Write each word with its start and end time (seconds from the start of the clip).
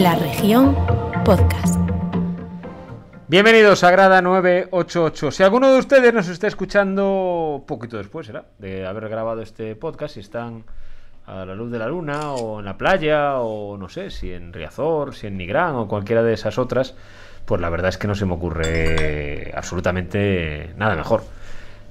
La 0.00 0.14
región 0.14 0.74
podcast. 1.26 1.78
Bienvenidos 3.28 3.84
a 3.84 3.90
Grada 3.90 4.22
988. 4.22 5.30
Si 5.30 5.42
alguno 5.42 5.70
de 5.70 5.78
ustedes 5.78 6.14
nos 6.14 6.28
está 6.28 6.46
escuchando 6.46 7.64
poquito 7.66 7.98
después, 7.98 8.26
será, 8.26 8.46
de 8.58 8.86
haber 8.86 9.10
grabado 9.10 9.42
este 9.42 9.76
podcast, 9.76 10.14
si 10.14 10.20
están 10.20 10.64
a 11.26 11.44
la 11.44 11.54
luz 11.54 11.70
de 11.70 11.78
la 11.78 11.86
luna 11.86 12.32
o 12.32 12.60
en 12.60 12.64
la 12.64 12.78
playa 12.78 13.40
o 13.40 13.76
no 13.76 13.90
sé, 13.90 14.10
si 14.10 14.32
en 14.32 14.54
Riazor, 14.54 15.14
si 15.14 15.26
en 15.26 15.36
Nigrán 15.36 15.74
o 15.74 15.86
cualquiera 15.86 16.22
de 16.22 16.32
esas 16.32 16.56
otras, 16.56 16.94
pues 17.44 17.60
la 17.60 17.68
verdad 17.68 17.90
es 17.90 17.98
que 17.98 18.08
no 18.08 18.14
se 18.14 18.24
me 18.24 18.32
ocurre 18.32 19.52
absolutamente 19.54 20.72
nada 20.78 20.96
mejor. 20.96 21.24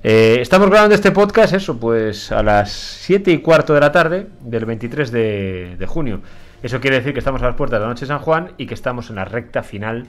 Eh, 0.01 0.37
estamos 0.39 0.67
grabando 0.71 0.95
este 0.95 1.11
podcast, 1.11 1.53
eso, 1.53 1.79
pues 1.79 2.31
a 2.31 2.41
las 2.41 2.71
7 2.71 3.29
y 3.29 3.37
cuarto 3.37 3.75
de 3.75 3.81
la 3.81 3.91
tarde 3.91 4.25
del 4.41 4.65
23 4.65 5.11
de, 5.11 5.75
de 5.77 5.85
junio. 5.85 6.21
Eso 6.61 6.81
quiere 6.81 6.97
decir 6.97 7.13
que 7.13 7.19
estamos 7.19 7.41
a 7.41 7.45
las 7.45 7.55
puertas 7.55 7.79
de 7.79 7.83
la 7.83 7.89
noche 7.89 8.01
de 8.01 8.07
San 8.07 8.19
Juan 8.19 8.51
y 8.57 8.67
que 8.67 8.73
estamos 8.73 9.09
en 9.09 9.15
la 9.15 9.23
recta 9.23 9.63
final 9.63 10.07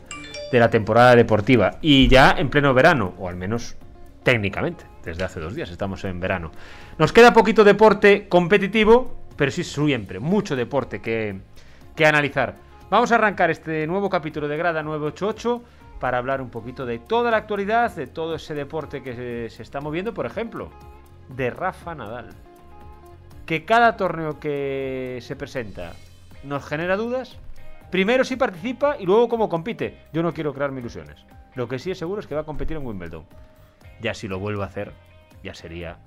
de 0.51 0.59
la 0.59 0.69
temporada 0.69 1.15
deportiva. 1.15 1.79
Y 1.81 2.09
ya 2.09 2.33
en 2.37 2.51
pleno 2.51 2.75
verano, 2.75 3.15
o 3.19 3.29
al 3.29 3.37
menos 3.37 3.77
técnicamente, 4.25 4.85
desde 5.05 5.23
hace 5.23 5.39
dos 5.39 5.55
días 5.55 5.71
estamos 5.71 6.05
en 6.05 6.19
verano. 6.19 6.51
Nos 6.99 7.13
queda 7.13 7.33
poquito 7.33 7.63
deporte 7.63 8.29
competitivo, 8.29 9.17
pero 9.37 9.53
sí 9.53 9.63
siempre, 9.63 10.19
mucho 10.19 10.57
deporte 10.57 11.01
que, 11.01 11.41
que 11.95 12.05
analizar. 12.05 12.57
Vamos 12.91 13.13
a 13.13 13.15
arrancar 13.15 13.51
este 13.51 13.87
nuevo 13.87 14.11
capítulo 14.11 14.49
de 14.49 14.57
Grada 14.57 14.83
988 14.83 15.63
para 16.01 16.19
hablar 16.19 16.43
un 16.43 16.51
poquito 16.51 16.85
de 16.85 16.99
toda 16.99 17.31
la 17.31 17.37
actualidad, 17.37 17.95
de 17.95 18.09
todo 18.09 18.35
ese 18.35 18.55
deporte 18.55 19.05
que 19.05 19.15
se, 19.15 19.51
se 19.51 19.63
está 19.63 19.81
moviendo, 19.81 20.13
por 20.13 20.27
ejemplo, 20.27 20.71
de 21.29 21.51
Rafa 21.51 21.95
Nadal. 21.95 22.31
Que 23.47 23.65
cada 23.65 23.97
torneo 23.97 24.41
que 24.41 25.19
se 25.23 25.37
presenta 25.37 25.93
nos 26.45 26.65
genera 26.65 26.97
dudas. 26.97 27.37
Primero 27.91 28.25
si 28.25 28.37
participa 28.37 28.97
y 28.99 29.07
luego 29.07 29.29
cómo 29.29 29.49
compite. 29.49 29.99
Yo 30.13 30.23
no 30.23 30.33
quiero 30.33 30.55
crearme 30.55 30.81
ilusiones. 30.81 31.25
Lo 31.55 31.69
que 31.69 31.79
sí 31.79 31.91
es 31.91 31.99
seguro 31.99 32.21
es 32.21 32.27
que 32.27 32.35
va 32.35 32.43
a 32.43 32.45
competir 32.45 32.77
en 32.77 32.87
Wimbledon. 32.87 33.25
Ya 34.01 34.15
si 34.15 34.29
lo 34.29 34.39
vuelvo 34.39 34.63
a 34.63 34.67
hacer, 34.67 34.93
ya 35.43 35.55
sería 35.55 35.99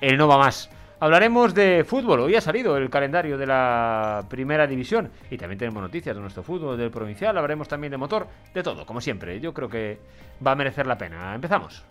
el 0.00 0.16
no 0.16 0.26
va 0.28 0.38
más. 0.38 0.70
Hablaremos 0.98 1.54
de 1.54 1.84
fútbol. 1.84 2.20
Hoy 2.20 2.34
ha 2.34 2.42
salido 2.42 2.76
el 2.76 2.90
calendario 2.90 3.38
de 3.38 3.46
la 3.46 4.24
primera 4.28 4.66
división. 4.66 5.10
Y 5.30 5.38
también 5.38 5.58
tenemos 5.58 5.82
noticias 5.82 6.14
de 6.14 6.20
nuestro 6.20 6.42
fútbol, 6.42 6.76
del 6.76 6.90
provincial. 6.90 7.36
Hablaremos 7.36 7.68
también 7.68 7.90
de 7.90 7.96
motor, 7.96 8.26
de 8.52 8.62
todo, 8.62 8.84
como 8.84 9.00
siempre. 9.00 9.40
Yo 9.40 9.54
creo 9.54 9.68
que 9.68 9.98
va 10.46 10.52
a 10.52 10.56
merecer 10.56 10.86
la 10.86 10.98
pena. 10.98 11.34
Empezamos. 11.34 11.84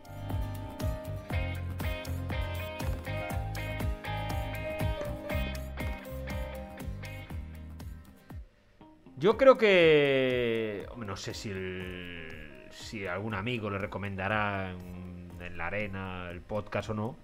Yo 9.20 9.38
creo 9.38 9.58
que. 9.58 10.86
no 10.98 11.16
sé 11.16 11.34
si, 11.34 11.50
el- 11.52 12.67
si 12.72 13.06
algún 13.06 13.36
amigo 13.36 13.70
le 13.70 13.78
recomendará 13.78 14.72
en, 14.72 15.30
en 15.42 15.58
la 15.58 15.67
arena 15.67 16.30
el 16.31 16.42
podcast 16.42 16.89
o 16.89 16.94
no. 16.94 17.17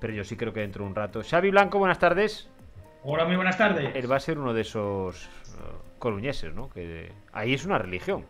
Pero 0.00 0.12
yo 0.12 0.24
sí 0.24 0.36
creo 0.36 0.52
que 0.52 0.60
dentro 0.60 0.84
de 0.84 0.90
un 0.90 0.94
rato. 0.96 1.22
Xavi 1.28 1.50
Blanco, 1.50 1.78
buenas 1.78 1.98
tardes. 1.98 2.48
Hola, 3.02 3.24
muy 3.24 3.36
buenas 3.36 3.56
tardes. 3.58 3.94
Él 3.96 4.10
va 4.10 4.16
a 4.16 4.20
ser 4.20 4.38
uno 4.38 4.52
de 4.52 4.60
esos 4.62 5.24
eh, 5.24 5.28
coruñeses, 5.98 6.54
¿no? 6.54 6.68
Que 6.70 7.10
ahí 7.32 7.54
es 7.54 7.64
una 7.64 7.78
religión. 7.78 8.24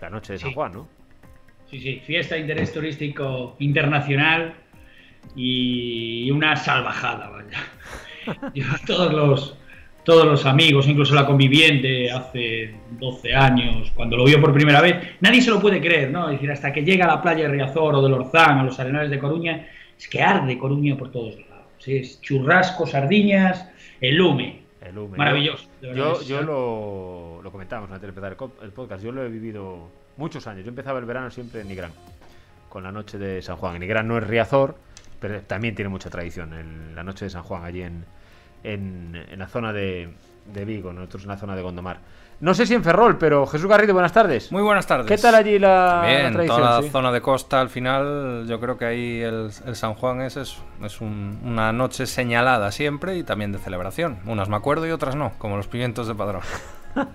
La 0.00 0.08
noche 0.10 0.34
de 0.34 0.38
San. 0.38 0.52
Juan, 0.52 0.72
¿no? 0.72 0.88
Sí, 1.70 1.80
sí, 1.80 2.02
fiesta 2.06 2.34
de 2.34 2.42
interés 2.42 2.72
turístico 2.72 3.56
internacional 3.58 4.54
y 5.34 6.30
una 6.30 6.56
salvajada, 6.56 7.28
vaya. 7.30 7.58
Yo 8.54 8.64
a 8.72 8.78
todos 8.86 9.12
los, 9.12 9.58
todos 10.04 10.26
los 10.26 10.46
amigos, 10.46 10.88
incluso 10.88 11.14
la 11.14 11.26
conviviente 11.26 12.10
hace 12.10 12.74
12 12.98 13.34
años, 13.34 13.92
cuando 13.94 14.16
lo 14.16 14.24
vio 14.24 14.40
por 14.40 14.52
primera 14.52 14.80
vez, 14.80 14.96
nadie 15.20 15.40
se 15.40 15.50
lo 15.50 15.60
puede 15.60 15.80
creer, 15.80 16.10
¿no? 16.10 16.26
Es 16.26 16.32
decir, 16.32 16.50
hasta 16.50 16.72
que 16.72 16.82
llega 16.84 17.04
a 17.04 17.08
la 17.16 17.22
playa 17.22 17.44
de 17.44 17.48
Riazor 17.50 17.94
o 17.94 18.02
de 18.02 18.08
Lorzán, 18.08 18.58
a 18.58 18.64
los 18.64 18.78
arenales 18.80 19.10
de 19.10 19.18
Coruña, 19.18 19.68
es 19.96 20.08
que 20.08 20.22
arde 20.22 20.58
Coruña 20.58 20.96
por 20.96 21.10
todos 21.12 21.36
lados. 21.36 21.66
Es 21.86 22.20
churrasco, 22.20 22.86
sardiñas, 22.86 23.68
el 24.00 24.16
lume. 24.16 24.62
El 24.80 24.96
Lume. 24.96 25.16
Maravilloso. 25.16 25.68
Yo, 25.80 26.20
yo 26.22 26.42
lo, 26.42 27.40
lo 27.40 27.52
comentábamos 27.52 27.90
antes 27.90 28.02
de 28.02 28.08
empezar 28.08 28.36
el, 28.62 28.70
podcast. 28.72 29.04
Yo 29.04 29.12
lo 29.12 29.24
he 29.24 29.28
vivido 29.28 29.88
muchos 30.16 30.46
años. 30.48 30.64
Yo 30.64 30.70
empezaba 30.70 30.98
el 30.98 31.04
verano 31.04 31.30
siempre 31.30 31.60
en 31.60 31.68
Nigrán, 31.68 31.92
con 32.68 32.82
la 32.82 32.90
noche 32.90 33.16
de 33.16 33.42
San 33.42 33.56
Juan. 33.56 33.78
Nigrán 33.78 34.08
no 34.08 34.18
es 34.18 34.26
Riazor, 34.26 34.76
pero 35.20 35.40
también 35.42 35.76
tiene 35.76 35.88
mucha 35.88 36.10
tradición. 36.10 36.52
el- 36.52 36.96
la 36.96 37.04
noche 37.04 37.26
de 37.26 37.30
San 37.30 37.44
Juan, 37.44 37.64
allí 37.64 37.82
en, 37.82 38.04
en, 38.64 39.14
en 39.30 39.38
la 39.38 39.48
zona 39.48 39.72
de, 39.72 40.12
de 40.52 40.64
Vigo, 40.64 40.92
nosotros 40.92 41.22
en 41.24 41.28
la 41.30 41.36
zona 41.36 41.56
de 41.56 41.62
Gondomar. 41.62 41.98
No 42.40 42.54
sé 42.54 42.66
si 42.66 42.74
en 42.74 42.82
Ferrol, 42.82 43.18
pero 43.18 43.46
Jesús 43.46 43.68
Garrido, 43.68 43.92
buenas 43.92 44.12
tardes. 44.12 44.50
Muy 44.50 44.62
buenas 44.62 44.84
tardes. 44.84 45.06
¿Qué 45.06 45.16
tal 45.16 45.36
allí 45.36 45.60
la, 45.60 46.00
la 46.02 46.08
Bien, 46.08 46.32
tradición? 46.32 46.58
toda 46.58 46.76
la 46.76 46.82
sí? 46.82 46.88
zona 46.90 47.12
de 47.12 47.20
costa 47.20 47.60
al 47.60 47.68
final, 47.68 48.46
yo 48.48 48.58
creo 48.58 48.76
que 48.76 48.84
ahí 48.84 49.20
el, 49.20 49.50
el 49.64 49.76
San 49.76 49.94
Juan 49.94 50.22
es 50.22 50.36
eso, 50.36 50.60
es 50.84 51.00
un- 51.00 51.38
una 51.44 51.72
noche 51.72 52.04
señalada 52.06 52.72
siempre 52.72 53.16
y 53.16 53.22
también 53.22 53.52
de 53.52 53.58
celebración. 53.58 54.18
Unas 54.26 54.48
me 54.48 54.56
acuerdo 54.56 54.88
y 54.88 54.90
otras 54.90 55.14
no, 55.14 55.32
como 55.38 55.56
los 55.56 55.68
pimientos 55.68 56.08
de 56.08 56.14
padrón. 56.16 56.42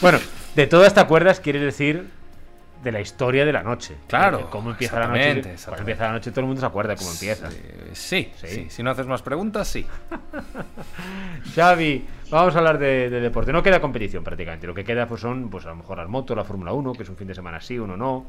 Bueno, 0.00 0.18
de 0.54 0.66
todas 0.66 0.94
te 0.94 1.00
acuerdas, 1.00 1.40
quiere 1.40 1.58
decir 1.60 2.08
de 2.82 2.92
la 2.92 3.00
historia 3.00 3.44
de 3.44 3.52
la 3.52 3.62
noche. 3.62 3.96
Claro, 4.06 4.38
De 4.38 4.44
Cómo 4.44 4.70
empieza 4.70 4.98
la 5.00 5.08
noche. 5.08 5.42
Cuando 5.64 5.80
empieza 5.80 6.04
la 6.06 6.12
noche 6.12 6.30
todo 6.30 6.40
el 6.40 6.46
mundo 6.46 6.60
se 6.60 6.66
acuerda 6.66 6.94
cómo 6.96 7.10
empieza. 7.10 7.50
Sí, 7.50 8.30
Sí. 8.36 8.46
sí, 8.46 8.66
si 8.70 8.82
no 8.82 8.90
haces 8.90 9.06
más 9.06 9.22
preguntas, 9.22 9.66
sí. 9.68 9.84
Xavi, 11.54 12.04
vamos 12.30 12.54
a 12.54 12.58
hablar 12.58 12.78
de, 12.78 13.10
de 13.10 13.20
deporte. 13.20 13.52
No 13.52 13.62
queda 13.62 13.80
competición 13.80 14.24
prácticamente. 14.24 14.66
Lo 14.66 14.74
que 14.74 14.84
queda 14.84 15.06
pues 15.06 15.20
son, 15.20 15.48
pues 15.50 15.64
a 15.66 15.70
lo 15.70 15.76
mejor 15.76 15.98
las 15.98 16.08
motos, 16.08 16.36
la 16.36 16.44
Fórmula 16.44 16.72
1, 16.72 16.92
que 16.92 17.02
es 17.02 17.08
un 17.08 17.16
fin 17.16 17.26
de 17.28 17.34
semana 17.34 17.60
sí, 17.60 17.78
uno 17.78 17.96
no. 17.96 18.26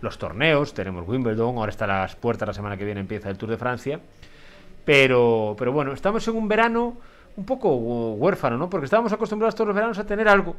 Los 0.00 0.16
torneos, 0.18 0.72
tenemos 0.72 1.06
Wimbledon, 1.06 1.58
ahora 1.58 1.70
está 1.70 1.84
a 1.84 1.88
las 1.88 2.16
puertas, 2.16 2.46
la 2.48 2.54
semana 2.54 2.76
que 2.76 2.84
viene 2.84 3.00
empieza 3.00 3.28
el 3.28 3.36
Tour 3.36 3.50
de 3.50 3.58
Francia. 3.58 4.00
Pero, 4.84 5.54
pero 5.58 5.72
bueno, 5.72 5.92
estamos 5.92 6.26
en 6.26 6.36
un 6.36 6.48
verano 6.48 6.96
un 7.36 7.44
poco 7.44 7.74
huérfano, 7.76 8.56
¿no? 8.56 8.70
Porque 8.70 8.86
estábamos 8.86 9.12
acostumbrados 9.12 9.54
todos 9.54 9.68
los 9.68 9.74
veranos 9.74 9.98
a 9.98 10.04
tener 10.06 10.26
algo. 10.28 10.56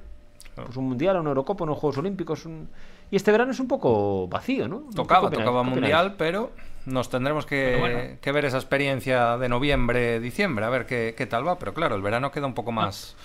Pues 0.55 0.75
un 0.77 0.89
mundial, 0.89 1.17
una 1.19 1.29
Eurocopa, 1.29 1.63
unos 1.63 1.77
Juegos 1.79 1.97
Olímpicos. 1.97 2.45
un- 2.45 2.69
Y 3.11 3.17
este 3.17 3.31
verano 3.31 3.51
es 3.51 3.59
un 3.59 3.67
poco 3.67 4.27
vacío, 4.29 4.67
¿no? 4.67 4.87
¿Qué 4.89 4.95
Tocaba, 4.95 5.29
tocaba 5.29 5.63
mundial, 5.63 6.15
pero 6.17 6.51
nos 6.85 7.09
tendremos 7.09 7.45
que, 7.45 7.75
bueno. 7.77 7.99
que 8.21 8.31
ver 8.31 8.45
esa 8.45 8.57
experiencia 8.57 9.37
de 9.37 9.49
noviembre, 9.49 10.19
diciembre, 10.21 10.65
a 10.65 10.69
ver 10.69 10.85
qué, 10.85 11.13
qué 11.17 11.25
tal 11.25 11.45
va. 11.45 11.59
Pero 11.59 11.73
claro, 11.73 11.95
el 11.95 12.01
verano 12.01 12.31
queda 12.31 12.47
un 12.47 12.53
poco 12.53 12.71
más, 12.71 13.17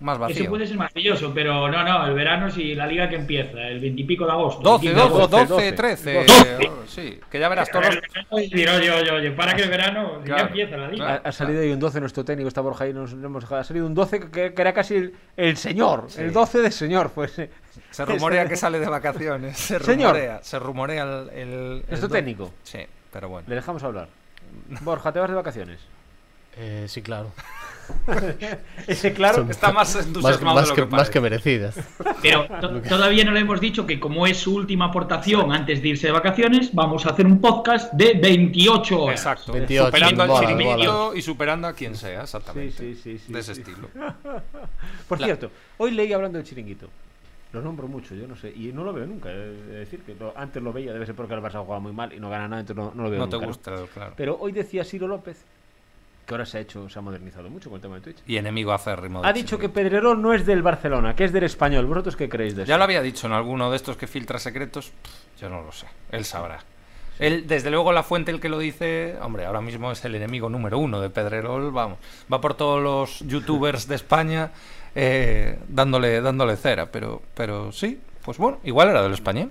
más 0.00 0.16
Eso 0.16 0.20
vacío. 0.20 0.48
puede 0.50 0.66
ser 0.66 0.76
maravilloso, 0.78 1.32
pero 1.34 1.68
no, 1.68 1.84
no, 1.84 2.06
el 2.06 2.14
verano 2.14 2.50
sí, 2.50 2.74
la 2.74 2.86
liga 2.86 3.08
que 3.08 3.16
empieza, 3.16 3.60
el 3.68 3.80
20 3.80 4.00
y 4.00 4.04
pico 4.04 4.24
de 4.26 4.32
agosto. 4.32 4.62
12, 4.62 4.80
15 4.86 4.94
de 4.94 5.00
12, 5.00 5.14
agosto. 5.14 5.36
12, 5.36 5.46
12, 5.52 5.72
13. 5.72 6.14
12. 6.14 6.52
eh, 6.64 6.70
Sí, 6.86 7.20
que 7.30 7.38
ya 7.38 7.48
verás 7.48 7.70
todos 7.72 7.86
y 8.32 8.66
oye, 8.66 8.90
oye, 8.90 9.10
oye, 9.10 9.30
para 9.32 9.54
que 9.54 9.62
el 9.62 9.70
verano 9.70 10.20
Claro, 10.24 10.42
ya 10.42 10.48
empieza 10.48 10.76
la 10.76 10.88
liga. 10.88 11.20
Ha, 11.24 11.28
ha 11.28 11.32
salido 11.32 11.60
ahí 11.60 11.70
un 11.72 11.78
12 11.78 12.00
nuestro 12.00 12.24
técnico, 12.24 12.48
está 12.48 12.60
Borja 12.62 12.84
ahí, 12.84 12.92
nos 12.92 13.12
hemos 13.12 13.42
dejado. 13.42 13.60
Ha 13.60 13.64
salido 13.64 13.86
un 13.86 13.94
12 13.94 14.30
que, 14.30 14.54
que 14.54 14.62
era 14.62 14.72
casi 14.72 14.94
el, 14.96 15.14
el 15.36 15.56
señor, 15.56 16.08
el 16.16 16.32
12 16.32 16.58
de 16.60 16.70
señor, 16.70 17.12
pues. 17.14 17.40
Se 17.90 18.04
rumorea 18.04 18.48
que 18.48 18.56
sale 18.56 18.80
de 18.80 18.88
vacaciones. 18.88 19.56
Se 19.58 19.78
Señor. 19.80 20.12
rumorea, 20.14 20.40
se 20.42 20.58
rumorea 20.58 21.02
el. 21.04 21.28
el- 21.30 21.48
el 21.50 21.84
Nuestro 21.88 22.08
técnico. 22.08 22.52
Sí, 22.64 22.80
pero 23.12 23.28
bueno. 23.28 23.46
Le 23.48 23.54
dejamos 23.54 23.82
hablar. 23.84 24.08
Borja, 24.80 25.12
¿te 25.12 25.20
vas 25.20 25.28
de 25.30 25.36
vacaciones? 25.36 25.78
Eh, 26.56 26.86
sí, 26.88 27.02
claro. 27.02 27.30
Ese 28.86 29.12
claro. 29.12 29.36
Son- 29.38 29.50
Está 29.50 29.72
más 29.72 29.94
Más, 29.94 30.06
entusiasmado 30.06 30.54
más 30.56 30.64
de 30.64 30.68
lo 30.70 30.74
que, 30.76 30.82
que, 30.88 30.96
más 30.96 31.10
que 31.10 31.20
merecidas. 31.20 31.78
Pero 32.22 32.46
to- 32.60 32.80
todavía 32.82 33.24
no 33.24 33.32
le 33.32 33.40
hemos 33.40 33.60
dicho 33.60 33.86
que 33.86 33.98
como 34.00 34.26
es 34.26 34.38
su 34.38 34.54
última 34.54 34.86
aportación 34.86 35.52
antes 35.52 35.82
de 35.82 35.88
irse 35.88 36.06
de 36.06 36.12
vacaciones, 36.12 36.74
vamos 36.74 37.06
a 37.06 37.10
hacer 37.10 37.26
un 37.26 37.40
podcast 37.40 37.92
de 37.92 38.14
28 38.14 39.02
horas. 39.02 39.20
Exacto. 39.20 39.52
28, 39.52 39.86
superando 39.86 40.22
al 40.22 40.56
mola. 40.56 41.10
y 41.16 41.22
superando 41.22 41.68
a 41.68 41.72
quien 41.72 41.94
sea, 41.94 42.22
exactamente. 42.22 42.76
sí, 42.76 42.94
sí, 42.94 43.18
sí, 43.18 43.32
de 43.32 43.38
ese 43.40 43.54
sí. 43.54 43.60
estilo. 43.62 43.88
Por 45.08 45.18
cierto, 45.18 45.50
hoy 45.78 45.90
leí 45.92 46.12
hablando 46.12 46.38
del 46.38 46.46
chiringuito. 46.46 46.88
Lo 47.52 47.60
nombro 47.60 47.88
mucho, 47.88 48.14
yo 48.14 48.28
no 48.28 48.36
sé. 48.36 48.52
Y 48.54 48.70
no 48.72 48.84
lo 48.84 48.92
veo 48.92 49.06
nunca. 49.06 49.28
Es 49.32 49.66
decir, 49.70 50.00
que 50.02 50.14
lo- 50.14 50.32
antes 50.36 50.62
lo 50.62 50.72
veía, 50.72 50.92
debe 50.92 51.04
ser 51.04 51.16
porque 51.16 51.34
el 51.34 51.40
Barça 51.40 51.64
juega 51.64 51.80
muy 51.80 51.92
mal 51.92 52.12
y 52.12 52.20
no 52.20 52.30
gana 52.30 52.46
nada, 52.46 52.60
entonces 52.60 52.76
no, 52.84 52.92
no 52.94 53.02
lo 53.04 53.10
veo 53.10 53.18
No 53.18 53.28
te 53.28 53.36
nunca, 53.36 53.46
gusta, 53.48 53.74
claro. 53.92 54.14
Pero 54.16 54.36
hoy 54.40 54.52
decía 54.52 54.84
Ciro 54.84 55.08
López, 55.08 55.44
que 56.30 56.34
ahora 56.34 56.46
se 56.46 56.58
ha 56.58 56.60
hecho, 56.60 56.88
se 56.88 56.96
ha 56.96 57.02
modernizado 57.02 57.50
mucho 57.50 57.68
con 57.70 57.78
el 57.78 57.82
tema 57.82 57.96
de 57.96 58.02
Twitch. 58.02 58.18
Y 58.24 58.36
enemigo 58.36 58.70
acérrimo. 58.72 59.20
Ha 59.24 59.32
dicho 59.32 59.58
que. 59.58 59.68
Pedrerol 59.68 60.22
no 60.22 60.32
es 60.32 60.46
del 60.46 60.62
Barcelona, 60.62 61.16
que 61.16 61.24
es 61.24 61.32
del 61.32 61.42
español. 61.42 61.86
¿Vosotros 61.86 62.14
qué 62.14 62.28
creéis 62.28 62.54
de 62.54 62.62
eso? 62.62 62.68
Ya 62.68 62.78
lo 62.78 62.84
había 62.84 63.02
dicho 63.02 63.26
en 63.26 63.32
alguno 63.32 63.68
de 63.68 63.76
estos 63.76 63.96
que 63.96 64.06
filtra 64.06 64.38
secretos. 64.38 64.90
pff, 64.90 65.40
Yo 65.40 65.48
no 65.48 65.60
lo 65.62 65.72
sé. 65.72 65.88
Él 66.12 66.24
sabrá. 66.24 66.60
Él, 67.18 67.48
desde 67.48 67.70
luego, 67.70 67.92
la 67.92 68.04
fuente, 68.04 68.30
el 68.30 68.38
que 68.38 68.48
lo 68.48 68.60
dice, 68.60 69.16
hombre, 69.20 69.44
ahora 69.44 69.60
mismo 69.60 69.90
es 69.90 70.04
el 70.04 70.14
enemigo 70.14 70.48
número 70.48 70.78
uno 70.78 71.00
de 71.00 71.10
Pedrerol, 71.10 71.72
vamos. 71.72 71.98
Va 72.32 72.40
por 72.40 72.54
todos 72.54 72.80
los 72.80 73.28
youtubers 73.28 73.88
de 73.88 73.96
España 73.96 74.52
eh, 74.94 75.58
dándole, 75.68 76.20
dándole 76.20 76.56
cera, 76.56 76.92
pero, 76.92 77.22
pero 77.34 77.72
sí, 77.72 78.00
pues 78.24 78.38
bueno, 78.38 78.60
igual 78.62 78.88
era 78.88 79.02
del 79.02 79.14
español. 79.14 79.50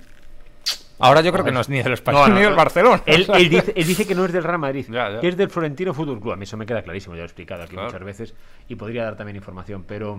Ahora 1.00 1.22
yo 1.22 1.32
creo 1.32 1.44
que 1.46 1.52
no 1.52 1.62
es 1.62 1.70
ni 1.70 1.82
del 1.82 1.94
español 1.94 2.22
No, 2.24 2.28
no, 2.30 2.36
ni 2.36 2.42
del. 2.42 2.54
Barcelona. 2.56 3.02
Él, 3.06 3.26
él 3.34 3.50
dice, 3.50 3.74
él 3.76 3.88
dice 3.88 4.06
que 4.08 4.16
no 4.16 4.26
es 4.26 4.34
del 4.34 4.44
Real 4.44 4.60
Madrid, 4.60 4.86
Ya, 4.90 5.10
ya. 5.12 5.20
que 5.22 5.30
es 5.30 5.38
del 5.38 5.50
Florentino 5.50 5.94
Fútbol 5.94 6.20
Club. 6.20 6.34
A 6.34 6.36
mí 6.36 6.44
eso 6.44 6.58
me 6.58 6.66
queda 6.66 6.82
clarísimo, 6.82 7.16
ya 7.16 7.20
lo 7.20 7.24
he 7.24 7.28
explicado 7.28 7.64
aquí 7.64 7.74
Claro. 7.74 7.88
muchas 7.88 8.04
veces 8.04 8.36
y 8.68 8.76
podría 8.76 9.04
dar 9.06 9.16
también 9.16 9.36
información, 9.38 9.84
pero 9.88 10.18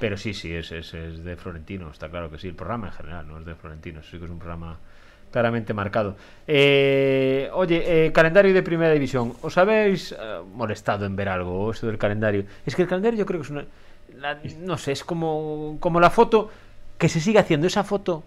Pero 0.00 0.16
sí, 0.16 0.32
sí, 0.34 0.52
es, 0.54 0.72
es, 0.72 0.94
es 0.94 1.22
de 1.24 1.36
Florentino, 1.36 1.90
está 1.90 2.08
claro 2.08 2.30
que 2.30 2.38
sí. 2.38 2.48
El 2.48 2.54
programa 2.54 2.86
en 2.88 2.92
general 2.94 3.26
no 3.28 3.38
es 3.38 3.44
de 3.44 3.54
Florentino, 3.54 4.02
sí 4.02 4.18
que 4.18 4.24
es 4.24 4.30
un 4.30 4.38
programa 4.38 4.78
claramente 5.30 5.72
marcado. 5.74 6.16
Eh, 6.46 7.48
oye, 7.54 8.06
eh, 8.06 8.12
calendario 8.12 8.52
de 8.52 8.62
primera 8.62 8.92
división. 8.92 9.32
¿Os 9.42 9.56
habéis 9.58 10.12
eh, 10.12 10.16
molestado 10.54 11.06
en 11.06 11.16
ver 11.16 11.28
algo 11.28 11.70
esto 11.70 11.86
del 11.86 11.98
calendario? 11.98 12.44
Es 12.66 12.74
que 12.76 12.82
el 12.82 12.88
calendario 12.88 13.18
yo 13.20 13.26
creo 13.26 13.40
que 13.40 13.44
es 13.44 13.50
una... 13.50 13.64
la- 14.18 14.38
no 14.58 14.76
sé, 14.78 14.92
es 14.92 15.04
como, 15.04 15.76
como 15.80 16.00
la 16.00 16.10
foto 16.10 16.50
que 16.98 17.08
se 17.08 17.20
sigue 17.20 17.38
haciendo, 17.38 17.66
esa 17.66 17.82
foto 17.84 18.24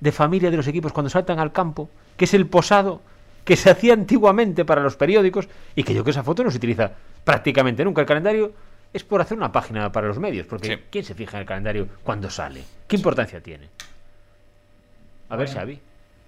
de 0.00 0.12
familia 0.12 0.50
de 0.50 0.56
los 0.56 0.66
equipos 0.68 0.92
cuando 0.92 1.10
saltan 1.10 1.38
al 1.38 1.52
campo, 1.52 1.88
que 2.16 2.24
es 2.24 2.34
el 2.34 2.46
posado 2.46 3.00
que 3.44 3.56
se 3.56 3.70
hacía 3.70 3.94
antiguamente 3.94 4.64
para 4.64 4.82
los 4.82 4.96
periódicos 4.96 5.48
y 5.74 5.82
que 5.82 5.92
yo 5.94 5.98
creo 5.98 6.04
que 6.04 6.10
esa 6.10 6.22
foto 6.22 6.44
no 6.44 6.50
se 6.50 6.58
utiliza 6.58 6.92
prácticamente 7.24 7.84
nunca. 7.84 8.00
El 8.02 8.06
calendario 8.06 8.52
es 8.92 9.04
por 9.04 9.20
hacer 9.20 9.36
una 9.38 9.50
página 9.52 9.90
para 9.90 10.06
los 10.08 10.18
medios, 10.18 10.46
porque 10.46 10.68
Sí. 10.76 10.82
¿quién 10.90 11.04
se 11.04 11.14
fija 11.14 11.38
en 11.38 11.42
el 11.42 11.46
calendario 11.46 11.88
cuando 12.04 12.28
sale? 12.30 12.62
¿Qué 12.86 12.96
importancia 12.96 13.40
tiene? 13.40 13.68
A 15.30 15.36
ver, 15.36 15.48
Xavi. 15.48 15.78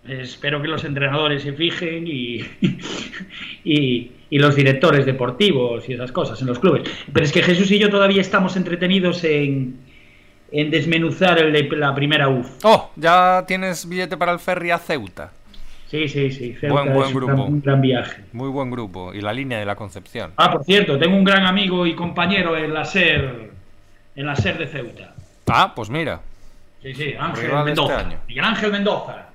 Espero 0.08 0.62
que 0.62 0.69
los 0.69 0.84
entrenadores 0.84 1.43
se 1.43 1.52
fijen 1.52 2.06
y, 2.06 2.40
y, 3.64 4.12
y 4.31 4.38
los 4.38 4.56
directores 4.56 5.05
deportivos 5.05 5.88
y 5.88 5.93
esas 5.94 6.12
cosas 6.12 6.40
en 6.40 6.46
los 6.46 6.58
clubes. 6.58 6.88
Pero 7.12 7.25
es 7.25 7.32
que 7.32 7.43
Jesús 7.43 7.70
y 7.70 7.78
yo 7.78 7.90
todavía 7.90 8.20
estamos 8.22 8.56
entretenidos 8.56 9.25
en, 9.25 9.76
en 10.52 10.70
desmenuzar 10.70 11.38
el 11.38 11.52
de 11.52 11.76
la 11.76 11.94
primera 11.94 12.29
UF. 12.29 12.49
Oh, 12.64 12.91
ya 12.97 13.44
tienes 13.47 13.88
billete 13.88 14.17
para 14.17 14.32
el 14.32 14.38
ferry 14.38 14.70
a 14.70 14.79
Ceuta. 14.79 15.31
Sí, 15.88 16.08
sí, 16.08 16.31
sí. 16.31 16.55
Ceuta 16.61 16.75
Buen- 16.82 16.94
buen 16.94 17.08
es 17.08 17.14
grupo. 17.14 17.44
un 17.44 17.61
gran 17.61 17.81
viaje. 17.81 18.23
Muy 18.32 18.49
buen 18.49 18.70
grupo. 18.70 19.12
Y 19.12 19.20
la 19.20 19.32
línea 19.32 19.58
de 19.58 19.64
la 19.67 19.75
Concepción. 19.76 20.32
Ah, 20.37 20.50
por 20.52 20.64
cierto, 20.64 20.99
tengo 20.99 21.17
un 21.17 21.25
gran 21.25 21.44
amigo 21.47 21.85
y 21.87 21.94
compañero 21.94 22.56
en 22.56 22.73
la 22.73 22.85
SER, 22.85 23.50
en 24.14 24.26
la 24.26 24.37
SER 24.37 24.58
de 24.58 24.67
Ceuta. 24.69 25.14
Ah, 25.49 25.73
pues 25.75 25.91
mira. 25.91 26.20
Sí, 26.82 26.94
sí, 26.94 27.14
Ángel 27.19 27.44
este 27.50 27.64
Mendoza. 27.64 27.99
año. 27.99 28.19
Miguel 28.29 28.44
Ángel 28.44 28.73
Mendoza. 28.73 29.26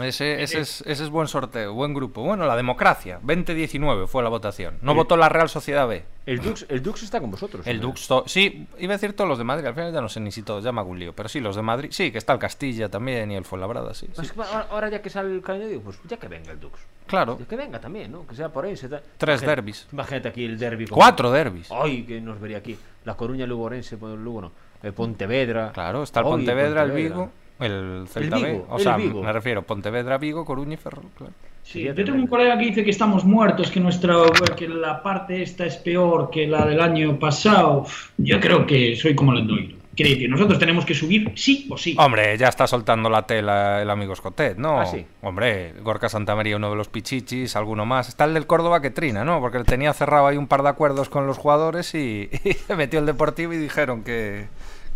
Ese, 0.00 0.42
ese, 0.42 0.60
es, 0.60 0.82
ese 0.86 1.04
es 1.04 1.10
buen 1.10 1.28
sorteo, 1.28 1.74
buen 1.74 1.92
grupo. 1.92 2.22
Bueno, 2.22 2.46
la 2.46 2.56
democracia. 2.56 3.18
2019 3.22 4.06
fue 4.06 4.22
la 4.22 4.30
votación. 4.30 4.78
No 4.80 4.94
votó 4.94 5.18
la 5.18 5.28
Real 5.28 5.50
Sociedad 5.50 5.86
B. 5.86 6.02
El 6.24 6.40
Dux, 6.40 6.64
el 6.70 6.82
Dux 6.82 7.02
está 7.02 7.20
con 7.20 7.30
vosotros. 7.30 7.66
El 7.66 7.76
¿no? 7.80 7.88
Dux, 7.88 8.08
to- 8.08 8.24
sí, 8.26 8.66
iba 8.78 8.94
a 8.94 8.96
decir 8.96 9.14
todos 9.14 9.28
los 9.28 9.36
de 9.36 9.44
Madrid, 9.44 9.66
al 9.66 9.74
final 9.74 9.92
ya 9.92 10.00
no 10.00 10.08
sé 10.08 10.20
ni 10.20 10.32
si 10.32 10.42
todos, 10.42 10.64
ya 10.64 10.72
me 10.72 10.80
hago 10.80 10.88
un 10.90 10.98
lío, 10.98 11.12
pero 11.14 11.28
sí, 11.28 11.40
los 11.40 11.56
de 11.56 11.62
Madrid, 11.62 11.88
sí, 11.92 12.10
que 12.10 12.16
está 12.18 12.32
el 12.32 12.38
Castilla 12.38 12.88
también 12.88 13.30
y 13.32 13.36
el 13.36 13.44
Fuenlabrada, 13.44 13.92
sí. 13.92 14.08
Pues 14.14 14.28
sí. 14.28 14.34
ahora, 14.38 14.66
ahora 14.70 14.88
ya 14.88 15.02
que 15.02 15.10
sale 15.10 15.34
el 15.34 15.42
calendario, 15.42 15.82
pues 15.82 15.98
ya 16.08 16.16
que 16.16 16.28
venga 16.28 16.52
el 16.52 16.60
Dux. 16.60 16.78
Claro, 17.06 17.36
Ya 17.38 17.44
que 17.46 17.56
venga 17.56 17.78
también, 17.78 18.12
¿no? 18.12 18.26
Que 18.26 18.34
sea 18.34 18.48
por 18.48 18.64
ahí. 18.64 18.76
se 18.76 18.88
ta- 18.88 19.02
Tres 19.18 19.42
Imagínate- 19.42 19.46
derbis. 19.56 19.88
Imagínate 19.92 20.28
aquí 20.28 20.44
el 20.46 20.58
derby. 20.58 20.86
con- 20.86 20.96
cuatro 20.96 21.30
derbis. 21.30 21.68
Ay, 21.70 22.04
que 22.04 22.18
nos 22.20 22.40
vería 22.40 22.58
aquí. 22.58 22.78
La 23.04 23.14
Coruña 23.14 23.44
Lugorense, 23.46 23.96
pues, 23.98 24.16
Lugo 24.16 24.40
no. 24.40 24.52
Eh, 24.82 24.92
Pontevedra. 24.92 25.72
Claro, 25.72 26.02
está 26.02 26.20
el 26.20 26.26
Pontevedra, 26.26 26.82
el 26.84 26.92
Vigo, 26.92 27.30
el 27.64 28.04
Celta 28.08 28.38
B. 28.38 28.52
Vigo, 28.52 28.66
O 28.70 28.76
el 28.76 28.82
sea, 28.82 28.96
Vigo. 28.96 29.22
me 29.22 29.32
refiero, 29.32 29.62
Pontevedra, 29.62 30.18
Vigo, 30.18 30.44
Coruña 30.44 30.74
y 30.74 30.76
Ferrol, 30.78 31.04
claro. 31.16 31.32
Sí, 31.62 31.82
yo 31.84 31.94
tengo 31.94 32.14
un 32.14 32.26
colega 32.26 32.58
que 32.58 32.64
dice 32.66 32.84
que 32.84 32.90
estamos 32.90 33.24
muertos, 33.24 33.70
que 33.70 33.78
nuestra 33.78 34.16
que 34.56 34.68
la 34.68 35.00
parte 35.02 35.42
esta 35.42 35.64
es 35.64 35.76
peor 35.76 36.28
que 36.30 36.46
la 36.48 36.66
del 36.66 36.80
año 36.80 37.18
pasado. 37.20 37.86
Yo 38.18 38.40
creo 38.40 38.66
que 38.66 38.96
soy 38.96 39.14
como 39.14 39.32
el 39.32 39.38
Endoiro. 39.40 39.76
Quiere 39.94 40.12
decir, 40.12 40.28
nosotros 40.30 40.58
tenemos 40.58 40.84
que 40.86 40.94
subir 40.94 41.30
sí 41.36 41.66
o 41.70 41.76
sí. 41.76 41.94
Hombre, 41.98 42.36
ya 42.38 42.48
está 42.48 42.66
soltando 42.66 43.10
la 43.10 43.26
tela 43.26 43.80
el 43.82 43.90
amigo 43.90 44.14
Escotet, 44.14 44.56
¿no? 44.56 44.80
Ah, 44.80 44.86
sí. 44.86 45.04
Hombre, 45.20 45.74
Gorka 45.82 46.08
Santamaría, 46.08 46.56
uno 46.56 46.70
de 46.70 46.76
los 46.76 46.88
pichichis, 46.88 47.54
alguno 47.56 47.84
más. 47.86 48.08
Está 48.08 48.24
el 48.24 48.32
del 48.34 48.46
Córdoba 48.46 48.80
que 48.80 48.90
trina, 48.90 49.22
¿no? 49.22 49.38
Porque 49.40 49.62
tenía 49.64 49.92
cerrado 49.92 50.26
ahí 50.26 50.38
un 50.38 50.46
par 50.48 50.62
de 50.62 50.70
acuerdos 50.70 51.10
con 51.10 51.26
los 51.26 51.36
jugadores 51.38 51.94
y, 51.94 52.28
y 52.44 52.52
se 52.54 52.74
metió 52.74 53.00
el 53.00 53.06
Deportivo 53.06 53.52
y 53.52 53.58
dijeron 53.58 54.02
que, 54.02 54.46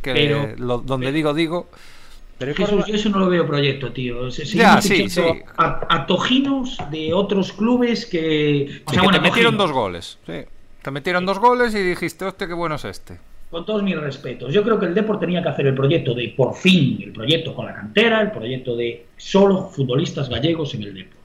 que 0.03 0.15
Pero- 0.15 0.49
lo- 0.57 0.79
donde 0.79 1.13
digo, 1.13 1.33
digo. 1.35 1.69
Pero 2.39 2.53
Jesús, 2.55 2.69
Córdoba- 2.71 2.87
yo 2.89 2.95
eso 2.95 3.09
no 3.09 3.19
lo 3.21 3.29
veo 3.29 3.47
proyecto, 3.47 3.93
tío. 3.93 4.31
Se- 4.31 4.45
Ya, 4.45 4.81
sí, 4.83 5.09
sí. 5.09 5.23
A, 5.57 5.87
a 5.89 6.07
tojinos 6.07 6.79
de 6.91 7.15
otros 7.15 7.53
clubes 7.53 8.05
que. 8.07 8.65
o 8.85 8.91
Sí, 8.91 8.95
sea, 8.95 9.01
que 9.01 9.07
bueno, 9.07 9.19
te 9.19 9.21
metieron 9.29 9.57
tojinos. 9.57 9.71
dos 9.71 9.73
goles. 9.73 10.19
Sí. 10.27 10.33
Te 10.83 10.91
metieron 10.91 11.25
dos 11.27 11.39
goles 11.39 11.75
y 11.75 11.79
dijiste, 11.83 12.25
hostia, 12.27 12.47
qué 12.47 12.53
bueno 12.55 12.75
es 12.75 12.85
este. 12.85 13.19
Con 13.51 13.65
todos 13.65 13.83
mis 13.83 13.97
respetos, 13.99 14.53
yo 14.53 14.63
creo 14.63 14.79
que 14.79 14.87
el 14.87 14.95
Deport 14.95 15.21
tenía 15.21 15.43
que 15.43 15.49
hacer 15.49 15.67
el 15.69 15.75
proyecto 15.75 16.15
de, 16.15 16.29
por 16.37 16.55
fin, 16.57 17.01
el 17.03 17.13
proyecto 17.13 17.55
con 17.55 17.67
la 17.67 17.75
cantera, 17.75 18.21
el 18.21 18.33
proyecto 18.33 18.77
de 18.77 19.07
solo 19.17 19.71
futbolistas 19.71 20.29
gallegos 20.29 20.75
en 20.75 20.83
el 20.83 20.95
Deport. 20.95 21.17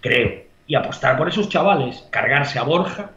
Creo. 0.00 0.46
Y 0.68 0.74
apostar 0.74 1.16
por 1.18 1.28
esos 1.28 1.48
chavales, 1.48 2.04
cargarse 2.10 2.58
a 2.58 2.62
Borja. 2.62 3.10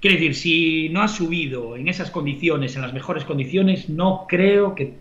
Quiere 0.00 0.16
decir, 0.16 0.34
si 0.36 0.88
no 0.90 1.02
ha 1.02 1.08
subido 1.08 1.76
en 1.76 1.88
esas 1.88 2.10
condiciones, 2.10 2.76
en 2.76 2.82
las 2.82 2.92
mejores 2.92 3.24
condiciones, 3.24 3.88
no 3.88 4.26
creo 4.28 4.74
que 4.74 4.94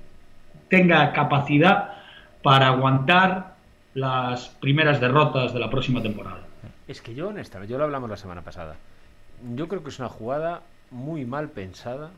tenga 0.69 1.11
capacidad 1.13 1.93
para 2.43 2.67
aguantar 2.67 3.55
las 3.93 4.49
primeras 4.61 4.99
derrotas 5.01 5.53
de 5.53 5.59
la 5.59 5.69
próxima 5.69 6.01
temporada. 6.01 6.41
Es 6.87 7.01
que 7.01 7.13
yo, 7.15 7.29
honestamente, 7.29 7.71
yo 7.71 7.77
lo 7.77 7.83
hablamos 7.85 8.09
la 8.09 8.17
semana 8.17 8.41
pasada. 8.41 8.75
Yo 9.55 9.67
creo 9.67 9.83
que 9.83 9.89
es 9.89 9.99
una 9.99 10.09
jugada 10.09 10.61
muy 10.91 11.25
mal 11.25 11.49
pensada 11.49 12.11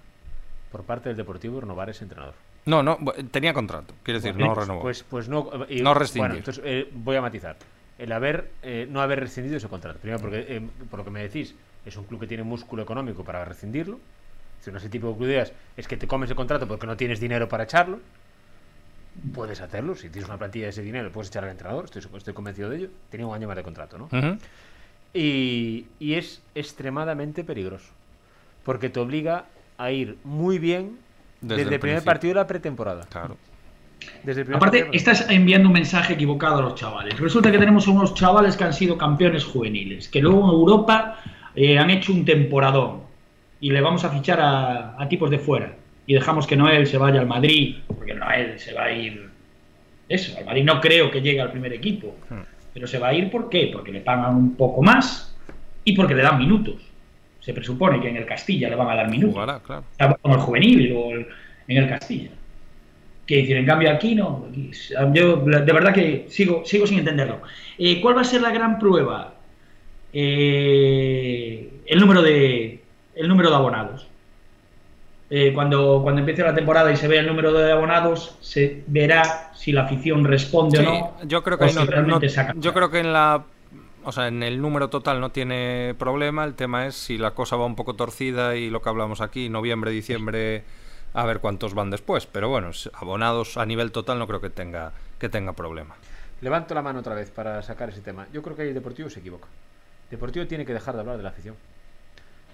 por 0.71 0.83
parte 0.83 1.09
del 1.09 1.17
Deportivo 1.17 1.59
renovar 1.59 1.89
ese 1.89 2.03
entrenador. 2.03 2.35
No, 2.65 2.83
no, 2.83 2.97
tenía 3.31 3.53
contrato. 3.53 3.93
Quiero 4.03 4.19
decir, 4.19 4.35
no 4.37 4.53
Pues- 4.53 4.67
renovó. 4.67 4.81
Pues, 4.81 5.03
pues 5.03 5.29
no. 5.29 5.49
y- 5.69 5.81
No. 5.81 5.93
Bueno, 6.15 6.35
entonces 6.35 6.61
eh, 6.65 6.87
voy 6.93 7.15
a 7.15 7.21
matizar. 7.21 7.55
El 7.97 8.11
haber 8.11 8.51
eh, 8.61 8.87
no 8.89 9.01
haber 9.01 9.19
rescindido 9.21 9.57
ese 9.57 9.67
contrato. 9.67 9.99
Primero, 9.99 10.21
porque 10.21 10.45
eh, 10.47 10.61
por 10.89 10.99
lo 10.99 11.05
que 11.05 11.11
me 11.11 11.21
decís, 11.21 11.55
es 11.85 11.97
un 11.97 12.03
club 12.05 12.19
que 12.21 12.27
tiene 12.27 12.43
músculo 12.43 12.83
económico 12.83 13.23
para 13.23 13.43
rescindirlo. 13.43 13.99
Si 14.61 14.71
no 14.71 14.77
ese 14.77 14.89
tipo 14.89 15.07
de 15.07 15.15
club 15.15 15.27
de 15.27 15.33
ideas 15.33 15.53
es 15.77 15.87
que 15.87 15.97
te 15.97 16.05
comes 16.07 16.29
el 16.29 16.35
contrato 16.35 16.67
porque 16.67 16.85
no 16.85 16.95
tienes 16.95 17.19
dinero 17.19 17.49
para 17.49 17.63
echarlo. 17.63 17.99
Puedes 19.33 19.59
hacerlo. 19.61 19.95
Si 19.95 20.09
tienes 20.09 20.29
una 20.29 20.37
plantilla 20.37 20.65
de 20.65 20.69
ese 20.69 20.81
dinero, 20.81 21.11
puedes 21.11 21.29
echar 21.29 21.43
al 21.43 21.51
entrenador. 21.51 21.85
Estoy, 21.85 22.01
estoy 22.15 22.33
convencido 22.33 22.69
de 22.69 22.77
ello. 22.77 22.89
Tenía 23.09 23.27
un 23.27 23.35
año 23.35 23.47
más 23.47 23.57
de 23.57 23.63
contrato, 23.63 23.97
¿no? 23.97 24.09
Y, 25.13 25.87
y 25.99 26.13
es 26.13 26.41
extremadamente 26.55 27.43
peligroso. 27.43 27.91
Porque 28.63 28.89
te 28.89 28.99
obliga 28.99 29.45
a 29.77 29.91
ir 29.91 30.17
muy 30.23 30.59
bien 30.59 30.99
Desde 31.41 31.55
desde, 31.55 31.67
el 31.69 31.73
el 31.73 31.79
primer 31.79 32.03
partido 32.03 32.33
de 32.33 32.39
la 32.39 32.47
pretemporada. 32.47 33.05
Claro. 33.09 33.37
Desde 34.23 34.41
el 34.41 34.45
primer 34.45 34.57
Aparte, 34.57 34.79
partido 34.79 34.97
estás 34.97 35.29
enviando 35.29 35.67
un 35.67 35.73
mensaje 35.73 36.13
equivocado 36.13 36.59
a 36.59 36.61
los 36.61 36.75
chavales. 36.75 37.19
Resulta 37.19 37.51
que 37.51 37.57
tenemos 37.57 37.87
unos 37.87 38.13
chavales 38.13 38.55
que 38.55 38.63
han 38.63 38.73
sido 38.73 38.97
campeones 38.97 39.43
juveniles, 39.43 40.07
que 40.07 40.21
luego 40.21 40.39
en 40.43 40.49
Europa 40.51 41.19
eh, 41.55 41.77
han 41.77 41.89
hecho 41.89 42.13
un 42.13 42.23
temporadón 42.23 43.01
y 43.59 43.71
le 43.71 43.81
vamos 43.81 44.05
a 44.05 44.09
fichar 44.09 44.39
a, 44.39 45.01
a 45.01 45.09
tipos 45.09 45.29
de 45.29 45.39
fuera. 45.39 45.75
Y 46.09 46.15
dejamos 46.15 46.47
que 46.47 46.55
Noel 46.55 46.87
se 46.87 46.97
vaya 46.97 47.19
al 47.19 47.27
Madrid, 47.27 47.75
porque 47.85 48.15
Noel 48.15 48.57
se 48.59 48.73
va 48.73 48.85
a 48.85 48.91
ir. 48.91 49.29
Eso, 50.09 50.35
al 50.39 50.43
Madrid 50.43 50.63
no 50.63 50.81
creo 50.81 51.11
que 51.11 51.21
llegue 51.21 51.39
al 51.39 51.51
primer 51.51 51.71
equipo. 51.71 52.15
Hmm. 52.31 52.39
Pero 52.73 52.87
se 52.87 52.97
va 52.97 53.09
a 53.09 53.13
ir 53.13 53.29
¿por 53.29 53.47
qué? 53.47 53.69
Porque 53.71 53.91
le 53.91 54.01
pagan 54.01 54.35
un 54.35 54.55
poco 54.55 54.81
más 54.81 55.37
y 55.83 55.95
porque 55.95 56.15
le 56.15 56.23
dan 56.23 56.39
minutos. 56.39 56.81
Se 57.41 57.53
presupone 57.53 58.01
que 58.01 58.09
en 58.09 58.17
el 58.17 58.25
Castilla 58.25 58.69
le 58.69 58.75
van 58.75 58.89
a 58.89 58.95
dar 58.95 59.07
minutos 59.07 59.35
Jugará, 59.35 59.59
claro. 59.59 59.83
como 60.23 60.33
el 60.33 60.41
juvenil 60.41 60.93
o 60.97 61.11
el- 61.11 61.27
en 61.67 61.77
el 61.77 61.87
Castilla. 61.87 62.31
Que 63.27 63.35
decir, 63.37 63.57
en 63.57 63.65
cambio 63.67 63.91
aquí 63.91 64.15
no. 64.15 64.47
aquí- 64.49 64.71
yo 65.13 65.37
de 65.37 65.71
verdad 65.73 65.93
que 65.93 66.25
sigo, 66.29 66.63
sigo 66.65 66.87
sin 66.87 66.97
entenderlo. 66.97 67.41
Eh, 67.77 68.01
¿Cuál 68.01 68.17
va 68.17 68.21
a 68.21 68.23
ser 68.23 68.41
la 68.41 68.49
gran 68.49 68.79
prueba? 68.79 69.35
Eh, 70.11 71.69
el 71.85 71.99
número 71.99 72.23
de 72.23 72.79
el 73.15 73.27
número 73.27 73.51
de 73.51 73.55
abonados. 73.55 74.08
Eh, 75.31 75.53
cuando, 75.53 75.99
cuando 76.01 76.19
empiece 76.21 76.41
la 76.43 76.55
temporada 76.55 76.91
y 76.91 76.97
se 76.97 77.07
vea 77.07 77.21
el 77.21 77.27
número 77.27 77.53
de 77.53 77.71
abonados, 77.71 78.35
se 78.41 78.83
verá 78.87 79.51
si 79.53 79.71
la 79.71 79.83
afición 79.83 80.25
responde 80.25 80.77
Sí, 80.79 80.85
o 80.85 80.89
no. 80.91 81.23
yo 81.27 81.43
creo 81.43 81.57
que 81.57 81.65
o 81.65 81.67
ahí 81.67 81.73
si 81.73 81.79
no- 81.79 81.85
realmente 81.85 82.25
no- 82.27 82.31
saca- 82.31 82.53
yo 82.57 82.73
creo 82.73 82.89
que 82.89 82.99
en 82.99 83.13
la 83.13 83.43
o 84.05 84.11
sea, 84.13 84.27
en 84.27 84.41
el 84.43 84.59
número 84.61 84.89
total 84.89 85.19
no 85.19 85.29
tiene 85.31 85.93
problema, 85.99 86.45
el 86.45 86.55
tema 86.55 86.87
es 86.87 86.95
si 86.95 87.17
la 87.17 87.31
cosa 87.31 87.57
va 87.57 87.65
un 87.65 87.75
poco 87.75 87.93
torcida 87.95 88.55
y 88.55 88.69
lo 88.69 88.81
que 88.81 88.89
hablamos 88.89 89.19
aquí, 89.21 89.49
noviembre, 89.49 89.91
diciembre, 89.91 90.63
a 91.13 91.25
ver 91.25 91.39
cuántos 91.41 91.73
van 91.75 91.91
después, 91.91 92.25
pero 92.25 92.47
bueno, 92.49 92.71
abonados 92.93 93.57
a 93.57 93.65
nivel 93.65 93.91
total 93.91 94.17
no 94.17 94.25
creo 94.25 94.39
que 94.41 94.49
tenga 94.49 94.93
que 95.19 95.27
tenga 95.29 95.51
problema. 95.53 95.95
Levanto 96.41 96.73
la 96.73 96.81
mano 96.81 96.99
otra 97.01 97.13
vez 97.13 97.29
para 97.29 97.61
sacar 97.61 97.89
ese 97.89 97.99
tema. 98.01 98.25
Yo 98.33 98.41
creo 98.41 98.55
que 98.55 98.61
ahí 98.63 98.67
el 98.69 98.73
Deportivo 98.73 99.09
se 99.09 99.19
equivoca. 99.19 99.47
Deportivo 100.09 100.47
tiene 100.47 100.65
que 100.65 100.73
dejar 100.73 100.95
de 100.95 101.01
hablar 101.01 101.17
de 101.17 101.23
la 101.23 101.29
afición. 101.29 101.55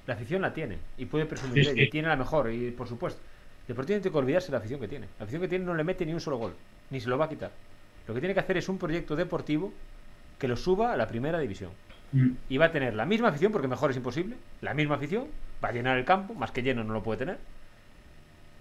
La 0.07 0.13
afición 0.13 0.41
la 0.41 0.53
tiene 0.53 0.77
y 0.97 1.05
puede 1.05 1.25
presumir 1.25 1.65
Sí, 1.65 1.81
y 1.81 1.89
tiene 1.89 2.07
la 2.07 2.15
mejor 2.15 2.51
y 2.51 2.71
por 2.71 2.87
supuesto. 2.87 3.21
Deportivo 3.67 3.99
tiene 3.99 4.11
que 4.11 4.17
olvidarse 4.17 4.47
de 4.47 4.51
la 4.51 4.57
afición 4.59 4.79
que 4.79 4.87
tiene. 4.87 5.07
La 5.17 5.23
afición 5.23 5.41
que 5.41 5.47
tiene 5.47 5.65
no 5.65 5.73
le 5.73 5.83
mete 5.83 6.05
ni 6.05 6.13
un 6.13 6.21
solo 6.21 6.37
gol, 6.37 6.53
ni 6.91 6.99
se 6.99 7.09
lo 7.09 7.17
va 7.17 7.25
a 7.25 7.29
quitar. 7.29 7.51
Lo 8.07 8.13
que 8.13 8.19
tiene 8.19 8.35
que 8.35 8.39
hacer 8.39 8.57
es 8.57 8.69
un 8.69 8.77
proyecto 8.77 9.15
deportivo 9.15 9.73
que 10.37 10.47
lo 10.47 10.55
suba 10.55 10.93
a 10.93 10.97
la 10.97 11.07
primera 11.07 11.39
división. 11.39 11.71
Mm. 12.11 12.31
Y 12.49 12.57
va 12.57 12.65
a 12.65 12.71
tener 12.71 12.93
la 12.93 13.05
misma 13.05 13.29
afición, 13.29 13.51
porque 13.51 13.67
mejor 13.67 13.89
es 13.89 13.97
imposible, 13.97 14.35
la 14.61 14.75
misma 14.75 14.95
afición, 14.95 15.25
va 15.63 15.69
a 15.69 15.71
llenar 15.71 15.97
el 15.97 16.05
campo, 16.05 16.35
más 16.35 16.51
que 16.51 16.61
lleno 16.61 16.83
no 16.83 16.93
lo 16.93 17.01
puede 17.01 17.19
tener. 17.19 17.39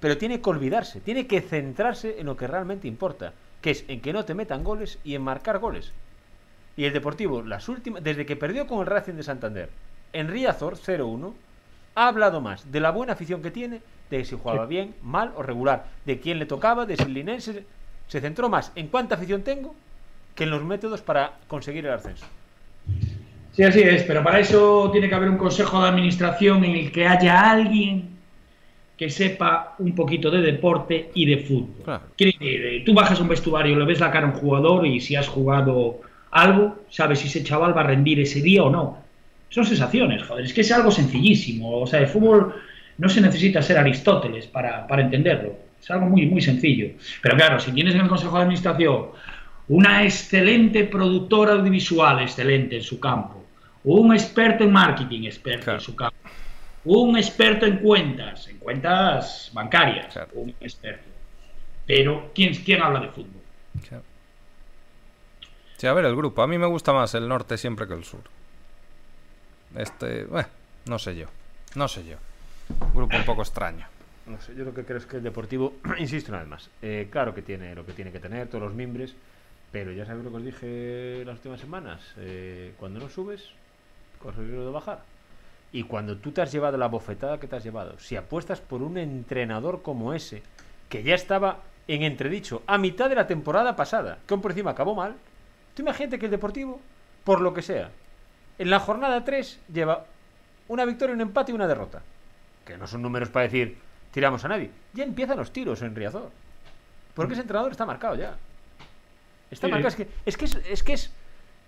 Pero 0.01 0.17
tiene 0.17 0.41
que 0.41 0.49
olvidarse, 0.51 1.01
tiene 1.01 1.27
que 1.27 1.43
centrarse 1.43 2.19
en 2.19 2.27
lo 2.27 2.37
que 2.37 2.47
realmente 2.47 2.89
importa, 2.89 3.35
que 3.61 3.71
es 3.71 3.85
en 3.89 4.01
que 4.01 4.15
no 4.15 4.25
te 4.25 4.35
metan 4.35 4.65
goles 4.65 4.99
y 5.05 5.15
en 5.15 5.23
marcar 5.23 5.59
goles. 5.59 5.93
Y 6.77 6.85
el 6.85 6.93
Deportivo, 6.95 7.43
las 7.43 7.69
últimas, 7.69 8.03
desde 8.03 8.25
que 8.25 8.37
perdió 8.37 8.67
con 8.67 8.81
el 8.81 8.87
Racing 8.87 9.15
de 9.15 9.23
Santander 9.23 9.69
en 10.15 10.29
Riazor 10.29 10.77
0-1, 10.77 11.33
ha 11.95 12.09
hablado 12.09 12.41
más 12.41 12.73
de 12.73 12.81
la 12.81 12.91
buena 12.91 13.13
afición 13.13 13.43
que 13.43 13.51
tiene 13.51 13.81
de 14.11 14.25
si 14.25 14.37
jugaba 14.37 14.67
bien, 14.67 14.95
mal 15.03 15.33
o 15.37 15.43
regular, 15.43 15.87
de 16.05 16.21
quién 16.21 16.39
le 16.39 16.47
tocaba, 16.47 16.87
de 16.87 16.97
si 16.97 17.03
el 17.03 17.15
linense. 17.15 17.65
Se 18.09 18.21
centró 18.21 18.49
más 18.49 18.71
en 18.77 18.89
cuánta 18.89 19.15
afición 19.15 19.43
tengo 19.43 19.75
que 20.35 20.45
en 20.45 20.51
los 20.51 20.63
métodos 20.63 21.01
para 21.01 21.33
conseguir 21.49 21.87
el 21.87 21.93
ascenso. 21.93 22.27
Sí, 23.53 23.63
así 23.63 23.81
es, 23.81 24.03
pero 24.03 24.23
para 24.23 24.41
eso 24.41 24.91
tiene 24.91 25.09
que 25.09 25.15
haber 25.15 25.29
un 25.29 25.39
consejo 25.39 25.81
de 25.81 25.89
administración 25.89 26.65
en 26.65 26.73
el 26.73 26.93
que 26.93 27.07
haya 27.07 27.51
alguien 27.51 28.11
que 28.97 29.11
sepa 29.11 29.75
un 29.79 29.95
poquito 29.95 30.31
de 30.31 30.43
deporte 30.43 31.11
y 31.15 31.25
de 31.27 31.39
fútbol. 31.39 31.83
Claro. 31.85 32.05
Quiere 32.17 32.33
decir, 32.39 32.67
eh, 32.67 32.83
tú 32.85 32.95
bajas 32.95 33.19
a 33.19 33.23
un 33.23 33.29
vestuario, 33.29 33.77
le 33.77 33.85
ves 33.85 34.01
la 34.01 34.11
cara 34.11 34.27
a 34.27 34.31
un 34.31 34.37
jugador 34.37 34.87
y 34.87 35.01
si 35.01 35.17
has 35.17 35.29
jugado 35.29 36.01
algo, 36.31 36.77
sabes 36.91 37.21
si 37.21 37.29
ese 37.29 37.43
chaval 37.43 37.77
va 37.77 37.83
a 37.83 37.85
rendir 37.85 38.21
ese 38.21 38.41
día 38.41 38.63
o 38.65 38.71
no. 38.71 39.04
Son 39.49 39.65
sensaciones, 39.65 40.23
joder, 40.25 40.45
es 40.45 40.53
que 40.53 40.63
es 40.63 40.73
algo 40.73 40.91
sencillísimo. 40.91 41.81
O 41.81 41.87
sea, 41.87 42.01
el 42.01 42.09
fútbol 42.09 42.55
no 42.99 43.09
se 43.09 43.21
necesita 43.21 43.63
ser 43.63 43.79
Aristóteles 43.79 44.47
para, 44.47 44.87
para 44.87 45.03
entenderlo. 45.03 45.57
Es 45.81 45.91
algo 45.91 46.07
muy, 46.07 46.27
muy 46.27 46.41
sencillo. 46.41 46.89
Pero 47.23 47.37
claro, 47.37 47.61
si 47.61 47.71
tienes 47.73 47.95
en 47.95 48.01
el 48.03 48.09
Consejo 48.09 48.37
de 48.37 48.43
Administración 48.43 49.07
una 49.69 50.03
excelente 50.05 50.85
productora 50.85 51.53
audiovisual, 51.53 52.21
excelente 52.21 52.77
en 52.77 52.83
su 52.83 52.99
campo, 52.99 53.45
un 53.85 54.13
experto 54.15 54.65
en 54.65 54.73
marketing, 54.73 55.25
experto 55.25 55.65
Claro. 55.65 55.79
en 55.79 55.85
su 55.85 55.95
campo, 55.95 56.17
un 56.87 57.17
experto 57.17 57.65
en 57.67 57.79
cuentas, 57.79 58.49
en 58.49 58.59
cuentas 58.59 59.51
bancarias, 59.55 60.13
Claro. 60.13 60.31
un 60.35 60.55
experto. 60.61 61.05
Pero, 61.87 62.31
¿quién, 62.35 62.55
¿quién 62.55 62.83
habla 62.83 63.01
de 63.01 63.09
fútbol? 63.09 63.43
Sí, 65.77 65.87
a 65.87 65.93
ver, 65.93 66.05
el 66.07 66.17
grupo. 66.17 66.43
A 66.43 66.47
mí 66.47 66.57
me 66.59 66.67
gusta 66.67 66.93
más 66.93 67.15
el 67.15 67.29
norte 67.29 67.59
siempre 67.59 67.87
que 67.87 67.95
el 67.95 68.05
sur. 68.05 68.21
Este, 69.75 70.25
bueno, 70.25 70.49
no 70.87 70.99
sé 70.99 71.17
yo. 71.17 71.27
No 71.75 71.89
sé 71.89 72.05
yo. 72.05 72.17
Grupo 72.95 73.17
un 73.17 73.25
poco 73.25 73.43
extraño. 73.43 73.87
No 74.27 74.41
sé, 74.41 74.55
yo 74.55 74.65
lo 74.65 74.73
que 74.73 74.85
creo 74.85 74.99
es 74.99 75.07
que 75.07 75.19
el 75.19 75.23
Deportivo, 75.23 75.75
insisto 75.99 76.33
una 76.33 76.41
vez 76.41 76.49
más, 76.49 76.71
eh, 76.81 77.09
claro 77.11 77.35
que 77.35 77.43
tiene 77.43 77.75
lo 77.75 77.85
que 77.85 77.93
tiene 77.93 78.11
que 78.11 78.21
tener, 78.21 78.49
todos 78.49 78.65
los 78.65 78.75
mimbres, 78.75 79.15
pero 79.71 79.93
ya 79.93 80.07
sabéis 80.07 80.25
lo 80.25 80.31
que 80.31 80.37
os 80.37 80.45
dije 80.45 81.23
las 81.27 81.37
últimas 81.37 81.61
semanas, 81.61 82.01
eh, 82.19 82.73
cuando 82.79 83.01
no 83.01 83.11
subes, 83.11 83.51
corres 84.23 84.39
el 84.39 84.47
riesgo 84.47 84.67
de 84.67 84.73
bajar. 84.73 85.03
Y 85.73 85.83
cuando 85.83 86.17
tú 86.17 86.31
te 86.31 86.41
has 86.41 86.53
llevado 86.53 86.79
la 86.79 86.87
bofetada 86.87 87.39
que 87.41 87.49
te 87.49 87.57
has 87.57 87.65
llevado, 87.65 87.99
si 87.99 88.17
apuestas 88.17 88.61
por 88.61 88.81
un 88.83 88.97
entrenador 88.97 89.83
como 89.83 90.15
ese, 90.15 90.43
que 90.89 91.03
ya 91.03 91.17
estaba 91.17 91.59
en 91.89 92.03
entredicho 92.03 92.63
a 92.67 92.79
mitad 92.79 93.09
de 93.09 93.17
la 93.17 93.27
temporada 93.27 93.77
pasada, 93.77 94.19
que 94.27 94.33
aún 94.33 94.41
por 94.41 94.53
encima 94.53 94.71
acabó 94.71 94.95
mal, 94.95 95.17
tú 95.75 95.83
imagínate 95.83 96.19
que 96.19 96.27
el 96.27 96.31
Deportivo, 96.31 96.81
por 97.25 97.41
lo 97.41 97.53
que 97.53 97.61
sea, 97.61 97.91
en 98.59 98.71
la 98.71 98.79
jornada 98.81 99.25
3 99.25 99.61
lleva 99.73 100.05
una 100.69 100.85
victoria, 100.85 101.15
un 101.15 101.21
empate 101.21 101.53
y 101.53 101.55
una 101.55 101.67
derrota. 101.67 102.03
Que 102.65 102.77
no 102.79 102.87
son 102.87 103.03
números 103.03 103.29
para 103.29 103.45
decir 103.45 103.77
tiramos 104.11 104.45
a 104.45 104.49
nadie. 104.49 104.71
Ya 104.93 105.05
empiezan 105.05 105.37
los 105.37 105.53
tiros 105.53 105.83
en 105.83 105.95
Riazor. 105.95 106.31
Porque 107.15 107.33
ese 107.35 107.43
entrenador 107.43 107.73
está 107.73 107.85
marcado 107.87 108.15
ya. 108.17 108.37
Está 109.51 109.67
Sí. 109.67 109.71
marcado. 109.73 109.89
Es 109.89 109.97
que 109.97 110.09
es, 110.25 110.37
que 110.37 110.45
es, 110.47 110.55
es, 110.71 110.83
que 110.83 110.93
es, 110.95 111.11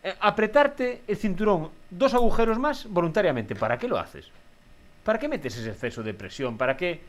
eh, 0.02 0.14
apretarte 0.20 1.02
el 1.06 1.16
cinturón 1.16 1.70
dos 1.90 2.14
agujeros 2.14 2.58
más 2.58 2.86
voluntariamente. 2.88 3.54
¿Para 3.54 3.78
qué 3.78 3.88
lo 3.88 3.98
haces? 3.98 4.30
¿Para 5.04 5.18
qué 5.18 5.28
metes 5.28 5.56
ese 5.56 5.70
exceso 5.70 6.02
de 6.02 6.14
presión? 6.14 6.56
¿Para 6.56 6.76
qué? 6.76 7.00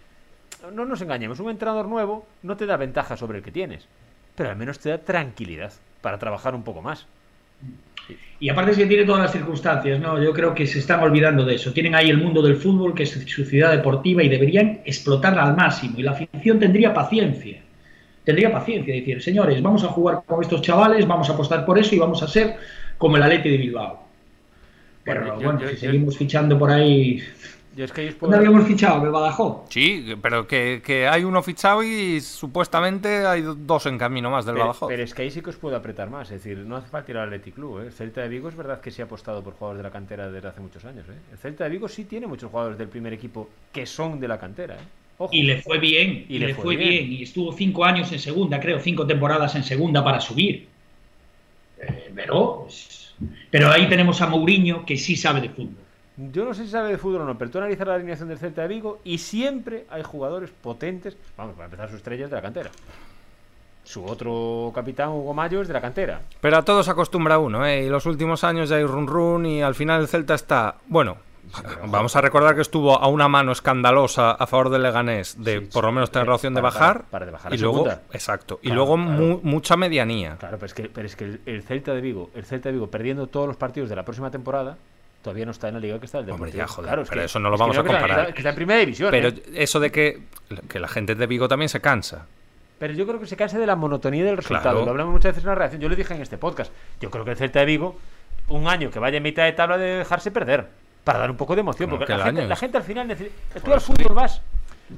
No 0.74 0.86
nos 0.86 1.02
engañemos. 1.02 1.40
Un 1.40 1.50
entrenador 1.50 1.88
nuevo 1.88 2.28
no 2.44 2.58
te 2.58 2.66
da 2.66 2.78
ventaja 2.78 3.16
sobre 3.18 3.40
el 3.40 3.44
que 3.44 3.52
tienes. 3.52 3.88
Pero 4.36 4.50
al 4.50 4.56
menos 4.56 4.80
te 4.80 4.90
da 4.90 4.98
tranquilidad 5.00 5.74
para 6.02 6.20
trabajar 6.20 6.54
un 6.54 6.64
poco 6.64 6.82
más. 6.82 7.08
Y 8.40 8.50
aparte 8.50 8.72
es 8.72 8.78
que 8.78 8.86
tiene 8.86 9.04
todas 9.04 9.22
las 9.22 9.32
circunstancias, 9.32 10.00
¿no? 10.00 10.22
Yo 10.24 10.32
creo 10.32 10.54
que 10.54 10.68
se 10.68 10.78
están 10.78 11.00
olvidando 11.02 11.44
de 11.44 11.56
eso. 11.56 11.74
Tienen 11.74 11.96
ahí 11.96 12.10
el 12.12 12.18
mundo 12.18 12.42
del 12.44 12.56
fútbol, 12.56 12.94
que 12.94 13.04
es 13.04 13.10
su 13.12 13.44
ciudad 13.46 13.72
deportiva, 13.72 14.22
y 14.22 14.30
deberían 14.30 14.82
explotarla 14.86 15.44
al 15.44 15.56
máximo. 15.56 15.96
Y 15.98 16.04
la 16.04 16.12
afición 16.12 16.60
tendría 16.60 16.94
paciencia. 16.94 17.60
Tendría 18.24 18.52
paciencia, 18.52 18.94
decir, 18.94 19.22
señores, 19.24 19.60
vamos 19.62 19.84
a 19.84 19.88
jugar 19.88 20.22
con 20.26 20.44
estos 20.44 20.62
chavales, 20.62 21.08
vamos 21.08 21.30
a 21.30 21.34
apostar 21.34 21.66
por 21.66 21.80
eso 21.80 21.96
y 21.96 22.00
vamos 22.00 22.22
a 22.22 22.28
ser 22.28 22.56
como 22.98 23.18
el 23.18 23.24
Atleti 23.24 23.50
de 23.50 23.58
Bilbao. 23.58 24.06
Pero 25.04 25.22
Bueno, 25.22 25.36
bueno, 25.38 25.60
yo- 25.62 25.66
yo- 25.66 25.70
si 25.70 25.76
yo- 25.86 25.92
seguimos 25.92 26.18
fichando 26.18 26.60
por 26.60 26.70
ahí... 26.70 27.24
Yo 27.78 27.86
es 27.86 27.92
que 27.92 28.02
ahí 28.02 28.08
os 28.08 28.16
puedo- 28.16 28.32
¿Dónde 28.32 28.48
habíamos 28.48 28.68
fichado? 28.68 29.06
¿El 29.06 29.12
Badajoz? 29.12 29.70
Sí, 29.70 30.16
pero 30.20 30.48
que, 30.48 30.82
que 30.84 31.08
hay 31.08 31.24
uno 31.24 31.44
fichado 31.44 31.84
y 31.84 32.20
supuestamente 32.22 33.28
hay 33.28 33.44
dos 33.56 33.86
en 33.86 34.00
camino 34.00 34.32
más 34.32 34.46
del 34.46 34.56
pero, 34.56 34.66
Badajoz. 34.66 34.90
pero 34.90 35.04
es 35.04 35.14
que 35.14 35.22
ahí 35.22 35.30
sí 35.30 35.42
que 35.42 35.52
os 35.52 35.58
puedo 35.58 35.76
apretar 35.76 36.10
más. 36.10 36.32
Es 36.32 36.44
decir, 36.44 36.58
no 36.58 36.76
hace 36.76 36.90
falta 36.90 37.12
ir 37.12 37.18
al 37.18 37.28
Athletic 37.28 37.54
Club. 37.54 37.82
¿eh? 37.82 37.86
El 37.86 37.94
Celta 37.94 38.22
de 38.22 38.30
Vigo 38.30 38.50
es 38.50 38.56
verdad 38.56 38.82
que 38.82 38.90
sí 38.90 39.04
ha 39.04 39.06
apostado 39.06 39.44
por 39.44 39.54
jugadores 39.54 39.78
de 39.78 39.84
la 39.84 39.92
cantera 39.92 40.32
desde 40.32 40.48
hace 40.48 40.60
muchos 40.60 40.84
años. 40.86 41.06
¿eh? 41.08 41.14
El 41.32 41.38
Celta 41.38 41.66
de 41.66 41.70
Vigo 41.70 41.88
sí 41.88 42.06
tiene 42.06 42.26
muchos 42.26 42.50
jugadores 42.50 42.80
del 42.80 42.88
primer 42.88 43.14
equipo 43.14 43.48
que 43.72 43.86
son 43.86 44.20
de 44.20 44.28
la 44.28 44.40
cantera. 44.40 44.74
¿eh? 44.74 44.88
Ojo. 45.20 45.30
Y 45.32 45.44
le 45.44 45.62
fue 45.62 45.78
bien, 45.78 46.26
y, 46.30 46.40
le, 46.40 46.56
fue 46.56 46.76
bien. 46.76 47.12
Y 47.12 47.22
estuvo 47.24 47.54
cinco 47.54 47.86
años 47.86 48.12
en 48.12 48.20
segunda, 48.20 48.60
creo, 48.60 48.80
cinco 48.80 49.06
temporadas 49.06 49.54
en 49.56 49.64
segunda 49.64 50.04
para 50.04 50.20
subir. 50.20 50.68
Eh, 51.80 52.12
pero, 52.16 52.62
pues, 52.64 53.14
pero 53.52 53.70
ahí 53.70 53.88
tenemos 53.88 54.20
a 54.22 54.28
Mourinho 54.28 54.84
que 54.84 54.98
sí 54.98 55.16
sabe 55.16 55.42
de 55.42 55.50
fútbol. 55.50 55.87
Yo 56.18 56.46
no 56.46 56.54
sé 56.56 56.64
si 56.66 56.72
sabe 56.72 56.90
de 56.90 56.98
fútbol 56.98 57.22
o 57.22 57.26
no, 57.26 57.38
pero 57.38 57.52
tú 57.52 57.60
analizas 57.60 57.88
la 57.88 57.94
alineación 57.96 58.28
del 58.30 58.40
Celta 58.40 58.64
de 58.64 58.68
Vigo 58.70 59.00
y 59.04 59.20
siempre 59.20 59.86
hay 59.90 60.02
jugadores 60.04 60.50
potentes. 60.50 61.16
Vamos, 61.38 61.54
para 61.54 61.66
empezar, 61.66 61.90
su 61.92 61.96
estrella 61.98 62.26
es 62.26 62.30
de 62.32 62.36
la 62.36 62.42
cantera. 62.42 62.72
Su 63.84 64.04
otro 64.04 64.72
capitán, 64.76 65.10
Hugo 65.10 65.34
Mayo, 65.34 65.62
es 65.62 65.68
de 65.68 65.74
la 65.74 65.82
cantera. 65.82 66.22
Pero 66.42 66.58
a 66.58 66.64
todos 66.66 66.90
acostumbra 66.90 67.38
uno, 67.40 67.66
¿eh? 67.66 67.84
Y 67.86 67.90
los 67.90 68.06
últimos 68.06 68.44
años 68.44 68.68
ya 68.70 68.76
hay 68.78 68.84
run 68.86 69.08
run 69.08 69.46
y 69.46 69.62
al 69.62 69.76
final 69.76 70.02
el 70.02 70.08
Celta 70.10 70.34
está. 70.34 70.76
Bueno, 70.88 71.18
vamos 71.88 72.14
a 72.18 72.22
recordar 72.22 72.56
que 72.56 72.62
estuvo 72.62 72.98
a 73.00 73.08
una 73.08 73.30
mano 73.30 73.54
escandalosa 73.54 74.32
a 74.32 74.46
favor 74.48 74.70
del 74.72 74.82
Leganés 74.84 75.42
de 75.42 75.60
Sí, 75.62 75.66
por 75.72 75.86
lo 75.86 75.94
menos 75.94 76.12
tener 76.12 76.26
para- 76.26 76.32
la 76.32 76.36
opción 76.36 76.54
de 76.56 76.62
bajar. 76.62 77.04
para 77.12 77.26
de 77.28 77.32
bajar 77.32 77.54
y 77.54 77.58
luego, 77.60 77.76
segunda. 77.86 78.02
exacto. 78.12 78.60
y 78.62 78.68
Claro, 78.68 78.76
luego 78.76 78.96
claro. 78.96 79.10
mu- 79.22 79.40
mucha 79.44 79.78
medianía. 79.78 80.36
Claro, 80.38 80.58
pero 80.58 80.66
es 80.66 80.74
que, 80.74 80.90
pero 80.90 81.06
es 81.08 81.16
que 81.16 81.24
el, 81.26 81.42
el 81.46 81.64
Celta 81.64 81.94
de 81.94 82.02
Vigo, 82.02 82.30
el 82.36 82.44
Celta 82.44 82.68
de 82.70 82.74
Vigo 82.74 82.88
perdiendo 82.92 83.28
todos 83.28 83.48
los 83.48 83.56
partidos 83.56 83.88
de 83.88 83.96
la 83.96 84.04
próxima 84.04 84.32
temporada, 84.32 84.78
todavía 85.28 85.46
no 85.46 85.52
está 85.52 85.68
en 85.68 85.74
la 85.74 85.80
liga 85.82 86.00
que 86.00 86.06
está 86.06 86.20
el 86.20 86.30
Hombre, 86.32 86.52
Deportivo. 86.52 86.64
ya, 86.64 86.68
joder, 86.68 86.88
Claro, 86.88 87.02
es 87.02 87.10
pero 87.10 87.22
que- 87.22 87.26
eso 87.26 87.40
no 87.40 87.50
lo 87.50 87.58
vamos 87.58 87.78
a 87.78 87.82
creo 87.82 87.92
que 87.92 87.98
está- 87.98 88.08
comparar. 88.08 88.34
que 88.34 88.40
está 88.40 88.50
en 88.50 88.56
primera 88.56 88.80
división. 88.80 89.12
Pero 89.12 89.28
¿eh? 89.30 89.44
eso 89.56 89.80
de 89.82 89.92
que, 89.92 90.22
que 90.70 90.80
la 90.80 90.88
gente 90.88 91.16
de 91.16 91.28
Vigo 91.28 91.48
también 91.50 91.68
se 91.70 91.82
cansa. 91.82 92.26
Pero 92.80 92.94
yo 92.94 93.06
creo 93.06 93.20
que 93.20 93.26
se 93.28 93.36
cansa 93.36 93.60
de 93.60 93.66
la 93.68 93.76
monotonía 93.76 94.24
del 94.24 94.38
resultado. 94.38 94.70
Claro. 94.70 94.86
Lo 94.86 94.92
hablamos 94.92 95.12
muchas 95.14 95.32
veces 95.32 95.44
en 95.44 95.50
la 95.50 95.56
reacción. 95.56 95.82
Yo 95.82 95.90
lo 95.90 95.96
dije 95.96 96.14
en 96.14 96.22
este 96.22 96.38
podcast. 96.38 96.72
Yo 97.02 97.10
creo 97.12 97.26
que 97.26 97.32
el 97.32 97.38
Celta 97.38 97.60
de 97.60 97.66
Vigo, 97.66 98.00
un 98.48 98.68
año 98.68 98.90
que 98.90 99.00
vaya 99.00 99.18
en 99.18 99.24
mitad 99.24 99.44
de 99.44 99.52
tabla 99.52 99.78
de 99.78 99.98
dejarse 99.98 100.32
perder. 100.32 100.68
Para 101.04 101.20
dar 101.20 101.30
un 101.32 101.38
poco 101.38 101.56
de 101.56 101.62
emoción. 101.62 101.90
Porque 101.90 102.06
que 102.06 102.16
la 102.16 102.24
gente, 102.26 102.48
la 102.48 102.56
al 102.80 102.84
final 102.84 103.08
necesita. 103.08 103.36
Tú 103.56 103.62
Por 103.62 103.74
al 103.74 103.82
fútbol 103.82 104.14
vas. 104.16 104.42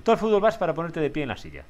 Tú 0.04 0.12
al 0.12 0.18
fútbol 0.18 0.42
vas 0.42 0.58
para 0.58 0.74
ponerte 0.74 1.00
de 1.00 1.10
pie 1.10 1.24
en 1.24 1.30
la 1.30 1.38
silla. 1.38 1.64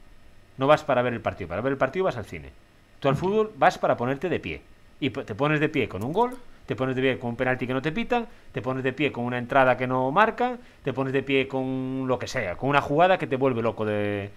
No 0.57 0.67
vas 0.67 0.83
para 0.83 1.01
ver 1.01 1.13
el 1.13 1.21
partido. 1.21 1.47
Para 1.47 1.61
ver 1.61 1.71
el 1.73 1.77
partido 1.77 2.05
vas 2.05 2.17
al 2.17 2.25
cine. 2.25 2.51
Tú 2.99 3.07
al 3.07 3.15
fútbol 3.15 3.51
vas 3.55 3.77
para 3.77 3.95
ponerte 3.95 4.27
de 4.29 4.39
pie. 4.39 4.61
Y 4.99 5.11
te 5.11 5.35
pones 5.35 5.59
de 5.61 5.69
pie 5.69 5.87
con 5.87 6.03
un 6.03 6.11
gol, 6.11 6.35
te 6.69 6.75
pones 6.75 6.95
de 6.95 7.01
pie 7.01 7.17
con 7.17 7.31
un 7.31 7.35
penalti 7.35 7.65
que 7.65 7.73
no 7.73 7.81
te 7.81 7.91
pitan, 7.91 8.27
te 8.51 8.61
pones 8.61 8.83
de 8.83 8.93
pie 8.93 9.11
con 9.11 9.23
una 9.25 9.39
entrada 9.39 9.75
que 9.75 9.87
no 9.87 10.11
marcan, 10.11 10.59
te 10.83 10.93
pones 10.93 11.11
de 11.13 11.23
pie 11.23 11.47
con 11.47 12.03
lo 12.07 12.19
que 12.19 12.27
sea, 12.27 12.57
con 12.57 12.69
una 12.69 12.79
jugada 12.79 13.17
que 13.17 13.25
te 13.25 13.37
vuelve 13.37 13.63
loco 13.63 13.85
de... 13.85 14.29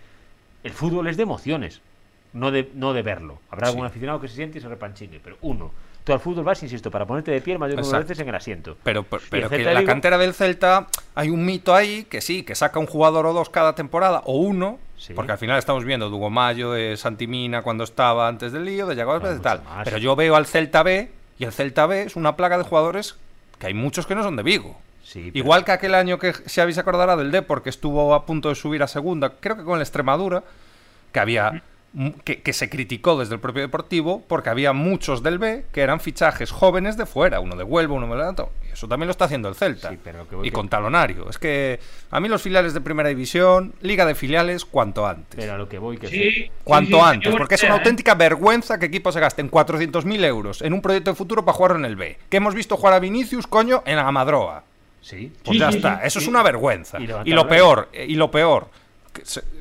El 0.65 0.73
fútbol 0.73 1.09
es 1.09 1.19
de 1.19 1.25
emociones, 1.25 1.83
no 2.33 2.51
de, 2.51 2.71
no 2.73 2.95
de 2.95 3.03
verlo. 3.03 3.39
Habrá 3.51 3.67
Sí. 3.67 3.73
algún 3.73 3.85
aficionado 3.87 4.19
que 4.19 4.29
se 4.29 4.37
siente 4.37 4.57
y 4.57 4.61
se 4.63 4.69
repanchine, 4.71 5.21
pero 5.23 5.37
uno. 5.43 5.71
Tú 6.05 6.15
al 6.15 6.21
fútbol 6.21 6.43
vas, 6.43 6.63
insisto, 6.63 6.91
para 6.91 7.05
ponerte 7.05 7.31
de 7.33 7.43
pie 7.43 7.53
el 7.53 7.59
mayor 7.59 7.77
número 7.79 7.99
de 7.99 8.03
veces 8.05 8.19
en 8.21 8.29
el 8.31 8.35
asiento. 8.35 8.79
Pero, 8.83 9.03
pero, 9.03 9.23
pero 9.29 9.51
que 9.51 9.59
de 9.59 9.75
la 9.75 9.85
cantera 9.85 10.17
del 10.17 10.33
Celta 10.33 10.87
hay 11.15 11.29
un 11.29 11.45
mito 11.45 11.75
ahí 11.75 12.05
que 12.05 12.23
sí, 12.23 12.45
que 12.45 12.55
saca 12.55 12.79
un 12.81 12.87
jugador 12.87 13.27
o 13.27 13.35
dos 13.35 13.51
cada 13.51 13.75
temporada, 13.75 14.23
o 14.25 14.39
uno, 14.39 14.79
Sí. 14.97 15.13
porque 15.13 15.33
al 15.33 15.39
final 15.39 15.59
estamos 15.59 15.85
viendo 15.85 16.09
Dugo 16.09 16.31
Mayo, 16.31 16.73
de 16.73 16.97
Santimina 16.97 17.61
cuando 17.61 17.85
estaba 17.85 18.27
antes 18.27 18.53
del 18.53 18.65
lío, 18.65 18.87
de 18.87 18.97
Yago 18.97 19.21
Claro, 19.21 19.37
y 19.37 19.41
tal. 19.41 19.63
más. 19.65 19.85
Pero 19.85 19.99
yo 19.99 20.17
veo 20.17 20.35
al 20.35 20.47
Celta 20.47 20.83
B 20.83 21.11
y 21.39 21.45
el 21.45 21.53
Celta 21.53 21.87
B 21.87 22.03
es 22.03 22.17
una 22.17 22.37
plaga 22.37 22.59
de 22.59 22.65
jugadores 22.65 23.17
que 23.59 23.67
hay 23.69 23.75
muchos 23.75 24.07
que 24.07 24.15
no 24.15 24.23
son 24.23 24.37
de 24.37 24.43
Vigo. 24.43 24.79
Sí, 25.05 25.31
pero- 25.33 25.39
Igual 25.45 25.65
que 25.65 25.73
aquel 25.73 25.95
año 25.95 26.19
que 26.19 26.33
si 26.47 26.61
habéis 26.61 26.79
acordará 26.79 27.17
del 27.17 27.31
Depor 27.31 27.63
que 27.63 27.71
estuvo 27.71 28.15
a 28.15 28.25
punto 28.27 28.49
de 28.49 28.55
subir 28.55 28.83
a 28.83 28.87
segunda, 28.89 29.35
creo 29.41 29.57
que 29.57 29.65
con 29.65 29.77
el 29.77 29.83
Extremadura, 29.83 30.43
que 31.13 31.21
había 31.21 31.63
que, 32.25 32.41
que 32.41 32.53
se 32.55 32.71
criticó 32.71 33.19
desde 33.19 33.35
el 33.35 33.41
propio 33.41 33.61
Deportivo 33.63 34.23
porque 34.27 34.49
había 34.49 34.73
muchos 34.73 35.23
del 35.23 35.39
B 35.39 35.67
que 35.73 35.83
eran 35.83 36.01
fichajes 36.01 36.51
jóvenes 36.51 36.97
de 36.97 37.05
fuera, 37.07 37.41
uno 37.41 37.55
de 37.57 37.65
Huelva, 37.65 37.95
uno 37.95 38.07
de 38.09 38.17
Levanto. 38.17 38.51
Y 38.69 38.73
eso 38.73 38.89
también 38.89 39.09
lo 39.09 39.11
está 39.11 39.27
haciendo 39.27 39.49
el 39.51 39.55
Celta. 39.55 39.91
Sí, 39.91 39.99
pero 40.03 40.19
lo 40.19 40.29
que 40.29 40.37
voy 40.37 40.47
y 40.49 40.51
que- 40.51 40.55
con 40.55 40.69
talonario. 40.71 41.29
Es 41.29 41.39
que 41.39 41.79
a 42.11 42.19
mí 42.21 42.29
los 42.29 42.41
filiales 42.41 42.73
de 42.73 42.81
primera 42.81 43.11
división, 43.11 43.75
liga 43.83 44.07
de 44.07 44.15
filiales, 44.15 44.65
cuanto 44.65 45.07
antes. 45.07 45.37
Pero 45.39 45.53
a 45.53 45.59
lo 45.59 45.69
que 45.69 45.79
voy 45.79 45.99
que 45.99 46.09
Sí, 46.09 46.51
Cuanto 46.65 46.97
sí, 46.97 47.03
sí, 47.03 47.09
antes, 47.11 47.35
porque 47.37 47.57
es 47.57 47.63
una 47.65 47.75
auténtica 47.75 48.15
vergüenza 48.15 48.79
que 48.79 48.87
equipos 48.87 49.13
se 49.15 49.21
gasten 49.21 49.51
400.000 49.51 50.25
euros 50.25 50.63
en 50.63 50.73
un 50.73 50.81
proyecto 50.81 51.11
de 51.11 51.17
futuro 51.17 51.45
para 51.45 51.57
jugarlo 51.57 51.79
en 51.79 51.85
el 51.85 51.97
B. 51.97 52.19
Que 52.31 52.39
hemos 52.39 52.55
visto 52.55 52.77
jugar 52.79 52.95
a 52.95 52.99
Vinicius, 53.01 53.47
coño, 53.47 53.83
en 53.85 53.99
Amadroa. 53.99 54.65
Sí. 55.03 55.33
Pues 55.45 55.57
Sí, 55.57 55.59
ya 55.59 55.71
sí, 55.73 55.77
está, 55.79 55.97
sí. 55.97 56.01
eso 56.07 56.19
es 56.21 56.29
una 56.29 56.43
vergüenza. 56.45 56.99
y 57.01 57.07
lo 57.09 57.25
la 57.25 57.49
peor, 57.49 57.89
eh, 57.93 58.07
y 58.09 58.15
lo 58.15 58.31
peor, 58.31 58.69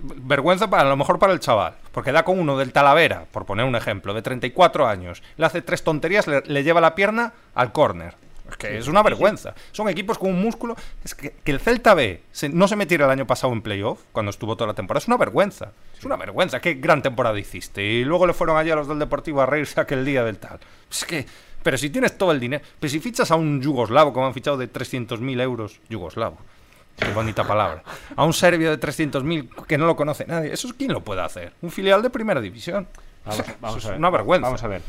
vergüenza 0.04 0.70
para 0.70 0.84
a 0.84 0.90
lo 0.90 0.98
mejor 0.98 1.20
para 1.20 1.34
el 1.34 1.40
chaval, 1.40 1.76
porque 1.92 2.12
da 2.12 2.24
con 2.24 2.40
uno 2.40 2.58
del 2.58 2.72
Talavera, 2.74 3.26
por 3.32 3.46
poner 3.46 3.66
un 3.66 3.76
ejemplo, 3.76 4.14
de 4.14 4.22
34 4.22 4.88
años, 4.88 5.22
le 5.38 5.46
hace 5.46 5.62
tres 5.62 5.84
tonterías, 5.84 6.28
le, 6.28 6.42
le 6.46 6.64
lleva 6.64 6.82
la 6.82 6.96
pierna 6.96 7.34
al 7.56 7.72
córner. 7.72 8.16
Es 8.50 8.58
que 8.58 8.78
es 8.78 8.88
una 8.90 9.02
vergüenza. 9.02 9.54
Son 9.72 9.88
equipos 9.88 10.18
con 10.18 10.30
un 10.32 10.42
músculo. 10.42 10.76
Es 11.06 11.16
que, 11.16 11.32
que 11.42 11.52
el 11.52 11.62
Celta 11.62 11.94
B 11.94 12.22
se- 12.34 12.50
no 12.50 12.68
se 12.68 12.76
metiera 12.76 13.06
el 13.06 13.12
año 13.12 13.26
pasado 13.26 13.54
en 13.54 13.62
playoff, 13.62 14.02
cuando 14.12 14.30
estuvo 14.30 14.58
toda 14.58 14.68
la 14.68 14.74
temporada, 14.74 15.02
es 15.02 15.08
una 15.08 15.16
vergüenza. 15.16 15.72
Es 15.98 16.04
una 16.04 16.18
vergüenza. 16.18 16.60
Qué 16.60 16.74
gran 16.74 17.02
temporada 17.02 17.40
hiciste. 17.40 17.82
Y 17.82 18.04
luego 18.04 18.28
le 18.28 18.34
fueron 18.34 18.58
allí 18.58 18.70
a 18.70 18.76
los 18.76 18.90
del 18.90 19.00
Deportivo 19.00 19.42
a 19.42 19.46
reírse 19.46 19.80
aquel 19.80 20.04
día 20.04 20.26
del 20.26 20.38
tal. 20.38 20.60
Es 20.90 21.06
que. 21.06 21.26
Pero 21.64 21.78
si 21.78 21.90
tienes 21.92 22.18
todo 22.18 22.34
el 22.34 22.42
dinero. 22.42 22.62
Pero 22.78 22.92
si 22.92 23.00
fichas 23.00 23.32
a 23.32 23.36
un 23.36 23.62
yugoslavo, 23.62 24.12
como 24.12 24.26
han 24.28 24.34
fichado 24.34 24.58
de 24.58 24.70
300.000 24.70 25.40
euros. 25.42 25.80
Yugoslavo. 25.88 26.38
Qué 27.06 27.12
bonita 27.14 27.44
palabra. 27.44 27.84
A 28.16 28.24
un 28.26 28.34
serbio 28.34 28.70
de 28.70 28.80
300.000 28.80 29.66
que 29.66 29.78
no 29.78 29.86
lo 29.86 29.96
conoce 29.96 30.26
nadie. 30.26 30.54
¿Eso 30.54 30.70
quién 30.78 30.94
lo 30.94 31.02
puede 31.02 31.22
hacer? 31.22 31.54
Un 31.62 31.72
filial 31.72 32.02
de 32.02 32.10
primera 32.10 32.40
división. 32.40 32.88
Vamos, 33.26 33.46
vamos 33.60 33.78
es 33.80 33.86
a 33.86 33.90
ver. 33.90 33.98
una 34.00 34.10
vergüenza. 34.10 34.48
Vamos 34.48 34.64
a 34.64 34.68
ver. 34.68 34.82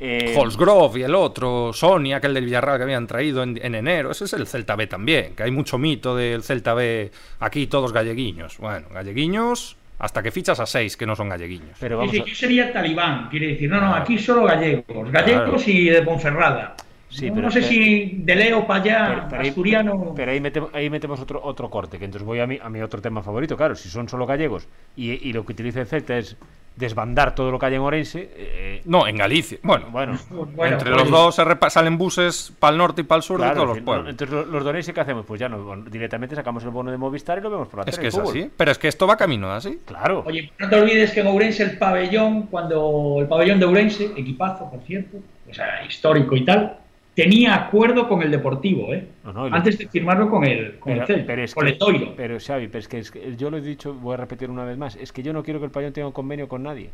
Eh, 0.00 0.34
Holsgrove 0.36 0.98
y 1.00 1.02
el 1.04 1.14
otro, 1.14 1.72
Sonia, 1.72 2.16
aquel 2.16 2.34
del 2.34 2.44
Villarreal 2.46 2.76
que 2.78 2.82
habían 2.82 3.06
traído 3.06 3.42
en, 3.42 3.58
en 3.62 3.74
enero. 3.76 4.10
Ese 4.10 4.24
es 4.24 4.32
el 4.32 4.46
Celta 4.48 4.74
B 4.74 4.88
también, 4.88 5.36
que 5.36 5.44
hay 5.44 5.50
mucho 5.52 5.78
mito 5.78 6.16
del 6.16 6.42
Celta 6.42 6.74
B 6.74 7.12
aquí, 7.38 7.68
todos 7.68 7.92
galleguiños. 7.92 8.58
Bueno, 8.58 8.88
galleguiños 8.92 9.76
hasta 10.00 10.20
que 10.20 10.32
fichas 10.32 10.58
a 10.58 10.66
seis 10.66 10.96
que 10.96 11.06
no 11.06 11.14
son 11.14 11.28
galleguiños. 11.28 11.76
pero 11.78 11.96
Sí, 11.96 11.98
vamos 11.98 12.12
sí, 12.16 12.20
a... 12.20 12.24
yo 12.24 12.34
sería 12.34 12.72
talibán, 12.72 13.28
quiere 13.28 13.48
decir, 13.48 13.70
no, 13.70 13.80
no, 13.80 13.94
aquí 13.94 14.18
solo 14.18 14.42
gallegos, 14.42 15.12
gallegos 15.12 15.68
y 15.68 15.84
de 15.90 16.02
Ponferrada. 16.02 16.74
Sí, 17.12 17.28
no, 17.28 17.34
pero- 17.34 17.46
no 17.46 17.50
sé 17.52 17.60
pero- 17.60 17.70
si 17.72 18.20
de 18.24 18.34
Leo 18.36 18.66
para 18.66 18.82
allá, 18.82 19.06
Pero, 19.08 19.26
pero 19.28 19.42
ahí- 19.42 19.48
asturiano. 19.50 20.12
pero 20.16 20.32
ahí 20.32 20.40
metemos, 20.40 20.70
ahí 20.74 20.88
metemos 20.90 21.20
otro, 21.20 21.40
otro 21.44 21.68
corte, 21.70 21.98
que 21.98 22.06
entonces 22.06 22.26
voy 22.26 22.40
a 22.40 22.46
mi, 22.46 22.58
a 22.62 22.68
mi 22.68 22.80
otro 22.80 23.00
tema 23.02 23.22
favorito. 23.22 23.56
Claro, 23.56 23.74
si 23.74 23.88
son 23.88 24.08
solo 24.08 24.26
gallegos 24.26 24.66
y, 24.96 25.10
y 25.28 25.32
lo 25.32 25.44
que 25.44 25.52
utiliza 25.52 25.80
el 25.80 25.86
Celta 25.86 26.16
es 26.16 26.36
desbandar 26.74 27.34
todo 27.34 27.50
lo 27.50 27.58
que 27.58 27.66
hay 27.66 27.74
en 27.74 27.82
Orense, 27.82 28.30
eh, 28.34 28.80
No, 28.86 29.06
en 29.06 29.18
Galicia. 29.18 29.58
Bueno, 29.62 29.88
bueno, 29.90 30.18
Bueno, 30.30 30.76
entre 30.78 30.90
pues, 30.90 31.02
los 31.02 31.10
dos 31.10 31.34
se 31.34 31.44
repa- 31.44 31.68
salen 31.68 31.98
buses 31.98 32.50
para 32.58 32.72
el 32.72 32.78
norte 32.78 33.02
y 33.02 33.04
para 33.04 33.18
el 33.18 33.22
sur 33.22 33.38
de 33.42 33.50
todos 33.50 33.62
es 33.62 33.76
los 33.76 33.80
pueblos. 33.84 34.04
no, 34.04 34.10
entonces 34.10 34.34
lo- 34.34 34.46
los 34.46 34.64
de 34.64 34.70
Orense, 34.70 34.94
¿qué 34.94 35.00
hacemos? 35.02 35.26
Pues 35.26 35.38
ya 35.38 35.50
no, 35.50 35.62
bueno, 35.62 35.84
directamente 35.90 36.34
sacamos 36.34 36.64
el 36.64 36.70
bono 36.70 36.90
de 36.90 36.96
Movistar 36.96 37.36
y 37.38 37.42
lo 37.42 37.50
vemos 37.50 37.68
por 37.68 37.80
la 37.80 37.84
es 37.84 37.96
tele, 37.96 38.00
que 38.02 38.08
es 38.08 38.14
el 38.14 38.20
fútbol. 38.22 38.38
así. 38.38 38.50
Pero 38.56 38.70
es 38.70 38.78
que 38.78 38.88
esto 38.88 39.06
va 39.06 39.18
camino 39.18 39.52
así. 39.52 39.80
Claro. 39.84 40.24
Oye, 40.26 40.50
no 40.58 40.68
te 40.70 40.80
olvides 40.80 41.10
que 41.12 41.20
en 41.20 41.26
Ourense 41.26 41.62
el 41.62 41.76
pabellón, 41.76 42.44
cuando 42.46 43.16
el 43.20 43.26
pabellón 43.28 43.60
de 43.60 43.66
Ourense, 43.66 44.04
equipazo, 44.16 44.70
por 44.70 44.80
cierto, 44.80 45.18
o 45.50 45.52
sea, 45.54 45.84
histórico 45.86 46.34
y 46.36 46.44
tal, 46.46 46.78
tenía 47.14 47.54
acuerdo 47.54 48.08
con 48.08 48.22
el 48.22 48.30
Deportivo, 48.30 48.92
¿eh? 48.94 49.06
No, 49.24 49.32
no, 49.32 49.44
Antes 49.54 49.78
de 49.78 49.88
firmarlo 49.88 50.30
con 50.30 50.44
el, 50.44 50.78
con 50.78 50.92
Pero, 50.92 51.00
el 51.02 51.06
Celta, 51.06 51.26
pero 51.26 51.44
es 51.44 51.54
con 51.54 51.64
que, 51.64 51.72
Letoiro. 51.72 52.14
pero 52.16 52.38
Xavi, 52.38 52.68
pero 52.68 52.78
es 52.78 52.88
que, 52.88 52.98
es 52.98 53.10
que 53.10 53.36
yo 53.36 53.50
lo 53.50 53.58
he 53.58 53.60
dicho, 53.60 53.94
voy 53.94 54.14
a 54.14 54.16
repetir 54.18 54.50
una 54.50 54.64
vez 54.64 54.78
más, 54.78 54.96
es 54.96 55.12
que 55.12 55.22
yo 55.22 55.32
no 55.32 55.42
quiero 55.42 55.60
que 55.60 55.66
el 55.66 55.70
pabellón 55.70 55.92
tenga 55.92 56.06
un 56.06 56.12
convenio 56.12 56.48
con 56.48 56.62
nadie. 56.62 56.90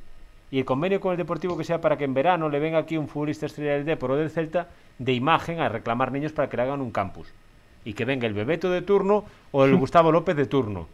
Y 0.51 0.59
el 0.59 0.65
convenio 0.65 1.01
con 1.01 1.13
el 1.13 1.19
Deportivo 1.19 1.57
que 1.59 1.65
sea 1.65 1.81
para 1.81 1.99
que 1.99 2.05
en 2.05 2.15
verano 2.15 2.49
le 2.49 2.59
venga 2.59 2.79
aquí 2.79 2.97
un 2.97 3.09
futbolista 3.09 3.47
estrella 3.47 3.75
del 3.75 3.85
Depor 3.85 4.13
o 4.13 4.17
del 4.17 4.31
Celta 4.31 4.69
de 4.99 5.13
imagen 5.13 5.61
a 5.61 5.69
reclamar 5.69 6.11
niños 6.11 6.33
para 6.33 6.49
que 6.49 6.57
le 6.57 6.63
hagan 6.63 6.81
un 6.81 6.91
campus. 6.91 7.29
Y 7.85 7.93
que 7.93 8.05
venga 8.07 8.27
el 8.27 8.33
Bebeto 8.33 8.71
de 8.71 8.83
turno 8.83 9.25
o 9.53 9.65
el 9.65 9.77
Gustavo 9.77 10.11
López 10.11 10.37
de 10.37 10.47
turno 10.47 10.89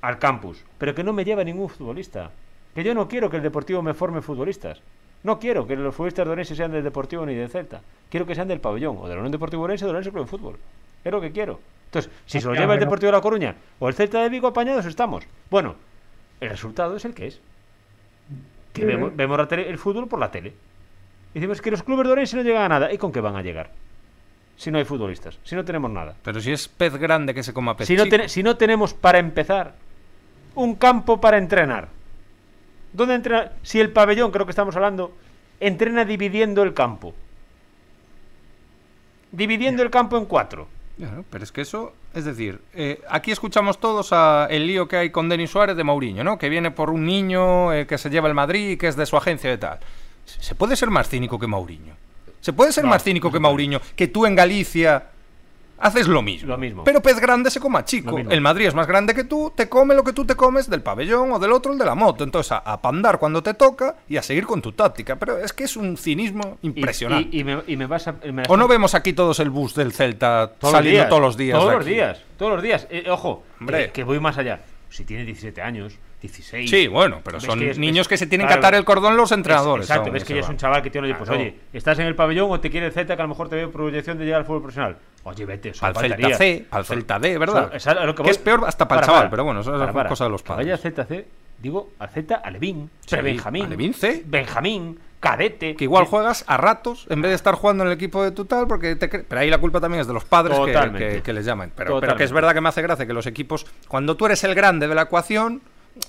al 0.00 0.18
campus. 0.18 0.64
Pero 0.78 0.94
que 0.94 1.04
no 1.04 1.12
me 1.12 1.24
lleve 1.24 1.44
ningún 1.44 1.68
futbolista. 1.68 2.30
Que 2.74 2.82
yo 2.82 2.94
no 2.94 3.06
quiero 3.06 3.28
que 3.30 3.36
el 3.36 3.42
Deportivo 3.42 3.82
me 3.82 3.94
forme 3.94 4.22
futbolistas. 4.22 4.80
No 5.24 5.38
quiero 5.38 5.66
que 5.66 5.74
los 5.74 5.94
futbolistas 5.94 6.26
de 6.26 6.32
Orense 6.32 6.54
sean 6.54 6.70
del 6.70 6.84
Deportivo 6.84 7.24
ni 7.26 7.34
del 7.34 7.48
Celta. 7.48 7.80
Quiero 8.10 8.26
que 8.26 8.34
sean 8.34 8.46
del 8.46 8.60
pabellón, 8.60 8.98
o 9.00 9.08
del 9.08 9.18
Unión 9.18 9.32
Deportivo 9.32 9.62
Orense 9.64 9.84
o 9.84 9.88
del 9.88 9.96
Orense 9.96 10.10
Club 10.12 10.24
de 10.24 10.30
Fútbol. 10.30 10.58
Es 11.02 11.10
lo 11.10 11.20
que 11.20 11.32
quiero. 11.32 11.60
Entonces, 11.86 12.10
si 12.26 12.40
se 12.40 12.46
lo 12.46 12.54
lleva 12.54 12.74
el 12.74 12.80
Deportivo 12.80 13.08
de 13.10 13.16
La 13.16 13.22
Coruña 13.22 13.54
o 13.78 13.88
el 13.88 13.94
Celta 13.94 14.22
de 14.22 14.28
Vigo, 14.28 14.48
apañados 14.48 14.84
estamos. 14.86 15.24
Bueno, 15.50 15.74
el 16.40 16.50
resultado 16.50 16.96
es 16.96 17.04
el 17.04 17.14
que 17.14 17.26
es. 17.28 17.40
Que 18.72 18.82
Sí. 18.82 18.86
vemos, 18.86 19.14
vemos 19.16 19.38
la 19.38 19.46
tele- 19.48 19.68
el 19.68 19.78
fútbol 19.78 20.08
por 20.08 20.18
la 20.18 20.30
tele. 20.30 20.52
Y 21.32 21.38
decimos 21.40 21.60
que 21.62 21.70
los 21.70 21.82
clubes 21.82 22.06
de 22.06 22.12
Orense 22.12 22.36
no 22.36 22.42
llegan 22.42 22.62
a 22.62 22.68
nada. 22.68 22.92
¿Y 22.92 22.98
con 22.98 23.10
qué 23.12 23.20
van 23.20 23.36
a 23.36 23.42
llegar? 23.42 23.70
Si 24.56 24.70
no 24.70 24.78
hay 24.78 24.84
futbolistas, 24.84 25.38
si 25.42 25.56
no 25.56 25.64
tenemos 25.64 25.90
nada. 25.90 26.14
Pero 26.22 26.40
si 26.40 26.52
es 26.52 26.68
pez 26.68 26.94
grande 26.96 27.34
que 27.34 27.42
se 27.42 27.52
coma 27.52 27.76
pez 27.76 27.86
Si 27.88 27.96
no, 27.96 28.06
ten- 28.06 28.28
si 28.28 28.42
no 28.42 28.56
tenemos 28.56 28.92
para 28.94 29.18
empezar 29.18 29.74
un 30.54 30.74
campo 30.76 31.20
para 31.20 31.38
entrenar. 31.38 31.88
¿Dónde 32.94 33.16
entrena? 33.16 33.52
Si 33.62 33.80
el 33.80 33.90
pabellón, 33.90 34.30
creo 34.30 34.46
que 34.46 34.50
estamos 34.50 34.74
hablando, 34.76 35.12
entrena 35.60 36.04
dividiendo 36.04 36.62
el 36.62 36.72
campo. 36.72 37.12
Dividiendo 39.32 39.82
el 39.82 39.90
campo 39.90 40.16
en 40.16 40.24
cuatro. 40.24 40.68
Claro, 40.96 41.24
pero 41.28 41.42
es 41.42 41.50
que 41.50 41.60
eso, 41.60 41.92
es 42.14 42.24
decir, 42.24 42.60
eh, 42.72 43.02
aquí 43.10 43.32
escuchamos 43.32 43.80
todos 43.80 44.12
a 44.12 44.46
el 44.48 44.68
lío 44.68 44.86
que 44.86 44.96
hay 44.96 45.10
con 45.10 45.28
Denis 45.28 45.50
Suárez 45.50 45.76
de 45.76 45.82
Mourinho, 45.82 46.22
¿no? 46.22 46.38
Que 46.38 46.48
viene 46.48 46.70
por 46.70 46.88
un 46.88 47.04
niño 47.04 47.72
eh, 47.72 47.84
que 47.84 47.98
se 47.98 48.10
lleva 48.10 48.28
el 48.28 48.34
Madrid 48.34 48.70
y 48.70 48.76
que 48.76 48.86
es 48.86 48.94
de 48.94 49.04
su 49.04 49.16
agencia 49.16 49.52
y 49.52 49.58
tal. 49.58 49.80
¿Se 50.24 50.54
puede 50.54 50.76
ser 50.76 50.90
más 50.90 51.08
cínico 51.08 51.36
que 51.36 51.48
Mourinho? 51.48 51.94
¿Se 52.40 52.52
puede 52.52 52.70
ser 52.70 52.84
No, 52.84 52.90
más 52.90 53.02
cínico 53.02 53.32
que 53.32 53.40
Mourinho? 53.40 53.80
Que 53.96 54.06
tú 54.06 54.24
en 54.24 54.36
Galicia 54.36 55.02
haces 55.78 56.06
lo 56.08 56.22
mismo. 56.22 56.48
Lo 56.48 56.58
mismo. 56.58 56.84
Pero 56.84 57.00
pez 57.00 57.18
grande 57.20 57.50
se 57.50 57.60
coma 57.60 57.84
chico. 57.84 58.18
El 58.18 58.40
Madrid 58.40 58.66
es 58.66 58.74
más 58.74 58.86
grande 58.86 59.14
que 59.14 59.24
tú, 59.24 59.52
te 59.54 59.68
come 59.68 59.94
lo 59.94 60.02
que 60.04 60.12
tú 60.12 60.24
te 60.24 60.34
comes 60.34 60.68
del 60.70 60.82
pabellón 60.82 61.32
o 61.32 61.38
del 61.38 61.52
otro, 61.52 61.72
el 61.72 61.78
de 61.78 61.84
la 61.84 61.94
moto. 61.94 62.24
Entonces, 62.24 62.52
a, 62.52 62.58
a 62.58 62.80
pandar 62.80 63.18
cuando 63.18 63.42
te 63.42 63.54
toca 63.54 63.96
y 64.08 64.16
a 64.16 64.22
seguir 64.22 64.46
con 64.46 64.62
tu 64.62 64.72
táctica. 64.72 65.16
Pero 65.16 65.38
es 65.38 65.52
que 65.52 65.64
es 65.64 65.76
un 65.76 65.96
cinismo 65.96 66.58
impresionante. 66.62 67.28
Y, 67.36 67.40
y 67.40 67.44
me, 67.44 67.62
y 67.66 67.76
me 67.76 67.86
vas 67.86 68.08
a. 68.08 68.12
me- 68.12 68.44
¿O 68.48 68.56
no 68.56 68.68
vemos 68.68 68.94
aquí 68.94 69.12
todos 69.12 69.38
el 69.40 69.50
bus 69.50 69.74
del 69.74 69.92
Celta 69.92 70.52
todos 70.58 70.72
saliendo 70.72 70.98
días, 71.00 71.08
todos 71.08 71.22
los 71.22 71.36
días? 71.36 71.58
Todos 71.58 71.72
los 71.74 71.84
días. 71.84 72.22
Todos 72.38 72.52
los 72.54 72.62
días. 72.62 72.86
Eh, 72.90 73.04
ojo, 73.10 73.42
Hombre. 73.60 73.90
que 73.92 74.04
voy 74.04 74.20
más 74.20 74.38
allá. 74.38 74.60
Si 74.90 75.04
tiene 75.04 75.24
17 75.24 75.60
años, 75.60 75.94
16. 76.28 76.70
Sí, 76.70 76.88
bueno, 76.88 77.20
pero 77.22 77.38
son 77.40 77.58
que 77.58 77.70
es- 77.70 77.78
niños 77.78 78.08
que 78.08 78.16
se 78.16 78.26
tienen 78.26 78.46
claro, 78.46 78.60
que 78.60 78.66
atar 78.66 78.74
el 78.78 78.84
cordón 78.84 79.16
los 79.16 79.30
entrenadores. 79.32 79.84
Es- 79.84 79.90
Exacto, 79.90 80.10
ves 80.10 80.24
que 80.24 80.34
ya 80.34 80.40
es 80.40 80.48
un 80.48 80.56
chaval 80.56 80.82
que 80.82 80.90
tiene, 80.90 81.06
oye, 81.08 81.14
pues 81.16 81.28
Claro. 81.28 81.42
oye, 81.42 81.54
estás 81.72 81.98
en 81.98 82.06
el 82.06 82.14
pabellón 82.14 82.50
o 82.50 82.58
te 82.60 82.70
quiere 82.70 82.86
el 82.86 82.92
Celta 82.92 83.14
que 83.16 83.22
a 83.22 83.24
lo 83.24 83.28
mejor 83.28 83.48
te 83.48 83.56
ve 83.56 83.68
proyección 83.68 84.16
de 84.18 84.24
llegar 84.24 84.40
al 84.40 84.46
fútbol 84.46 84.62
profesional. 84.62 84.96
Oye, 85.24 85.44
vete, 85.44 85.68
eso 85.70 85.84
Al. 85.84 85.94
Celta 85.96 86.36
C, 86.36 86.66
al 86.70 86.84
Celta 86.84 87.18
D, 87.18 87.38
¿verdad? 87.38 87.66
Eso- 87.74 87.90
es 87.90 87.96
a 87.98 88.04
lo 88.06 88.14
que 88.14 88.30
es 88.30 88.38
peor 88.38 88.64
hasta 88.66 88.88
para 88.88 89.02
el 89.02 89.06
chaval, 89.06 89.30
pero 89.30 89.44
bueno, 89.44 89.60
eso 89.60 89.74
es 89.74 90.06
cosa 90.08 90.24
de 90.24 90.30
los 90.30 90.42
Que 90.42 90.48
Vaya 90.52 90.62
padres. 90.76 90.80
Celta 90.80 91.04
C, 91.04 91.26
digo, 91.58 91.90
al 91.98 92.08
Celta 92.08 92.36
Alevín, 92.36 92.90
Sí, 93.06 93.16
Benjamín, 93.16 93.66
Alevín 93.66 93.92
C. 93.94 94.22
Benjamín, 94.24 94.98
Cadete. 95.20 95.74
Que 95.74 95.84
igual 95.84 96.04
juegas 96.04 96.44
a 96.46 96.58
ratos 96.58 97.06
en 97.08 97.22
vez 97.22 97.30
de 97.30 97.34
estar 97.36 97.54
jugando 97.54 97.82
en 97.84 97.88
el 97.88 97.94
equipo 97.94 98.22
de 98.22 98.30
tu 98.32 98.44
tal, 98.44 98.66
porque 98.68 98.94
te 98.96 99.08
Pero 99.08 99.40
ahí 99.40 99.48
la 99.48 99.56
culpa 99.56 99.80
también 99.80 100.02
es 100.02 100.06
de 100.06 100.12
los 100.12 100.26
padres 100.26 100.58
que, 100.60 100.66
Totalmente. 100.66 101.08
que- 101.16 101.22
que 101.22 101.32
les 101.32 101.46
llaman. 101.46 101.72
Pero, 101.74 101.98
pero 101.98 102.14
que 102.14 102.24
es 102.24 102.32
verdad 102.32 102.52
que 102.52 102.60
me 102.60 102.68
hace 102.68 102.82
gracia 102.82 103.06
que 103.06 103.14
los 103.14 103.26
equipos, 103.26 103.64
cuando 103.88 104.18
tú 104.18 104.26
eres 104.26 104.44
el 104.44 104.54
grande 104.54 104.86
de 104.86 104.94
la 104.94 105.02
ecuación, 105.02 105.62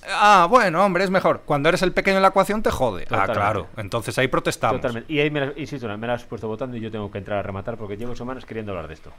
ah, 0.09 0.47
bueno, 0.49 0.83
hombre, 0.85 1.03
es 1.03 1.09
mejor. 1.09 1.41
Cuando 1.45 1.69
eres 1.69 1.81
el 1.81 1.91
pequeño 1.91 2.15
de 2.15 2.21
la 2.21 2.29
ecuación, 2.29 2.61
te 2.63 2.71
jode. 2.71 3.03
Totalmente. 3.05 3.31
Ah, 3.31 3.35
claro. 3.35 3.67
Entonces 3.77 4.17
ahí 4.17 4.27
protestamos. 4.27 4.77
Totalmente. 4.81 5.11
Y 5.11 5.19
ahí, 5.19 5.29
me 5.29 5.39
la, 5.41 5.53
insisto, 5.55 5.87
me 5.97 6.07
la 6.07 6.13
has 6.13 6.23
puesto 6.23 6.47
votando 6.47 6.77
y 6.77 6.79
yo 6.81 6.91
tengo 6.91 7.09
que 7.11 7.17
entrar 7.17 7.39
a 7.39 7.43
rematar 7.43 7.77
porque 7.77 7.97
llevo 7.97 8.15
semanas 8.15 8.45
queriendo 8.45 8.71
hablar 8.71 8.87
de 8.87 8.93
esto. 8.95 9.11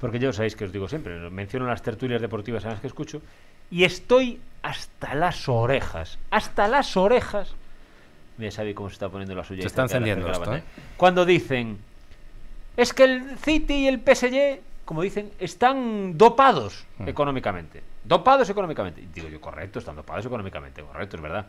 Porque 0.00 0.18
yo 0.18 0.32
sabéis 0.32 0.56
que 0.56 0.64
os 0.64 0.72
digo 0.72 0.88
siempre, 0.88 1.30
menciono 1.30 1.66
las 1.66 1.80
tertulias 1.82 2.20
deportivas 2.20 2.64
en 2.64 2.70
las 2.70 2.80
que 2.80 2.88
escucho 2.88 3.22
y 3.70 3.84
estoy 3.84 4.40
hasta 4.62 5.14
las 5.14 5.48
orejas, 5.48 6.18
hasta 6.30 6.66
las 6.68 6.96
orejas. 6.96 7.54
Mira, 8.36 8.50
Xavi 8.50 8.74
cómo 8.74 8.88
se 8.88 8.94
está 8.94 9.08
poniendo 9.08 9.34
la 9.34 9.44
suya. 9.44 9.62
Se 9.62 9.68
está 9.68 9.82
encendiendo 9.82 10.26
esto, 10.26 10.40
pantalla. 10.40 10.64
Cuando 10.96 11.24
dicen, 11.24 11.78
es 12.76 12.92
que 12.92 13.04
el 13.04 13.38
City 13.38 13.74
y 13.74 13.88
el 13.88 14.00
PSG, 14.00 14.60
como 14.84 15.02
dicen, 15.02 15.30
están 15.38 16.18
dopados 16.18 16.84
Hmm. 16.98 17.08
económicamente. 17.08 17.82
Dopados 18.04 18.48
económicamente. 18.50 19.06
Digo 19.14 19.28
yo, 19.28 19.40
correcto, 19.40 19.78
están 19.78 19.96
dopados 19.96 20.26
económicamente, 20.26 20.82
correcto, 20.82 21.16
es 21.16 21.22
verdad. 21.22 21.46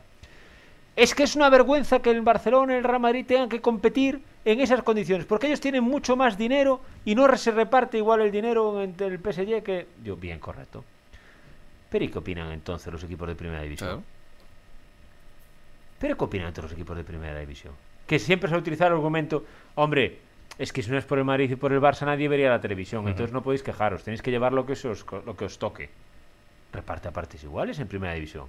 Es 0.95 1.15
que 1.15 1.23
es 1.23 1.35
una 1.35 1.49
vergüenza 1.49 1.99
que 1.99 2.11
el 2.11 2.21
Barcelona 2.21 2.73
y 2.73 2.77
el 2.77 2.83
Real 2.83 2.99
Madrid 2.99 3.25
tengan 3.25 3.49
que 3.49 3.61
competir 3.61 4.21
en 4.45 4.59
esas 4.61 4.83
condiciones, 4.83 5.25
porque 5.25 5.47
ellos 5.47 5.59
tienen 5.59 5.83
mucho 5.83 6.15
más 6.15 6.37
dinero 6.37 6.81
y 7.03 7.15
no 7.15 7.35
se 7.35 7.51
reparte 7.51 7.97
igual 7.97 8.21
el 8.21 8.31
dinero 8.31 8.81
entre 8.81 9.07
el 9.07 9.17
PSG 9.17 9.63
que... 9.63 9.87
Yo, 10.03 10.15
bien, 10.15 10.39
correcto. 10.39 10.83
Pero 11.89 12.05
¿y 12.05 12.09
qué 12.09 12.19
opinan 12.19 12.51
entonces 12.51 12.93
los 12.93 13.03
equipos 13.03 13.27
de 13.27 13.35
Primera 13.35 13.61
División? 13.63 13.89
Claro. 13.89 14.03
¿Pero 15.99 16.17
qué 16.17 16.23
opinan 16.25 16.47
entre 16.49 16.63
los 16.63 16.71
equipos 16.73 16.95
de 16.95 17.03
Primera 17.03 17.39
División? 17.39 17.73
Que 18.05 18.19
siempre 18.19 18.49
se 18.49 18.55
ha 18.55 18.59
utilizado 18.59 18.89
el 18.89 18.97
argumento, 18.97 19.45
hombre, 19.75 20.19
es 20.59 20.71
que 20.71 20.83
si 20.83 20.91
no 20.91 20.97
es 20.97 21.05
por 21.05 21.17
el 21.17 21.25
Madrid 21.25 21.49
y 21.49 21.55
por 21.55 21.71
el 21.71 21.81
Barça 21.81 22.05
nadie 22.05 22.27
vería 22.27 22.49
la 22.49 22.61
televisión, 22.61 23.07
entonces 23.07 23.33
no 23.33 23.41
podéis 23.41 23.63
quejaros, 23.63 24.03
tenéis 24.03 24.21
que 24.21 24.29
llevar 24.29 24.53
lo 24.53 24.65
que, 24.65 24.73
os, 24.73 25.05
lo 25.25 25.35
que 25.35 25.45
os 25.45 25.57
toque. 25.57 25.89
Reparte 26.73 27.07
a 27.07 27.11
partes 27.11 27.43
iguales 27.43 27.79
en 27.79 27.87
Primera 27.87 28.13
División. 28.13 28.47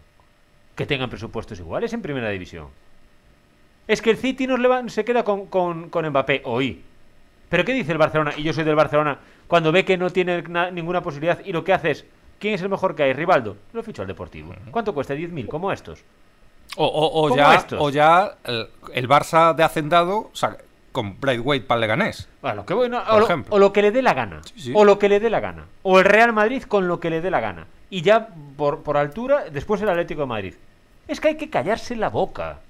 Que 0.74 0.86
tengan 0.86 1.10
presupuestos 1.10 1.58
iguales 1.60 1.92
en 1.92 2.02
Primera 2.02 2.30
División. 2.30 2.68
Es 3.86 4.00
que 4.00 4.10
el 4.10 4.16
City 4.16 4.46
nos 4.46 4.58
leva- 4.58 4.88
se 4.88 5.04
queda 5.04 5.22
con, 5.24 5.46
con, 5.46 5.90
con 5.90 6.08
Mbappé 6.08 6.42
hoy. 6.44 6.82
¿Pero 7.50 7.64
qué 7.64 7.72
dice 7.74 7.92
el 7.92 7.98
Barcelona? 7.98 8.32
Y 8.36 8.42
yo 8.42 8.52
soy 8.52 8.64
del 8.64 8.74
Barcelona. 8.74 9.18
Cuando 9.46 9.70
ve 9.70 9.84
que 9.84 9.98
no 9.98 10.08
tiene 10.10 10.42
na- 10.42 10.70
ninguna 10.70 11.02
posibilidad 11.02 11.38
y 11.44 11.52
lo 11.52 11.62
que 11.62 11.74
hace 11.74 11.90
es, 11.90 12.04
¿quién 12.38 12.54
es 12.54 12.62
el 12.62 12.70
mejor 12.70 12.96
que 12.96 13.02
hay? 13.02 13.12
Rivaldo. 13.12 13.56
Lo 13.74 13.82
ficho 13.82 14.00
al 14.02 14.08
Deportivo. 14.08 14.54
¿Cuánto 14.70 14.94
cuesta? 14.94 15.14
10.000, 15.14 15.46
como 15.48 15.70
estos. 15.70 16.00
O, 16.76 16.86
o- 16.86 17.26
o 17.26 17.28
¿Cómo 17.28 17.36
ya, 17.36 17.66
o 17.78 17.90
ya 17.90 18.34
el, 18.44 18.68
el 18.94 19.08
Barça 19.08 19.54
de 19.54 19.62
Hacendado 19.62 20.30
sa- 20.32 20.56
con 20.94 21.20
Braithwaite 21.20 21.66
para 21.66 21.78
el 21.78 21.80
Leganés. 21.80 22.28
Bueno, 22.40 22.64
que 22.64 22.72
o, 22.72 22.86
lo, 22.86 23.24
ejemplo. 23.24 23.52
o 23.52 23.58
lo 23.58 23.72
que 23.72 23.82
le 23.82 23.90
dé 23.90 24.00
la 24.00 24.14
gana. 24.14 24.42
Sí, 24.44 24.60
sí. 24.60 24.72
O 24.76 24.84
lo 24.84 24.96
que 24.96 25.08
le 25.08 25.18
dé 25.18 25.28
la 25.28 25.40
gana. 25.40 25.64
O 25.82 25.98
el 25.98 26.04
Real 26.04 26.32
Madrid 26.32 26.62
con 26.62 26.86
lo 26.86 27.00
que 27.00 27.10
le 27.10 27.20
dé 27.20 27.32
la 27.32 27.40
gana. 27.40 27.66
Y 27.90 28.02
ya 28.02 28.28
por, 28.56 28.84
por 28.84 28.96
altura, 28.96 29.46
después 29.50 29.82
el 29.82 29.88
Atlético 29.88 30.20
de 30.20 30.26
Madrid. 30.28 30.54
Es 31.08 31.20
que 31.20 31.28
hay 31.28 31.36
que 31.36 31.50
callarse 31.50 31.96
la 31.96 32.10
boca. 32.10 32.60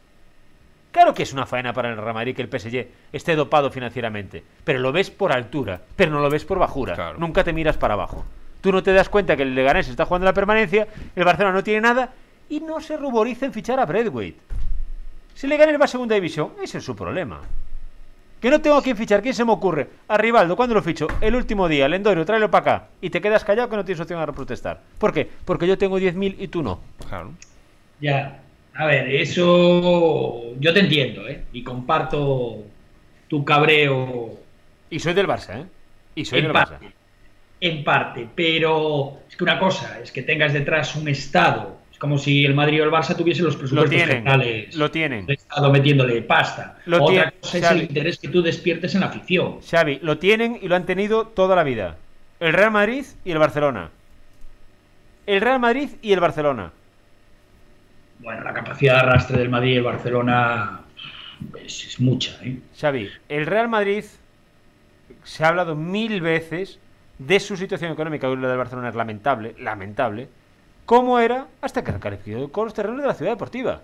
Claro 0.91 1.13
que 1.13 1.23
es 1.23 1.35
una 1.35 1.45
faena 1.45 1.75
para 1.75 1.91
el 1.91 1.99
Real 1.99 2.15
Madrid 2.15 2.35
que 2.35 2.41
el 2.41 2.49
PSG 2.49 2.87
esté 3.13 3.37
dopado 3.37 3.71
financieramente, 3.71 4.43
pero 4.65 4.79
lo 4.79 4.91
ves 4.91 5.11
por 5.11 5.31
altura, 5.31 5.83
pero 5.95 6.11
no 6.11 6.21
lo 6.21 6.31
ves 6.31 6.47
por 6.47 6.59
bajura. 6.59 6.95
Claro. 6.95 7.19
Nunca 7.19 7.45
te 7.45 7.53
miras 7.53 7.77
para 7.77 7.93
abajo. 7.93 8.25
Tú 8.63 8.73
no 8.73 8.83
te 8.83 8.95
das 8.95 9.11
cuenta 9.11 9.37
que 9.37 9.43
el 9.43 9.55
Leganés 9.55 9.89
está 9.89 10.07
jugando 10.07 10.25
la 10.25 10.33
permanencia, 10.33 10.89
el 11.15 11.25
Barcelona 11.25 11.57
no 11.57 11.63
tiene 11.63 11.83
nada 11.83 12.15
y 12.49 12.61
no 12.61 12.81
se 12.81 12.97
ruboriza 12.97 13.45
en 13.45 13.53
fichar 13.53 13.79
a 13.81 13.85
Braithwaite. 13.85 14.41
Si 15.35 15.47
Leganés 15.47 15.79
va 15.79 15.85
a 15.85 15.89
segunda 15.89 16.15
división, 16.15 16.53
ese 16.63 16.79
es 16.79 16.85
su 16.85 16.97
problema. 16.97 17.43
Que 18.45 18.51
no 18.51 18.61
tengo 18.61 18.77
a 18.77 18.83
quién 18.83 18.95
fichar, 18.95 19.23
¿quién 19.23 19.33
se 19.33 19.43
me 19.43 19.53
ocurre? 19.53 19.89
A 20.07 20.19
Rivaldo, 20.19 20.55
¿cuándo 20.55 20.75
lo 20.75 20.83
ficho? 20.83 21.17
El 21.23 21.35
último 21.35 21.67
día, 21.67 21.89
Lendoiro, 21.89 22.27
tráelo 22.27 22.51
para 22.51 22.61
acá. 22.75 22.89
Y 23.01 23.09
te 23.09 23.23
quedas 23.23 23.43
callado 23.43 23.71
que 23.71 23.77
no 23.77 23.87
tienes 23.87 24.01
opción 24.01 24.21
a 24.21 24.27
protestar. 24.27 24.83
¿Por 24.99 25.15
qué? 25.15 25.27
Porque 25.47 25.67
yo 25.67 25.79
tengo 25.79 25.99
10.000 25.99 26.37
y 26.39 26.49
tú 26.49 26.63
no. 26.63 26.83
Claro. 27.09 27.39
Ya, 28.01 28.43
a 28.75 28.85
ver, 28.85 29.09
eso 29.15 30.55
yo 30.59 30.75
te 30.75 30.81
entiendo, 30.81 31.27
¿eh? 31.27 31.47
Y 31.53 31.63
comparto 31.63 32.67
tu 33.29 33.47
cabreo 33.47 34.39
Y 34.91 34.99
soy 34.99 35.15
del 35.15 35.27
Barça, 35.27 35.63
¿eh? 35.63 35.67
Y 36.15 36.27
soy 36.27 36.41
en 36.41 36.45
del 36.45 36.53
parte, 36.53 36.75
Barça. 36.75 36.93
en 37.61 37.83
parte, 37.83 38.29
pero 38.35 39.23
es 39.27 39.37
que 39.37 39.45
una 39.45 39.59
cosa 39.59 40.01
es 40.03 40.13
que 40.13 40.23
tengas 40.23 40.53
detrás 40.53 40.97
un 40.97 41.09
Estado, 41.09 41.79
es 41.84 41.84
como 42.05 42.19
si 42.19 42.45
el 42.45 42.55
Madrid 42.55 42.83
o 42.83 42.85
el 42.85 42.91
Barça 42.91 43.17
tuviesen 43.17 43.45
los 43.47 43.55
Lo 43.55 43.61
presupuestos 43.61 43.91
tienen, 43.91 44.17
generales 44.25 44.77
lo 44.77 44.91
tienen. 44.91 45.27
del 45.27 45.37
Estado 45.37 45.73
metiéndole 45.73 46.21
pasta. 46.23 46.77
Lo 46.85 47.03
Otra 47.03 47.31
cosa 47.41 47.59
es 47.59 47.65
Xavi. 47.65 47.81
el 47.81 47.87
interés 47.87 48.19
que 48.19 48.29
tú 48.29 48.43
despiertes 48.43 48.95
en 48.95 49.01
la 49.01 49.07
afición. 49.07 49.61
Xavi, 49.63 50.01
lo 50.03 50.19
tienen 50.19 50.59
y 50.61 50.69
lo 50.69 50.77
han 50.77 50.85
tenido 50.87 51.27
toda 51.27 51.57
la 51.57 51.65
vida. 51.65 51.97
El 52.41 52.53
Real 52.53 52.71
Madrid 52.71 53.07
y 53.25 53.31
el 53.31 53.39
Barcelona. 53.39 53.89
El 55.27 55.41
Real 55.41 55.59
Madrid 55.61 55.89
y 56.03 56.13
el 56.13 56.21
Barcelona. 56.21 56.73
Bueno, 58.19 58.45
la 58.45 58.53
capacidad 58.53 58.95
de 58.95 59.01
arrastre 59.01 59.39
del 59.39 59.49
Madrid 59.49 59.73
y 59.73 59.77
el 59.77 59.83
Barcelona 59.83 60.81
es, 61.65 61.87
es 61.87 62.01
mucha, 62.01 62.39
¿eh? 62.45 62.59
Xavi, 62.79 63.09
el 63.31 63.47
Real 63.47 63.69
Madrid 63.69 64.05
se 65.23 65.45
ha 65.45 65.49
hablado 65.49 65.75
mil 65.75 66.21
veces 66.21 66.79
de 67.19 67.41
su 67.41 67.57
situación 67.57 67.93
económica, 67.93 68.29
y 68.29 68.37
la 68.37 68.49
del 68.49 68.59
Barcelona 68.59 68.91
es 68.91 68.95
lamentable, 68.95 69.55
lamentable, 69.59 70.29
cómo 70.85 71.19
era 71.19 71.47
hasta 71.61 71.83
que 71.83 71.93
recalificó 71.93 72.51
con 72.51 72.65
los 72.65 72.75
terrenos 72.75 73.01
de 73.01 73.07
la 73.07 73.15
ciudad 73.15 73.33
deportiva. 73.33 73.83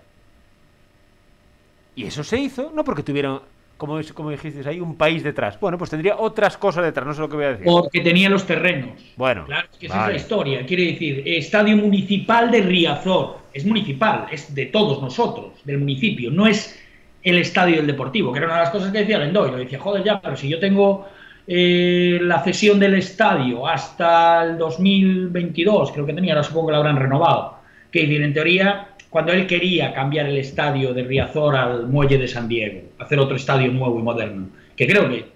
Y 1.95 2.05
eso 2.05 2.23
se 2.23 2.39
hizo 2.39 2.71
no 2.73 2.83
porque 2.83 3.03
tuvieran, 3.03 3.39
como, 3.77 3.99
como 4.13 4.31
dijiste 4.31 4.67
ahí, 4.67 4.79
un 4.79 4.95
país 4.95 5.23
detrás. 5.23 5.59
Bueno, 5.59 5.77
pues 5.77 5.89
tendría 5.89 6.17
otras 6.17 6.57
cosas 6.57 6.85
detrás, 6.85 7.05
no 7.05 7.13
sé 7.13 7.21
lo 7.21 7.29
que 7.29 7.35
voy 7.35 7.45
a 7.45 7.49
decir. 7.49 7.65
Porque 7.65 7.99
tenía 7.99 8.29
los 8.29 8.45
terrenos. 8.45 9.01
Bueno, 9.17 9.45
Claro, 9.45 9.67
es 9.71 9.77
que 9.77 9.85
esa 9.87 10.01
es 10.01 10.07
la 10.07 10.15
historia. 10.15 10.65
Quiere 10.65 10.85
decir, 10.93 11.23
Estadio 11.25 11.75
Municipal 11.77 12.49
de 12.49 12.61
Riazor. 12.61 13.41
Es 13.53 13.65
municipal, 13.65 14.27
es 14.31 14.55
de 14.55 14.67
todos 14.67 15.01
nosotros, 15.01 15.53
del 15.65 15.79
municipio. 15.79 16.31
No 16.31 16.47
es 16.47 16.79
el 17.23 17.37
estadio 17.37 17.75
del 17.77 17.87
Deportivo, 17.87 18.31
que 18.31 18.37
era 18.39 18.47
una 18.47 18.55
de 18.55 18.61
las 18.61 18.71
cosas 18.71 18.91
que 18.91 18.99
decía 18.99 19.19
Lendoy. 19.19 19.51
Lo 19.51 19.57
decía, 19.57 19.79
joder, 19.79 20.03
ya, 20.03 20.21
pero 20.21 20.37
si 20.37 20.47
yo 20.47 20.59
tengo 20.59 21.07
eh, 21.47 22.19
la 22.21 22.43
cesión 22.43 22.79
del 22.79 22.95
estadio 22.95 23.67
hasta 23.67 24.43
el 24.43 24.57
2022, 24.57 25.91
creo 25.91 26.05
que 26.05 26.13
tenía, 26.13 26.33
ahora 26.33 26.43
supongo 26.43 26.67
que 26.67 26.71
lo 26.73 26.77
habrán 26.77 26.97
renovado. 26.97 27.59
Que 27.91 28.03
en 28.03 28.33
teoría, 28.33 28.89
cuando 29.09 29.33
él 29.33 29.47
quería 29.47 29.93
cambiar 29.93 30.27
el 30.27 30.37
estadio 30.37 30.93
de 30.93 31.03
Riazor 31.03 31.55
al 31.55 31.87
Muelle 31.87 32.17
de 32.17 32.27
San 32.27 32.47
Diego, 32.47 32.81
hacer 32.99 33.19
otro 33.19 33.35
estadio 33.35 33.71
nuevo 33.71 33.99
y 33.99 34.03
moderno, 34.03 34.47
que 34.75 34.87
creo 34.87 35.09
que 35.09 35.31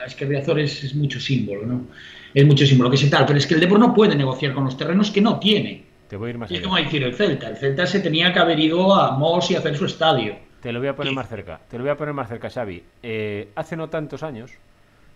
Ah, 0.00 0.06
es 0.06 0.14
que 0.14 0.24
Riazor 0.24 0.58
es, 0.60 0.82
es 0.84 0.94
mucho 0.94 1.20
símbolo, 1.20 1.66
¿no? 1.66 1.86
Es 2.32 2.46
mucho 2.46 2.64
símbolo, 2.64 2.90
que 2.90 2.96
sé 2.96 3.10
tal, 3.10 3.26
pero 3.26 3.38
es 3.38 3.46
que 3.46 3.54
el 3.54 3.60
Depor 3.60 3.78
no 3.78 3.92
puede 3.92 4.14
negociar 4.14 4.54
con 4.54 4.64
los 4.64 4.76
terrenos 4.76 5.10
que 5.10 5.20
no 5.20 5.38
tiene. 5.38 5.84
Te 6.08 6.16
voy 6.16 6.28
a 6.28 6.30
ir 6.30 6.38
más 6.38 6.50
Y 6.50 6.56
es 6.56 6.62
como 6.62 6.76
decir 6.76 7.02
el 7.02 7.14
Celta. 7.14 7.48
El 7.48 7.56
Celta 7.56 7.86
se 7.86 8.00
tenía 8.00 8.32
que 8.32 8.38
haber 8.38 8.58
ido 8.58 8.94
a 8.94 9.16
Mos 9.16 9.50
y 9.50 9.56
hacer 9.56 9.76
su 9.76 9.84
estadio. 9.84 10.36
Te 10.62 10.72
lo 10.72 10.78
voy 10.78 10.88
a 10.88 10.96
poner 10.96 11.10
¿Qué? 11.10 11.16
más 11.16 11.28
cerca. 11.28 11.60
Te 11.68 11.76
lo 11.76 11.84
voy 11.84 11.90
a 11.90 11.96
poner 11.96 12.14
más 12.14 12.28
cerca, 12.28 12.48
Xavi. 12.48 12.82
Eh, 13.02 13.48
hace 13.54 13.76
no 13.76 13.88
tantos 13.88 14.22
años, 14.22 14.52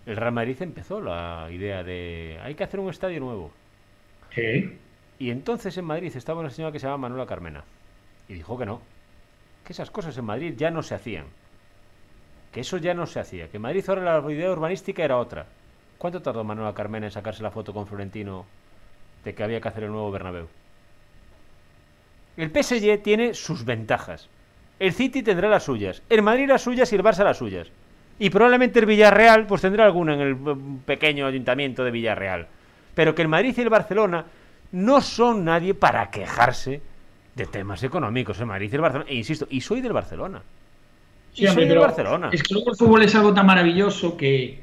el 0.07 0.17
Real 0.17 0.33
Madrid 0.33 0.61
empezó 0.61 1.01
la 1.01 1.49
idea 1.51 1.83
de 1.83 2.39
hay 2.43 2.55
que 2.55 2.65
hacer 2.65 2.81
un 2.81 2.91
estadio 2.91 3.21
nuevo. 3.21 3.51
¿Qué? 4.31 4.77
Y 5.19 5.31
entonces 5.31 5.77
en 5.79 5.85
Madrid 5.85 6.15
estaba 6.15 6.41
una 6.41 6.51
señora 6.51 6.73
que 6.73 6.79
se 6.79 6.87
llama 6.87 7.09
Manuela 7.09 7.27
Carmena. 7.27 7.65
Y 8.29 8.35
dijo 8.35 8.59
que 8.59 8.67
no. 8.67 8.81
Que 9.65 9.73
esas 9.73 9.91
cosas 9.91 10.17
en 10.19 10.25
Madrid 10.25 10.55
ya 10.57 10.71
no 10.71 10.83
se 10.83 10.95
hacían. 10.95 11.27
Que 12.53 12.61
eso 12.61 12.77
ya 12.79 12.95
no 12.95 13.07
se 13.07 13.21
hacía. 13.21 13.49
Que 13.49 13.57
en 13.57 13.63
Madrid 13.63 13.85
ahora 13.89 14.21
la 14.21 14.33
idea 14.33 14.51
urbanística 14.51 15.05
era 15.05 15.19
otra. 15.19 15.47
¿Cuánto 15.99 16.21
tardó 16.21 16.45
Manuela 16.45 16.75
Carmena 16.75 17.07
en 17.07 17.13
sacarse 17.13 17.43
la 17.43 17.51
foto 17.51 17.73
con 17.73 17.87
Florentino 17.87 18.45
de 19.25 19.35
que 19.35 19.43
había 19.43 19.61
que 19.61 19.69
hacer 19.69 19.85
el 19.85 19.91
nuevo 19.91 20.11
Bernabéu? 20.11 20.49
El 22.37 22.51
PSG 22.51 23.03
tiene 23.03 23.33
sus 23.35 23.65
ventajas. 23.65 24.29
El 24.81 24.93
City 24.93 25.23
tendrá 25.23 25.49
las 25.49 25.63
suyas. 25.63 26.03
El 26.11 26.23
Madrid 26.23 26.49
las 26.49 26.63
suyas 26.63 26.93
y 26.93 26.97
el 26.97 27.03
Barça 27.05 27.25
las 27.25 27.39
suyas. 27.39 27.71
Y 28.19 28.31
probablemente 28.31 28.79
el 28.79 28.87
Villarreal 28.87 29.47
pues 29.47 29.63
tendrá 29.63 29.85
alguna 29.85 30.15
en 30.15 30.21
el 30.21 30.33
eh, 30.33 30.57
pequeño 30.87 31.27
ayuntamiento 31.27 31.85
de 31.85 31.91
Villarreal. 31.91 32.47
Pero 32.95 33.15
que 33.15 33.23
el 33.23 33.29
Madrid 33.29 33.55
y 33.57 33.61
el 33.61 33.71
Barcelona 33.71 34.25
no 34.73 35.01
son 35.01 35.45
nadie 35.45 35.75
para 35.75 36.11
quejarse 36.11 36.81
de 37.35 37.47
temas 37.47 37.83
económicos. 37.83 38.39
El 38.39 38.47
Madrid 38.47 38.69
y 38.71 38.75
el 38.75 38.81
Barcelona. 38.81 39.11
E 39.11 39.15
insisto, 39.15 39.47
y 39.51 39.61
soy 39.61 39.81
del 39.81 39.93
Barcelona. 39.93 40.43
Sí, 41.33 41.43
y 41.43 41.47
hombre, 41.49 41.65
soy 41.65 41.69
del 41.69 41.79
Barcelona. 41.79 42.31
Es 42.33 42.43
que 42.43 42.55
luego 42.55 42.71
el 42.71 42.77
fútbol 42.77 43.03
es 43.03 43.15
algo 43.15 43.35
tan 43.35 43.47
maravilloso 43.47 44.17
que, 44.17 44.63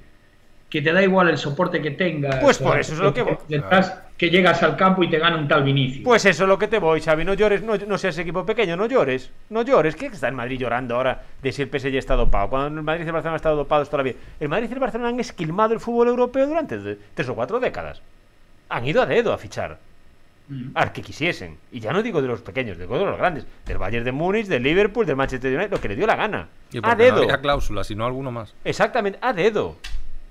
que 0.69 0.81
te 0.81 0.93
da 0.93 1.03
igual 1.03 1.29
el 1.29 1.37
soporte 1.37 1.81
que 1.81 1.91
tengas. 1.91 2.37
Pues 2.37 2.57
por 2.57 2.79
eso 2.79 2.93
es 2.93 2.99
lo 2.99 3.13
que 3.13 3.21
voy. 3.23 3.37
Detrás, 3.49 4.01
que 4.21 4.29
llegas 4.29 4.61
al 4.61 4.77
campo 4.77 5.01
y 5.01 5.09
te 5.09 5.17
gana 5.17 5.35
un 5.35 5.47
tal 5.47 5.63
Vinicius. 5.63 6.03
Pues 6.03 6.23
eso 6.25 6.43
es 6.43 6.47
lo 6.47 6.59
que 6.59 6.67
te 6.67 6.77
voy, 6.77 7.01
Xavi. 7.01 7.25
No 7.25 7.33
llores, 7.33 7.63
no, 7.63 7.75
no 7.75 7.97
seas 7.97 8.15
equipo 8.19 8.45
pequeño, 8.45 8.77
no 8.77 8.85
llores. 8.85 9.31
No 9.49 9.63
llores. 9.63 9.95
¿Qué 9.95 10.05
está 10.05 10.27
el 10.27 10.35
Madrid 10.35 10.59
llorando 10.59 10.95
ahora 10.95 11.23
de 11.41 11.51
si 11.51 11.63
el 11.63 11.69
PSG 11.69 11.95
está 11.95 12.15
dopado? 12.15 12.47
Cuando 12.51 12.81
el 12.81 12.85
Madrid 12.85 13.03
y 13.03 13.07
el 13.07 13.13
Barcelona 13.13 13.33
han 13.33 13.37
estado 13.37 13.55
dopados 13.55 13.89
todavía. 13.89 14.13
El 14.39 14.47
Madrid 14.47 14.67
y 14.69 14.73
el 14.73 14.79
Barcelona 14.79 15.09
han 15.09 15.19
esquilmado 15.19 15.73
el 15.73 15.79
fútbol 15.79 16.09
europeo 16.09 16.45
durante 16.45 16.77
tres 17.15 17.29
o 17.29 17.33
cuatro 17.33 17.59
décadas. 17.59 17.99
Han 18.69 18.85
ido 18.85 19.01
a 19.01 19.07
dedo 19.07 19.33
a 19.33 19.39
fichar. 19.39 19.79
Mm. 20.49 20.69
Al 20.75 20.91
que 20.91 21.01
quisiesen. 21.01 21.57
Y 21.71 21.79
ya 21.79 21.91
no 21.91 22.03
digo 22.03 22.21
de 22.21 22.27
los 22.27 22.41
pequeños, 22.41 22.77
digo 22.77 22.99
de 22.99 23.05
los 23.05 23.17
grandes. 23.17 23.47
Del 23.65 23.79
Bayern 23.79 24.05
de 24.05 24.11
Múnich, 24.11 24.45
del 24.45 24.61
Liverpool, 24.61 25.07
del 25.07 25.15
Manchester 25.15 25.51
United, 25.51 25.71
lo 25.71 25.81
que 25.81 25.87
le 25.87 25.95
dio 25.95 26.05
la 26.05 26.15
gana. 26.15 26.47
Y 26.71 26.77
A 26.77 26.81
porque 26.81 26.95
no 26.95 27.03
dedo. 27.15 27.23
había 27.23 27.41
cláusula, 27.41 27.83
sino 27.83 28.05
alguno 28.05 28.29
más. 28.29 28.53
Exactamente, 28.65 29.17
a 29.19 29.33
dedo. 29.33 29.77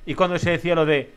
Y 0.07 0.15
cuando 0.15 0.39
se 0.39 0.51
decía 0.53 0.77
lo 0.77 0.87
de, 0.87 1.11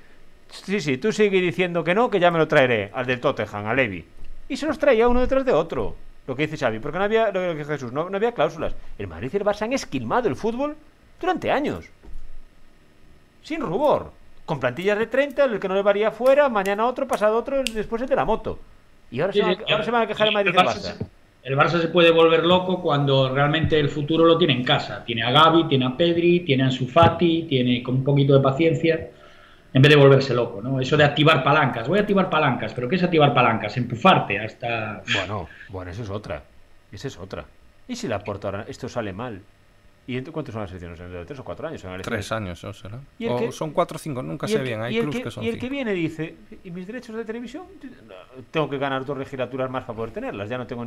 sí, 0.54 0.80
sí, 0.80 0.98
tú 0.98 1.12
sigue 1.12 1.42
diciendo 1.42 1.84
que 1.84 1.96
no, 1.96 2.10
que 2.10 2.20
ya 2.20 2.32
me 2.32 2.38
lo 2.38 2.48
traeré, 2.48 2.92
al 2.94 3.06
del 3.06 3.20
Tottenham, 3.20 3.66
a 3.66 3.74
Levi. 3.74 4.06
Y 4.50 4.58
se 4.58 4.66
los 4.66 4.78
traía 4.78 5.08
uno 5.08 5.22
detrás 5.22 5.46
de 5.46 5.52
otro. 5.52 5.96
Lo 6.26 6.36
que 6.36 6.48
dice 6.48 6.58
Xavi, 6.58 6.80
porque 6.80 6.98
no 6.98 7.04
había, 7.04 7.28
lo 7.28 7.40
que 7.40 7.56
dice 7.56 7.74
Jesús, 7.74 7.92
no, 7.92 8.10
no 8.10 8.16
había 8.16 8.32
cláusulas. 8.32 8.76
El 8.98 9.08
Madrid 9.08 9.30
y 9.34 9.38
el 9.38 9.44
Barça 9.44 9.64
han 9.64 9.74
esquilmado 9.74 10.30
el 10.30 10.36
fútbol 10.36 10.76
durante 11.20 11.52
años. 11.52 11.86
Sin 13.42 13.62
rubor. 13.62 14.12
Con 14.46 14.60
plantillas 14.60 14.98
de 14.98 15.08
30, 15.08 15.46
el 15.46 15.60
que 15.60 15.68
no 15.68 15.76
le 15.76 15.82
varía 15.82 16.12
fuera, 16.12 16.50
mañana 16.50 16.86
otro, 16.86 17.08
pasado 17.08 17.38
otro, 17.38 17.64
después 17.64 18.02
el 18.02 18.08
de 18.08 18.16
la 18.16 18.26
moto. 18.26 18.60
Y 19.12 19.20
ahora, 19.20 19.34
Sí, 19.34 19.40
se, 19.40 19.46
van, 19.46 19.58
ahora 19.70 19.84
se 19.84 19.92
van 19.92 20.02
a 20.02 20.08
quejar 20.08 20.28
el 20.28 20.34
Madrid 20.34 20.52
y 20.54 20.58
el 20.58 20.66
Barça 20.66 21.08
El 21.44 21.58
Barça 21.58 21.82
se 21.82 21.88
puede 21.90 22.12
volver 22.12 22.46
loco 22.46 22.82
cuando 22.82 23.34
realmente 23.34 23.80
el 23.80 23.90
futuro 23.90 24.26
lo 24.26 24.38
tiene 24.38 24.54
en 24.54 24.64
casa. 24.64 25.04
Tiene 25.06 25.24
a 25.24 25.32
Gaby, 25.32 25.68
tiene 25.68 25.86
a 25.86 25.98
Pedri, 25.98 26.42
tiene 26.42 26.64
a 26.64 26.66
Ansu 26.68 26.88
Fati, 26.88 27.44
tiene 27.50 27.84
con 27.84 27.96
un 27.96 28.04
poquito 28.04 28.34
de 28.34 28.42
paciencia, 28.42 29.10
en 29.74 29.82
vez 29.82 29.90
de 29.90 29.96
volverse 29.96 30.34
loco, 30.34 30.62
¿no? 30.62 30.80
Eso 30.80 30.96
de 30.98 31.04
activar 31.04 31.44
palancas. 31.44 31.88
Voy 31.88 31.98
a 31.98 32.02
activar 32.02 32.30
palancas, 32.30 32.74
pero 32.74 32.88
¿qué 32.88 32.96
es 32.96 33.04
activar 33.04 33.34
palancas? 33.34 33.76
Empujarte 33.78 34.40
hasta... 34.40 35.02
Bueno, 35.14 35.50
bueno, 35.70 35.92
eso 35.92 36.04
es 36.04 36.10
otra. 36.10 36.44
Esa 36.92 37.08
es 37.08 37.18
otra. 37.18 37.46
¿Y 37.88 37.96
si 37.96 38.08
la 38.08 38.24
porta 38.24 38.48
ahora? 38.50 38.66
Esto 38.68 38.88
sale 38.88 39.12
mal. 39.14 39.42
¿Y 40.06 40.16
ent- 40.18 40.32
cuántos 40.32 40.54
son 40.54 40.62
las 40.62 40.70
elecciones? 40.72 41.00
¿De 41.00 41.26
tres 41.26 41.40
o 41.40 41.44
cuatro 41.44 41.68
años? 41.68 41.82
son 41.82 42.00
Tres 42.02 42.32
años, 42.32 42.60
eso 42.60 42.74
será. 42.74 43.00
¿Y 43.18 43.26
el 43.26 43.32
O 43.32 43.38
que- 43.38 43.52
son 43.52 43.72
cuatro 43.72 43.96
o 43.96 44.00
cinco, 44.00 44.22
nunca 44.22 44.48
sé 44.48 44.60
bien. 44.60 44.82
Hay 44.82 44.94
y 44.96 44.98
el 44.98 45.04
clubs 45.04 45.18
que- 45.18 45.24
que 45.24 45.32
son 45.32 45.44
y 45.44 45.48
el 45.50 45.58
que 45.58 45.70
viene 45.70 45.94
dice, 45.94 46.36
¿y 46.64 46.70
mis 46.72 46.86
derechos 46.86 47.16
de 47.16 47.26
televisión? 47.26 47.64
Tengo 48.52 48.70
que 48.70 48.78
ganar 48.78 49.06
dos 49.06 49.18
legislaturas 49.18 49.70
más 49.72 49.86
para 49.86 49.96
poder 49.96 50.12
tenerlas. 50.12 50.50
Ya 50.50 50.58
no 50.58 50.68
tengo 50.68 50.86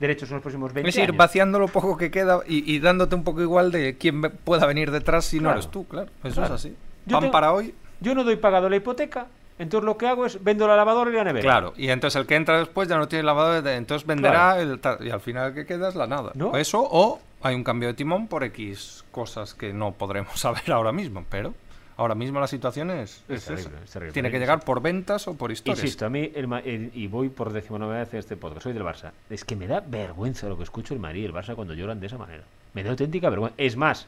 derechos 0.00 0.28
en 0.30 0.34
los 0.34 0.42
próximos 0.42 0.72
20 0.72 0.90
Es 0.90 0.96
ir 0.96 1.02
años. 1.04 1.16
vaciando 1.16 1.58
lo 1.60 1.68
poco 1.68 1.96
que 1.96 2.10
queda 2.10 2.40
y, 2.46 2.74
y 2.74 2.80
dándote 2.80 3.14
un 3.14 3.22
poco 3.24 3.40
igual 3.42 3.70
de 3.70 3.96
quién 3.96 4.20
pueda 4.20 4.66
venir 4.66 4.90
detrás 4.90 5.24
si 5.24 5.38
no 5.38 5.52
eres 5.52 5.70
tú, 5.70 5.86
claro. 5.86 6.08
Eso 6.24 6.34
Claro. 6.40 6.54
es 6.56 6.60
así. 6.60 6.76
Yo 7.06 7.12
Pan 7.16 7.20
tengo- 7.20 7.32
para 7.32 7.52
hoy. 7.52 7.72
Yo 8.02 8.14
no 8.14 8.24
doy 8.24 8.36
pagado 8.36 8.68
la 8.68 8.76
hipoteca, 8.76 9.26
entonces 9.58 9.84
lo 9.84 9.96
que 9.96 10.06
hago 10.06 10.26
es 10.26 10.42
vendo 10.42 10.66
la 10.66 10.76
lavadora 10.76 11.10
y 11.10 11.14
la 11.14 11.24
nevera. 11.24 11.42
Claro, 11.42 11.72
y 11.76 11.88
entonces 11.88 12.20
el 12.20 12.26
que 12.26 12.34
entra 12.36 12.58
después 12.58 12.88
ya 12.88 12.96
no 12.98 13.08
tiene 13.08 13.22
lavador, 13.24 13.62
de- 13.62 13.76
entonces 13.76 14.06
venderá 14.06 14.58
el 14.60 14.80
y 15.00 15.10
al 15.10 15.20
final 15.20 15.54
que 15.54 15.64
queda 15.66 15.88
es 15.88 15.94
la 15.94 16.06
nada. 16.06 16.32
¿No? 16.34 16.56
Eso 16.56 16.80
o 16.82 17.20
hay 17.42 17.54
un 17.54 17.64
cambio 17.64 17.88
de 17.88 17.94
timón 17.94 18.28
por 18.28 18.44
X 18.44 19.04
cosas 19.10 19.54
que 19.54 19.72
no 19.72 19.92
podremos 19.92 20.32
saber 20.40 20.70
ahora 20.72 20.92
mismo, 20.92 21.24
pero 21.28 21.54
ahora 21.96 22.14
mismo 22.14 22.40
la 22.40 22.46
situación 22.48 22.90
es, 22.90 23.22
Es 23.28 23.40
es 23.40 23.44
terrible, 23.44 23.70
esa. 23.76 23.84
es 23.84 23.90
terrible. 23.90 24.12
Tiene 24.14 24.30
que 24.30 24.38
llegar 24.38 24.60
por 24.64 24.80
ventas 24.80 25.28
o 25.28 25.34
por 25.34 25.52
historias. 25.52 25.78
Insisto, 25.84 26.06
a 26.06 26.08
mí, 26.08 26.32
el 26.34 26.48
Ma- 26.48 26.60
el- 26.60 26.90
y 26.94 27.06
voy 27.06 27.28
por 27.28 27.52
decimonovena 27.52 28.00
vez 28.00 28.12
en 28.14 28.20
este 28.20 28.36
podcast, 28.36 28.62
soy 28.64 28.72
del 28.72 28.82
Barça. 28.82 29.12
Es 29.30 29.44
que 29.44 29.54
me 29.54 29.66
da 29.68 29.80
vergüenza 29.80 30.48
lo 30.48 30.56
que 30.56 30.64
escucho 30.64 30.94
el 30.94 31.00
Madrid 31.00 31.22
y 31.22 31.24
el 31.26 31.34
Barça 31.34 31.54
cuando 31.54 31.74
lloran 31.74 32.00
de 32.00 32.06
esa 32.06 32.18
manera. 32.18 32.42
Me 32.74 32.82
da 32.82 32.90
auténtica 32.90 33.28
vergüenza. 33.28 33.54
Es 33.58 33.76
más, 33.76 34.06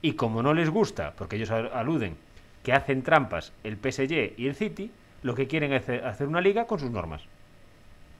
y 0.00 0.14
como 0.14 0.42
no 0.42 0.54
les 0.54 0.70
gusta, 0.70 1.12
porque 1.16 1.36
ellos 1.36 1.50
al- 1.50 1.70
aluden 1.74 2.16
que 2.62 2.72
hacen 2.72 3.02
trampas 3.02 3.52
el 3.64 3.76
PSG 3.76 4.34
y 4.38 4.46
el 4.46 4.54
City, 4.54 4.90
lo 5.22 5.34
que 5.34 5.46
quieren 5.46 5.72
es 5.72 5.88
hacer- 5.88 6.26
una 6.28 6.40
liga 6.40 6.66
con 6.66 6.78
sus 6.78 6.90
normas. 6.90 7.22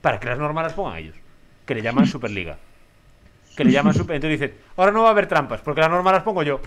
Para 0.01 0.19
que 0.19 0.27
las 0.27 0.37
normas 0.39 0.63
las 0.65 0.73
pongan 0.73 0.97
ellos. 0.97 1.15
Que 1.65 1.75
le 1.75 1.81
llaman 1.81 2.05
Superliga. 2.05 2.57
que 3.55 3.63
le 3.63 3.71
llaman 3.71 3.93
super. 3.93 4.15
Entonces 4.15 4.39
dicen, 4.39 4.57
ahora 4.77 4.91
no 4.91 5.03
va 5.03 5.09
a 5.09 5.11
haber 5.11 5.27
trampas, 5.27 5.61
porque 5.61 5.79
las 5.81 5.89
normas 5.89 6.11
las 6.13 6.23
pongo 6.23 6.41
yo. 6.43 6.59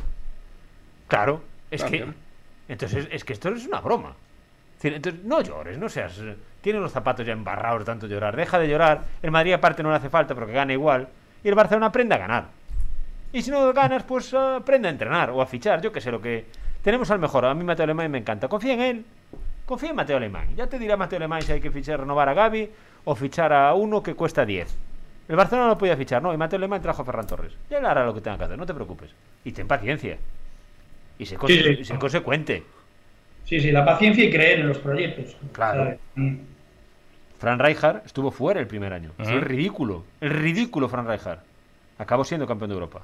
Claro, 1.08 1.42
es 1.70 1.82
que. 1.84 2.06
Entonces, 2.68 3.08
es 3.10 3.24
que 3.24 3.32
esto 3.32 3.48
es 3.50 3.66
una 3.66 3.80
broma. 3.80 4.14
Entonces, 4.82 5.24
no 5.24 5.40
llores, 5.40 5.78
no 5.78 5.88
seas. 5.88 6.20
Tienes 6.60 6.82
los 6.82 6.92
zapatos 6.92 7.26
ya 7.26 7.32
embarrados 7.32 7.80
de 7.80 7.84
tanto 7.86 8.06
llorar. 8.06 8.36
Deja 8.36 8.58
de 8.58 8.68
llorar. 8.68 9.02
El 9.22 9.30
Madrid, 9.30 9.52
aparte, 9.54 9.82
no 9.82 9.90
le 9.90 9.96
hace 9.96 10.08
falta 10.10 10.34
porque 10.34 10.52
gana 10.52 10.72
igual. 10.72 11.08
Y 11.42 11.48
el 11.48 11.54
Barcelona 11.54 11.86
aprende 11.86 12.14
a 12.14 12.18
ganar. 12.18 12.46
Y 13.32 13.42
si 13.42 13.50
no 13.50 13.72
ganas, 13.72 14.02
pues 14.04 14.32
aprende 14.34 14.88
a 14.88 14.90
entrenar 14.90 15.30
o 15.30 15.40
a 15.42 15.46
fichar. 15.46 15.80
Yo 15.82 15.90
que 15.92 16.00
sé 16.00 16.10
lo 16.10 16.20
que. 16.20 16.46
Tenemos 16.86 17.10
al 17.10 17.18
mejor. 17.18 17.44
A 17.46 17.52
mí 17.52 17.64
Mateo 17.64 17.82
Alemán 17.82 18.08
me 18.12 18.18
encanta. 18.18 18.46
Confía 18.46 18.74
en 18.74 18.80
él. 18.80 19.04
Confía 19.64 19.90
en 19.90 19.96
Mateo 19.96 20.18
Alemán. 20.18 20.46
Ya 20.54 20.68
te 20.68 20.78
dirá 20.78 20.96
Mateo 20.96 21.16
Alemán 21.16 21.42
si 21.42 21.50
hay 21.50 21.60
que 21.60 21.72
fichar, 21.72 21.98
renovar 21.98 22.28
a 22.28 22.32
Gaby 22.34 22.70
o 23.06 23.14
fichar 23.16 23.52
a 23.52 23.74
uno 23.74 24.04
que 24.04 24.14
cuesta 24.14 24.46
10. 24.46 24.72
El 25.28 25.34
Barcelona 25.34 25.66
no 25.66 25.78
podía 25.78 25.96
fichar, 25.96 26.22
no. 26.22 26.32
Y 26.32 26.36
Mateo 26.36 26.58
Alemán 26.58 26.80
trajo 26.80 27.02
a 27.02 27.04
Ferran 27.04 27.26
Torres. 27.26 27.52
Ya 27.68 27.78
él 27.78 27.86
hará 27.86 28.06
lo 28.06 28.14
que 28.14 28.20
tenga 28.20 28.38
que 28.38 28.44
hacer, 28.44 28.56
no 28.56 28.64
te 28.66 28.72
preocupes. 28.72 29.10
Y 29.44 29.50
ten 29.50 29.66
paciencia. 29.66 30.16
Y 31.18 31.26
sé, 31.26 31.36
conse- 31.36 31.48
Sí, 31.60 31.74
sí. 31.74 31.80
y 31.80 31.84
sé 31.86 31.98
consecuente. 31.98 32.62
Sí, 33.46 33.58
sí, 33.58 33.72
la 33.72 33.84
paciencia 33.84 34.24
y 34.24 34.30
creer 34.30 34.60
en 34.60 34.68
los 34.68 34.78
proyectos. 34.78 35.36
Claro. 35.50 35.82
¿sabes? 35.82 35.98
Mm. 36.14 36.36
Fran 37.40 37.58
Rijkaard 37.58 38.02
estuvo 38.06 38.30
fuera 38.30 38.60
el 38.60 38.68
primer 38.68 38.92
año. 38.92 39.10
Fue 39.16 39.32
el 39.32 39.40
ridículo. 39.40 40.04
El 40.20 40.30
ridículo 40.30 40.88
Fran 40.88 41.08
Rijkaard. 41.08 41.40
Acabó 41.98 42.24
siendo 42.24 42.46
campeón 42.46 42.70
de 42.70 42.74
Europa. 42.74 43.02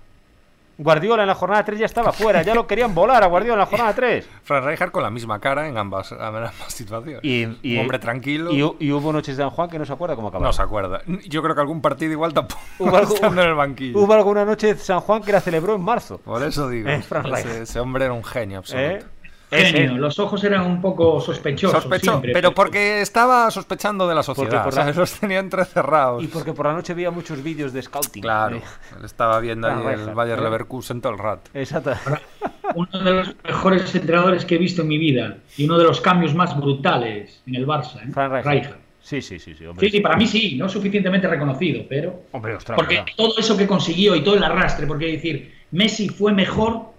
Guardiola 0.79 1.23
en 1.23 1.29
la 1.29 1.35
jornada 1.35 1.65
3 1.65 1.79
ya 1.81 1.87
estaba 1.87 2.13
fuera. 2.13 2.43
Ya 2.43 2.55
lo 2.55 2.67
querían 2.67 2.95
volar 2.95 3.23
a 3.23 3.27
Guardiola 3.27 3.55
en 3.55 3.59
la 3.61 3.67
jornada 3.67 3.95
3. 3.95 4.29
Fran 4.43 4.65
Rijkaard 4.65 4.91
con 4.91 5.03
la 5.03 5.11
misma 5.11 5.39
cara 5.39 5.69
en 5.69 5.77
ambas, 5.77 6.13
en 6.13 6.21
ambas 6.21 6.55
situaciones. 6.69 7.21
Y, 7.25 7.79
hombre 7.79 7.99
tranquilo. 7.99 8.51
Y, 8.53 8.61
hu- 8.61 8.77
y 8.81 8.91
hubo 8.93 9.13
noches 9.13 9.37
de 9.37 9.43
San 9.43 9.51
Juan 9.51 9.69
que 9.69 9.79
no 9.79 9.85
se 9.85 9.93
acuerda 9.93 10.17
cómo 10.17 10.29
acabaron. 10.29 10.49
no 10.49 10.53
se 10.53 10.63
acuerda. 10.63 11.03
Yo 11.29 11.43
creo 11.43 11.55
que 11.55 11.61
algún 11.61 11.81
partido 11.81 12.13
igual 12.13 12.33
tampoco 12.35 12.61
Hubo, 12.79 12.99
estando 13.15 13.43
en 13.43 13.49
el 13.51 13.55
banquillo. 13.55 13.99
hubo 13.99 14.13
alguna 14.13 14.45
noche 14.45 14.75
de 14.75 14.81
San 14.81 15.01
Juan 15.01 15.23
que 15.23 15.33
la 15.33 15.41
celebró 15.41 15.75
en 15.75 15.83
marzo. 15.83 16.19
Por 16.19 16.43
eso 16.43 16.69
digo, 16.69 16.89
Eh, 16.93 17.03
Fran 17.03 17.27
ese 17.35 17.79
hombre 17.81 18.07
era 18.07 18.15
un 18.15 18.25
genio 18.25 18.59
absoluto. 18.59 18.97
¿Eh? 18.97 19.05
Genio, 19.53 19.93
Ese- 19.93 20.01
los 20.01 20.19
ojos 20.19 20.43
eran 20.45 20.63
un 20.67 20.81
poco 20.81 21.21
sospechosos. 21.21 21.83
Sospechó, 21.83 22.13
siempre, 22.13 22.33
pero 22.33 22.53
porque 22.55 23.03
estaba 23.03 23.51
sospechando 23.51 24.09
de 24.09 24.15
la 24.15 24.23
sociedad. 24.23 24.65
por. 24.65 24.73
Los 24.97 25.13
tenía 25.21 25.39
entrecerrados. 25.41 26.23
Y 26.25 26.27
porque 26.29 26.53
por 26.55 26.67
la 26.67 26.73
noche 26.73 26.95
veía 26.95 27.11
muchos 27.11 27.43
vídeos 27.43 27.73
de 27.73 27.83
scouting. 27.83 28.23
Claro, 28.23 28.57
Eh, 28.57 28.63
él 28.99 29.05
estaba 29.05 29.39
viendo 29.41 29.69
ahí 29.69 29.95
el 29.95 30.15
Bayer. 30.15 30.41
Leverkusen 30.41 31.01
todo 31.01 31.13
el 31.13 31.19
rato. 31.19 31.51
Exacto. 31.55 31.93
Uno 32.75 32.99
de 33.03 33.13
los 33.13 33.35
mejores 33.45 33.95
entrenadores 33.95 34.45
que 34.47 34.55
he 34.55 34.59
visto 34.59 34.81
en 34.83 34.89
mi 34.89 34.97
vida 34.97 35.37
y 35.59 35.67
uno 35.67 35.77
de 35.77 35.85
los 35.85 36.01
cambios 36.01 36.35
más 36.35 36.57
brutales 36.57 37.43
en 37.47 37.57
el 37.57 37.67
Barça. 37.67 37.97
¿eh? 38.03 38.11
Fran 38.13 38.33
Rijkaard. 38.33 38.55
Rijkaard. 38.55 38.77
Sí, 39.03 39.21
sí, 39.21 39.39
sí, 39.39 39.55
sí, 39.55 39.67
hombre. 39.67 39.85
Sí, 39.87 39.97
sí, 39.97 40.01
para 40.01 40.17
mí 40.17 40.27
sí, 40.27 40.57
no 40.57 40.69
suficientemente 40.71 41.27
reconocido, 41.29 41.83
pero. 41.89 42.23
Hombre, 42.33 42.55
ostras, 42.55 42.77
Porque 42.77 42.95
verdad. 42.99 43.13
todo 43.17 43.35
eso 43.37 43.57
que 43.59 43.67
consiguió 43.67 44.15
y 44.17 44.23
todo 44.23 44.37
el 44.37 44.45
arrastre, 44.45 44.87
porque 44.87 45.07
decir, 45.07 45.53
Messi 45.73 46.09
fue 46.09 46.33
mejor 46.33 46.93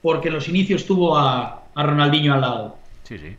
porque 0.00 0.28
en 0.28 0.34
los 0.34 0.48
inicios 0.48 0.86
tuvo 0.86 1.18
a, 1.18 1.59
a 1.80 1.82
Ronaldinho 1.84 2.34
al 2.34 2.40
lado. 2.40 2.78
Sí, 3.04 3.18
sí. 3.18 3.36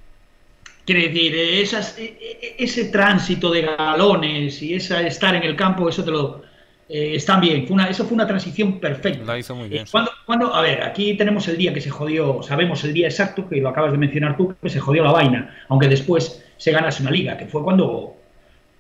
Quiere 0.86 1.10
decir, 1.10 1.36
eh, 1.36 1.62
esas, 1.62 1.98
eh, 2.00 2.18
eh, 2.20 2.56
ese 2.60 2.86
tránsito 2.86 3.52
de 3.52 3.62
galones 3.62 4.62
y 4.62 4.74
esa 4.74 5.02
estar 5.06 5.36
en 5.36 5.44
el 5.44 5.56
campo, 5.56 5.88
eso 5.88 6.04
te 6.04 6.12
lo. 6.12 6.42
eh, 6.94 7.16
están 7.16 7.40
bien. 7.40 7.66
Fue 7.66 7.76
una, 7.76 7.88
eso 7.90 8.04
fue 8.04 8.16
una 8.16 8.28
transición 8.28 8.78
perfecta. 8.80 9.24
La 9.24 9.40
hizo 9.40 9.56
muy 9.56 9.70
bien, 9.70 9.84
Eh, 9.84 9.90
cuando, 9.90 10.12
cuando- 10.26 10.54
a 10.54 10.62
ver, 10.62 10.84
aquí 10.84 11.14
tenemos 11.16 11.48
el 11.48 11.56
día 11.56 11.74
que 11.74 11.80
se 11.80 11.90
jodió, 11.90 12.44
sabemos 12.44 12.84
el 12.84 12.94
día 12.94 13.08
exacto, 13.08 13.48
que 13.48 13.62
lo 13.62 13.70
acabas 13.70 13.94
de 13.94 13.98
mencionar 13.98 14.36
tú, 14.36 14.54
que 14.62 14.70
se 14.70 14.80
jodió 14.82 15.02
la 15.04 15.12
vaina, 15.14 15.56
aunque 15.70 15.88
después 15.88 16.44
se 16.58 16.72
ganase 16.74 17.02
una 17.02 17.12
liga, 17.12 17.38
que 17.38 17.46
fue 17.46 17.64
cuando, 17.64 18.18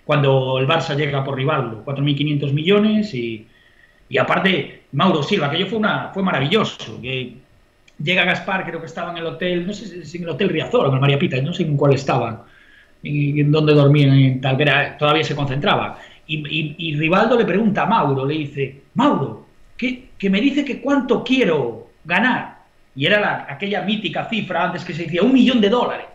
cuando 0.03 0.57
el 0.59 0.67
Barça 0.67 0.95
llega 0.97 1.23
por 1.23 1.37
Rivaldo, 1.37 1.83
4.500 1.85 2.51
millones 2.51 3.13
y, 3.13 3.47
y 4.09 4.17
aparte 4.17 4.81
Mauro 4.91 5.23
Silva, 5.23 5.49
que 5.49 5.59
yo 5.59 5.67
fue, 5.67 5.77
una, 5.79 6.09
fue 6.13 6.21
maravilloso, 6.21 6.99
que 7.01 7.35
llega 8.03 8.25
Gaspar, 8.25 8.65
creo 8.65 8.79
que 8.79 8.85
estaba 8.87 9.11
en 9.11 9.17
el 9.17 9.25
hotel, 9.25 9.65
no 9.67 9.73
sé 9.73 10.05
si 10.05 10.17
en 10.17 10.23
el 10.23 10.29
hotel 10.29 10.49
Riazor 10.49 10.85
o 10.85 10.89
en 10.89 10.95
el 10.95 11.01
María 11.01 11.19
Pita, 11.19 11.41
no 11.41 11.53
sé 11.53 11.63
en 11.63 11.77
cuál 11.77 11.93
estaban, 11.93 12.41
y 13.03 13.39
en 13.41 13.51
dónde 13.51 13.73
dormían, 13.73 14.13
en 14.13 14.41
tal, 14.41 14.57
pero 14.57 14.71
todavía 14.99 15.23
se 15.23 15.35
concentraba. 15.35 15.97
Y, 16.27 16.37
y- 16.47 16.75
y 16.77 16.95
Rivaldo 16.95 17.37
le 17.37 17.45
pregunta 17.45 17.83
a 17.83 17.85
Mauro, 17.87 18.25
le 18.25 18.35
dice, 18.35 18.81
Mauro, 18.95 19.45
que, 19.77 20.09
que 20.17 20.29
me 20.29 20.39
dice 20.39 20.63
que 20.63 20.79
cuánto 20.81 21.23
quiero 21.23 21.89
ganar. 22.05 22.59
Y 22.95 23.05
era 23.05 23.19
la- 23.19 23.45
aquella 23.49 23.81
mítica 23.81 24.25
cifra 24.29 24.65
antes 24.65 24.83
que 24.85 24.93
se 24.93 25.03
decía 25.03 25.23
un 25.23 25.33
millón 25.33 25.59
de 25.61 25.69
dólares. 25.69 26.07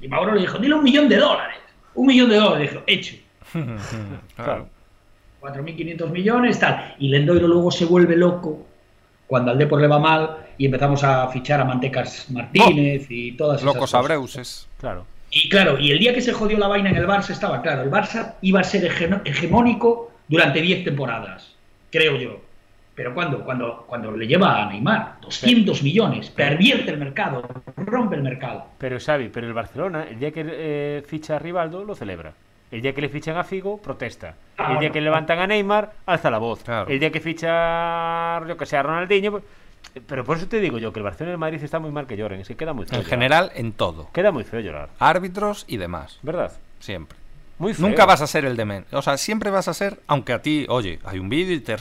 Y 0.00 0.08
Mauro 0.08 0.34
le 0.34 0.40
dijo, 0.40 0.58
dile 0.58 0.74
un 0.74 0.82
millón 0.84 1.08
de 1.08 1.16
dólares. 1.16 1.58
Un 1.94 2.06
millón 2.06 2.28
de 2.28 2.36
dólares. 2.36 2.70
Dijo, 2.70 2.82
hecho. 2.86 3.16
Claro. 4.36 4.68
4.500 5.40 6.10
millones, 6.10 6.58
tal. 6.58 6.94
Y 6.98 7.08
Lendoiro 7.08 7.46
luego 7.46 7.70
se 7.70 7.84
vuelve 7.84 8.16
loco 8.16 8.66
cuando 9.26 9.50
al 9.50 9.58
Depor 9.58 9.80
le 9.80 9.86
va 9.88 9.98
mal 9.98 10.36
y 10.58 10.66
empezamos 10.66 11.02
a 11.04 11.28
fichar 11.28 11.60
a 11.60 11.64
Mantecas 11.64 12.30
Martínez 12.30 13.06
y 13.10 13.32
todas 13.32 13.56
esas 13.56 13.66
Locos 13.66 13.80
cosas. 13.80 14.00
abreuses. 14.00 14.68
Claro. 14.78 15.06
Y 15.30 15.48
claro, 15.48 15.78
y 15.78 15.90
el 15.90 15.98
día 15.98 16.14
que 16.14 16.20
se 16.22 16.32
jodió 16.32 16.56
la 16.58 16.68
vaina 16.68 16.88
en 16.90 16.96
el 16.96 17.06
Barça 17.06 17.30
estaba 17.30 17.60
claro, 17.60 17.82
el 17.82 17.90
Barça 17.90 18.34
iba 18.42 18.60
a 18.60 18.64
ser 18.64 18.84
hege- 18.90 19.20
hegemónico 19.24 20.12
durante 20.28 20.60
10 20.62 20.84
temporadas, 20.84 21.54
creo 21.90 22.16
yo. 22.16 22.40
Pero 22.94 23.12
cuando, 23.12 23.44
cuando, 23.44 23.84
cuando 23.86 24.10
le 24.16 24.26
lleva 24.26 24.62
a 24.62 24.70
Neymar 24.70 25.16
200 25.20 25.82
millones, 25.82 26.30
pervierte 26.30 26.90
el 26.92 26.96
mercado, 26.98 27.46
rompe 27.76 28.16
el 28.16 28.22
mercado. 28.22 28.64
Pero 28.78 28.98
Xavi, 28.98 29.28
pero 29.28 29.46
el 29.46 29.52
Barcelona, 29.52 30.06
el 30.08 30.18
día 30.18 30.30
que 30.30 30.44
eh, 30.48 31.02
ficha 31.06 31.36
a 31.36 31.38
Rivaldo, 31.38 31.84
lo 31.84 31.94
celebra. 31.94 32.32
El 32.70 32.82
día 32.82 32.92
que 32.94 33.00
le 33.00 33.08
fichan 33.08 33.36
a 33.36 33.44
Figo, 33.44 33.78
protesta. 33.80 34.34
Ah, 34.58 34.64
el 34.64 34.68
día 34.70 34.76
bueno. 34.78 34.92
que 34.92 35.00
levantan 35.00 35.38
a 35.38 35.46
Neymar, 35.46 35.92
alza 36.06 36.30
la 36.30 36.38
voz. 36.38 36.64
Claro. 36.64 36.90
El 36.90 36.98
día 36.98 37.10
que 37.12 37.20
ficha, 37.20 38.44
yo 38.46 38.56
que 38.56 38.66
sé, 38.66 38.76
a 38.76 38.82
Ronaldinho... 38.82 39.30
pues- 39.32 39.44
Pero 40.06 40.24
por 40.24 40.36
eso 40.36 40.48
te 40.48 40.60
digo 40.60 40.78
yo 40.78 40.92
que 40.92 40.98
el 40.98 41.04
Barcelona 41.04 41.30
y 41.30 41.34
el 41.34 41.38
Madrid 41.38 41.62
está 41.62 41.78
muy 41.78 41.90
mal 41.90 42.06
que 42.06 42.16
lloren. 42.16 42.40
Es 42.40 42.48
que 42.48 42.56
queda 42.56 42.72
muy 42.72 42.84
feo. 42.86 42.98
En 42.98 43.04
llorar. 43.04 43.10
general, 43.18 43.52
en 43.54 43.72
todo. 43.72 44.10
Queda 44.12 44.32
muy 44.32 44.44
feo 44.44 44.60
llorar. 44.60 44.88
Árbitros 44.98 45.64
y 45.68 45.76
demás. 45.76 46.18
¿Verdad? 46.22 46.52
Siempre. 46.80 47.16
Muy 47.58 47.72
feo. 47.72 47.86
Nunca 47.88 48.04
vas 48.04 48.20
a 48.20 48.26
ser 48.26 48.44
el 48.44 48.56
de 48.56 48.64
menos. 48.64 48.92
O 48.92 49.00
sea, 49.00 49.16
siempre 49.16 49.50
vas 49.50 49.68
a 49.68 49.72
ser, 49.74 50.00
aunque 50.08 50.32
a 50.34 50.42
ti, 50.42 50.66
oye, 50.68 50.98
hay 51.04 51.18
un 51.20 51.28
vídeo 51.30 51.54
y 51.54 51.60
te 51.60 51.76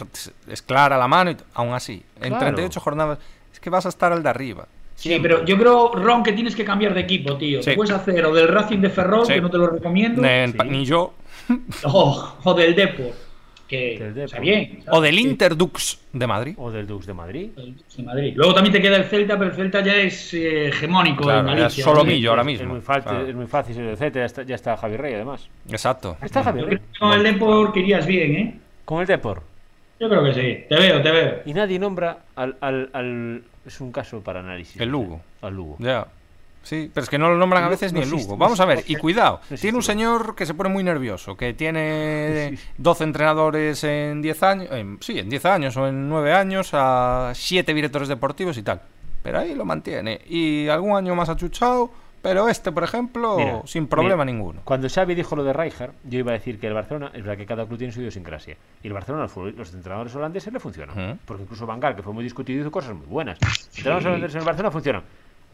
es 0.47 0.61
clara 0.61 0.97
la 0.97 1.07
mano, 1.07 1.31
y 1.31 1.37
aún 1.55 1.73
así, 1.73 2.05
en 2.21 2.29
Claro. 2.29 2.45
38 2.45 2.79
jornadas, 2.79 3.19
es 3.51 3.59
que 3.59 3.69
vas 3.69 3.85
a 3.85 3.89
estar 3.89 4.11
el 4.13 4.23
de 4.23 4.29
arriba. 4.29 4.67
Sí, 4.95 5.19
pero 5.21 5.43
yo 5.45 5.57
creo, 5.57 5.91
Ron, 5.93 6.23
que 6.23 6.31
tienes 6.33 6.55
que 6.55 6.63
cambiar 6.65 6.93
de 6.93 7.01
equipo, 7.01 7.37
tío. 7.37 7.61
Sí. 7.61 7.71
Te 7.71 7.75
puedes 7.75 7.91
hacer 7.93 8.25
o 8.25 8.33
del 8.33 8.47
Racing 8.47 8.79
de 8.79 8.89
Ferrol, 8.89 9.25
Sí. 9.25 9.33
que 9.33 9.41
no 9.41 9.49
te 9.49 9.57
lo 9.57 9.67
recomiendo, 9.67 10.21
Ni, 10.21 10.51
Sí. 10.51 10.57
ni 10.69 10.85
yo. 10.85 11.13
o, 11.83 12.37
o 12.43 12.53
del 12.53 12.73
Depor, 12.75 13.11
que 13.67 13.97
Del 13.99 14.13
Depor. 14.13 14.23
está 14.25 14.39
bien. 14.39 14.79
O 14.89 15.01
del. 15.01 15.19
Interdux 15.19 15.99
de 16.13 16.25
Madrid. 16.27 16.55
O 16.57 16.71
del 16.71 16.87
Dux 16.87 17.05
de 17.05 17.13
Madrid. 17.13 17.49
de 17.97 18.03
Madrid. 18.03 18.33
Luego 18.35 18.53
también 18.53 18.71
te 18.73 18.81
queda 18.81 18.95
el 18.95 19.03
Celta, 19.03 19.37
pero 19.37 19.51
el 19.51 19.55
Celta 19.55 19.81
ya 19.83 19.95
es 19.97 20.33
eh, 20.33 20.67
hegemónico 20.69 21.23
Claro, 21.23 21.39
en 21.49 21.57
Galicia. 21.57 21.83
solo 21.83 21.99
¿no? 21.99 22.05
millo 22.05 22.29
ahora 22.29 22.43
mismo. 22.45 22.63
Es 22.67 22.71
muy 22.71 22.81
fácil, 22.81 23.03
Claro. 23.11 23.27
es 23.27 23.35
muy 23.35 23.47
fácil 23.47 23.75
ser 23.75 23.85
el 23.85 23.97
Z, 23.97 24.19
ya 24.19 24.25
está, 24.25 24.43
ya 24.43 24.55
está 24.55 24.77
Javi 24.77 24.95
Rey 24.97 25.13
además. 25.13 25.47
Exacto. 25.69 26.15
Está 26.21 26.41
Javi 26.41 26.61
Yo 26.61 26.65
Rey. 26.67 26.77
creo 26.77 26.89
que 26.93 26.99
con 26.99 27.11
el 27.13 27.23
Depor 27.23 27.73
que 27.73 27.79
irías 27.81 28.07
bien, 28.07 28.31
¿eh? 28.35 28.59
Con 28.85 29.01
el 29.01 29.07
Depor. 29.07 29.43
Yo 29.99 30.09
creo 30.09 30.23
que 30.23 30.33
sí. 30.33 30.63
Te 30.69 30.75
veo, 30.75 31.01
te 31.01 31.11
veo. 31.11 31.33
Y 31.45 31.53
nadie 31.53 31.77
nombra 31.79 32.19
al, 32.35 32.55
al, 32.61 32.89
al- 32.93 33.43
Es 33.65 33.81
un 33.81 33.91
caso 33.91 34.21
para 34.21 34.39
análisis. 34.41 34.79
El 34.79 34.89
Lugo. 34.89 35.21
Al 35.41 35.55
Lugo. 35.55 35.75
Ya. 35.79 36.07
Sí, 36.63 36.89
pero 36.91 37.03
es 37.03 37.09
que 37.11 37.19
no 37.19 37.29
lo 37.29 37.37
nombran 37.37 37.63
a 37.63 37.69
veces 37.69 37.93
no 37.93 37.99
ni 37.99 38.05
el 38.05 38.09
Lugo. 38.09 38.37
Vamos 38.37 38.59
a 38.59 38.65
ver, 38.65 38.83
y 38.87 38.95
cuidado, 38.95 39.39
tiene 39.61 39.77
un 39.77 39.83
señor 39.83 40.33
que 40.35 40.47
se 40.47 40.55
pone 40.55 40.69
muy 40.69 40.83
nervioso, 40.83 41.37
que 41.37 41.53
tiene 41.53 42.49
Sí, 42.51 42.57
sí. 42.57 42.63
12 42.79 43.03
entrenadores 43.03 43.83
en 43.83 44.19
10 44.23 44.41
años, 44.41 44.67
en- 44.71 44.97
sí, 44.99 45.19
en 45.19 45.29
10 45.29 45.45
años 45.45 45.77
o 45.77 45.87
en 45.87 46.09
9 46.09 46.33
años, 46.33 46.69
a 46.73 47.31
7 47.35 47.71
directores 47.71 48.07
deportivos 48.07 48.57
y 48.57 48.63
tal. 48.63 48.81
Pero 49.21 49.39
ahí 49.39 49.53
lo 49.53 49.63
mantiene. 49.63 50.21
Y 50.27 50.67
algún 50.67 50.95
año 50.97 51.13
más 51.13 51.29
achuchado, 51.29 51.91
pero 52.25 52.49
este, 52.49 52.71
por 52.71 52.83
ejemplo, 52.83 53.37
Mira, 53.37 53.61
sin 53.65 53.87
problema 53.87 54.25
mira, 54.25 54.37
ninguno. 54.37 54.61
Cuando 54.63 54.89
Xavi 54.89 55.13
dijo 55.13 55.35
lo 55.35 55.43
de 55.43 55.53
Rijkaard, 55.53 55.91
yo 56.03 56.19
iba 56.19 56.31
a 56.31 56.33
decir 56.33 56.59
que 56.59 56.67
el 56.67 56.73
Barcelona, 56.73 57.11
es 57.13 57.21
verdad 57.21 57.37
que 57.37 57.45
cada 57.45 57.65
club 57.65 57.77
tiene 57.77 57.93
su 57.93 58.01
idiosincrasia. 58.01 58.57
Y 58.81 58.87
el 58.87 58.93
Barcelona, 58.93 59.27
los, 59.55 59.73
entrenadores 59.73 60.15
holandeses 60.15 60.51
le 60.51 60.59
funcionan. 60.59 61.19
Porque 61.25 61.43
incluso 61.43 61.65
Van 61.65 61.79
Gaal, 61.79 61.95
que 61.95 62.01
fue 62.01 62.13
muy 62.13 62.23
discutido, 62.23 62.61
hizo 62.61 62.71
cosas 62.71 62.95
muy 62.95 63.05
buenas. 63.05 63.37
Los 63.41 63.67
entrenadores 63.77 64.05
holandeses 64.07 64.35
en 64.35 64.39
el 64.41 64.45
Barcelona 64.45 64.71
funcionan. 64.71 65.03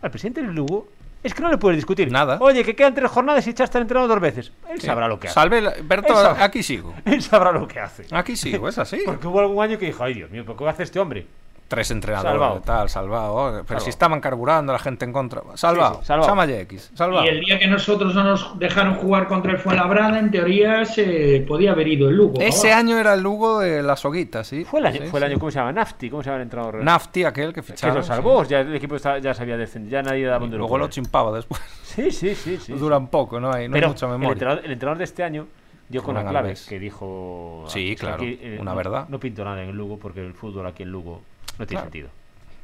Al 0.01 0.09
presidente 0.09 0.41
del 0.41 0.53
Lugo 0.55 0.87
es 1.23 1.33
que 1.33 1.41
no 1.41 1.49
le 1.49 1.57
puedes 1.57 1.77
discutir. 1.77 2.11
Nada. 2.11 2.37
Oye, 2.39 2.63
que 2.63 2.75
quedan 2.75 2.95
tres 2.95 3.11
jornadas 3.11 3.45
y 3.45 3.51
echaste 3.51 3.77
al 3.77 3.83
entrenador 3.83 4.09
dos 4.09 4.21
veces. 4.21 4.51
Él 4.69 4.81
sabrá 4.81 5.07
lo 5.07 5.19
que 5.19 5.27
hace. 5.27 5.35
Salve, 5.35 5.61
la- 5.61 5.73
Berto, 5.83 6.15
sabrá. 6.15 6.43
aquí 6.43 6.63
sigo. 6.63 6.93
Él 7.05 7.21
sabrá 7.21 7.51
lo 7.51 7.67
que 7.67 7.79
hace. 7.79 8.05
Aquí 8.11 8.35
sigo, 8.35 8.67
es 8.67 8.77
así. 8.77 9.01
Porque 9.05 9.27
hubo 9.27 9.39
algún 9.39 9.63
año 9.63 9.77
que 9.77 9.85
dijo, 9.85 10.03
ay 10.03 10.15
Dios 10.15 10.31
mío, 10.31 10.43
¿pero 10.45 10.57
qué 10.57 10.67
hace 10.67 10.83
este 10.83 10.99
hombre? 10.99 11.27
Tres 11.71 11.89
entrenadores, 11.89 12.33
Salvado. 12.33 12.61
tal, 12.65 12.89
salvado. 12.89 13.35
Pero 13.51 13.63
Salvado. 13.65 13.79
si 13.85 13.89
estaban 13.89 14.19
carburando, 14.19 14.73
la 14.73 14.79
gente 14.79 15.05
en 15.05 15.13
contra. 15.13 15.41
Salvado. 15.55 15.93
Sí, 15.95 15.99
sí, 16.01 16.05
salvado. 16.07 16.29
Chama 16.29 16.45
X, 16.45 16.91
salvado. 16.93 17.23
Y 17.25 17.29
el 17.29 17.39
día 17.39 17.57
que 17.57 17.67
nosotros 17.67 18.13
no 18.13 18.25
nos 18.25 18.59
dejaron 18.59 18.95
jugar 18.95 19.27
contra 19.29 19.53
el 19.53 19.57
Fuenlabrada, 19.57 20.19
en 20.19 20.29
teoría 20.31 20.83
se 20.83 21.45
podía 21.47 21.71
haber 21.71 21.87
ido 21.87 22.09
el 22.09 22.15
Lugo. 22.17 22.41
Ese 22.41 22.73
año 22.73 22.99
era 22.99 23.13
el 23.13 23.21
Lugo 23.21 23.59
de 23.61 23.81
las 23.81 24.03
hoguitas, 24.03 24.47
¿sí? 24.47 24.65
Fue 24.65 24.81
el 24.81 24.87
año, 24.87 24.99
Sí, 25.01 25.07
fue 25.07 25.19
el 25.21 25.25
sí. 25.27 25.31
año 25.31 25.39
¿cómo 25.39 25.49
se 25.51 25.59
llama? 25.59 25.71
Nafti, 25.71 26.09
¿cómo 26.09 26.21
se 26.23 26.29
llama 26.29 26.37
el 26.37 26.43
entrenador? 26.43 26.75
Nafti, 26.83 27.23
aquel 27.23 27.53
que 27.53 27.61
que 27.61 27.63
ficharon. 27.63 27.95
lo 27.95 28.03
salvó, 28.03 28.43
ya 28.43 28.59
el 28.59 28.75
equipo 28.75 28.97
ya 28.97 29.33
se 29.33 29.41
había 29.41 29.55
descendido, 29.55 29.93
ya 29.93 30.03
nadie 30.03 30.25
daba 30.25 30.43
un 30.43 30.51
Luego 30.57 30.77
lo 30.77 30.89
chimpaba 30.89 31.31
después. 31.33 31.61
Sí, 31.83 32.11
sí, 32.11 32.35
sí, 32.35 32.57
sí. 32.57 32.73
Duran 32.77 33.07
poco, 33.07 33.39
no 33.39 33.49
hay, 33.53 33.69
no 33.69 33.77
hay 33.77 33.85
mucha 33.85 34.07
el 34.07 34.11
memoria. 34.11 34.33
entrenador, 34.33 34.65
el 34.65 34.71
entrenador 34.73 34.97
de 34.97 35.03
este 35.05 35.23
año, 35.23 35.47
Dio 35.87 36.03
con 36.03 36.15
la 36.15 36.25
clave 36.25 36.53
que 36.69 36.79
dijo. 36.79 37.65
Sí, 37.67 37.89
que 37.89 37.95
claro, 37.97 38.23
una 38.59 38.71
no- 38.71 38.77
verdad. 38.77 39.05
No 39.09 39.19
pinto 39.19 39.43
nada 39.43 39.61
en 39.63 39.69
el 39.69 39.75
Lugo 39.75 39.97
porque 39.97 40.25
el 40.25 40.33
fútbol 40.33 40.65
aquí 40.67 40.83
en 40.83 40.89
Lugo 40.89 41.21
no 41.59 41.65
tiene 41.67 41.81
Claro. 41.81 41.85
sentido. 41.85 42.09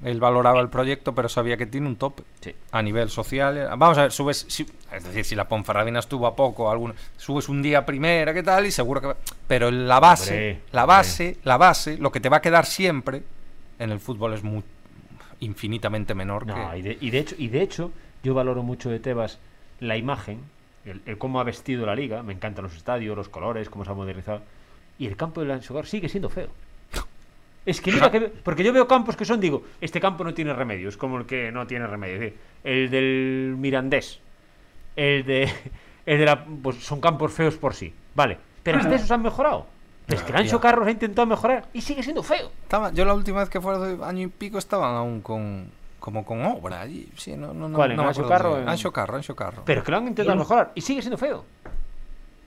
Él 0.03 0.19
valoraba 0.19 0.59
el 0.61 0.69
proyecto, 0.69 1.15
pero 1.15 1.27
sabía 1.27 1.57
que 1.57 1.65
tiene 1.65 1.87
un 1.87 1.95
tope. 1.95 2.21
Sí. 2.41 2.53
A 2.71 2.83
nivel 2.83 3.09
social. 3.09 3.67
Vamos 3.77 3.97
a 3.97 4.03
ver, 4.03 4.11
subes. 4.11 4.45
si- 4.47 4.67
es 4.93 5.03
decir, 5.03 5.25
si 5.25 5.33
la 5.35 5.47
Ponferradina 5.47 5.97
estuvo 5.99 6.27
a 6.27 6.35
poco, 6.35 6.69
alguno, 6.69 6.93
subes 7.17 7.49
un 7.49 7.63
día 7.63 7.83
primera, 7.83 8.31
¿qué 8.31 8.43
tal? 8.43 8.67
Y 8.67 8.71
seguro 8.71 9.01
que. 9.01 9.07
va- 9.07 9.17
Pero 9.47 9.71
la 9.71 9.99
base, 9.99 10.31
Hombre, 10.33 10.59
la 10.71 10.83
hombre. 10.83 10.95
base, 10.97 11.37
la 11.43 11.57
base, 11.57 11.97
lo 11.97 12.11
que 12.11 12.19
te 12.19 12.29
va 12.29 12.37
a 12.37 12.41
quedar 12.41 12.67
siempre 12.67 13.23
en 13.79 13.89
el 13.91 13.99
fútbol 13.99 14.33
es 14.33 14.43
muy 14.43 14.63
infinitamente 15.39 16.13
menor 16.13 16.45
No, 16.47 16.71
que. 16.71 16.77
y 16.77 16.81
de, 16.83 16.97
y 17.01 17.09
de 17.09 17.19
hecho, 17.19 17.35
y 17.37 17.47
de 17.47 17.61
hecho, 17.61 17.91
yo 18.23 18.33
valoro 18.33 18.63
mucho 18.63 18.89
de 18.89 18.99
Tebas 18.99 19.39
la 19.79 19.97
imagen, 19.97 20.41
el, 20.85 21.01
el 21.05 21.17
cómo 21.17 21.39
ha 21.39 21.43
vestido 21.43 21.85
la 21.85 21.95
liga. 21.95 22.21
Me 22.23 22.33
encantan 22.33 22.63
los 22.63 22.75
estadios, 22.75 23.15
los 23.17 23.29
colores, 23.29 23.69
cómo 23.69 23.83
se 23.85 23.91
ha 23.91 23.93
modernizado. 23.95 24.41
Y 24.99 25.07
el 25.07 25.15
campo 25.17 25.41
del 25.41 25.51
Ansogar 25.51 25.85
sigue 25.85 26.09
siendo 26.09 26.29
feo. 26.29 26.49
Es 27.67 27.81
que 27.81 27.91
mira 27.91 28.09
que 28.09 28.21
porque 28.21 28.63
yo 28.63 28.73
veo 28.73 28.87
campos 28.87 29.15
que 29.15 29.25
son, 29.25 29.39
digo, 29.39 29.61
este 29.81 29.99
campo 29.99 30.23
no 30.23 30.33
tiene 30.33 30.53
remedio, 30.53 30.89
es 30.89 30.97
como 30.97 31.17
el 31.19 31.25
que 31.25 31.51
no 31.51 31.67
tiene 31.67 31.85
remedio. 31.85 32.31
El 32.63 32.89
del 32.89 33.55
Mirandés, 33.59 34.19
el 34.95 35.23
de, 35.25 35.51
el 36.07 36.17
de 36.19 36.25
la, 36.25 36.45
pues 36.45 36.77
son 36.83 36.99
campos 37.01 37.31
feos 37.33 37.55
por 37.57 37.75
sí, 37.75 37.93
vale. 38.15 38.37
Pero 38.63 38.79
hasta 38.79 38.95
esos 38.95 39.11
han 39.11 39.21
mejorado. 39.21 39.67
Es 40.07 40.23
que 40.23 40.31
Ancho 40.33 40.55
ya. 40.57 40.61
Carros 40.61 40.87
ha 40.87 40.91
intentado 40.91 41.25
mejorar 41.27 41.65
y 41.73 41.81
sigue 41.81 42.01
siendo 42.01 42.23
feo. 42.23 42.49
Estaba- 42.63 42.91
yo 42.93 43.03
la 43.05 43.13
última 43.13 43.39
vez 43.41 43.49
que 43.49 43.59
fue 43.61 43.75
hace 43.75 43.97
año 44.03 44.23
y 44.23 44.27
pico 44.27 44.57
estaban 44.57 44.95
aún 44.95 45.19
con. 45.21 45.69
como 45.99 46.23
con 46.25 46.45
obra 46.45 46.79
allí. 46.81 47.09
Sí, 47.17 47.35
no, 47.35 47.53
no, 47.53 47.67
no, 47.67 47.75
¿Cuál, 47.75 47.91
en 47.91 47.97
no 47.97 48.03
me 48.03 48.09
Anxo 48.09 48.21
acuerdo 48.23 48.43
Carro? 48.43 48.61
En- 48.61 48.69
Anxo 48.69 48.91
Carro, 48.93 49.15
Anxo 49.17 49.35
Carro. 49.35 49.63
Pero 49.65 49.83
que 49.83 49.91
lo 49.91 49.97
han 49.97 50.07
intentado 50.07 50.37
mejorar 50.37 50.71
y 50.75 50.79
sigue 50.81 51.01
siendo 51.01 51.17
feo. 51.17 51.43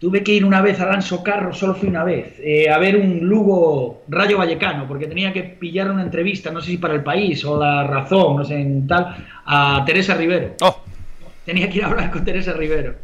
Tuve 0.00 0.24
que 0.24 0.32
ir 0.32 0.46
una 0.46 0.62
vez 0.62 0.80
al 0.80 0.90
Anso 0.90 1.22
Carro, 1.22 1.52
solo 1.52 1.74
fui 1.74 1.86
una 1.88 2.04
vez, 2.04 2.34
eh, 2.38 2.70
a 2.70 2.78
ver 2.78 2.96
un 2.96 3.20
Lugo 3.20 4.02
Rayo 4.08 4.38
Vallecano, 4.38 4.88
porque 4.88 5.06
tenía 5.06 5.30
que 5.30 5.42
pillar 5.42 5.90
una 5.90 6.02
entrevista, 6.02 6.50
no 6.50 6.62
sé 6.62 6.70
si 6.70 6.78
para 6.78 6.94
el 6.94 7.02
país 7.02 7.44
o 7.44 7.60
la 7.60 7.86
razón, 7.86 8.38
no 8.38 8.44
sé, 8.44 8.58
en 8.58 8.86
tal, 8.86 9.14
a 9.44 9.82
Teresa 9.84 10.14
Rivero. 10.14 10.54
¡Oh! 10.62 10.80
Tenía 11.44 11.68
que 11.68 11.78
ir 11.78 11.84
a 11.84 11.88
hablar 11.88 12.10
con 12.10 12.24
Teresa 12.24 12.54
Rivero. 12.54 12.94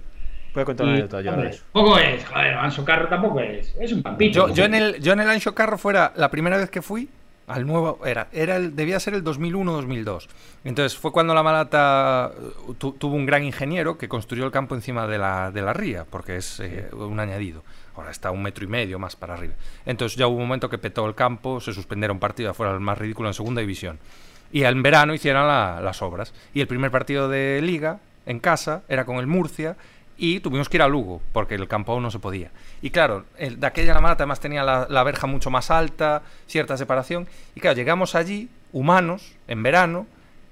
Voy 0.55 0.63
a 0.63 0.65
contar 0.65 0.87
una 0.87 0.95
anécdota 0.95 1.21
yo 1.21 1.31
ahora 1.31 1.43
hombre, 1.43 1.51
de 1.51 1.55
eso. 1.55 1.65
poco 1.71 1.99
es, 1.99 2.25
joder, 2.25 2.55
Anso 2.55 2.83
Carro 2.83 3.09
tampoco 3.09 3.41
es, 3.41 3.77
es 3.79 3.93
un 3.93 4.03
pampito. 4.03 4.49
Yo, 4.49 4.55
yo 4.55 4.65
en 4.65 4.75
el 4.75 4.99
yo 5.03 5.13
en 5.13 5.21
el 5.21 5.29
Anxo 5.29 5.55
Carro 5.55 5.77
fuera 5.77 6.15
la 6.17 6.31
primera 6.31 6.57
vez 6.57 6.71
que 6.71 6.81
fui 6.81 7.11
al 7.47 7.67
nuevo 7.67 8.01
era 8.05 8.29
era 8.33 8.57
el 8.57 8.75
debía 8.75 8.99
ser 9.01 9.15
el 9.15 9.23
2001-2002. 9.25 10.27
Entonces 10.65 10.99
fue 10.99 11.13
cuando 11.13 11.35
la 11.35 11.43
Malata 11.43 12.33
eh, 12.37 12.73
tu- 12.79 12.93
tuvo 12.93 13.15
un 13.15 13.27
gran 13.27 13.45
ingeniero 13.45 13.97
que 13.99 14.09
construyó 14.09 14.45
el 14.45 14.51
campo 14.51 14.75
encima 14.75 15.07
de 15.07 15.19
la, 15.19 15.51
de 15.51 15.63
la 15.63 15.73
ría, 15.73 16.05
porque 16.09 16.37
es 16.37 16.61
eh, 16.61 16.89
un 16.93 17.19
añadido. 17.21 17.63
Ahora 17.97 18.11
está 18.11 18.31
un 18.31 18.43
metro 18.43 18.65
y 18.65 18.69
medio 18.69 18.99
más 18.99 19.17
para 19.17 19.35
arriba. 19.35 19.55
Entonces 19.87 20.19
ya 20.19 20.27
hubo 20.27 20.37
un 20.37 20.43
momento 20.49 20.69
que 20.69 20.77
petó 20.79 21.07
el 21.07 21.15
campo, 21.15 21.61
se 21.61 21.73
suspendieron 21.73 22.19
partidos, 22.19 22.57
fuera 22.57 22.73
el 22.75 22.81
más 22.81 22.99
ridículo 22.99 23.29
en 23.29 23.35
segunda 23.35 23.61
división. 23.61 23.99
Y 24.53 24.65
en 24.65 24.83
verano 24.83 25.15
hicieron 25.15 25.47
la- 25.47 25.81
las 25.81 26.03
obras. 26.03 26.35
Y 26.53 26.61
el 26.61 26.67
primer 26.67 26.91
partido 26.91 27.29
de 27.29 27.61
liga 27.63 28.01
en 28.27 28.39
casa 28.41 28.83
era 28.89 29.05
con 29.07 29.17
el 29.17 29.27
Murcia 29.27 29.77
y 30.19 30.41
tuvimos 30.41 30.69
que 30.69 30.79
ir 30.79 30.83
a 30.83 30.89
Lugo 30.89 31.21
porque 31.33 31.55
el 31.55 31.69
campo 31.69 31.99
no 32.01 32.11
se 32.11 32.19
podía. 32.19 32.51
Y 32.81 32.91
claro, 32.91 33.25
el, 33.37 33.61
de 33.61 33.67
aquella 33.67 33.95
la 33.95 34.01
Malata 34.01 34.25
además 34.25 34.41
tenía 34.41 34.63
la, 34.63 35.03
verja 35.05 35.27
mucho 35.27 35.51
más 35.51 35.71
alta, 35.71 36.23
cierta 36.47 36.77
separación. 36.77 37.27
Y 37.55 37.61
claro, 37.61 37.77
llegamos 37.77 38.15
allí, 38.15 38.49
humanos, 38.73 39.35
en 39.49 39.63
verano, 39.63 40.07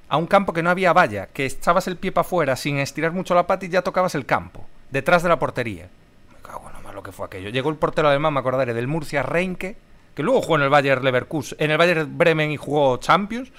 a 0.08 0.16
un 0.16 0.26
campo 0.26 0.52
que 0.52 0.62
no 0.62 0.70
había 0.70 0.92
valla, 0.92 1.28
que 1.32 1.46
echabas 1.46 1.88
el 1.88 1.96
pie 1.96 2.12
para 2.12 2.26
afuera 2.26 2.56
sin 2.56 2.78
estirar 2.78 3.12
mucho 3.12 3.34
la 3.34 3.46
pata 3.46 3.66
y 3.66 3.70
ya 3.70 3.82
tocabas 3.82 4.14
el 4.14 4.26
campo, 4.26 4.66
detrás 4.90 5.22
de 5.22 5.28
la 5.28 5.38
portería. 5.38 5.88
Me 6.30 6.38
cago 6.42 6.68
en 6.68 6.74
lo 6.74 6.80
malo 6.80 7.02
que 7.02 7.12
fue 7.12 7.26
aquello. 7.26 7.48
Llegó 7.48 7.70
el 7.70 7.76
portero 7.76 8.08
alemán, 8.08 8.34
me 8.34 8.40
acordaré, 8.40 8.74
del 8.74 8.86
Murcia 8.86 9.22
Reinke, 9.22 9.76
que 10.14 10.22
luego 10.22 10.42
jugó 10.42 10.56
en 10.56 10.62
el 10.62 10.68
Bayer 10.68 11.02
Leverkusen, 11.02 11.56
en 11.60 11.70
el 11.70 11.78
Bayer 11.78 12.04
Bremen 12.04 12.50
y 12.50 12.56
jugó 12.56 12.98
Champions. 12.98 13.50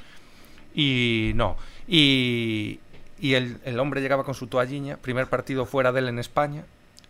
Y 0.74 1.32
no. 1.36 1.58
Y, 1.88 2.80
y 3.20 3.34
el, 3.36 3.58
el 3.66 3.80
hombre 3.80 4.02
llegaba 4.02 4.24
con 4.24 4.34
su 4.36 4.48
toalliña, 4.48 4.98
primer 4.98 5.28
partido 5.28 5.66
fuera 5.66 5.92
de 5.92 6.00
él 6.00 6.10
en 6.10 6.20
España. 6.20 6.64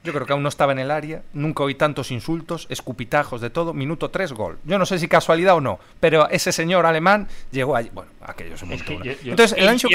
Yo 0.03 0.13
creo 0.13 0.27
que 0.27 0.33
aún 0.33 0.43
no 0.43 0.49
estaba 0.49 0.71
en 0.71 0.77
el 0.77 0.91
área, 0.91 1.23
nunca 1.33 1.63
oí 1.63 1.73
tantos 1.73 2.11
insultos, 2.11 2.67
escupitajos 2.69 3.41
de 3.41 3.49
todo, 3.49 3.73
minuto 3.73 4.11
3 4.11 4.33
gol. 4.33 4.59
Yo 4.63 4.77
no 4.77 4.85
sé 4.85 4.99
si 4.99 5.07
casualidad 5.07 5.55
o 5.55 5.61
no, 5.61 5.79
pero 5.99 6.29
ese 6.29 6.51
señor 6.51 6.85
alemán 6.85 7.27
llegó 7.51 7.75
allí. 7.75 7.89
Bueno, 7.91 8.11
aquello 8.21 8.55
se 8.55 8.67
montó 8.67 8.85
que 8.85 8.95
una- 8.97 9.03
yo- 9.05 9.13
yo- 9.23 9.31
Entonces, 9.31 9.57
el 9.57 9.67
ancho 9.67 9.87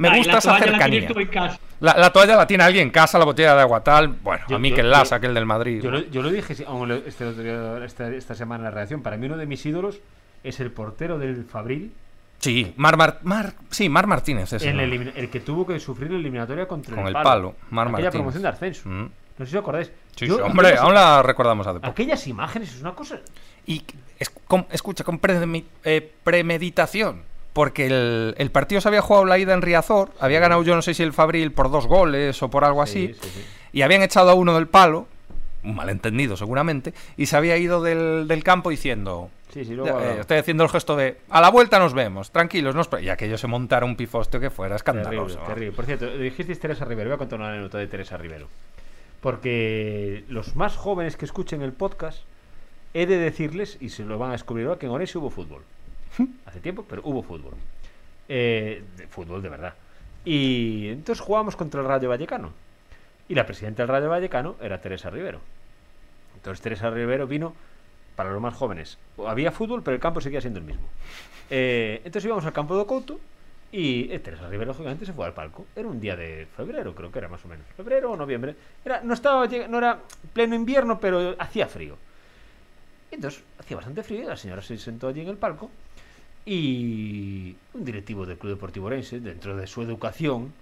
me 0.00 0.16
gusta 0.18 0.38
esa 0.38 0.52
la 0.54 0.58
cercanía. 0.58 1.08
La, 1.78 1.96
la 1.96 2.12
toalla 2.12 2.34
la 2.34 2.48
tiene 2.48 2.64
alguien 2.64 2.88
en 2.88 2.90
casa, 2.90 3.16
la 3.16 3.24
botella 3.26 3.54
de 3.54 3.60
agua 3.60 3.84
tal. 3.84 4.08
Bueno, 4.08 4.42
Yo- 4.48 4.56
a 4.56 4.58
mí 4.58 4.70
yo- 4.70 4.74
que 4.76 4.82
Lasa, 4.82 5.14
aquel 5.16 5.34
del 5.34 5.46
Madrid. 5.46 5.80
Yo 5.80 5.90
lo, 5.92 6.00
yo 6.00 6.20
lo 6.20 6.30
dije 6.30 6.52
este 6.52 6.64
día- 7.42 7.84
esta, 7.84 8.34
semana 8.34 8.62
en 8.62 8.64
la 8.64 8.70
redacción. 8.72 9.02
Para 9.02 9.16
mí 9.16 9.26
uno 9.26 9.36
de 9.36 9.46
mis 9.46 9.64
ídolos 9.64 10.00
es 10.42 10.58
el 10.58 10.72
portero 10.72 11.16
del 11.20 11.44
Fabril, 11.44 11.92
Sí, 12.44 12.74
Mar, 12.76 12.96
Mar- 12.98 13.20
Mar- 13.22 13.54
sí, 13.70 13.88
Mar 13.88 14.06
Martínez 14.06 14.52
nombre. 14.52 14.84
elimina- 14.84 15.12
el 15.16 15.30
que 15.30 15.40
tuvo 15.40 15.66
que 15.66 15.80
sufrir 15.80 16.10
la 16.10 16.18
eliminatoria 16.18 16.68
contra 16.68 16.94
Con 16.94 17.06
el 17.06 17.16
el 17.16 17.22
palo, 17.22 17.54
Mar 17.70 17.86
Aquella 17.88 17.92
Martínez. 17.92 18.12
promoción 18.12 18.42
de 18.42 18.48
ascenso. 18.50 18.88
Mm. 18.88 19.10
No 19.38 19.44
sé 19.46 19.50
si 19.50 19.56
os 19.56 19.62
acordáis. 19.62 19.90
Sí, 20.14 20.26
Yo- 20.26 20.36
sí, 20.36 20.42
hombre, 20.42 20.66
aquellas, 20.68 20.84
aún 20.84 20.94
la 20.94 21.22
recordamos 21.22 21.66
hace 21.66 21.78
poco. 21.80 21.90
aquellas 21.90 22.26
imágenes 22.26 22.74
es 22.74 22.80
una 22.82 22.94
cosa. 22.94 23.18
Y 23.66 23.82
es- 24.18 24.30
con- 24.46 24.66
escucha, 24.70 25.04
con 25.04 25.20
premi- 25.20 25.64
eh, 25.84 26.12
premeditación. 26.22 27.22
Porque 27.54 27.86
el, 27.86 28.34
el 28.36 28.50
partido 28.50 28.80
se 28.80 28.88
había 28.88 29.00
jugado 29.00 29.24
la 29.26 29.38
ida 29.38 29.54
en 29.54 29.62
Riazor, 29.62 30.10
había 30.18 30.40
ganado 30.40 30.62
yo 30.64 30.74
no 30.74 30.82
sé 30.82 30.92
si 30.92 31.02
el 31.04 31.12
Fabril 31.12 31.52
por 31.52 31.70
dos 31.70 31.86
goles 31.86 32.42
o 32.42 32.50
por 32.50 32.64
algo 32.64 32.82
así, 32.82 33.08
Sí, 33.08 33.14
sí, 33.22 33.28
sí. 33.32 33.44
y 33.72 33.82
habían 33.82 34.02
echado 34.02 34.28
a 34.30 34.34
uno 34.34 34.54
del 34.56 34.66
palo, 34.66 35.06
un 35.64 35.74
malentendido 35.74 36.36
seguramente, 36.36 36.94
y 37.16 37.26
se 37.26 37.36
había 37.36 37.56
ido 37.56 37.82
del, 37.82 38.26
del 38.28 38.44
campo 38.44 38.70
diciendo, 38.70 39.30
Sí, 39.54 39.64
sí, 39.64 39.74
luego 39.74 40.00
ya, 40.00 40.14
eh, 40.14 40.20
estoy 40.20 40.38
haciendo 40.38 40.64
el 40.64 40.68
gesto 40.70 40.96
de, 40.96 41.18
a 41.30 41.40
la 41.40 41.48
vuelta 41.48 41.78
nos 41.78 41.94
vemos, 41.94 42.32
tranquilos, 42.32 42.74
no 42.74 42.80
os 42.80 42.88
pre-". 42.88 43.04
y 43.04 43.08
aquello 43.08 43.38
se 43.38 43.46
montara 43.46 43.86
un 43.86 43.94
pifostio 43.94 44.40
que 44.40 44.50
fuera 44.50 44.74
escandaloso. 44.74 45.38
terrible. 45.40 45.72
Por 45.72 45.86
cierto, 45.86 46.08
dijisteis 46.18 46.58
Teresa 46.58 46.84
Rivero. 46.84 47.10
Voy 47.10 47.14
a 47.14 47.18
contar 47.18 47.38
una 47.38 47.50
anécdota 47.50 47.78
de 47.78 47.86
Teresa 47.86 48.16
Rivero. 48.16 48.48
Porque 49.20 50.24
los 50.28 50.56
más 50.56 50.76
jóvenes 50.76 51.16
que 51.16 51.24
escuchen 51.24 51.62
el 51.62 51.72
podcast, 51.72 52.24
he 52.94 53.06
de 53.06 53.16
decirles, 53.16 53.78
y 53.80 53.90
se 53.90 54.04
lo 54.04 54.18
van 54.18 54.30
a 54.30 54.32
descubrir 54.32 54.66
ahora, 54.66 54.78
que 54.78 54.86
en 54.86 54.92
Orense 54.92 55.18
hubo 55.18 55.30
fútbol. 55.30 55.62
Hace 56.46 56.60
tiempo, 56.60 56.84
pero 56.88 57.02
hubo 57.04 57.22
fútbol. 57.22 57.54
Eh, 58.28 58.82
de 58.96 59.06
fútbol 59.06 59.40
de 59.40 59.48
verdad. 59.50 59.74
Y 60.24 60.88
entonces 60.88 61.24
jugábamos 61.24 61.54
contra 61.54 61.80
el 61.80 61.86
Rayo 61.86 62.08
Vallecano. 62.08 62.52
Y 63.28 63.34
la 63.34 63.46
presidenta 63.46 63.82
del 63.82 63.88
Rayo 63.88 64.08
Vallecano 64.08 64.56
era 64.60 64.80
Teresa 64.80 65.10
Rivero. 65.10 65.40
Entonces 66.34 66.60
Teresa 66.60 66.90
Rivero 66.90 67.26
vino 67.26 67.54
para 68.16 68.30
los 68.30 68.40
más 68.40 68.54
jóvenes. 68.54 68.98
Había 69.26 69.50
fútbol, 69.50 69.82
pero 69.82 69.94
el 69.94 70.00
campo 70.00 70.20
seguía 70.20 70.40
siendo 70.40 70.60
el 70.60 70.66
mismo. 70.66 70.84
Eh, 71.50 72.00
entonces 72.04 72.26
íbamos 72.26 72.44
al 72.44 72.52
campo 72.52 72.76
de 72.78 72.86
Couto 72.86 73.18
y 73.72 74.12
eh, 74.12 74.18
Teresa 74.18 74.48
Rivero 74.48 74.68
lógicamente 74.68 75.06
se 75.06 75.12
fue 75.12 75.26
al 75.26 75.32
palco. 75.32 75.66
Era 75.74 75.88
un 75.88 76.00
día 76.00 76.16
de 76.16 76.46
febrero, 76.56 76.94
creo 76.94 77.10
que 77.10 77.18
era 77.18 77.28
más 77.28 77.44
o 77.44 77.48
menos. 77.48 77.66
Febrero 77.76 78.12
o 78.12 78.16
noviembre. 78.16 78.54
Era, 78.84 79.00
no, 79.00 79.14
estaba, 79.14 79.46
no 79.46 79.78
era 79.78 80.00
pleno 80.32 80.54
invierno, 80.54 81.00
pero 81.00 81.34
hacía 81.38 81.66
frío. 81.66 81.96
Entonces 83.10 83.42
hacía 83.58 83.76
bastante 83.76 84.02
frío 84.02 84.22
y 84.22 84.26
la 84.26 84.36
señora 84.36 84.60
se 84.60 84.76
sentó 84.76 85.08
allí 85.08 85.20
en 85.20 85.28
el 85.28 85.36
palco 85.36 85.70
y 86.46 87.56
un 87.72 87.84
directivo 87.84 88.26
del 88.26 88.36
Club 88.36 88.54
Deportivo 88.54 88.86
Orense, 88.86 89.20
dentro 89.20 89.56
de 89.56 89.66
su 89.66 89.82
educación, 89.82 90.52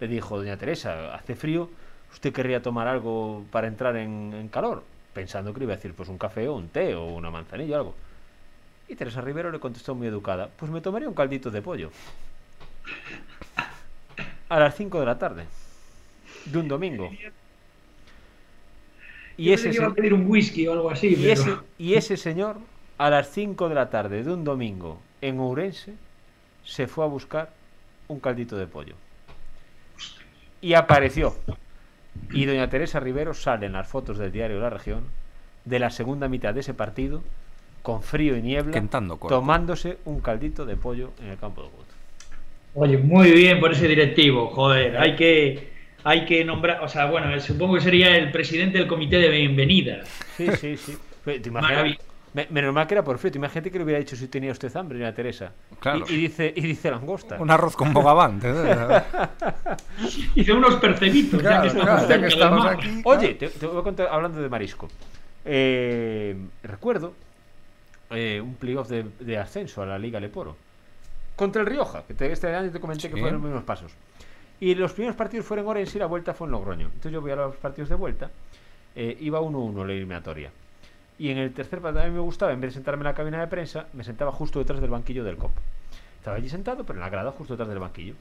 le 0.00 0.08
dijo, 0.08 0.36
doña 0.36 0.56
Teresa, 0.56 1.14
hace 1.14 1.36
frío, 1.36 1.70
¿usted 2.12 2.32
querría 2.32 2.62
tomar 2.62 2.88
algo 2.88 3.44
para 3.50 3.66
entrar 3.66 3.96
en, 3.96 4.32
en 4.34 4.48
calor? 4.48 4.82
Pensando 5.12 5.52
que 5.52 5.60
le 5.60 5.64
iba 5.64 5.74
a 5.74 5.76
decir 5.76 5.94
pues 5.94 6.08
un 6.08 6.18
café 6.18 6.48
o 6.48 6.54
un 6.54 6.68
té 6.68 6.94
o 6.94 7.06
una 7.06 7.30
manzanilla 7.30 7.76
o 7.76 7.78
algo. 7.78 7.94
Y 8.88 8.96
Teresa 8.96 9.20
Rivero 9.20 9.52
le 9.52 9.60
contestó 9.60 9.94
muy 9.94 10.08
educada, 10.08 10.50
pues 10.56 10.70
me 10.70 10.80
tomaría 10.80 11.08
un 11.08 11.14
caldito 11.14 11.50
de 11.50 11.62
pollo. 11.62 11.90
A 14.48 14.58
las 14.58 14.74
5 14.74 14.98
de 14.98 15.06
la 15.06 15.16
tarde. 15.16 15.44
De 16.44 16.58
un 16.58 16.66
domingo. 16.66 17.08
Y 19.36 19.44
Yo 19.44 19.54
ese, 19.54 19.70
iba 19.72 19.86
a 19.86 19.94
pedir 19.94 20.12
un 20.12 20.28
whisky 20.28 20.66
o 20.66 20.72
algo 20.72 20.90
así, 20.90 21.08
y, 21.08 21.14
pero... 21.14 21.32
ese, 21.32 21.56
y 21.78 21.94
ese 21.94 22.16
señor, 22.16 22.56
a 22.98 23.10
las 23.10 23.30
5 23.30 23.68
de 23.68 23.74
la 23.76 23.90
tarde 23.90 24.24
de 24.24 24.32
un 24.32 24.42
domingo 24.42 25.00
en 25.20 25.38
Ourense, 25.38 25.94
se 26.64 26.88
fue 26.88 27.04
a 27.04 27.08
buscar 27.08 27.50
un 28.08 28.18
caldito 28.18 28.56
de 28.56 28.66
pollo. 28.66 28.96
Y 30.60 30.74
apareció. 30.74 31.36
Y 32.32 32.44
doña 32.44 32.68
Teresa 32.68 33.00
Rivero 33.00 33.34
sale 33.34 33.66
en 33.66 33.72
las 33.72 33.88
fotos 33.88 34.18
del 34.18 34.32
diario 34.32 34.60
La 34.60 34.70
Región 34.70 35.04
de 35.64 35.78
la 35.78 35.90
segunda 35.90 36.28
mitad 36.28 36.54
de 36.54 36.60
ese 36.60 36.74
partido, 36.74 37.22
con 37.82 38.02
frío 38.02 38.36
y 38.36 38.42
niebla, 38.42 38.82
tomándose 39.28 39.98
un 40.04 40.20
caldito 40.20 40.66
de 40.66 40.76
pollo 40.76 41.12
en 41.22 41.30
el 41.30 41.38
campo 41.38 41.62
de 41.62 41.68
fútbol. 41.68 41.84
Oye, 42.74 42.98
muy 42.98 43.32
bien 43.32 43.58
por 43.58 43.72
ese 43.72 43.88
directivo, 43.88 44.48
joder, 44.48 44.96
hay 44.96 45.16
que, 45.16 45.70
hay 46.04 46.24
que 46.24 46.44
nombrar, 46.44 46.82
o 46.82 46.88
sea, 46.88 47.06
bueno, 47.06 47.38
supongo 47.40 47.74
que 47.74 47.80
sería 47.80 48.16
el 48.16 48.30
presidente 48.30 48.78
del 48.78 48.86
comité 48.86 49.18
de 49.18 49.28
bienvenida. 49.28 50.02
Sí, 50.36 50.46
sí, 50.56 50.76
sí. 50.76 50.96
Pero 51.24 51.42
¿Te 51.42 51.48
imaginas, 51.48 51.98
menos 52.50 52.72
mal 52.72 52.86
que 52.86 52.94
era 52.94 53.02
por 53.04 53.18
frito. 53.18 53.38
Imagínate 53.38 53.70
que 53.70 53.78
le 53.78 53.84
hubiera 53.84 53.98
dicho 53.98 54.14
si 54.16 54.28
tenía 54.28 54.52
usted 54.52 54.74
hambre, 54.76 54.98
doña 54.98 55.12
Teresa. 55.14 55.52
Claro. 55.80 56.04
Y, 56.08 56.14
y 56.14 56.16
dice, 56.16 56.52
y 56.54 56.60
dice 56.62 56.90
langosta. 56.90 57.36
Un 57.40 57.50
arroz 57.50 57.74
con 57.76 57.92
bogavante. 57.92 58.48
Hice 60.34 60.52
unos 60.54 60.76
percebitos, 60.76 61.42
ya 61.42 61.48
Claro, 61.48 61.62
que 61.62 61.68
estamos, 61.68 61.84
claro, 61.84 62.08
ya 62.08 62.20
que 62.20 62.26
estamos 62.26 62.66
aquí. 62.66 63.02
Oye, 63.04 63.34
te, 63.34 63.48
te 63.48 63.66
voy 63.66 63.80
a 63.80 63.82
contar, 63.82 64.08
hablando 64.10 64.40
de 64.40 64.48
marisco. 64.48 64.88
Eh, 65.44 66.36
recuerdo 66.62 67.14
eh, 68.10 68.40
un 68.40 68.54
playoff 68.54 68.88
de, 68.88 69.06
de 69.20 69.38
ascenso 69.38 69.82
a 69.82 69.86
la 69.86 69.98
Liga 69.98 70.20
Leporo. 70.20 70.56
Contra 71.36 71.62
el 71.62 71.66
Rioja, 71.66 72.02
que 72.06 72.14
te- 72.14 72.30
este 72.30 72.54
año 72.54 72.70
te 72.70 72.80
comenté 72.80 73.08
que 73.08 73.14
Sí. 73.14 73.20
fueron 73.20 73.40
los 73.40 73.44
mismos 73.48 73.64
pasos. 73.64 73.92
Y 74.60 74.74
los 74.74 74.92
primeros 74.92 75.16
partidos 75.16 75.46
fueron 75.46 75.64
en 75.64 75.70
Orense 75.70 75.96
y 75.96 76.00
la 76.00 76.06
vuelta 76.06 76.34
fue 76.34 76.46
en 76.46 76.52
Logroño. 76.52 76.86
Entonces 76.86 77.12
yo 77.12 77.20
voy 77.22 77.30
a 77.30 77.36
los 77.36 77.56
partidos 77.56 77.88
de 77.88 77.94
vuelta. 77.94 78.30
eh, 78.94 79.16
iba 79.20 79.40
1-1 79.40 79.86
la 79.86 79.92
eliminatoria. 79.92 80.50
Y 81.20 81.28
en 81.28 81.36
el 81.36 81.52
tercer 81.52 81.82
mí 81.82 82.10
me 82.10 82.18
gustaba, 82.20 82.50
en 82.50 82.62
vez 82.62 82.70
de 82.70 82.74
sentarme 82.76 83.02
en 83.02 83.08
la 83.08 83.14
cabina 83.14 83.38
de 83.40 83.46
prensa, 83.46 83.88
me 83.92 84.04
sentaba 84.04 84.32
justo 84.32 84.58
detrás 84.58 84.80
del 84.80 84.88
banquillo 84.88 85.22
del 85.22 85.36
COP. 85.36 85.50
Estaba 86.16 86.38
allí 86.38 86.48
sentado, 86.48 86.82
pero 86.82 86.98
en 86.98 87.00
la 87.00 87.10
grada, 87.10 87.30
justo 87.32 87.52
detrás 87.52 87.68
del 87.68 87.78
banquillo. 87.78 88.14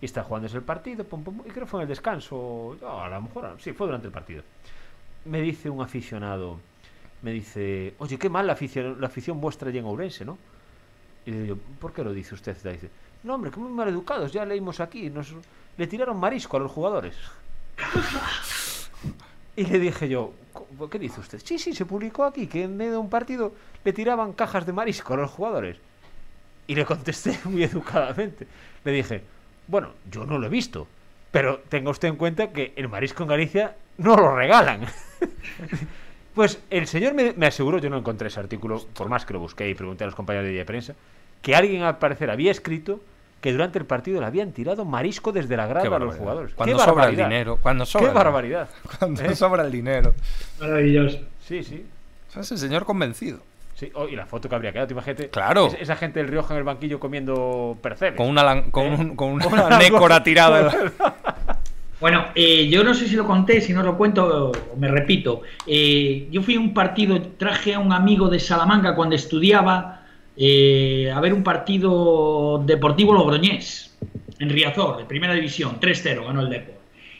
Y 0.00 0.04
está 0.04 0.22
jugándose 0.22 0.56
el 0.56 0.62
partido, 0.62 1.02
pum, 1.02 1.24
pum, 1.24 1.40
y 1.44 1.50
creo 1.50 1.64
que 1.64 1.66
fue 1.66 1.80
en 1.80 1.82
el 1.82 1.88
descanso, 1.88 2.76
no, 2.80 3.02
a 3.02 3.08
lo 3.08 3.22
mejor, 3.22 3.56
sí, 3.58 3.72
fue 3.72 3.88
durante 3.88 4.06
el 4.06 4.12
partido. 4.12 4.44
Me 5.24 5.40
dice 5.40 5.68
un 5.68 5.82
aficionado, 5.82 6.60
me 7.22 7.32
dice, 7.32 7.94
oye, 7.98 8.16
qué 8.16 8.30
mal 8.30 8.46
la 8.46 8.52
afición, 8.52 9.00
la 9.00 9.08
afición 9.08 9.40
vuestra 9.40 9.70
allí 9.70 9.78
en 9.78 9.86
Ourense, 9.86 10.24
¿no? 10.24 10.38
Y 11.26 11.32
le 11.32 11.42
digo, 11.42 11.58
¿por 11.80 11.92
qué 11.92 12.04
lo 12.04 12.12
dice 12.12 12.36
usted? 12.36 12.56
Y 12.66 12.68
dice, 12.68 12.90
no, 13.24 13.34
hombre, 13.34 13.50
que 13.50 13.58
muy 13.58 13.72
mal 13.72 13.88
educados, 13.88 14.32
ya 14.32 14.44
leímos 14.44 14.78
aquí, 14.78 15.10
nos, 15.10 15.34
le 15.76 15.86
tiraron 15.88 16.16
marisco 16.20 16.56
a 16.56 16.60
los 16.60 16.70
jugadores. 16.70 17.16
y 19.60 19.64
le 19.66 19.78
dije 19.78 20.08
yo, 20.08 20.32
"¿Cómo- 20.52 20.88
¿qué 20.88 20.98
dice 20.98 21.20
usted? 21.20 21.40
Sí, 21.44 21.58
sí, 21.58 21.74
se 21.74 21.84
publicó 21.84 22.24
aquí 22.24 22.46
que 22.46 22.62
en 22.64 22.76
medio 22.76 22.92
de 22.92 22.98
un 22.98 23.10
partido 23.10 23.52
le 23.84 23.92
tiraban 23.92 24.32
cajas 24.32 24.64
de 24.66 24.72
marisco 24.72 25.14
a 25.14 25.16
los 25.16 25.30
jugadores. 25.30 25.76
Y 26.66 26.74
le 26.74 26.84
contesté 26.84 27.38
muy 27.44 27.62
educadamente. 27.64 28.46
Le 28.84 28.92
dije, 28.92 29.22
bueno, 29.66 29.90
yo 30.10 30.24
no 30.26 30.38
lo 30.38 30.46
he 30.46 30.50
visto, 30.50 30.86
pero 31.32 31.58
tenga 31.68 31.90
usted 31.90 32.08
en 32.08 32.16
cuenta 32.16 32.52
que 32.52 32.72
el 32.76 32.88
marisco 32.88 33.22
en 33.24 33.28
Galicia 33.30 33.76
no 33.98 34.16
lo 34.16 34.34
regalan. 34.36 34.82
pues 36.34 36.60
el 36.70 36.86
señor 36.86 37.14
me, 37.14 37.32
me 37.32 37.46
aseguró, 37.46 37.78
yo 37.78 37.90
no 37.90 37.98
encontré 37.98 38.28
ese 38.28 38.40
artículo, 38.40 38.84
por 38.94 39.08
más 39.08 39.26
que 39.26 39.32
lo 39.34 39.40
busqué 39.40 39.68
y 39.68 39.74
pregunté 39.74 40.04
a 40.04 40.06
los 40.06 40.14
compañeros 40.14 40.46
de 40.46 40.52
día 40.52 40.60
de 40.60 40.66
prensa, 40.66 40.94
que 41.42 41.56
alguien 41.56 41.82
al 41.82 41.98
parecer 41.98 42.30
había 42.30 42.50
escrito 42.50 43.00
que 43.40 43.52
durante 43.52 43.78
el 43.78 43.84
partido 43.84 44.20
le 44.20 44.26
habían 44.26 44.52
tirado 44.52 44.84
marisco 44.84 45.30
desde 45.32 45.56
la 45.56 45.66
grada 45.66 45.94
a 45.94 45.98
los 46.00 46.16
jugadores. 46.16 46.54
Cuando 46.54 46.76
¡Qué 46.76 46.82
sobra 46.84 46.90
el 46.90 46.96
barbaridad! 47.16 47.28
dinero. 47.28 47.58
Cuando 47.62 47.86
sobra 47.86 48.00
¡Qué 48.00 48.06
el 48.08 48.12
dinero. 48.14 48.24
barbaridad! 48.32 48.68
Cuando 48.98 49.22
¿Eh? 49.22 49.36
sobra 49.36 49.62
el 49.64 49.72
dinero. 49.72 50.14
Maravilloso. 50.60 51.18
Sí, 51.46 51.62
sí. 51.62 51.86
Sea, 52.28 52.42
ese 52.42 52.56
señor 52.58 52.84
convencido. 52.84 53.38
Sí, 53.74 53.90
oh, 53.94 54.08
y 54.08 54.16
la 54.16 54.26
foto 54.26 54.48
que 54.48 54.54
habría 54.56 54.72
quedado, 54.72 54.90
imagínate. 54.92 55.28
Claro. 55.30 55.68
es- 55.68 55.76
Esa 55.80 55.94
gente 55.94 56.18
del 56.20 56.28
Rioja 56.28 56.52
en 56.54 56.58
el 56.58 56.64
banquillo 56.64 56.98
comiendo 56.98 57.78
percebes. 57.80 58.16
Con 58.16 58.26
una, 58.28 58.42
lan- 58.42 58.70
con, 58.72 58.86
¿Eh? 58.86 58.96
un- 58.98 59.16
con 59.16 59.30
una 59.30 59.46
Una 59.66 59.78
nécora 59.78 60.22
tirada. 60.24 60.58
en 60.58 60.66
la- 60.66 61.16
Bueno, 62.00 62.26
eh, 62.34 62.68
yo 62.68 62.82
no 62.84 62.94
sé 62.94 63.06
si 63.08 63.14
lo 63.16 63.24
conté, 63.26 63.60
si 63.60 63.72
no 63.72 63.82
lo 63.82 63.96
cuento, 63.96 64.50
o 64.52 64.76
me 64.76 64.88
repito. 64.88 65.42
Eh, 65.66 66.28
yo 66.30 66.42
fui 66.42 66.56
a 66.56 66.60
un 66.60 66.74
partido, 66.74 67.20
traje 67.38 67.74
a 67.74 67.78
un 67.78 67.92
amigo 67.92 68.28
de 68.28 68.38
Salamanca 68.40 68.94
cuando 68.94 69.14
estudiaba 69.16 69.97
eh, 70.38 71.10
a 71.12 71.20
ver 71.20 71.34
un 71.34 71.42
partido 71.42 72.62
deportivo 72.64 73.12
logroñés 73.12 73.96
en 74.38 74.50
Riazor, 74.50 74.98
de 74.98 75.04
primera 75.04 75.34
división, 75.34 75.78
3-0, 75.80 76.24
ganó 76.26 76.40
el 76.42 76.48
Depor. 76.50 76.76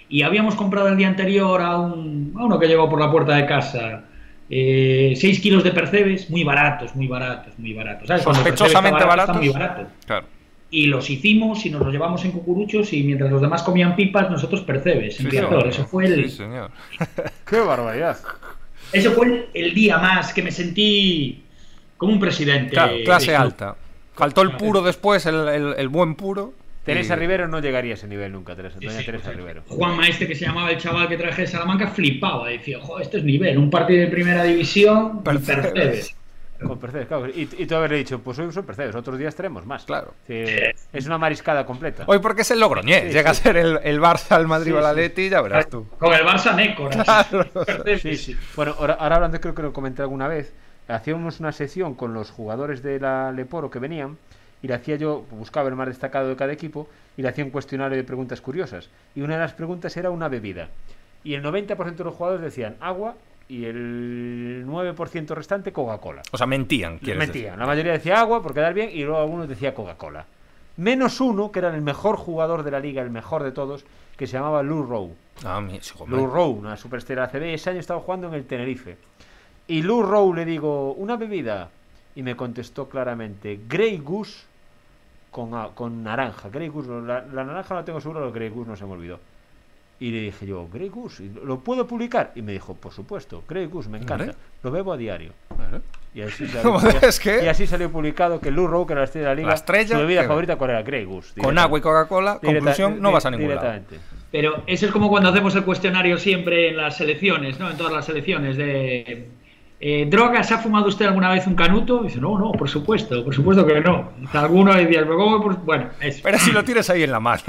Y 0.08 0.22
habíamos 0.22 0.54
comprado 0.54 0.88
el 0.88 0.96
día 0.96 1.08
anterior 1.08 1.60
a, 1.60 1.76
un, 1.78 2.32
a 2.38 2.44
uno 2.44 2.58
que 2.58 2.66
llegó 2.68 2.88
por 2.88 3.00
la 3.00 3.10
puerta 3.10 3.34
de 3.36 3.44
casa 3.46 4.04
6 4.48 5.40
kilos 5.40 5.62
de 5.64 5.72
percebes, 5.72 6.30
muy 6.30 6.42
baratos, 6.44 6.94
muy 6.96 7.06
baratos, 7.06 7.58
muy 7.58 7.74
baratos. 7.74 8.08
¿Sabes? 8.08 8.22
Sospechosamente 8.22 9.04
barato, 9.04 9.08
baratos. 9.08 9.36
muy 9.36 9.48
barato 9.50 9.86
Claro. 10.06 10.26
y 10.70 10.86
los 10.86 11.10
hicimos 11.10 11.66
y 11.66 11.70
nos 11.70 11.82
los 11.82 11.92
llevamos 11.92 12.24
en 12.24 12.30
cucuruchos 12.32 12.92
y 12.94 13.02
mientras 13.02 13.30
los 13.30 13.42
demás 13.42 13.62
comían 13.62 13.94
pipas, 13.96 14.30
nosotros 14.30 14.62
percebes 14.62 15.18
en 15.20 15.26
Sí, 15.26 15.30
Riazor. 15.30 15.50
señor. 15.50 15.68
Eso 15.68 15.84
fue 15.86 16.06
el, 16.06 16.30
Sí, 16.30 16.36
señor. 16.38 16.70
¡Qué 17.46 17.58
barbaridad! 17.58 18.16
ese 18.92 19.10
fue 19.10 19.26
el, 19.26 19.44
el 19.52 19.74
día 19.74 19.98
más 19.98 20.32
que 20.32 20.42
me 20.42 20.50
sentí 20.50 21.42
como 21.98 22.12
un 22.14 22.20
presidente. 22.20 22.70
Claro, 22.70 22.94
clase 23.04 23.36
alta. 23.36 23.76
Faltó 24.14 24.40
el 24.42 24.52
puro 24.52 24.80
después, 24.80 25.26
el, 25.26 25.46
el- 25.48 25.74
el 25.76 25.88
buen 25.88 26.14
puro. 26.14 26.54
Teresa 26.84 27.14
y- 27.14 27.18
Rivero 27.18 27.46
no 27.48 27.60
llegaría 27.60 27.92
a 27.92 27.94
ese 27.94 28.08
nivel 28.08 28.32
nunca, 28.32 28.56
Teresa, 28.56 28.78
Sí, 28.78 28.86
doña 28.86 29.00
sí, 29.00 29.04
Teresa 29.04 29.30
Rivero. 29.32 29.62
Juanma 29.68 30.08
este 30.08 30.26
que 30.26 30.34
se 30.34 30.46
llamaba 30.46 30.70
el 30.70 30.78
chaval 30.78 31.06
que 31.08 31.18
traje 31.18 31.42
de 31.42 31.46
Salamanca 31.48 31.88
flipaba, 31.88 32.48
decía, 32.48 32.78
joder, 32.80 33.04
esto 33.04 33.18
es 33.18 33.24
nivel, 33.24 33.58
un 33.58 33.68
partido 33.68 34.00
de 34.00 34.06
primera 34.06 34.42
división, 34.42 35.18
y 35.20 35.24
Percebes. 35.24 35.66
percebes. 35.72 36.14
Con 36.66 36.78
percebes, 36.80 37.06
claro. 37.06 37.28
Y, 37.28 37.42
y 37.56 37.66
tú 37.66 37.74
haberle 37.76 37.98
dicho, 37.98 38.18
pues 38.20 38.36
hoy 38.40 38.50
son 38.50 38.64
percebes, 38.64 38.92
otros 38.96 39.16
días 39.18 39.32
tenemos 39.36 39.64
más. 39.66 39.84
Claro. 39.84 40.14
Sí, 40.26 40.34
es 40.92 41.06
una 41.06 41.16
mariscada 41.18 41.64
completa. 41.64 42.02
Hoy 42.08 42.18
porque 42.18 42.42
es 42.42 42.50
el 42.50 42.58
Logroñés. 42.58 43.02
Sí, 43.02 43.12
Llega 43.12 43.32
sí. 43.32 43.40
a 43.40 43.42
ser 43.44 43.56
el, 43.58 43.78
el 43.84 44.00
Barça, 44.00 44.40
el 44.40 44.48
Madrid 44.48 44.72
Sí, 44.72 44.76
o 44.76 44.78
el 44.78 44.84
sí. 44.84 44.90
Atleti, 44.90 45.28
ya 45.28 45.40
verás 45.42 45.68
tú. 45.68 45.86
Con 45.98 46.12
el 46.12 46.22
Barça 46.24 46.56
Nécora. 46.56 47.04
Claro. 47.04 47.46
Sí, 48.02 48.16
sí. 48.16 48.36
Bueno, 48.56 48.74
ahora, 48.78 48.94
ahora 48.94 49.16
hablando, 49.16 49.40
creo 49.40 49.54
que 49.54 49.62
lo 49.62 49.72
comenté 49.72 50.02
alguna 50.02 50.26
vez. 50.26 50.52
Hacíamos 50.88 51.38
una 51.40 51.52
sesión 51.52 51.94
con 51.94 52.14
los 52.14 52.30
jugadores 52.30 52.82
de 52.82 52.98
la 52.98 53.30
Leporo 53.32 53.70
que 53.70 53.78
venían 53.78 54.16
y 54.62 54.68
le 54.68 54.74
hacía 54.74 54.96
yo, 54.96 55.24
buscaba 55.30 55.68
el 55.68 55.76
más 55.76 55.88
destacado 55.88 56.28
de 56.28 56.36
cada 56.36 56.52
equipo 56.52 56.88
y 57.16 57.22
le 57.22 57.28
hacía 57.28 57.44
un 57.44 57.50
cuestionario 57.50 57.96
de 57.96 58.04
preguntas 58.04 58.40
curiosas. 58.40 58.88
Y 59.14 59.20
una 59.20 59.34
de 59.34 59.40
las 59.40 59.52
preguntas 59.52 59.96
era 59.96 60.10
una 60.10 60.28
bebida. 60.28 60.68
Y 61.22 61.34
el 61.34 61.42
90% 61.44 61.94
de 61.96 62.04
los 62.04 62.14
jugadores 62.14 62.42
decían 62.42 62.76
agua 62.80 63.14
y 63.48 63.64
el 63.64 64.64
9% 64.66 65.28
restante 65.34 65.72
Coca-Cola. 65.72 66.22
O 66.32 66.36
sea, 66.36 66.46
mentían, 66.46 66.94
Mentían. 66.94 67.18
decir. 67.18 67.52
La 67.56 67.66
mayoría 67.66 67.92
decía 67.92 68.20
agua 68.20 68.42
por 68.42 68.54
quedar 68.54 68.74
bien 68.74 68.90
y 68.92 69.02
luego 69.04 69.20
algunos 69.20 69.48
decía 69.48 69.74
Coca-Cola. 69.74 70.26
Menos 70.76 71.20
uno, 71.20 71.50
que 71.50 71.58
era 71.58 71.74
el 71.74 71.82
mejor 71.82 72.16
jugador 72.16 72.62
de 72.62 72.70
la 72.70 72.78
liga, 72.78 73.02
el 73.02 73.10
mejor 73.10 73.42
de 73.42 73.50
todos, 73.50 73.84
que 74.16 74.26
se 74.26 74.34
llamaba 74.34 74.62
Lou 74.62 74.84
Rowe. 74.84 75.12
Ah, 75.44 75.60
mi. 75.60 75.80
Lou 76.06 76.26
Rowe, 76.26 76.58
una 76.58 76.76
superestrella 76.76 77.24
ACB, 77.24 77.54
ese 77.54 77.70
año 77.70 77.80
estaba 77.80 78.00
jugando 78.00 78.28
en 78.28 78.34
el 78.34 78.44
Tenerife. 78.46 78.96
Y 79.68 79.82
Lou 79.82 80.02
Rowe 80.02 80.34
le 80.34 80.44
digo, 80.44 80.92
una 80.94 81.16
bebida. 81.16 81.68
Y 82.16 82.22
me 82.22 82.34
contestó 82.34 82.88
claramente, 82.88 83.60
Grey 83.68 83.98
Goose 83.98 84.40
con, 85.30 85.50
con 85.74 86.02
naranja. 86.02 86.48
Grey 86.48 86.68
Goose, 86.68 86.88
la, 87.06 87.24
la 87.32 87.44
naranja 87.44 87.74
no 87.74 87.80
la 87.80 87.84
tengo 87.84 88.00
seguro, 88.00 88.26
el 88.26 88.32
Grey 88.32 88.48
Goose 88.48 88.70
no 88.70 88.76
se 88.76 88.84
me 88.86 88.92
olvidó. 88.92 89.20
Y 90.00 90.10
le 90.10 90.20
dije 90.22 90.46
yo, 90.46 90.68
Grey 90.72 90.88
Goose, 90.88 91.24
¿y 91.24 91.32
¿lo 91.44 91.58
puedo 91.60 91.86
publicar? 91.86 92.32
Y 92.34 92.42
me 92.42 92.52
dijo, 92.52 92.74
por 92.74 92.92
supuesto, 92.92 93.42
Grey 93.48 93.66
Goose, 93.66 93.88
me 93.88 93.98
encanta. 93.98 94.32
Lo 94.62 94.70
bebo 94.70 94.92
a 94.92 94.96
diario. 94.96 95.32
Claro. 95.56 95.80
Y 96.14 96.22
así, 96.22 96.46
salió, 96.48 96.78
es 97.02 97.20
que- 97.20 97.44
y 97.44 97.48
así 97.48 97.66
salió 97.66 97.90
publicado 97.92 98.40
que 98.40 98.50
Lou 98.50 98.66
Rowe, 98.66 98.86
que 98.86 98.92
era 98.94 99.00
la 99.02 99.04
estrella 99.06 99.28
de 99.28 99.34
la 99.34 99.36
liga, 99.36 99.48
La 99.48 99.54
estrella, 99.54 99.94
su 99.96 100.00
bebida 100.02 100.22
que- 100.22 100.28
favorita, 100.28 100.56
¿cuál 100.56 100.70
era? 100.70 100.82
Grey 100.82 101.04
Goose. 101.04 101.40
Con 101.40 101.58
agua 101.58 101.78
y 101.78 101.82
Coca-Cola, 101.82 102.38
conclusión, 102.38 103.00
no 103.00 103.12
vas 103.12 103.26
a 103.26 103.30
ningún 103.30 103.54
lado. 103.54 103.60
directamente. 103.70 104.04
Pero 104.30 104.62
eso 104.66 104.86
es 104.86 104.92
como 104.92 105.08
cuando 105.08 105.28
hacemos 105.30 105.54
el 105.56 105.64
cuestionario 105.64 106.16
siempre 106.18 106.68
en 106.70 106.76
las 106.76 106.96
selecciones, 106.96 107.58
¿no? 107.58 107.70
En 107.70 107.76
todas 107.76 107.92
las 107.92 108.06
selecciones 108.06 108.56
de... 108.56 109.28
eh, 109.80 110.06
¿Drogas? 110.10 110.50
¿Ha 110.52 110.58
fumado 110.58 110.88
usted 110.88 111.06
alguna 111.06 111.30
vez 111.30 111.46
un 111.46 111.54
canuto? 111.54 112.00
Y 112.02 112.08
dice, 112.08 112.20
no, 112.20 112.38
no, 112.38 112.52
por 112.52 112.68
supuesto, 112.68 113.24
por 113.24 113.34
supuesto 113.34 113.66
que 113.66 113.80
no. 113.80 114.12
Alguno 114.32 114.74
decía, 114.74 115.00
"¿Pero 115.02 115.16
cómo 115.16 115.42
por-?" 115.42 115.58
bueno, 115.64 115.88
eso. 116.00 116.20
Pero 116.22 116.38
si 116.38 116.50
lo 116.52 116.64
tienes 116.64 116.88
ahí 116.90 117.02
en 117.04 117.12
la 117.12 117.20
mano, 117.20 117.42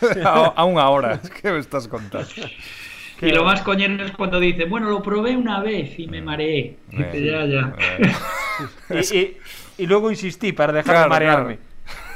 aún 0.56 0.78
ahora, 0.78 1.20
¿qué 1.40 1.50
me 1.52 1.58
estás 1.58 1.88
contando? 1.88 2.28
Y 3.22 3.30
lo 3.32 3.44
más 3.44 3.60
coñero 3.62 4.02
es 4.04 4.12
cuando 4.12 4.40
dice, 4.40 4.64
bueno, 4.64 4.88
lo 4.88 5.02
probé 5.02 5.36
una 5.36 5.60
vez 5.60 5.98
y 5.98 6.06
me 6.06 6.22
mareé. 6.22 6.76
Dice, 6.90 7.24
ya, 7.24 7.44
ya. 7.46 7.74
Y, 8.90 9.16
y- 9.18 9.36
y 9.78 9.86
luego 9.86 10.10
insistí 10.10 10.52
para 10.52 10.72
dejar 10.72 11.04
de 11.04 11.08
marearme. 11.08 11.58
Claro, 11.58 11.70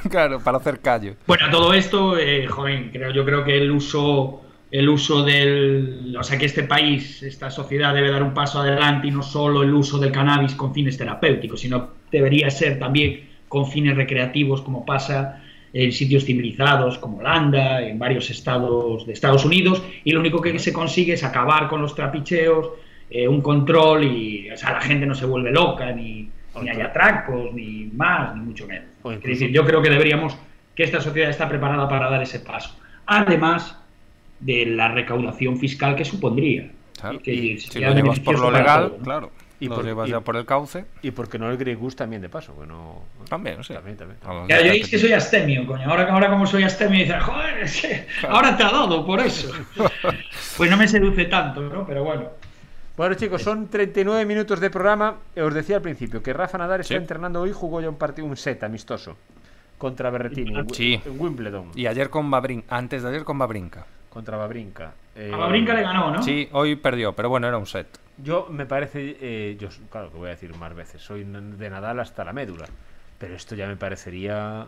Claro, 0.10 0.40
para 0.40 0.58
hacer 0.58 0.80
callo. 0.80 1.14
Bueno, 1.26 1.48
todo 1.50 1.72
esto, 1.72 2.18
eh, 2.18 2.46
joven, 2.46 2.90
creo, 2.92 3.10
yo 3.10 3.24
creo 3.24 3.42
que 3.44 3.56
el 3.56 3.70
uso, 3.70 4.43
el 4.74 4.88
uso 4.88 5.22
del, 5.22 6.16
o 6.18 6.24
sea, 6.24 6.36
que 6.36 6.46
este 6.46 6.64
país, 6.64 7.22
esta 7.22 7.48
sociedad 7.48 7.94
debe 7.94 8.10
dar 8.10 8.24
un 8.24 8.34
paso 8.34 8.58
adelante 8.58 9.06
y 9.06 9.12
no 9.12 9.22
solo 9.22 9.62
el 9.62 9.72
uso 9.72 9.98
del 9.98 10.10
cannabis 10.10 10.56
con 10.56 10.74
fines 10.74 10.98
terapéuticos, 10.98 11.60
sino 11.60 11.90
debería 12.10 12.50
ser 12.50 12.76
también 12.80 13.20
con 13.46 13.70
fines 13.70 13.94
recreativos, 13.94 14.62
como 14.62 14.84
pasa 14.84 15.44
en 15.72 15.92
sitios 15.92 16.24
civilizados 16.24 16.98
como 16.98 17.18
Holanda, 17.18 17.86
en 17.86 18.00
varios 18.00 18.28
estados 18.30 19.06
de 19.06 19.12
Estados 19.12 19.44
Unidos, 19.44 19.80
y 20.02 20.10
lo 20.10 20.18
único 20.18 20.40
que 20.40 20.58
se 20.58 20.72
consigue 20.72 21.12
es 21.12 21.22
acabar 21.22 21.68
con 21.68 21.80
los 21.80 21.94
trapicheos, 21.94 22.70
eh, 23.10 23.28
un 23.28 23.42
control 23.42 24.02
y, 24.02 24.50
o 24.50 24.56
sea, 24.56 24.72
la 24.72 24.80
gente 24.80 25.06
no 25.06 25.14
se 25.14 25.24
vuelve 25.24 25.52
loca 25.52 25.92
ni 25.92 26.28
ni 26.62 26.68
hay 26.68 26.80
atracos, 26.80 27.52
ni 27.52 27.90
más, 27.94 28.34
ni 28.36 28.42
mucho 28.42 28.66
menos. 28.66 28.88
Es 29.04 29.22
decir, 29.22 29.50
yo 29.50 29.64
creo 29.64 29.82
que 29.82 29.90
deberíamos, 29.90 30.36
que 30.74 30.84
esta 30.84 31.00
sociedad 31.00 31.30
está 31.30 31.48
preparada 31.48 31.88
para 31.88 32.10
dar 32.10 32.22
ese 32.22 32.40
paso. 32.40 32.76
Además 33.06 33.76
de 34.44 34.66
la 34.66 34.88
recaudación 34.88 35.58
fiscal 35.58 35.96
que 35.96 36.04
supondría. 36.04 36.70
Claro. 37.00 37.18
Que 37.20 37.32
Y 37.34 37.58
sería 37.58 37.88
Si 37.90 37.94
lo 37.94 38.02
llevas 38.02 38.20
por 38.20 38.38
lo 38.38 38.50
legal, 38.50 38.94
claro. 39.02 39.30
Y 39.60 39.68
lo 39.68 39.76
por- 39.76 39.84
llevas 39.84 40.08
y- 40.08 40.12
ya 40.12 40.20
por 40.20 40.36
el 40.36 40.44
cauce, 40.44 40.84
Y 41.02 41.10
porque 41.12 41.38
no 41.38 41.50
el 41.50 41.56
Grey 41.56 41.74
Goose 41.74 41.96
también 41.96 42.20
de 42.20 42.28
paso, 42.28 42.58
que 42.60 42.66
no... 42.66 43.02
también, 43.28 43.62
sí. 43.64 43.72
También, 43.72 43.96
también. 43.96 44.18
Vamos, 44.24 44.48
Ya, 44.48 44.60
ya 44.60 44.66
yo 44.74 44.82
es 44.82 44.88
que 44.90 44.98
soy 44.98 45.12
astemio, 45.12 45.66
coño. 45.66 45.88
Ahora, 45.88 46.10
ahora 46.12 46.28
como 46.28 46.46
soy 46.46 46.64
astemio, 46.64 47.00
dices, 47.00 47.22
joder, 47.22 47.58
es 47.62 47.80
que 47.80 48.06
ahora 48.28 48.56
te 48.56 48.62
ha 48.64 48.70
dado 48.70 49.04
por 49.06 49.20
eso. 49.20 49.50
Pues 50.56 50.70
no 50.70 50.76
me 50.76 50.86
seduce 50.86 51.24
tanto, 51.24 51.60
¿no? 51.62 51.84
Pero 51.86 52.04
bueno. 52.04 52.28
Bueno, 52.96 53.14
chicos, 53.16 53.42
son 53.42 53.66
39 53.68 54.24
minutos 54.24 54.60
de 54.60 54.70
programa. 54.70 55.16
Eh, 55.34 55.42
Os 55.42 55.52
decía 55.52 55.76
al 55.76 55.82
principio 55.82 56.22
que 56.22 56.32
Rafa 56.32 56.58
Nadal 56.58 56.80
está 56.82 56.94
Sí. 56.94 56.98
entrenando 56.98 57.40
hoy, 57.40 57.50
jugó 57.52 57.80
ya 57.80 57.88
un 57.88 57.96
partido, 57.98 58.26
un 58.28 58.36
set 58.36 58.62
amistoso 58.62 59.16
contra 59.78 60.10
Berretini 60.10 60.54
Sí. 60.72 61.00
en 61.04 61.20
Wimbledon, 61.20 61.70
Y 61.74 61.86
ayer 61.86 62.08
con 62.08 62.30
Babrinka, 62.30 62.76
antes 62.76 63.02
de 63.02 63.08
ayer 63.08 63.24
con 63.24 63.36
Babrinka. 63.38 63.84
Contra 64.14 64.36
Babrinka. 64.38 64.94
Eh, 65.16 65.30
A 65.32 65.36
Babrinka 65.36 65.74
le 65.74 65.82
ganó, 65.82 66.10
¿no? 66.10 66.22
Sí, 66.22 66.48
hoy 66.52 66.76
perdió, 66.76 67.12
pero 67.12 67.28
bueno, 67.28 67.46
era 67.48 67.58
un 67.58 67.66
set. 67.66 67.86
Yo 68.16 68.46
me 68.48 68.64
parece, 68.64 69.16
eh, 69.20 69.56
yo 69.58 69.68
claro 69.90 70.10
que 70.10 70.16
voy 70.18 70.28
a 70.28 70.30
decir 70.30 70.54
más 70.56 70.72
veces, 70.74 71.02
soy 71.02 71.24
de 71.24 71.68
Nadal 71.70 71.98
hasta 72.00 72.24
la 72.24 72.32
médula, 72.32 72.66
pero 73.18 73.34
esto 73.34 73.54
ya 73.56 73.66
me 73.66 73.76
parecería... 73.76 74.66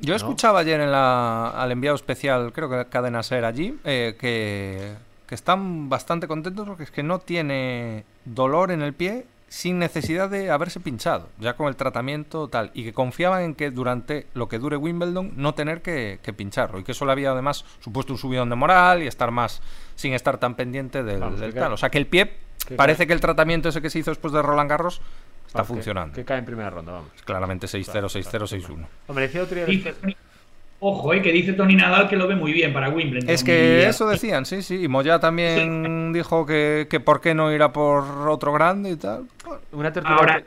Yo 0.00 0.10
¿No? 0.12 0.16
escuchaba 0.16 0.60
ayer 0.60 0.80
en 0.80 0.90
la, 0.90 1.50
al 1.50 1.72
enviado 1.72 1.96
especial, 1.96 2.52
creo 2.52 2.70
que 2.70 2.86
Cadena 2.86 3.22
Ser 3.22 3.44
allí, 3.44 3.78
eh, 3.84 4.16
que, 4.18 4.94
que 5.26 5.34
están 5.34 5.88
bastante 5.88 6.26
contentos 6.28 6.66
porque 6.66 6.84
es 6.84 6.90
que 6.90 7.02
no 7.02 7.18
tiene 7.18 8.04
dolor 8.24 8.70
en 8.70 8.82
el 8.82 8.92
pie 8.92 9.26
sin 9.54 9.78
necesidad 9.78 10.28
de 10.28 10.50
haberse 10.50 10.80
pinchado, 10.80 11.28
ya 11.38 11.54
con 11.54 11.68
el 11.68 11.76
tratamiento 11.76 12.48
tal, 12.48 12.72
y 12.74 12.82
que 12.82 12.92
confiaban 12.92 13.44
en 13.44 13.54
que 13.54 13.70
durante 13.70 14.26
lo 14.34 14.48
que 14.48 14.58
dure 14.58 14.76
Wimbledon 14.76 15.34
no 15.36 15.54
tener 15.54 15.80
que, 15.80 16.18
que 16.24 16.32
pincharlo, 16.32 16.80
y 16.80 16.82
que 16.82 16.90
eso 16.90 17.06
le 17.06 17.12
había 17.12 17.30
además 17.30 17.64
supuesto 17.78 18.14
un 18.14 18.18
subidón 18.18 18.50
de 18.50 18.56
moral 18.56 19.04
y 19.04 19.06
estar 19.06 19.30
más, 19.30 19.62
sin 19.94 20.12
estar 20.12 20.38
tan 20.38 20.56
pendiente 20.56 21.04
del, 21.04 21.20
Vamos, 21.20 21.38
del 21.38 21.54
tal. 21.54 21.72
O 21.72 21.76
sea 21.76 21.88
que 21.88 21.98
el 21.98 22.08
pie, 22.08 22.32
que 22.66 22.74
parece 22.74 23.06
que 23.06 23.12
el 23.12 23.20
tratamiento 23.20 23.68
ese 23.68 23.80
que 23.80 23.90
se 23.90 24.00
hizo 24.00 24.10
después 24.10 24.32
de 24.32 24.42
Roland 24.42 24.68
Garros 24.68 25.00
está 25.46 25.58
vamos, 25.58 25.68
funcionando. 25.68 26.16
Que, 26.16 26.24
cae 26.24 26.38
en 26.38 26.46
primera 26.46 26.70
ronda, 26.70 26.90
vamos. 26.90 27.12
Claramente 27.24 27.68
6-0, 27.68 27.92
Claro, 27.92 28.08
6-0, 28.08 28.30
claro, 28.30 28.46
6-1. 28.46 28.86
Hombre, 29.06 29.26
decía 29.28 29.42
otro 29.44 29.64
día... 29.64 29.94
Ojo, 30.80 31.14
eh, 31.14 31.22
que 31.22 31.32
dice 31.32 31.54
Tony 31.54 31.76
Nadal 31.76 32.08
que 32.08 32.16
lo 32.16 32.28
ve 32.28 32.36
muy 32.36 32.52
bien 32.52 32.72
para 32.72 32.90
Wimbledon. 32.90 33.30
Es 33.30 33.42
que 33.42 33.86
eso 33.86 34.08
decían, 34.08 34.44
sí, 34.44 34.62
sí. 34.62 34.82
Y 34.82 34.88
Moya 34.88 35.18
también 35.18 36.12
dijo 36.12 36.44
que, 36.44 36.86
que 36.90 37.00
por 37.00 37.20
qué 37.20 37.34
no 37.34 37.52
irá 37.52 37.72
por 37.72 38.28
otro 38.28 38.52
grande 38.52 38.90
y 38.90 38.96
tal. 38.96 39.24
Una 39.72 39.92
tertulia... 39.92 40.16
Ahora, 40.18 40.44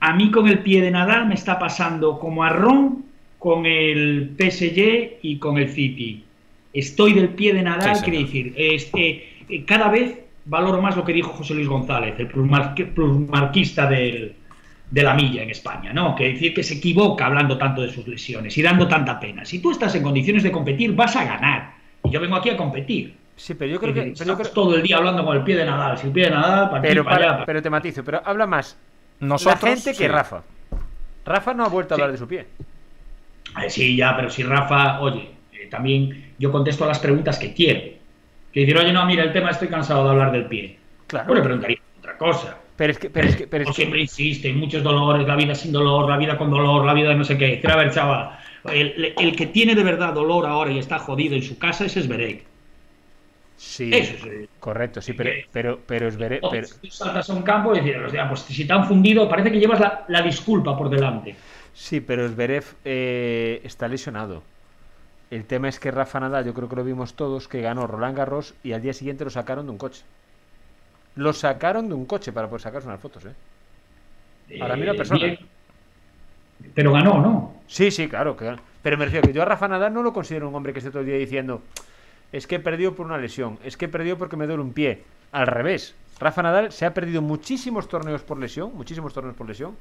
a 0.00 0.12
mí 0.14 0.30
con 0.30 0.48
el 0.48 0.60
pie 0.60 0.80
de 0.80 0.90
Nadal 0.90 1.26
me 1.26 1.34
está 1.34 1.58
pasando 1.58 2.18
como 2.18 2.44
a 2.44 2.50
Ron 2.50 3.04
con 3.38 3.66
el 3.66 4.34
PSG 4.38 5.18
y 5.20 5.38
con 5.38 5.58
el 5.58 5.68
City. 5.68 6.24
Estoy 6.72 7.12
del 7.12 7.28
pie 7.30 7.52
de 7.52 7.62
Nadal, 7.62 7.96
Sí, 7.96 8.04
quiere 8.04 8.18
decir, 8.20 8.54
este, 8.56 9.64
cada 9.66 9.88
vez 9.88 10.18
valoro 10.46 10.80
más 10.80 10.96
lo 10.96 11.04
que 11.04 11.12
dijo 11.12 11.30
José 11.30 11.54
Luis 11.54 11.68
González, 11.68 12.14
el 12.18 12.28
plusmarquista 12.28 13.86
del, 13.86 14.34
de 14.94 15.02
la 15.02 15.12
milla 15.12 15.42
en 15.42 15.50
España, 15.50 15.92
¿no? 15.92 16.14
Que 16.14 16.32
decir 16.34 16.54
que 16.54 16.62
se 16.62 16.74
equivoca 16.74 17.26
hablando 17.26 17.58
tanto 17.58 17.82
de 17.82 17.90
sus 17.90 18.06
lesiones 18.06 18.56
y 18.56 18.62
dando 18.62 18.86
tanta 18.86 19.18
pena. 19.18 19.44
Si 19.44 19.58
tú 19.58 19.72
estás 19.72 19.92
en 19.96 20.04
condiciones 20.04 20.44
de 20.44 20.52
competir, 20.52 20.94
vas 20.94 21.16
a 21.16 21.24
ganar. 21.24 21.74
Y 22.04 22.10
yo 22.10 22.20
vengo 22.20 22.36
aquí 22.36 22.50
a 22.50 22.56
competir. 22.56 23.16
Sí, 23.34 23.54
pero 23.54 23.72
yo 23.72 23.80
creo 23.80 23.92
que... 23.92 24.00
Pero, 24.02 24.14
yo 24.14 24.22
estamos 24.22 24.38
creo- 24.42 24.52
todo 24.52 24.76
el 24.76 24.82
día 24.82 24.98
hablando 24.98 25.24
con 25.24 25.36
el 25.36 25.42
pie 25.42 25.56
de 25.56 25.64
Nadal. 25.64 25.98
Si 25.98 26.06
el 26.06 26.12
pie 26.12 26.24
de 26.26 26.30
Nadal, 26.30 26.66
para 26.70 26.78
aquí, 26.78 26.88
pero, 26.88 27.02
para 27.04 27.16
para- 27.16 27.34
allá. 27.34 27.44
pero 27.44 27.60
te 27.62 27.70
matizo, 27.70 28.04
pero 28.04 28.22
habla 28.24 28.46
más 28.46 28.78
Nosotros, 29.18 29.62
la 29.64 29.68
gente 29.70 29.90
que 29.90 29.96
sí. 29.96 30.06
Rafa. 30.08 30.42
Rafa 31.26 31.54
no 31.54 31.64
ha 31.64 31.68
vuelto 31.68 31.94
a 31.94 31.96
Sí. 31.96 32.00
hablar 32.02 32.12
de 32.12 32.18
su 32.18 32.28
pie. 32.28 32.46
Eh, 33.64 33.70
sí, 33.70 33.96
ya, 33.96 34.14
pero 34.14 34.30
si 34.30 34.44
Rafa, 34.44 35.00
oye, 35.00 35.28
eh, 35.52 35.66
también 35.68 36.34
yo 36.38 36.52
contesto 36.52 36.84
a 36.84 36.86
las 36.86 37.00
preguntas 37.00 37.36
que 37.36 37.52
quiero. 37.52 37.80
Que 38.52 38.60
decir, 38.60 38.78
oye, 38.78 38.92
no, 38.92 39.04
mira, 39.06 39.24
el 39.24 39.32
tema 39.32 39.50
estoy 39.50 39.66
cansado 39.66 40.04
de 40.04 40.10
hablar 40.10 40.30
del 40.30 40.44
pie. 40.46 40.78
Claro. 41.08 41.28
Yo 41.30 41.34
le 41.34 41.42
preguntaría 41.42 41.78
otra 41.98 42.16
cosa. 42.16 42.58
Pero 42.76 42.92
es 42.92 42.98
que... 42.98 43.10
Pero 43.10 43.28
es 43.28 43.36
que, 43.36 43.46
pero 43.46 43.62
es 43.64 43.68
que- 43.70 43.74
siempre 43.74 44.00
insiste, 44.00 44.52
muchos 44.52 44.82
dolores, 44.82 45.26
la 45.26 45.36
vida 45.36 45.54
sin 45.54 45.72
dolor, 45.72 46.08
la 46.08 46.16
vida 46.16 46.36
con 46.36 46.50
dolor, 46.50 46.84
la 46.84 46.94
vida 46.94 47.10
de 47.10 47.14
no 47.14 47.24
sé 47.24 47.38
qué. 47.38 47.46
Decir, 47.46 47.70
a 47.70 47.76
ver, 47.76 47.90
chaval, 47.92 48.30
el, 48.72 49.14
el 49.18 49.36
que 49.36 49.46
tiene 49.46 49.74
de 49.74 49.84
verdad 49.84 50.12
dolor 50.12 50.46
ahora 50.46 50.72
y 50.72 50.78
está 50.78 50.98
jodido 50.98 51.34
en 51.36 51.42
su 51.42 51.58
casa 51.58 51.84
ese 51.86 52.00
es 52.00 52.08
Berek. 52.08 52.44
Sí, 53.56 53.92
Eso 53.94 54.14
es. 54.26 54.48
correcto, 54.58 55.00
sí, 55.00 55.12
pero, 55.12 55.30
pero, 55.52 55.78
pero 55.86 56.08
es. 56.08 56.16
Pero, 56.16 56.66
Tú 56.80 56.90
saltas 56.90 57.30
a 57.30 57.34
un 57.34 57.42
campo 57.42 57.74
y 57.74 57.80
dices, 57.80 57.96
pues 58.28 58.40
si 58.40 58.66
te 58.66 58.72
han 58.72 58.84
fundido, 58.84 59.28
parece 59.28 59.52
que 59.52 59.58
llevas 59.60 59.80
la, 59.80 60.04
la 60.08 60.22
disculpa 60.22 60.76
por 60.76 60.90
delante. 60.90 61.36
Sí, 61.72 62.00
pero 62.00 62.28
Zverev 62.28 62.64
eh, 62.84 63.60
está 63.64 63.88
lesionado. 63.88 64.42
El 65.30 65.46
tema 65.46 65.68
es 65.68 65.80
que 65.80 65.90
Rafa 65.90 66.20
Nadal, 66.20 66.44
yo 66.44 66.54
creo 66.54 66.68
que 66.68 66.76
lo 66.76 66.84
vimos 66.84 67.16
todos, 67.16 67.48
que 67.48 67.60
ganó 67.62 67.86
Roland 67.86 68.16
Garros 68.16 68.54
y 68.62 68.72
al 68.72 68.82
día 68.82 68.92
siguiente 68.94 69.24
lo 69.24 69.30
sacaron 69.30 69.66
de 69.66 69.72
un 69.72 69.78
coche. 69.78 70.04
Lo 71.16 71.32
sacaron 71.32 71.88
de 71.88 71.94
un 71.94 72.06
coche 72.06 72.32
para 72.32 72.48
poder 72.48 72.62
sacarse 72.62 72.88
unas 72.88 73.00
fotos, 73.00 73.24
¿eh? 73.26 74.60
Ahora 74.60 74.76
mira 74.76 74.92
Eh, 74.92 74.96
persona. 74.96 75.24
bien. 75.24 75.38
Pero 76.74 76.92
ganó, 76.92 77.20
¿no? 77.20 77.54
Sí, 77.66 77.90
sí, 77.90 78.08
claro. 78.08 78.36
Que... 78.36 78.56
Pero 78.82 78.98
me 78.98 79.04
refiero 79.04 79.26
que 79.26 79.32
yo 79.32 79.42
a 79.42 79.44
Rafa 79.44 79.68
Nadal 79.68 79.92
no 79.92 80.02
lo 80.02 80.12
considero 80.12 80.48
un 80.48 80.54
hombre 80.54 80.72
que 80.72 80.78
esté 80.80 80.90
todo 80.90 81.00
el 81.00 81.06
día 81.06 81.16
diciendo 81.16 81.62
es 82.32 82.46
que 82.48 82.56
he 82.56 82.60
perdido 82.60 82.94
por 82.96 83.06
una 83.06 83.16
lesión, 83.16 83.58
es 83.64 83.76
que 83.76 83.84
he 83.84 83.88
perdido 83.88 84.18
porque 84.18 84.36
me 84.36 84.46
duele 84.48 84.62
un 84.62 84.72
pie. 84.72 85.04
Al 85.30 85.46
revés, 85.46 85.94
Rafa 86.18 86.42
Nadal 86.42 86.72
se 86.72 86.84
ha 86.84 86.92
perdido 86.92 87.22
muchísimos 87.22 87.86
torneos 87.88 88.22
por 88.22 88.38
lesión, 88.38 88.72
muchísimos 88.74 89.12
torneos 89.14 89.36
por 89.36 89.46
lesión, 89.46 89.76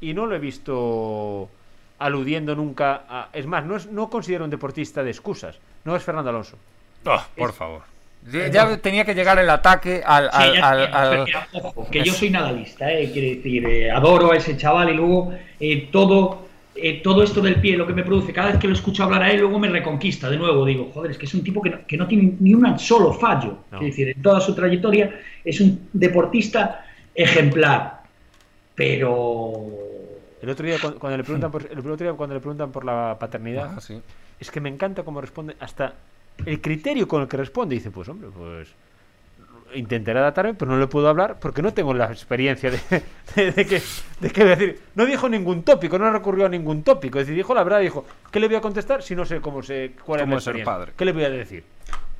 y 0.00 0.14
no 0.14 0.24
lo 0.24 0.34
he 0.34 0.38
visto 0.38 1.50
aludiendo 1.98 2.56
nunca 2.56 3.02
a... 3.06 3.28
Es 3.34 3.46
más, 3.46 3.66
no, 3.66 3.76
es, 3.76 3.86
no 3.86 4.08
considero 4.08 4.44
un 4.44 4.50
deportista 4.50 5.02
de 5.04 5.10
excusas, 5.10 5.58
no 5.84 5.94
es 5.94 6.02
Fernando 6.02 6.30
Alonso. 6.30 6.56
Ah, 7.04 7.26
por 7.36 7.52
favor. 7.52 7.82
Ya, 8.30 8.48
ya 8.48 8.76
tenía 8.78 9.04
que 9.04 9.14
llegar 9.14 9.38
el 9.38 9.48
ataque 9.48 10.02
al. 10.04 10.30
Sí, 10.30 10.36
al- 10.36 10.54
ya- 10.54 10.84
al- 10.92 11.26
ojo, 11.52 11.88
que 11.90 12.04
yo 12.04 12.12
soy 12.12 12.30
nadalista, 12.30 12.92
eh, 12.92 13.10
quiere 13.12 13.36
decir, 13.36 13.66
eh, 13.66 13.90
adoro 13.90 14.32
a 14.32 14.36
ese 14.36 14.56
chaval 14.56 14.90
y 14.90 14.94
luego 14.94 15.32
eh, 15.58 15.88
todo, 15.90 16.46
eh, 16.74 17.00
todo 17.02 17.22
esto 17.22 17.40
del 17.40 17.56
pie, 17.56 17.76
lo 17.76 17.86
que 17.86 17.94
me 17.94 18.04
produce, 18.04 18.32
cada 18.32 18.50
vez 18.50 18.58
que 18.58 18.68
lo 18.68 18.74
escucho 18.74 19.04
hablar 19.04 19.22
a 19.22 19.30
él, 19.30 19.40
luego 19.40 19.58
me 19.58 19.68
reconquista 19.68 20.28
de 20.28 20.36
nuevo. 20.36 20.64
Digo, 20.66 20.90
joder, 20.92 21.12
es 21.12 21.18
que 21.18 21.24
es 21.26 21.34
un 21.34 21.42
tipo 21.42 21.62
que 21.62 21.70
no, 21.70 21.78
que 21.86 21.96
no 21.96 22.06
tiene 22.06 22.34
ni 22.40 22.54
un 22.54 22.78
solo 22.78 23.12
fallo. 23.14 23.58
No. 23.70 23.78
Quiere 23.78 23.86
decir, 23.86 24.08
en 24.10 24.22
toda 24.22 24.40
su 24.40 24.54
trayectoria 24.54 25.18
es 25.44 25.60
un 25.60 25.88
deportista 25.92 26.84
ejemplar. 27.14 28.00
Pero. 28.74 29.62
El 30.42 30.48
otro 30.48 30.66
día 30.66 30.76
cuando, 30.80 30.98
cuando 30.98 31.16
le 31.18 31.24
preguntan 31.24 31.50
por, 31.50 31.66
el 31.70 31.78
otro 31.78 31.96
día 31.96 32.12
cuando 32.14 32.34
le 32.34 32.40
preguntan 32.40 32.70
por 32.72 32.84
la 32.84 33.16
paternidad, 33.18 33.74
Ah, 33.76 33.80
sí. 33.80 34.00
es 34.38 34.50
que 34.50 34.60
me 34.60 34.68
encanta 34.70 35.02
cómo 35.02 35.20
responde, 35.20 35.54
hasta 35.60 35.92
el 36.46 36.60
criterio 36.60 37.06
con 37.08 37.22
el 37.22 37.28
que 37.28 37.36
responde. 37.36 37.74
Dice, 37.74 37.90
pues 37.90 38.08
hombre, 38.08 38.28
pues 38.36 38.68
intentaré 39.74 40.18
adaptarme, 40.18 40.54
pero 40.54 40.70
no 40.72 40.78
le 40.78 40.88
puedo 40.88 41.08
hablar 41.08 41.38
porque 41.38 41.62
no 41.62 41.72
tengo 41.72 41.94
la 41.94 42.06
experiencia 42.06 42.70
de, 42.72 42.80
de- 43.36 43.52
de 43.52 43.66
que, 43.66 43.80
de 44.20 44.30
que 44.30 44.44
decir. 44.44 44.80
No 44.96 45.06
dijo 45.06 45.28
ningún 45.28 45.62
tópico, 45.62 45.98
no 45.98 46.10
recurrió 46.10 46.46
a 46.46 46.48
ningún 46.48 46.82
tópico. 46.82 47.18
Es 47.20 47.26
decir, 47.26 47.36
dijo 47.36 47.54
la 47.54 47.62
verdad, 47.62 47.80
dijo, 47.80 48.04
¿qué 48.32 48.40
le 48.40 48.48
voy 48.48 48.56
a 48.56 48.60
contestar 48.60 49.02
si 49.02 49.14
no 49.14 49.24
sé 49.24 49.40
cómo 49.40 49.62
se 49.62 49.92
cuál 50.04 50.20
es 50.20 50.28
la 50.28 50.40
ser 50.40 50.56
experiencia? 50.56 50.72
padre. 50.74 50.92
¿Qué 50.96 51.04
le 51.04 51.12
voy 51.12 51.24
a 51.24 51.30
decir? 51.30 51.62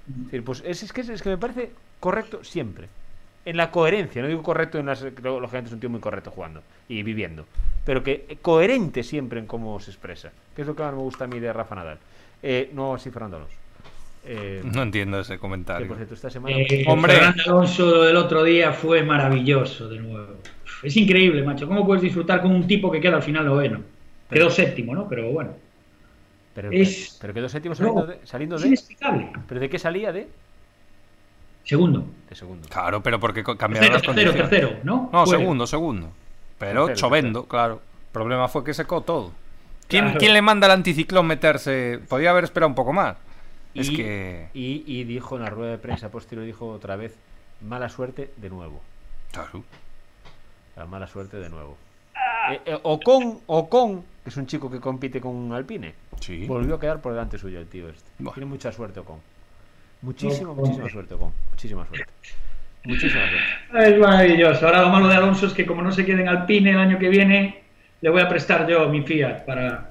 Es, 0.08 0.24
decir, 0.26 0.44
pues 0.44 0.62
es, 0.64 0.82
es 0.82 0.92
que, 0.92 1.00
es 1.00 1.22
que 1.22 1.28
me 1.28 1.38
parece 1.38 1.70
correcto 1.98 2.44
siempre. 2.44 2.88
En 3.44 3.56
la 3.56 3.70
coherencia, 3.70 4.20
no 4.20 4.28
digo 4.28 4.42
correcto 4.42 4.78
en 4.78 4.86
las. 4.86 5.02
creo, 5.14 5.40
Lógicamente 5.40 5.68
es 5.68 5.72
un 5.74 5.80
tío 5.80 5.88
muy 5.90 6.00
correcto 6.00 6.30
jugando 6.30 6.62
y 6.88 7.02
viviendo. 7.02 7.46
Pero 7.86 8.02
que 8.04 8.26
eh, 8.28 8.36
coherente 8.40 9.02
siempre 9.02 9.40
en 9.40 9.46
cómo 9.46 9.80
se 9.80 9.90
expresa. 9.90 10.30
Que 10.54 10.60
es 10.62 10.68
lo 10.68 10.76
que 10.76 10.82
más 10.82 10.92
me 10.92 10.98
gusta 11.00 11.24
a 11.24 11.26
mí 11.26 11.40
de 11.40 11.50
Rafa 11.52 11.74
Nadal. 11.74 11.98
Eh, 12.42 12.70
no 12.74 12.94
así 12.94 13.10
Fernando 13.10 13.38
Alonso. 13.38 13.56
Eh, 14.24 14.60
No 14.64 14.82
entiendo 14.82 15.18
ese 15.20 15.34
que 15.34 15.38
comentario. 15.38 15.88
por 15.88 15.96
cierto, 15.96 16.14
esta 16.14 16.30
semana. 16.30 16.56
Eh, 16.58 16.84
Hombre. 16.86 17.14
Fernando 17.14 17.42
Alonso 17.46 18.02
del 18.02 18.16
otro 18.16 18.42
día 18.44 18.72
fue 18.72 19.02
maravilloso 19.02 19.88
de 19.88 19.98
nuevo. 19.98 20.34
Es 20.82 20.96
increíble, 20.96 21.42
macho. 21.42 21.66
¿Cómo 21.66 21.84
puedes 21.86 22.02
disfrutar 22.02 22.40
con 22.42 22.52
un 22.52 22.66
tipo 22.66 22.90
que 22.90 23.00
queda 23.00 23.16
al 23.16 23.22
final 23.22 23.46
noveno? 23.46 23.80
Quedó 24.30 24.50
séptimo, 24.50 24.94
¿no? 24.94 25.08
Pero 25.08 25.30
bueno. 25.30 25.50
pero, 26.54 26.70
es- 26.72 27.16
pero 27.20 27.32
quedó 27.34 27.48
séptimo 27.48 27.72
No, 27.74 27.76
saliendo 27.76 28.06
de. 28.06 28.18
Saliendo 28.24 28.56
es 28.56 28.62
de 28.62 28.68
inexplicable. 28.68 29.30
¿Pero 29.48 29.60
de 29.60 29.68
qué 29.70 29.78
salía? 29.78 30.12
De. 30.12 30.28
Segundo. 31.64 32.04
De 32.28 32.34
segundo. 32.34 32.68
Claro, 32.68 33.02
pero 33.02 33.20
porque 33.20 33.42
cambiaron 33.44 33.72
Tercero, 33.90 33.92
las 33.94 34.02
tercero, 34.02 34.32
condiciones. 34.32 34.50
tercero, 34.50 34.80
¿no? 34.84 35.10
No, 35.12 35.26
Fue. 35.26 35.38
segundo, 35.38 35.66
segundo. 35.66 36.10
Pero 36.58 36.86
Tercero, 36.86 37.08
chovendo, 37.08 37.44
claro. 37.46 37.74
El 38.08 38.12
problema 38.12 38.48
fue 38.48 38.64
que 38.64 38.74
secó 38.74 39.02
todo. 39.02 39.32
¿Quién, 39.88 40.04
Claro. 40.04 40.18
quién 40.18 40.32
le 40.34 40.42
manda 40.42 40.66
al 40.66 40.72
anticiclón 40.72 41.26
meterse? 41.26 42.00
Podía 42.08 42.30
haber 42.30 42.44
esperado 42.44 42.68
un 42.68 42.74
poco 42.74 42.92
más. 42.92 43.16
Es 43.74 43.88
y, 43.90 43.96
que. 43.96 44.48
y, 44.54 44.82
y 44.86 45.04
dijo 45.04 45.36
en 45.36 45.42
la 45.44 45.50
rueda 45.50 45.72
de 45.72 45.78
prensa 45.78 46.10
posterior, 46.10 46.44
dijo 46.46 46.68
otra 46.68 46.96
vez, 46.96 47.16
mala 47.60 47.88
suerte 47.88 48.30
de 48.36 48.50
nuevo. 48.50 48.80
Claro. 49.32 49.62
La 50.76 50.86
mala 50.86 51.06
suerte 51.06 51.36
de 51.38 51.48
nuevo. 51.48 51.76
Eh, 52.52 52.60
eh, 52.66 52.78
Ocon, 52.82 53.38
Ocon, 53.46 54.02
que 54.24 54.30
es 54.30 54.36
un 54.36 54.46
chico 54.46 54.70
que 54.70 54.80
compite 54.80 55.20
con 55.20 55.52
Alpine, 55.52 55.94
Sí. 56.20 56.46
volvió 56.46 56.74
a 56.76 56.80
quedar 56.80 57.00
por 57.00 57.12
delante 57.12 57.38
suyo 57.38 57.60
el 57.60 57.66
tío 57.68 57.88
este. 57.88 58.10
Buah. 58.18 58.34
Tiene 58.34 58.46
mucha 58.46 58.72
suerte 58.72 59.00
Ocon. 59.00 59.18
Muchísima, 60.02 60.52
muchísima 60.52 60.88
suerte 60.88 61.14
Ocon. 61.14 61.32
Muchísima 61.50 61.86
suerte. 61.86 62.06
Muchísima 62.84 63.22
suerte. 63.28 63.90
Es 63.92 63.98
maravilloso. 63.98 64.66
Ahora 64.66 64.82
lo 64.82 64.88
malo 64.88 65.06
de 65.08 65.14
Alonso 65.14 65.46
es 65.46 65.52
que 65.52 65.66
como 65.66 65.82
no 65.82 65.92
se 65.92 66.04
quede 66.04 66.22
en 66.22 66.28
Alpine 66.28 66.70
el 66.70 66.78
año 66.78 66.98
que 66.98 67.08
viene, 67.10 67.62
le 68.00 68.08
voy 68.10 68.22
a 68.22 68.28
prestar 68.28 68.66
yo 68.66 68.88
mi 68.88 69.02
Fiat 69.02 69.44
para, 69.44 69.90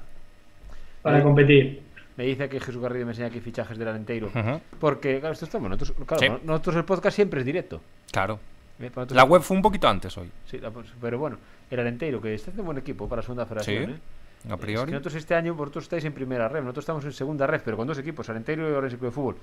para 1.02 1.18
Sí. 1.18 1.22
competir. 1.22 1.82
Me 2.20 2.26
dice 2.26 2.50
que 2.50 2.60
Jesús 2.60 2.82
Garrido 2.82 3.06
me 3.06 3.12
enseña 3.12 3.28
aquí 3.28 3.40
fichajes 3.40 3.78
del 3.78 3.88
Alenteiro. 3.88 4.30
Porque, 4.78 5.20
claro, 5.20 5.32
esto 5.32 5.46
estamos. 5.46 5.70
Nosotros, 5.70 5.94
claro, 6.06 6.20
Sí. 6.36 6.42
nosotros 6.44 6.76
el 6.76 6.84
podcast 6.84 7.16
siempre 7.16 7.40
es 7.40 7.46
directo. 7.46 7.80
Claro. 8.12 8.38
¿eh? 8.78 8.90
La 9.12 9.24
web 9.24 9.40
fue 9.40 9.56
un 9.56 9.62
poquito 9.62 9.88
antes 9.88 10.18
hoy. 10.18 10.30
Sí, 10.44 10.58
la- 10.58 10.70
pues, 10.70 10.86
pero 11.00 11.18
bueno, 11.18 11.38
el 11.70 11.80
Alenteiro, 11.80 12.20
que 12.20 12.34
está 12.34 12.50
haciendo 12.50 12.64
buen 12.64 12.76
equipo 12.76 13.08
para 13.08 13.20
la 13.20 13.22
segunda 13.22 13.46
federación. 13.46 13.86
Sí, 13.86 13.92
¿eh? 13.92 14.50
a 14.50 14.54
Es 14.56 14.60
priori. 14.60 14.84
que 14.84 14.92
nosotros 14.92 15.14
este 15.14 15.34
año, 15.34 15.54
vosotros 15.54 15.84
estáis 15.84 16.04
en 16.04 16.12
primera 16.12 16.46
red, 16.46 16.60
nosotros 16.60 16.82
estamos 16.82 17.04
en 17.06 17.12
segunda 17.14 17.46
red, 17.46 17.62
pero 17.64 17.78
con 17.78 17.86
dos 17.86 17.96
equipos, 17.96 18.28
Alenteiro 18.28 18.68
y 18.68 18.72
Orense 18.74 18.98
Club 18.98 19.08
de 19.10 19.14
Fútbol. 19.14 19.36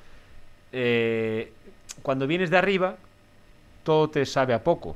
Eh, 0.71 1.51
cuando 2.03 2.27
vienes 2.27 2.51
de 2.51 2.57
arriba, 2.59 2.95
todo 3.83 4.07
te 4.11 4.23
sabe 4.23 4.53
a 4.53 4.63
poco. 4.63 4.95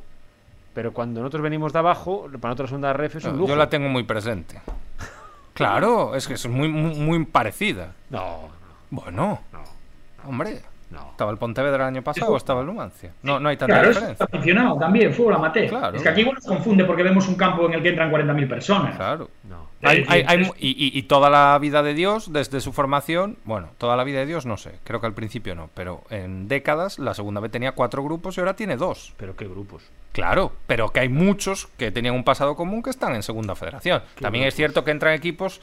Pero 0.75 0.93
cuando 0.93 1.19
nosotros 1.21 1.41
venimos 1.41 1.73
de 1.73 1.79
abajo, 1.79 2.27
para 2.39 2.49
nosotros 2.49 2.59
la 2.59 2.67
segunda 2.67 2.93
ref 2.93 3.15
es 3.15 3.25
un 3.25 3.31
Yo 3.31 3.37
lujo. 3.37 3.55
la 3.55 3.69
tengo 3.69 3.89
muy 3.89 4.03
presente. 4.03 4.61
Claro, 5.61 6.15
es 6.15 6.27
que 6.27 6.33
es 6.33 6.47
muy, 6.47 6.69
muy, 6.69 6.95
muy 6.95 7.25
parecida. 7.25 7.93
No, 8.09 8.49
Bueno, 8.89 9.39
no, 9.53 9.59
hombre. 10.27 10.63
No. 10.91 11.11
¿Estaba 11.11 11.31
el 11.31 11.37
Pontevedra 11.37 11.83
el 11.87 11.95
año 11.95 12.03
pasado 12.03 12.33
o 12.33 12.37
estaba 12.37 12.61
el 12.61 12.67
Numancia? 12.67 13.13
No, 13.23 13.39
no 13.39 13.49
hay 13.49 13.57
tanta 13.57 13.73
Claro, 13.75 13.89
diferencia. 13.89 14.25
aficionado 14.31 14.77
también, 14.77 15.13
fútbol 15.13 15.33
amateur. 15.35 15.67
Claro. 15.69 15.97
Es 15.97 16.03
que 16.03 16.09
aquí 16.09 16.21
igual 16.21 16.35
nos 16.35 16.45
confunde 16.45 16.85
porque 16.85 17.03
vemos 17.03 17.27
un 17.27 17.35
campo 17.35 17.65
en 17.67 17.73
el 17.73 17.81
que 17.81 17.89
entran 17.89 18.11
40.000 18.11 18.47
personas. 18.47 18.95
Claro. 18.95 19.29
no. 19.43 19.71
Hay- 19.83 20.05
y- 20.59 20.91
y 20.99 21.01
toda 21.03 21.31
la 21.31 21.57
vida 21.59 21.81
de 21.81 21.95
Dios, 21.95 22.31
desde 22.31 22.61
su 22.61 22.71
formación, 22.71 23.37
bueno, 23.45 23.69
toda 23.79 23.95
la 23.95 24.03
vida 24.03 24.19
de 24.19 24.27
Dios 24.27 24.45
no 24.45 24.55
sé, 24.57 24.73
creo 24.83 25.01
que 25.01 25.07
al 25.07 25.13
principio 25.15 25.55
no, 25.55 25.71
pero 25.73 26.03
en 26.11 26.47
décadas 26.47 26.99
la 26.99 27.15
segunda 27.15 27.41
vez 27.41 27.49
tenía 27.49 27.71
cuatro 27.71 28.03
grupos 28.03 28.37
y 28.37 28.41
ahora 28.41 28.55
tiene 28.55 28.77
dos. 28.77 29.13
Pero 29.17 29.35
qué 29.35 29.47
grupos. 29.47 29.81
Claro, 30.11 30.51
pero 30.67 30.89
que 30.89 30.99
hay 30.99 31.09
muchos 31.09 31.65
que 31.77 31.89
tenían 31.89 32.13
un 32.13 32.23
pasado 32.23 32.55
común 32.55 32.83
que 32.83 32.91
están 32.91 33.15
en 33.15 33.23
segunda 33.23 33.55
federación. 33.55 34.03
También 34.19 34.45
es 34.45 34.53
cierto 34.53 34.83
que 34.83 34.91
entran 34.91 35.13
equipos 35.15 35.61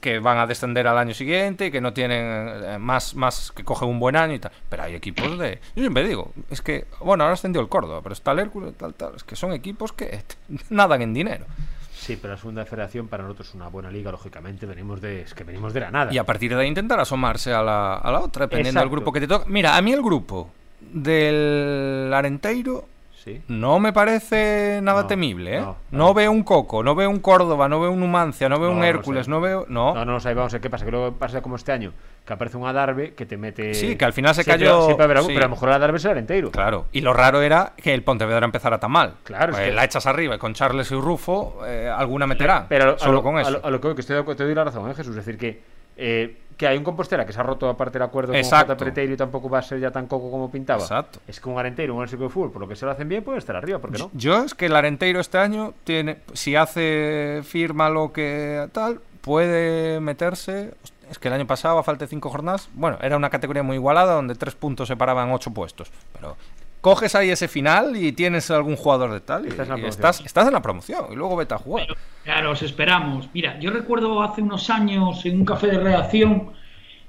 que 0.00 0.18
van 0.20 0.38
a 0.38 0.46
descender 0.46 0.86
al 0.86 0.98
año 0.98 1.14
siguiente 1.14 1.66
y 1.66 1.70
que 1.70 1.80
no 1.80 1.92
tienen 1.92 2.24
eh, 2.64 2.78
más, 2.78 3.14
más 3.14 3.52
que 3.52 3.64
cogen 3.64 3.88
un 3.88 3.98
buen 3.98 4.16
año 4.16 4.34
y 4.34 4.38
tal. 4.38 4.52
Pero 4.68 4.84
hay 4.84 4.94
equipos 4.94 5.38
de. 5.38 5.60
Yo 5.74 5.82
siempre 5.82 6.06
digo, 6.06 6.32
es 6.50 6.62
que, 6.62 6.86
bueno, 7.00 7.24
ahora 7.24 7.34
ascendió 7.34 7.60
el 7.60 7.68
Córdoba, 7.68 8.00
pero 8.02 8.12
está 8.12 8.32
el 8.32 8.38
Hércules, 8.40 8.74
tal, 8.76 8.94
tal. 8.94 9.14
Es 9.16 9.24
que 9.24 9.36
son 9.36 9.52
equipos 9.52 9.92
que 9.92 10.22
nadan 10.70 11.02
en 11.02 11.14
dinero. 11.14 11.46
Sí, 11.92 12.16
pero 12.16 12.34
la 12.34 12.38
segunda 12.38 12.64
federación 12.64 13.08
para 13.08 13.24
nosotros 13.24 13.48
es 13.48 13.54
una 13.54 13.68
buena 13.68 13.90
liga, 13.90 14.12
lógicamente. 14.12 14.66
Venimos 14.66 15.00
de, 15.00 15.22
es 15.22 15.34
que 15.34 15.44
venimos 15.44 15.74
de 15.74 15.80
la 15.80 15.90
nada. 15.90 16.12
Y 16.12 16.18
a 16.18 16.24
partir 16.24 16.54
de 16.54 16.62
ahí 16.62 16.68
intentar 16.68 17.00
asomarse 17.00 17.52
a 17.52 17.62
la, 17.62 17.96
a 17.96 18.12
la 18.12 18.20
otra, 18.20 18.46
dependiendo 18.46 18.80
del 18.80 18.88
grupo 18.88 19.12
que 19.12 19.20
te 19.20 19.26
toca. 19.26 19.46
Mira, 19.48 19.76
a 19.76 19.82
mí 19.82 19.92
el 19.92 20.00
grupo 20.00 20.50
del 20.80 22.10
Arenteiro 22.14 22.86
Sí. 23.24 23.42
no 23.48 23.78
me 23.80 23.92
parece 23.92 24.80
nada 24.82 25.02
No, 25.02 25.06
temible, 25.08 25.56
¿eh? 25.56 25.60
no, 25.60 25.76
No, 25.90 25.98
no. 26.08 26.14
veo 26.14 26.30
un 26.30 26.42
Coco, 26.44 26.82
no 26.82 26.94
veo 26.94 27.10
un 27.10 27.18
Córdoba, 27.18 27.68
no 27.68 27.80
veo 27.80 27.90
un 27.90 28.00
Numancia, 28.00 28.48
no 28.48 28.58
veo 28.60 28.70
un 28.70 28.84
Hércules, 28.84 29.24
sé. 29.26 29.30
no 29.30 29.40
veo... 29.40 29.66
No, 29.68 29.92
No, 29.94 30.04
no, 30.04 30.12
vamos 30.18 30.24
a 30.26 30.32
ver 30.32 30.60
qué 30.60 30.70
pasa. 30.70 30.84
Que 30.84 30.90
luego 30.92 31.12
pasa 31.12 31.42
como 31.42 31.56
este 31.56 31.72
año, 31.72 31.92
que 32.24 32.32
aparece 32.32 32.56
un 32.56 32.66
Adarve 32.66 33.14
que 33.14 33.26
te 33.26 33.36
mete. 33.36 33.74
Sí, 33.74 33.96
que 33.96 34.04
al 34.04 34.12
final 34.12 34.34
se 34.34 34.44
Siempre- 34.44 34.66
cayó- 34.66 34.84
siempre 34.86 35.04
habrá 35.04 35.18
algún- 35.18 35.30
sí. 35.30 35.34
Pero 35.34 35.44
a 35.46 35.48
lo 35.48 35.54
mejor 35.54 35.68
el 35.68 35.74
Adarve 35.74 35.98
el 35.98 36.18
entero. 36.18 36.50
Claro, 36.52 36.86
y 36.92 37.00
lo 37.00 37.12
raro 37.12 37.42
era 37.42 37.72
que 37.76 37.92
el 37.92 38.02
Pontevedra 38.02 38.44
empezara 38.44 38.78
tan 38.78 38.92
mal. 38.92 39.14
Claro, 39.24 39.50
es 39.52 39.56
Pues 39.58 39.68
que- 39.68 39.74
La 39.74 39.84
echas 39.84 40.06
arriba 40.06 40.36
y 40.36 40.38
con 40.38 40.54
Charles 40.54 40.90
y 40.90 40.94
Rufo, 40.94 41.60
eh, 41.66 41.88
alguna 41.88 42.26
meterá. 42.26 42.66
Pero 42.68 42.98
solo 42.98 43.10
a 43.10 43.14
lo, 43.14 43.22
con 43.22 43.36
a 43.38 43.42
eso. 43.42 43.50
lo- 43.50 43.64
a 43.66 43.70
lo 43.70 43.80
que, 43.80 43.94
que 43.94 44.00
estoy 44.00 44.22
te 44.36 44.44
doy 44.44 44.54
la 44.54 44.64
razón, 44.64 44.88
¿eh, 44.90 44.94
Jesús. 44.94 45.16
Es 45.16 45.26
decir, 45.26 45.38
que, 45.38 45.60
eh, 45.96 46.36
que 46.58 46.66
hay 46.66 46.76
un 46.76 46.82
Compostela 46.82 47.24
que 47.24 47.32
se 47.32 47.38
ha 47.38 47.44
roto 47.44 47.68
aparte 47.68 47.98
el 47.98 48.02
acuerdo 48.02 48.34
Exacto. 48.34 48.66
con 48.66 48.76
J. 48.76 48.84
Preteiro 48.84 49.14
y 49.14 49.16
tampoco 49.16 49.48
va 49.48 49.60
a 49.60 49.62
ser 49.62 49.78
ya 49.78 49.92
tan 49.92 50.08
coco 50.08 50.28
como 50.28 50.50
pintaba. 50.50 50.82
Exacto. 50.82 51.20
Es 51.26 51.40
que 51.40 51.48
un 51.48 51.56
Arenteiro, 51.56 51.94
un 51.94 52.02
Atlético 52.02 52.24
de 52.24 52.30
Fútbol, 52.30 52.50
por 52.50 52.60
lo 52.60 52.68
que 52.68 52.74
se 52.74 52.84
lo 52.84 52.90
hacen 52.90 53.08
bien, 53.08 53.22
puede 53.22 53.38
estar 53.38 53.54
arriba, 53.54 53.78
¿por 53.78 53.92
qué 53.92 53.98
no? 53.98 54.10
Yo 54.12 54.44
es 54.44 54.54
que 54.54 54.66
el 54.66 54.74
Arenteiro 54.74 55.20
este 55.20 55.38
año 55.38 55.72
tiene, 55.84 56.18
si 56.32 56.56
hace 56.56 57.42
firma 57.44 57.88
lo 57.90 58.12
que 58.12 58.68
tal, 58.72 59.00
puede 59.20 60.00
meterse. 60.00 60.74
Es 61.08 61.20
que 61.20 61.28
el 61.28 61.34
año 61.34 61.46
pasado, 61.46 61.78
a 61.78 61.84
falta 61.84 62.04
de 62.04 62.08
cinco 62.08 62.28
jornadas, 62.28 62.68
bueno, 62.74 62.98
era 63.00 63.16
una 63.16 63.30
categoría 63.30 63.62
muy 63.62 63.76
igualada 63.76 64.14
donde 64.14 64.34
tres 64.34 64.56
puntos 64.56 64.88
separaban 64.88 65.30
ocho 65.30 65.52
puestos. 65.52 65.92
Pero 66.12 66.36
coges 66.80 67.14
ahí 67.14 67.30
ese 67.30 67.48
final 67.48 67.96
y 67.96 68.12
tienes 68.12 68.50
algún 68.50 68.76
jugador 68.76 69.12
de 69.12 69.20
tal 69.20 69.46
y, 69.46 69.48
Estás 69.48 69.66
en 69.66 69.70
la 69.70 69.78
y 69.78 69.80
promoción. 69.80 69.88
estás, 69.88 70.20
estás 70.24 70.46
en 70.46 70.52
la 70.52 70.62
promoción 70.62 71.06
y 71.12 71.16
luego 71.16 71.36
vete 71.36 71.54
a 71.54 71.58
jugar. 71.58 71.86
Claro, 72.24 72.52
os 72.52 72.62
esperamos. 72.62 73.28
Mira, 73.32 73.58
yo 73.58 73.70
recuerdo 73.70 74.22
hace 74.22 74.42
unos 74.42 74.70
años 74.70 75.24
en 75.24 75.38
un 75.38 75.44
café 75.44 75.68
de 75.68 75.78
redacción 75.78 76.50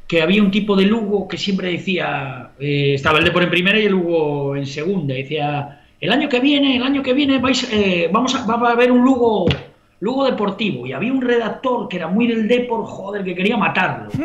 que 0.07 0.23
había 0.23 0.41
un 0.41 0.49
tipo 0.49 0.75
de 0.75 0.85
Lugo 0.85 1.27
que 1.27 1.37
siempre 1.37 1.71
decía, 1.71 2.51
eh, 2.59 2.95
estaba 2.95 3.19
el 3.19 3.25
Depor 3.25 3.43
en 3.43 3.51
primera 3.51 3.79
y 3.79 3.85
el 3.85 3.91
Lugo 3.91 4.55
en 4.55 4.65
segunda, 4.65 5.13
y 5.13 5.21
decía, 5.21 5.83
el 6.01 6.11
año 6.11 6.27
que 6.27 6.39
viene, 6.39 6.77
el 6.77 6.83
año 6.83 7.03
que 7.03 7.13
viene 7.13 7.37
vais, 7.37 7.71
eh, 7.71 8.09
vamos 8.11 8.33
a, 8.33 8.43
va 8.45 8.69
a 8.69 8.71
haber 8.71 8.91
un 8.91 9.03
Lugo, 9.03 9.45
Lugo 9.99 10.25
deportivo. 10.25 10.87
Y 10.87 10.93
había 10.93 11.13
un 11.13 11.21
redactor 11.21 11.87
que 11.87 11.97
era 11.97 12.07
muy 12.07 12.25
del 12.25 12.47
Depor, 12.47 12.85
joder, 12.85 13.23
que 13.23 13.35
quería 13.35 13.57
matarlo. 13.57 14.09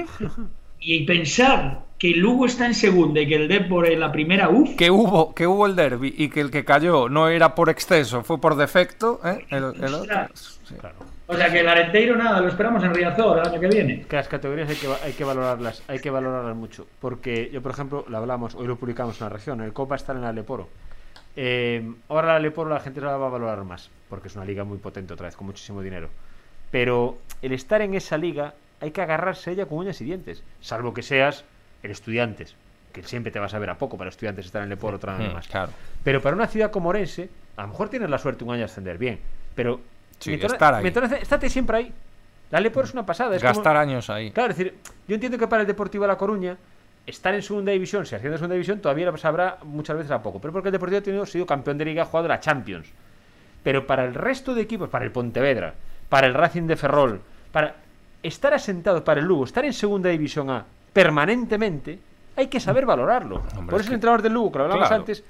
Y 0.86 1.04
pensar 1.06 1.83
que 2.04 2.10
el 2.10 2.18
Lugo 2.20 2.44
está 2.44 2.66
en 2.66 2.74
segunda 2.74 3.18
y 3.22 3.26
que 3.26 3.36
el 3.36 3.48
Depor 3.48 3.86
en 3.86 3.98
la 3.98 4.12
primera, 4.12 4.50
uff, 4.50 4.76
Que 4.76 4.90
hubo, 4.90 5.32
que 5.34 5.46
hubo 5.46 5.64
el 5.64 5.74
derby 5.74 6.14
y 6.18 6.28
que 6.28 6.42
el 6.42 6.50
que 6.50 6.62
cayó 6.62 7.08
no 7.08 7.28
era 7.30 7.54
por 7.54 7.70
exceso, 7.70 8.22
fue 8.22 8.38
por 8.38 8.56
defecto. 8.56 9.20
¿eh? 9.24 9.46
El- 9.48 9.64
el 9.64 9.64
otro- 9.94 10.00
Ostras. 10.02 10.60
sí. 10.64 10.74
Claro. 10.74 10.96
o 11.26 11.34
sea 11.34 11.50
que 11.50 11.60
el 11.60 11.68
Arenteiro 11.68 12.14
nada, 12.16 12.42
lo 12.42 12.48
esperamos 12.48 12.84
en 12.84 12.92
Riazor 12.92 13.38
el 13.38 13.48
año 13.48 13.58
que 13.58 13.68
viene. 13.68 14.02
Que 14.06 14.16
las 14.16 14.28
categorías 14.28 14.68
hay 14.68 14.76
que, 14.76 14.86
hay 15.02 15.12
que 15.14 15.24
valorarlas, 15.24 15.82
hay 15.88 15.98
que 15.98 16.10
valorarlas 16.10 16.54
mucho. 16.54 16.86
Porque 17.00 17.48
yo, 17.50 17.62
por 17.62 17.72
ejemplo, 17.72 18.04
lo 18.06 18.18
hablamos, 18.18 18.54
hoy 18.54 18.66
lo 18.66 18.76
publicamos 18.76 19.18
en 19.22 19.24
la 19.24 19.30
región, 19.30 19.62
el 19.62 19.72
Copa 19.72 19.96
está 19.96 20.12
en 20.12 20.20
la 20.20 20.30
Leporo. 20.32 20.68
Eh, 21.36 21.90
ahora 22.10 22.34
la 22.34 22.38
Leporo 22.38 22.68
la 22.68 22.80
gente 22.80 23.00
la 23.00 23.16
va 23.16 23.28
a 23.28 23.30
valorar 23.30 23.64
más, 23.64 23.90
porque 24.10 24.28
es 24.28 24.36
una 24.36 24.44
liga 24.44 24.64
muy 24.64 24.76
potente 24.76 25.14
otra 25.14 25.26
vez, 25.28 25.36
con 25.36 25.46
muchísimo 25.46 25.80
dinero. 25.80 26.10
Pero 26.70 27.16
el 27.40 27.52
estar 27.52 27.80
en 27.80 27.94
esa 27.94 28.18
liga 28.18 28.52
hay 28.80 28.90
que 28.90 29.00
agarrarse 29.00 29.48
a 29.48 29.52
ella 29.54 29.64
con 29.66 29.78
uñas 29.78 30.00
y 30.02 30.04
dientes, 30.04 30.42
salvo 30.60 30.92
que 30.92 31.02
seas 31.02 31.44
el 31.84 31.90
estudiantes, 31.92 32.54
que 32.92 33.02
siempre 33.02 33.30
te 33.32 33.38
vas 33.38 33.54
a 33.54 33.58
ver 33.58 33.70
a 33.70 33.78
poco 33.78 33.96
para 33.98 34.10
estudiantes 34.10 34.46
estar 34.46 34.62
en 34.62 34.68
Leporo 34.68 34.96
otro 34.96 35.12
año 35.12 35.30
Mm, 35.30 35.34
más. 35.34 35.48
claro. 35.48 35.72
Pero 36.02 36.20
para 36.22 36.34
una 36.36 36.46
ciudad 36.46 36.70
como 36.70 36.88
Orense, 36.88 37.28
a 37.56 37.62
lo 37.62 37.68
mejor 37.68 37.88
tienes 37.88 38.08
la 38.10 38.18
suerte 38.18 38.44
un 38.44 38.50
año 38.50 38.60
de 38.60 38.64
ascender 38.64 38.98
bien, 38.98 39.18
pero 39.54 39.80
Sí, 40.18 40.30
mientras- 40.30 40.52
estar 40.52 40.74
ahí. 40.74 40.82
mientras- 40.82 41.12
estate 41.12 41.48
siempre 41.50 41.76
ahí. 41.76 41.92
La 42.50 42.60
Leporo 42.60 42.86
es 42.86 42.92
una 42.92 43.04
pasada. 43.04 43.34
Es 43.36 43.42
como- 43.42 43.52
Gastar 43.54 43.76
años 43.76 44.08
ahí. 44.10 44.30
Claro, 44.30 44.50
es 44.52 44.56
decir, 44.58 44.74
yo 45.08 45.14
entiendo 45.14 45.38
que 45.38 45.48
para 45.48 45.62
el 45.62 45.66
Deportivo 45.66 46.04
de 46.04 46.08
La 46.08 46.16
Coruña 46.18 46.56
estar 47.06 47.34
en 47.34 47.42
segunda 47.42 47.72
división, 47.72 48.06
si 48.06 48.14
asciende 48.14 48.36
a 48.36 48.38
segunda 48.38 48.54
división, 48.54 48.80
todavía 48.80 49.06
lo 49.10 49.16
sabrá 49.16 49.58
muchas 49.64 49.96
veces 49.96 50.12
a 50.12 50.22
poco. 50.22 50.40
Pero 50.40 50.52
porque 50.52 50.68
el 50.68 50.72
Deportivo 50.72 50.98
ha 51.00 51.02
tenido, 51.02 51.26
sido 51.26 51.46
campeón 51.46 51.76
de 51.78 51.84
liga, 51.86 52.02
ha 52.02 52.06
jugado 52.06 52.28
la 52.28 52.40
Champions. 52.40 52.86
Pero 53.62 53.86
para 53.86 54.04
el 54.04 54.14
resto 54.14 54.54
de 54.54 54.62
equipos, 54.62 54.88
para 54.88 55.04
el 55.04 55.10
Pontevedra, 55.10 55.74
para 56.08 56.26
el 56.26 56.34
Racing 56.34 56.62
de 56.66 56.76
Ferrol, 56.76 57.20
para 57.50 57.74
estar 58.22 58.54
asentado 58.54 59.02
para 59.04 59.20
el 59.20 59.26
Lugo, 59.26 59.44
estar 59.44 59.64
en 59.64 59.72
segunda 59.72 60.08
división 60.10 60.48
A 60.50 60.64
permanentemente, 60.94 61.98
hay 62.36 62.46
que 62.46 62.58
saber 62.60 62.86
valorarlo. 62.86 63.42
Hombre, 63.56 63.70
Por 63.70 63.74
es 63.74 63.80
eso 63.80 63.82
que- 63.82 63.88
el 63.88 63.94
entrenador 63.94 64.22
del 64.22 64.32
Lugo, 64.32 64.50
que 64.52 64.58
lo 64.58 64.64
hablamos 64.64 64.88
Claro. 64.88 65.02
antes, 65.02 65.22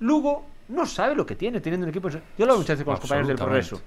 Lugo 0.00 0.44
no 0.68 0.84
sabe 0.86 1.14
lo 1.14 1.24
que 1.24 1.36
tiene 1.36 1.60
teniendo 1.60 1.84
un 1.84 1.90
equipo. 1.90 2.08
Yo 2.08 2.18
lo 2.38 2.44
hablo 2.44 2.56
muchas 2.58 2.70
veces 2.76 2.84
con 2.84 2.92
los 2.94 3.00
compañeros 3.00 3.28
del 3.28 3.36
progreso. 3.36 3.80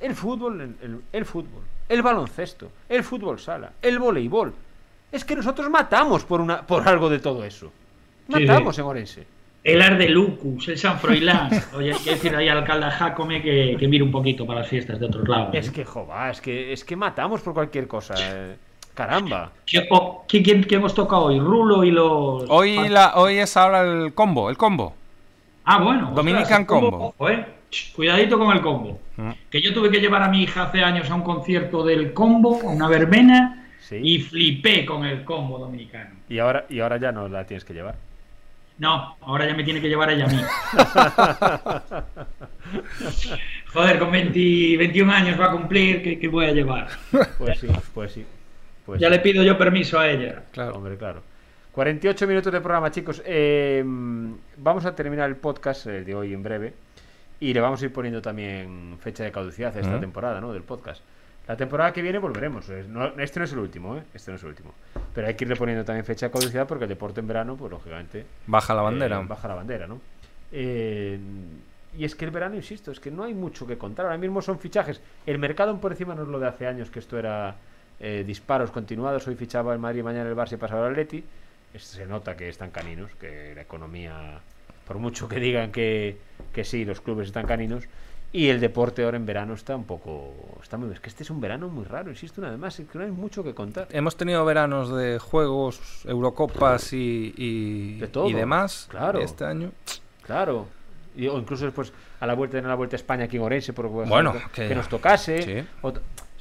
El 0.00 0.14
fútbol, 0.14 0.60
el, 0.60 0.74
el- 0.82 1.00
el 1.12 1.24
fútbol, 1.24 1.62
el 1.88 2.02
baloncesto, 2.02 2.70
el 2.88 3.02
fútbol 3.04 3.38
sala, 3.38 3.72
el 3.82 3.98
voleibol. 3.98 4.54
Es 5.10 5.24
que 5.24 5.34
nosotros 5.34 5.68
matamos 5.70 6.24
por 6.24 6.40
una 6.40 6.62
por 6.62 6.86
algo 6.88 7.08
de 7.10 7.18
todo 7.18 7.44
eso. 7.44 7.72
Sí, 8.32 8.44
Matamos 8.46 8.76
sí. 8.76 8.80
en 8.80 8.86
Orense. 8.86 9.26
El 9.64 9.82
Arde 9.82 10.08
Lucus, 10.08 10.68
el 10.68 10.78
San 10.78 10.98
Froilán. 11.00 11.50
Oye, 11.74 11.92
hay 11.92 11.98
que 11.98 12.10
decir 12.10 12.34
ahí 12.36 12.48
al 12.48 12.58
alcalde 12.58 12.90
Jacome 12.90 13.42
que, 13.42 13.76
que 13.78 13.88
mire 13.88 14.04
un 14.04 14.12
poquito 14.12 14.46
para 14.46 14.60
las 14.60 14.68
fiestas 14.68 15.00
de 15.00 15.06
otros 15.06 15.26
lados. 15.28 15.50
Es 15.52 15.70
que, 15.70 15.84
jova, 15.84 16.30
es 16.30 16.40
que, 16.40 16.72
es 16.72 16.84
que 16.84 16.94
matamos 16.94 17.40
por 17.40 17.54
cualquier 17.54 17.88
cosa. 17.88 18.14
eh. 18.18 18.56
Caramba. 19.08 19.52
¿Qué, 19.64 19.86
o- 19.90 20.24
¿quién, 20.26 20.42
quién, 20.42 20.62
quién 20.64 20.82
os 20.82 20.92
toca 20.92 21.16
hoy? 21.18 21.38
¿Rulo 21.38 21.84
y 21.84 21.92
los.? 21.92 22.46
Hoy, 22.48 22.88
la, 22.88 23.12
hoy 23.14 23.38
es 23.38 23.56
ahora 23.56 23.82
el 23.82 24.12
combo, 24.12 24.50
el 24.50 24.56
combo. 24.56 24.92
Ah, 25.64 25.78
bueno. 25.80 26.10
Dominican 26.16 26.64
Combo. 26.64 27.14
ojo, 27.16 27.28
eh. 27.30 27.46
Cuidadito 27.94 28.36
con 28.40 28.50
el 28.56 28.60
combo. 28.60 28.98
Mm. 29.16 29.30
Que 29.50 29.62
yo 29.62 29.72
tuve 29.72 29.88
que 29.90 30.00
llevar 30.00 30.22
a 30.24 30.28
mi 30.28 30.42
hija 30.42 30.64
hace 30.64 30.82
años 30.82 31.08
a 31.10 31.14
un 31.14 31.22
concierto 31.22 31.84
del 31.84 32.12
combo, 32.12 32.60
a 32.60 32.70
una 32.70 32.88
verbena, 32.88 33.68
Sí. 33.80 34.00
y 34.02 34.18
flipé 34.20 34.84
con 34.84 35.04
el 35.04 35.22
combo 35.24 35.58
dominicano. 35.60 36.16
Y 36.28 36.40
ahora, 36.40 36.66
y 36.68 36.80
ahora 36.80 36.96
ya 36.96 37.12
no 37.12 37.28
la 37.28 37.44
tienes 37.46 37.64
que 37.64 37.74
llevar. 37.74 37.94
No, 38.78 39.16
ahora 39.20 39.46
ya 39.46 39.54
me 39.54 39.62
tiene 39.62 39.80
que 39.80 39.88
llevar 39.88 40.10
ella 40.10 40.24
a 40.24 40.28
mí. 40.28 40.42
Joder, 43.72 43.98
con 44.00 44.10
20, 44.10 44.76
21 44.76 45.12
años 45.12 45.40
va 45.40 45.46
a 45.46 45.52
cumplir, 45.52 46.02
¿qué, 46.02 46.18
qué 46.18 46.26
voy 46.28 46.46
a 46.46 46.52
llevar? 46.52 46.88
Pues 47.38 47.60
sí, 47.60 47.68
pues 47.94 48.12
sí. 48.12 48.26
Pues 48.88 49.00
Ya 49.02 49.10
le 49.10 49.18
pido 49.18 49.42
yo 49.42 49.58
permiso 49.58 49.98
a 50.00 50.08
ella. 50.08 50.44
Claro. 50.50 50.76
Hombre, 50.76 50.96
claro. 50.96 51.20
48 51.72 52.26
minutos 52.26 52.50
de 52.50 52.60
programa, 52.62 52.90
chicos. 52.90 53.22
Eh, 53.26 53.84
vamos 54.56 54.86
a 54.86 54.94
terminar 54.94 55.28
el 55.28 55.36
podcast 55.36 55.86
eh, 55.88 56.04
de 56.04 56.14
hoy 56.14 56.32
en 56.32 56.42
breve. 56.42 56.72
Y 57.38 57.52
le 57.52 57.60
vamos 57.60 57.82
a 57.82 57.84
ir 57.84 57.92
poniendo 57.92 58.22
también 58.22 58.96
fecha 58.98 59.24
de 59.24 59.30
caducidad 59.30 59.76
a 59.76 59.80
esta 59.80 60.00
temporada, 60.00 60.40
¿no? 60.40 60.54
Del 60.54 60.62
podcast. 60.62 61.02
La 61.46 61.54
temporada 61.54 61.92
que 61.92 62.00
viene 62.00 62.18
volveremos. 62.18 62.66
eh, 62.70 62.86
no- 62.88 63.08
este 63.18 63.40
no 63.40 63.44
es 63.44 63.52
el 63.52 63.58
último, 63.58 63.98
¿eh? 63.98 64.02
Este 64.14 64.30
no 64.30 64.36
es 64.38 64.42
el 64.42 64.48
último. 64.48 64.72
Pero 65.14 65.26
hay 65.26 65.34
que 65.34 65.44
irle 65.44 65.54
poniendo 65.56 65.84
también 65.84 66.06
fecha 66.06 66.24
de 66.26 66.32
caducidad 66.32 66.66
porque 66.66 66.84
el 66.84 66.88
deporte 66.88 67.20
en 67.20 67.26
verano, 67.28 67.56
pues 67.56 67.70
lógicamente. 67.70 68.24
Baja 68.46 68.74
la 68.74 68.80
bandera. 68.82 69.20
eh, 69.20 69.24
baja 69.28 69.48
la 69.48 69.54
bandera, 69.54 69.86
¿no? 69.86 70.00
Eh, 70.50 71.18
y 71.96 72.04
es 72.04 72.14
que 72.14 72.24
el 72.24 72.30
verano, 72.30 72.56
insisto, 72.56 72.90
es 72.90 73.00
que 73.00 73.10
no 73.10 73.22
hay 73.24 73.34
mucho 73.34 73.66
que 73.66 73.76
contar. 73.76 74.06
Ahora 74.06 74.18
mismo 74.18 74.40
son 74.42 74.58
fichajes. 74.58 75.00
El 75.26 75.38
mercado 75.38 75.78
por 75.78 75.92
encima 75.92 76.14
no 76.14 76.22
es 76.22 76.28
lo 76.28 76.38
de 76.38 76.46
hace 76.48 76.66
años, 76.66 76.90
que 76.90 76.98
esto 76.98 77.18
era 77.18 77.54
eh, 78.00 78.24
disparos 78.26 78.70
continuados. 78.70 79.26
Hoy 79.26 79.34
fichaba 79.34 79.72
el 79.72 79.78
Madrid, 79.78 80.02
mañana 80.02 80.28
el 80.28 80.36
Barça 80.36 80.52
y 80.54 80.56
pasaba 80.56 80.86
el 80.86 80.92
Atleti. 80.92 81.24
Es- 81.74 81.84
se 81.84 82.06
nota 82.06 82.36
que 82.36 82.48
están 82.48 82.70
caninos, 82.70 83.10
que 83.20 83.52
la 83.54 83.62
economía, 83.62 84.40
por 84.86 84.98
mucho 84.98 85.28
que 85.28 85.38
digan 85.40 85.70
que, 85.72 86.16
que 86.52 86.64
sí, 86.64 86.84
los 86.84 87.00
clubes 87.00 87.26
están 87.28 87.46
caninos. 87.46 87.84
Y 88.30 88.48
el 88.48 88.60
deporte 88.60 89.04
ahora 89.04 89.16
en 89.16 89.24
verano 89.24 89.54
está 89.54 89.74
un 89.74 89.84
poco. 89.84 90.34
Está 90.62 90.76
muy, 90.76 90.92
es 90.92 91.00
que 91.00 91.08
este 91.08 91.22
es 91.22 91.30
un 91.30 91.40
verano 91.40 91.68
muy 91.68 91.84
raro, 91.86 92.10
insisto, 92.10 92.42
una 92.42 92.50
vez 92.50 92.58
más, 92.58 92.78
es 92.78 92.86
que 92.86 92.98
no 92.98 93.04
hay 93.04 93.10
mucho 93.10 93.42
que 93.42 93.54
contar. 93.54 93.88
Hemos 93.90 94.16
tenido 94.18 94.44
veranos 94.44 94.94
de 94.94 95.18
juegos, 95.18 96.02
Eurocopas 96.06 96.92
y, 96.92 97.32
y, 97.38 97.98
De 97.98 98.08
todo. 98.08 98.28
y 98.28 98.34
demás. 98.34 98.86
Claro. 98.90 99.20
Este 99.20 99.44
año. 99.46 99.70
Claro. 100.22 100.66
Y, 101.16 101.26
o 101.26 101.38
incluso 101.38 101.64
después 101.64 101.90
a 102.20 102.26
la 102.26 102.34
vuelta 102.34 102.58
de 102.60 102.68
la 102.68 102.74
vuelta 102.74 102.96
a 102.96 102.98
España 102.98 103.24
aquí 103.24 103.38
en 103.38 103.42
Orense, 103.44 103.72
por 103.72 103.88
Bueno, 103.88 104.34
que, 104.54 104.68
que- 104.68 104.74
nos 104.74 104.88
tocase. 104.90 105.42
Sí. 105.42 105.66
O- 105.80 105.92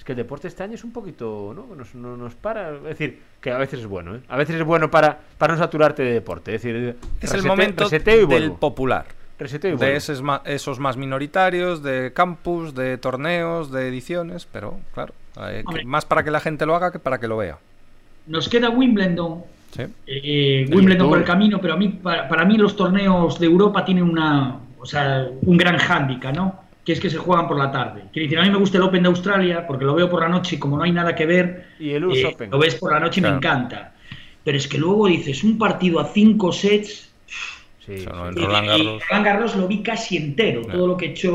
que 0.08 0.14
el 0.14 0.18
deporte 0.18 0.48
este 0.48 0.64
año 0.64 0.76
es 0.76 0.86
un 0.86 0.94
poquito, 0.94 1.52
¿no? 1.54 1.76
Nos, 1.76 1.94
no 1.94 2.16
nos 2.16 2.34
para. 2.34 2.74
Es 2.78 2.84
decir, 2.84 3.20
que 3.42 3.52
a 3.52 3.58
veces 3.58 3.82
es 3.82 3.86
bueno, 3.88 4.16
¿eh? 4.16 4.22
A 4.30 4.38
veces 4.38 4.56
es 4.56 4.64
bueno 4.64 4.90
para, 4.90 5.20
para 5.38 5.52
no 5.54 5.60
saturarte 5.60 6.02
de 6.02 6.14
deporte. 6.14 6.56
Es 6.56 6.64
decir, 6.64 6.96
Es 7.20 7.34
el 7.34 7.44
momento 7.44 7.90
del 7.90 8.26
vuelvo. 8.26 8.58
popular. 8.58 9.06
Reseteo 9.38 9.76
y 9.76 9.78
De 9.78 9.98
esos, 9.98 10.80
más 10.80 10.96
minoritarios, 10.96 11.84
de 11.84 12.14
campus, 12.14 12.74
de 12.74 12.98
torneos, 12.98 13.70
de 13.70 13.90
ediciones, 13.90 14.48
pero 14.50 14.80
claro, 14.94 15.14
eh, 15.42 15.66
que- 15.70 15.84
más 15.84 16.06
para 16.06 16.24
que 16.24 16.32
la 16.32 16.40
gente 16.40 16.66
lo 16.66 16.74
haga 16.74 16.90
que 16.94 17.00
para 17.00 17.20
que 17.20 17.28
lo 17.28 17.36
vea. 17.36 17.58
Nos 18.28 18.48
queda 18.48 18.70
Wimbledon, 18.70 19.44
Sí. 19.72 19.84
eh, 20.08 20.66
El 20.70 20.74
Wimbledon 20.74 21.10
por 21.10 21.18
el 21.18 21.26
camino, 21.26 21.60
pero 21.60 21.74
a 21.74 21.78
mí, 21.78 21.90
para, 21.90 22.30
para 22.30 22.46
mí 22.46 22.58
los 22.58 22.78
torneos 22.78 23.38
de 23.40 23.46
Europa 23.46 23.84
tienen 23.84 24.06
una, 24.06 24.58
o 24.80 24.86
sea, 24.86 25.28
un 25.42 25.58
gran 25.58 25.78
hándicap, 25.78 26.34
¿no? 26.34 26.67
Que 26.88 26.94
es 26.94 27.02
que 27.02 27.10
se 27.10 27.18
juegan 27.18 27.50
por 27.50 27.58
la 27.58 27.70
tarde. 27.70 28.04
Quiero 28.14 28.28
decir, 28.28 28.40
a 28.40 28.44
mí 28.44 28.50
me 28.50 28.58
gusta 28.60 28.78
el 28.78 28.84
Open 28.84 29.04
de 29.04 29.10
Australia 29.10 29.68
porque 29.68 29.84
lo 29.84 29.94
veo 29.94 30.10
por 30.10 30.22
la 30.22 30.30
noche 30.30 30.56
y 30.56 30.58
como 30.58 30.78
no 30.78 30.84
hay 30.84 30.94
nada 30.94 31.14
que 31.14 31.26
ver, 31.26 31.68
Y 31.80 31.92
el 31.92 32.06
US 32.06 32.20
eh, 32.20 32.32
Open. 32.34 32.50
lo 32.50 32.60
ves 32.60 32.76
por 32.76 32.94
la 32.94 33.00
noche 33.02 33.20
y 33.20 33.24
Claro. 33.24 33.34
me 33.36 33.38
encanta. 33.40 33.94
Pero 34.46 34.58
es 34.58 34.70
que 34.70 34.78
luego 34.78 35.08
dices, 35.08 35.44
un 35.44 35.58
partido 35.58 36.00
a 36.00 36.06
cinco 36.06 36.54
sets, 36.54 37.12
Sí, 37.86 37.92
y- 37.92 38.06
Roland 38.06 38.68
y 38.68 38.70
Garros. 38.70 39.04
Roland 39.10 39.26
Garros 39.26 39.56
lo 39.58 39.68
vi 39.68 39.84
casi 39.84 40.16
entero, 40.16 40.62
todo 40.62 40.88
lo 40.88 40.96
que 40.96 41.08
he 41.08 41.10
hecho 41.10 41.30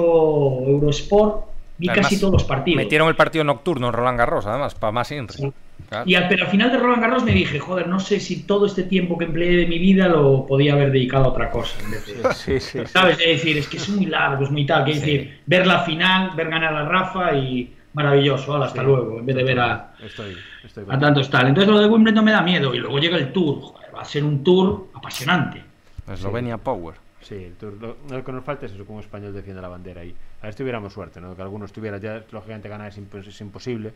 Eurosport, 0.66 1.44
vi 1.76 1.88
Además, 1.90 2.06
casi 2.08 2.18
todos 2.18 2.32
los 2.32 2.44
partidos. 2.44 2.76
Metieron 2.84 3.08
el 3.08 3.14
partido 3.16 3.44
nocturno 3.44 3.88
en 3.88 3.92
Roland 3.92 4.18
Garros, 4.18 4.46
además, 4.46 4.74
para 4.74 4.90
más 4.92 5.12
Inri. 5.12 5.34
Sí. 5.36 5.52
Claro. 5.92 6.08
Y 6.08 6.14
al, 6.14 6.26
pero 6.28 6.44
al 6.46 6.50
final 6.50 6.72
de 6.72 6.78
Roland 6.78 7.02
Garros 7.02 7.22
me 7.22 7.32
dije, 7.32 7.58
joder, 7.60 7.86
no 7.86 8.00
sé 8.00 8.18
si 8.18 8.44
todo 8.44 8.64
este 8.64 8.84
tiempo 8.84 9.18
que 9.18 9.26
empleé 9.26 9.56
de 9.58 9.66
mi 9.66 9.78
vida 9.78 10.08
lo 10.08 10.46
podía 10.46 10.72
haber 10.72 10.90
dedicado 10.90 11.26
a 11.26 11.28
otra 11.28 11.50
cosa. 11.50 11.78
en 11.84 11.90
vez 11.90 12.06
de- 12.06 12.32
Sí, 12.34 12.58
sí, 12.60 12.78
sí. 12.78 12.86
¿Sabes? 12.86 13.18
Es 13.20 13.26
decir, 13.26 13.58
es 13.58 13.68
que 13.68 13.76
es 13.76 13.88
muy 13.90 14.06
largo, 14.06 14.42
es 14.44 14.50
muy 14.50 14.64
tal. 14.64 14.86
Que 14.86 14.92
es 14.92 15.00
Sí. 15.00 15.04
decir, 15.04 15.40
ver 15.44 15.66
la 15.66 15.80
final, 15.80 16.30
ver 16.34 16.48
ganar 16.48 16.74
a 16.74 16.88
Rafa 16.88 17.34
y 17.36 17.74
maravilloso, 17.92 18.56
hasta 18.56 18.80
Sí. 18.80 18.86
luego, 18.86 19.18
en 19.18 19.26
vez 19.26 19.36
de 19.36 19.44
ver 19.44 19.60
a, 19.60 19.92
Estoy, 20.02 20.34
estoy 20.64 20.84
a 20.88 20.98
tantos 20.98 21.28
tal. 21.28 21.48
Entonces 21.48 21.70
lo 21.70 21.78
de 21.78 21.86
Wimbledon 21.88 22.14
no 22.14 22.22
me 22.22 22.32
da 22.32 22.40
miedo 22.40 22.72
y 22.74 22.78
luego 22.78 22.98
llega 22.98 23.18
el 23.18 23.30
Tour. 23.30 23.60
Joder, 23.60 23.94
va 23.94 24.00
a 24.00 24.04
ser 24.06 24.24
un 24.24 24.42
Tour 24.42 24.86
apasionante. 24.94 25.62
Eslovenia 26.10 26.56
Power. 26.56 26.94
Sí, 27.20 27.34
el 27.34 27.52
Tour- 27.54 27.78
lo, 27.80 27.96
lo 28.10 28.24
que 28.24 28.32
nos 28.32 28.42
falta 28.44 28.64
es 28.66 28.72
eso, 28.72 28.84
como 28.86 29.00
español 29.00 29.32
defiende 29.34 29.60
la 29.60 29.68
bandera 29.68 30.00
ahí. 30.00 30.14
A 30.40 30.44
ver 30.46 30.54
si 30.54 30.58
tuviéramos 30.58 30.92
suerte, 30.92 31.20
¿no? 31.20 31.36
Que 31.36 31.42
algunos 31.42 31.70
tuvieran 31.70 32.00
ya, 32.00 32.22
lógicamente 32.32 32.68
ganar 32.68 32.88
es, 32.88 32.98
impos- 32.98 33.26
es 33.28 33.40
imposible. 33.42 33.92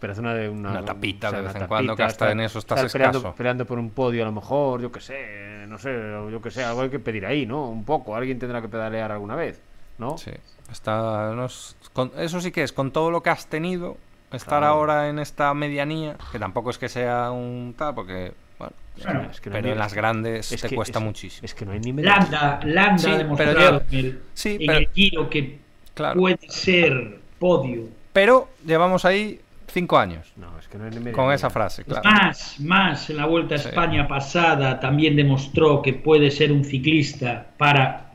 Pero 0.00 0.12
hace 0.12 0.20
una 0.20 0.34
de 0.34 0.48
una, 0.48 0.70
Una 0.70 0.84
tapita 0.84 1.32
de 1.32 1.42
vez 1.42 1.56
en 1.56 1.66
cuando, 1.66 1.96
que 1.96 2.04
hasta 2.04 2.30
en 2.30 2.40
eso 2.40 2.60
estás 2.60 2.92
peleando, 2.92 3.18
escaso. 3.18 3.34
peleando 3.36 3.64
por 3.66 3.78
un 3.80 3.90
podio 3.90 4.22
a 4.22 4.26
lo 4.26 4.32
mejor, 4.32 4.80
yo 4.80 4.92
que 4.92 5.00
sé, 5.00 5.64
no 5.66 5.76
sé, 5.78 5.92
yo 6.30 6.40
que 6.40 6.50
sé, 6.52 6.62
algo 6.62 6.82
hay 6.82 6.88
que 6.90 7.00
pedir 7.00 7.26
ahí, 7.26 7.46
¿no? 7.46 7.68
Un 7.68 7.84
poco, 7.84 8.14
alguien 8.14 8.38
tendrá 8.38 8.62
que 8.62 8.68
pedalear 8.68 9.10
alguna 9.10 9.34
vez, 9.34 9.60
¿no? 9.98 10.16
Sí. 10.16 10.30
Está, 10.70 11.32
no 11.34 11.46
es- 11.46 11.74
con- 11.92 12.12
eso 12.16 12.40
sí 12.40 12.52
que 12.52 12.62
es, 12.62 12.72
con 12.72 12.92
todo 12.92 13.10
lo 13.10 13.22
que 13.24 13.30
has 13.30 13.48
tenido, 13.48 13.96
estar 14.32 14.60
Claro. 14.60 14.66
ahora 14.74 15.08
en 15.08 15.18
esta 15.18 15.52
medianía, 15.54 16.16
que 16.30 16.38
tampoco 16.38 16.70
es 16.70 16.78
que 16.78 16.88
sea 16.88 17.32
un 17.32 17.74
tal, 17.76 17.94
porque, 17.96 18.32
bueno, 18.58 18.74
Claro, 19.00 19.28
es 19.30 19.40
que 19.40 19.50
no 19.50 19.56
hay 19.56 19.62
pero 19.62 19.72
en 19.72 19.78
las 19.80 19.94
grandes 19.94 20.52
Es 20.52 20.60
te 20.60 20.68
que- 20.68 20.76
cuesta 20.76 20.98
es- 21.00 21.04
muchísimo. 21.04 21.44
Es 21.44 21.54
que 21.54 21.64
no 21.64 21.72
hay 21.72 21.80
ni 21.80 21.92
medallas. 21.92 22.30
Landa, 22.30 22.60
Landa 22.64 22.98
Sí, 22.98 23.10
pero 23.36 23.60
en, 23.90 23.98
el, 23.98 24.22
sí, 24.34 24.58
en 24.60 24.66
pero- 24.66 24.78
el 24.78 24.88
Giro 24.90 25.28
que 25.30 25.58
Claro. 25.94 26.20
puede 26.20 26.38
ser 26.48 27.18
podio. 27.38 27.84
Pero 28.12 28.48
llevamos 28.66 29.04
ahí 29.04 29.40
cinco 29.70 29.98
años 29.98 30.32
No, 30.36 30.58
es 30.58 30.66
que 30.68 30.78
no 30.78 30.84
hay 30.84 30.90
ni 30.90 31.12
con 31.12 31.32
esa 31.32 31.50
frase, 31.50 31.84
claro. 31.84 32.02
Más, 32.04 32.58
más, 32.60 33.10
en 33.10 33.16
la 33.18 33.26
Vuelta 33.26 33.54
a 33.54 33.58
Sí. 33.58 33.68
España 33.68 34.06
pasada 34.08 34.80
también 34.80 35.14
demostró 35.16 35.80
que 35.82 35.92
puede 35.94 36.30
ser 36.30 36.50
un 36.52 36.64
ciclista 36.64 37.46
para 37.56 38.10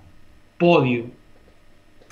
podio. 0.57 1.05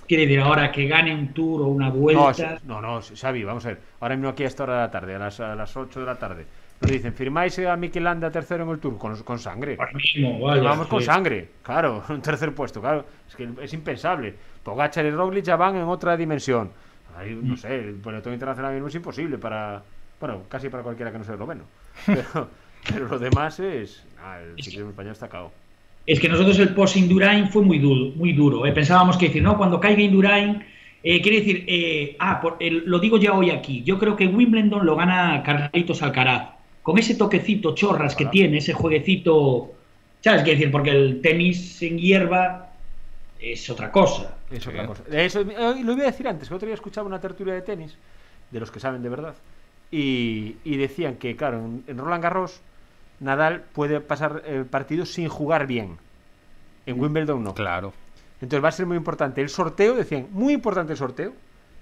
Quiere 0.08 0.26
decir, 0.26 0.42
ahora 0.42 0.72
que 0.72 0.88
gane 0.88 1.14
un 1.16 1.34
tour 1.34 1.62
o 1.62 1.68
una 1.68 1.88
No, 1.88 1.94
vuelta. 1.96 2.56
es- 2.56 2.64
no, 2.66 2.82
no, 2.82 3.00
Xavi, 3.02 3.44
vamos 3.46 3.66
a 3.66 3.70
ver. 3.70 3.80
Ahora 4.02 4.16
mismo 4.16 4.30
aquí 4.30 4.44
a 4.44 4.48
esta 4.48 4.64
hora 4.64 4.74
de 4.76 4.80
la 4.82 4.92
tarde, 4.92 5.16
a 5.16 5.20
las, 5.20 5.40
a 5.40 5.56
las 5.56 5.78
8 5.78 6.00
de 6.02 6.06
la 6.06 6.16
tarde, 6.16 6.46
nos 6.82 6.92
dicen, 6.92 7.14
¿firmáis 7.14 7.58
a 7.60 7.78
Mikel 7.78 8.04
Landa 8.04 8.30
tercero 8.30 8.64
en 8.66 8.72
el 8.72 8.80
Tour? 8.80 8.98
Con, 8.98 9.16
con 9.24 9.40
sangre. 9.40 9.78
mismo, 9.94 10.40
vaya, 10.42 10.62
Vamos 10.64 10.88
con 10.88 11.02
sangre, 11.02 11.52
claro, 11.64 12.04
un 12.10 12.22
tercer 12.22 12.54
puesto, 12.54 12.82
claro. 12.82 13.06
Es 13.30 13.36
que 13.36 13.48
es 13.62 13.74
impensable. 13.74 14.34
Pogacar 14.64 15.06
y 15.06 15.12
Roglic 15.12 15.46
ya 15.46 15.56
van 15.56 15.78
en 15.78 15.84
otra 15.84 16.18
dimensión. 16.18 16.72
Ahí, 17.18 17.38
no 17.42 17.58
sé, 17.58 17.76
el 17.76 17.96
pelotón 17.96 18.34
internacional 18.34 18.74
mismo 18.74 18.88
es 18.88 18.96
imposible 18.96 19.38
para. 19.38 19.82
Bueno, 20.20 20.44
casi 20.50 20.70
para 20.70 20.84
cualquiera 20.84 21.12
que 21.12 21.18
no 21.18 21.24
sea 21.24 21.34
esloveno. 21.34 21.64
Pero, 22.06 22.48
pero 22.88 23.08
lo 23.08 23.20
demás 23.20 23.60
es. 23.60 24.04
Ah, 24.24 24.40
el 24.42 24.56
ciclismo 24.64 24.90
español 24.90 25.12
está 25.12 25.28
cao. 25.30 25.52
Es 26.08 26.20
que 26.20 26.28
nosotros 26.30 26.58
el 26.60 26.70
post 26.74 26.98
Indurain 26.98 27.48
fue 27.50 27.62
muy 27.62 27.78
duro. 27.80 28.12
Muy 28.16 28.34
duro 28.34 28.66
¿eh? 28.66 28.72
Pensábamos 28.72 29.18
que 29.18 29.28
decir, 29.28 29.44
no, 29.44 29.56
cuando 29.58 29.80
caiga 29.80 30.02
Indurain. 30.02 30.64
eh, 31.04 31.22
quiere 31.22 31.40
decir, 31.40 31.64
eh, 31.68 32.16
ah, 32.20 32.40
por- 32.42 32.58
lo 32.62 33.00
digo 33.00 33.18
ya 33.18 33.34
hoy 33.34 33.52
aquí. 33.52 33.84
Yo 33.84 34.00
creo 34.00 34.16
que 34.16 34.26
Wimbledon 34.28 34.84
lo 34.86 34.96
gana 34.96 35.44
Carlitos 35.44 36.02
Alcaraz. 36.02 36.50
Con 36.82 36.98
ese 36.98 37.14
toquecito 37.16 37.76
chorras 37.76 38.16
que 38.16 38.26
tiene, 38.26 38.58
ese 38.58 38.74
jueguecito. 38.74 39.72
¿Sabes 40.22 40.44
qué 40.44 40.52
decir? 40.52 40.72
Porque 40.72 40.90
el 40.92 41.22
tenis 41.22 41.82
en 41.84 42.00
hierba 42.00 42.71
es 43.42 43.70
otra 43.70 43.92
cosa. 43.92 44.38
Es 44.50 44.66
otra 44.68 44.86
cosa. 44.86 45.04
Eso, 45.12 45.42
eh, 45.42 45.84
lo 45.84 45.94
iba 45.94 46.04
a 46.04 46.12
decir 46.12 46.28
antes, 46.28 46.48
que 46.48 46.54
otro 46.54 46.68
día 46.68 46.76
escuchaba 46.76 47.08
una 47.08 47.20
tertulia 47.20 47.54
de 47.54 47.62
tenis, 47.62 47.98
de 48.52 48.60
los 48.60 48.72
que 48.72 48.80
saben 48.80 49.02
de 49.02 49.10
verdad, 49.10 49.36
y, 49.90 50.58
y 50.64 50.78
decían 50.78 51.16
que, 51.16 51.36
claro, 51.36 51.58
en, 51.60 51.84
en 51.88 51.98
Roland 51.98 52.24
Garros, 52.24 52.62
Nadal 53.20 53.64
puede 53.74 54.00
pasar 54.00 54.44
el 54.46 54.66
partido 54.66 55.06
sin 55.06 55.28
jugar 55.28 55.68
bien. 55.68 55.98
En 56.86 57.00
Wimbledon 57.00 57.44
no. 57.44 57.54
Claro. 57.54 57.94
Entonces 58.42 58.64
va 58.64 58.70
a 58.70 58.72
ser 58.72 58.86
muy 58.88 58.98
importante 58.98 59.42
el 59.42 59.50
sorteo, 59.50 59.94
decían, 59.96 60.28
muy 60.32 60.54
importante 60.54 60.94
el 60.94 60.98
sorteo. 60.98 61.34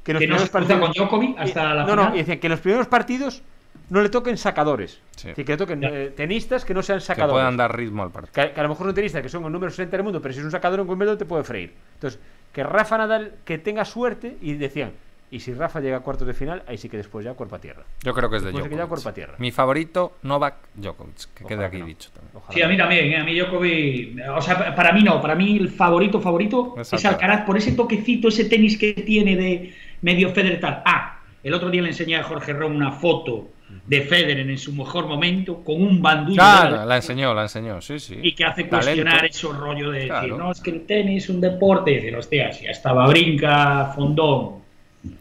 Que, 0.04 0.14
los 0.14 0.22
Que 0.22 0.28
no 0.28 0.40
se 0.40 0.50
con 0.50 0.66
Djokovic 0.66 1.38
hasta 1.38 1.74
la 1.74 1.86
no, 1.86 1.96
no, 1.96 2.02
final. 2.04 2.16
y 2.16 2.18
decían 2.20 2.40
que 2.40 2.48
en 2.48 2.52
los 2.52 2.60
primeros 2.62 2.88
partidos 2.88 3.42
no 3.90 4.02
le 4.02 4.10
toquen 4.10 4.38
sacadores. 4.38 5.00
Sí. 5.16 5.34
Que 5.34 5.44
le 5.44 5.58
toquen 5.58 5.84
eh, 5.84 6.14
tenistas 6.16 6.64
que 6.66 6.74
no 6.74 6.82
sean 6.82 7.00
Que 7.00 7.06
sacadores. 7.06 7.34
puedan 7.34 7.58
dar 7.58 7.76
ritmo 7.76 8.04
al 8.04 8.12
partido. 8.12 8.34
Que, 8.34 8.54
que 8.54 8.60
a 8.60 8.64
lo 8.64 8.70
mejor 8.70 8.86
son 8.88 8.96
tenistas 8.96 9.22
que 9.22 9.30
son 9.30 9.44
el 9.46 9.52
número 9.52 9.70
60 9.72 9.98
del 9.98 10.04
mundo, 10.04 10.22
pero 10.22 10.34
si 10.34 10.40
es 10.40 10.46
un 10.46 10.52
sacador 10.52 10.80
en 10.80 10.90
Wimbledon 10.90 11.18
te 11.18 11.26
puede 11.26 11.44
freír. 11.44 11.74
Entonces, 11.96 12.20
que 12.54 12.64
Rafa 12.64 12.98
Nadal 12.98 13.34
que 13.46 13.58
tenga 13.58 13.86
suerte 13.86 14.38
y 14.42 14.54
decían, 14.54 14.92
y 15.32 15.42
si 15.42 15.54
Rafa 15.54 15.80
llega 15.80 15.98
a 15.98 16.00
cuartos 16.00 16.26
de 16.26 16.34
final, 16.34 16.64
ahí 16.68 16.78
sí 16.80 16.90
que 16.90 16.98
después 16.98 17.24
ya 17.24 17.34
cuerpo 17.36 17.56
a 17.56 17.60
tierra. 17.60 17.84
Yo 18.04 18.14
creo 18.16 18.32
que 18.32 18.38
es 18.38 18.42
de 18.42 18.48
Después 18.48 18.64
de 18.64 18.70
que 18.72 18.76
ya 18.76 18.82
Djokovic. 18.84 18.90
cuerpo 19.04 19.10
a 19.10 19.14
tierra. 19.14 19.36
Mi 19.38 19.52
favorito, 19.52 20.14
Novak 20.24 20.56
Djokovic, 20.74 21.16
que 21.36 21.44
Ojalá 21.44 21.48
quede 21.48 21.66
aquí 21.66 21.76
que 21.78 21.80
no. 21.82 21.86
dicho 21.86 22.10
también. 22.12 22.32
Ojalá. 22.36 22.54
Sí, 22.56 22.62
a 22.64 22.68
mí 22.68 22.78
también, 22.78 23.06
¿eh? 23.14 23.18
a 23.18 23.24
mí 23.24 23.38
Djokovic, 23.40 24.18
o 24.36 24.42
sea, 24.42 24.58
pa- 24.58 24.74
para 24.76 24.92
mí 24.92 25.04
no, 25.04 25.22
para 25.22 25.36
mí 25.36 25.58
el 25.58 25.70
favorito 25.70 26.20
favorito 26.20 26.74
Es 26.80 26.92
es 26.94 27.06
Alcaraz. 27.06 27.14
Alcaraz 27.22 27.46
por 27.46 27.58
ese 27.58 27.74
toquecito, 27.74 28.30
ese 28.30 28.46
tenis 28.46 28.76
que 28.78 28.94
tiene 28.94 29.36
de 29.36 29.74
medio 30.02 30.30
Federer 30.34 30.60
tal. 30.60 30.82
Ah, 30.86 31.20
el 31.44 31.54
otro 31.54 31.70
día 31.70 31.84
le 31.84 31.90
enseñé 31.90 32.16
a 32.18 32.24
Jorge 32.24 32.54
Ron 32.54 32.76
una 32.76 32.92
foto 32.92 33.50
de 33.86 34.02
Federer 34.02 34.50
en 34.50 34.58
su 34.58 34.74
mejor 34.74 35.06
momento 35.08 35.64
con 35.64 35.82
un 35.82 36.02
bandullo 36.02 36.36
Claro, 36.36 36.86
la 36.86 36.96
enseñó, 36.96 37.34
la 37.34 37.44
enseñó, 37.44 37.82
sí, 37.82 38.00
sí. 38.00 38.20
y 38.22 38.34
que 38.34 38.46
hace 38.46 38.64
Talento. 38.64 38.86
cuestionar 38.88 39.26
eso 39.26 39.54
rollo 39.54 39.90
de 39.92 39.96
decir, 40.00 40.10
Claro. 40.12 40.38
no, 40.38 40.52
es 40.52 40.60
que 40.62 40.72
el 40.72 40.86
tenis 40.86 41.24
es 41.26 41.30
un 41.30 41.42
deporte, 41.42 41.92
y 41.92 41.96
decir, 41.96 42.16
hostia, 42.16 42.52
si 42.54 42.68
hasta 42.68 42.92
Brinca, 43.08 43.92
Fondón 43.96 44.60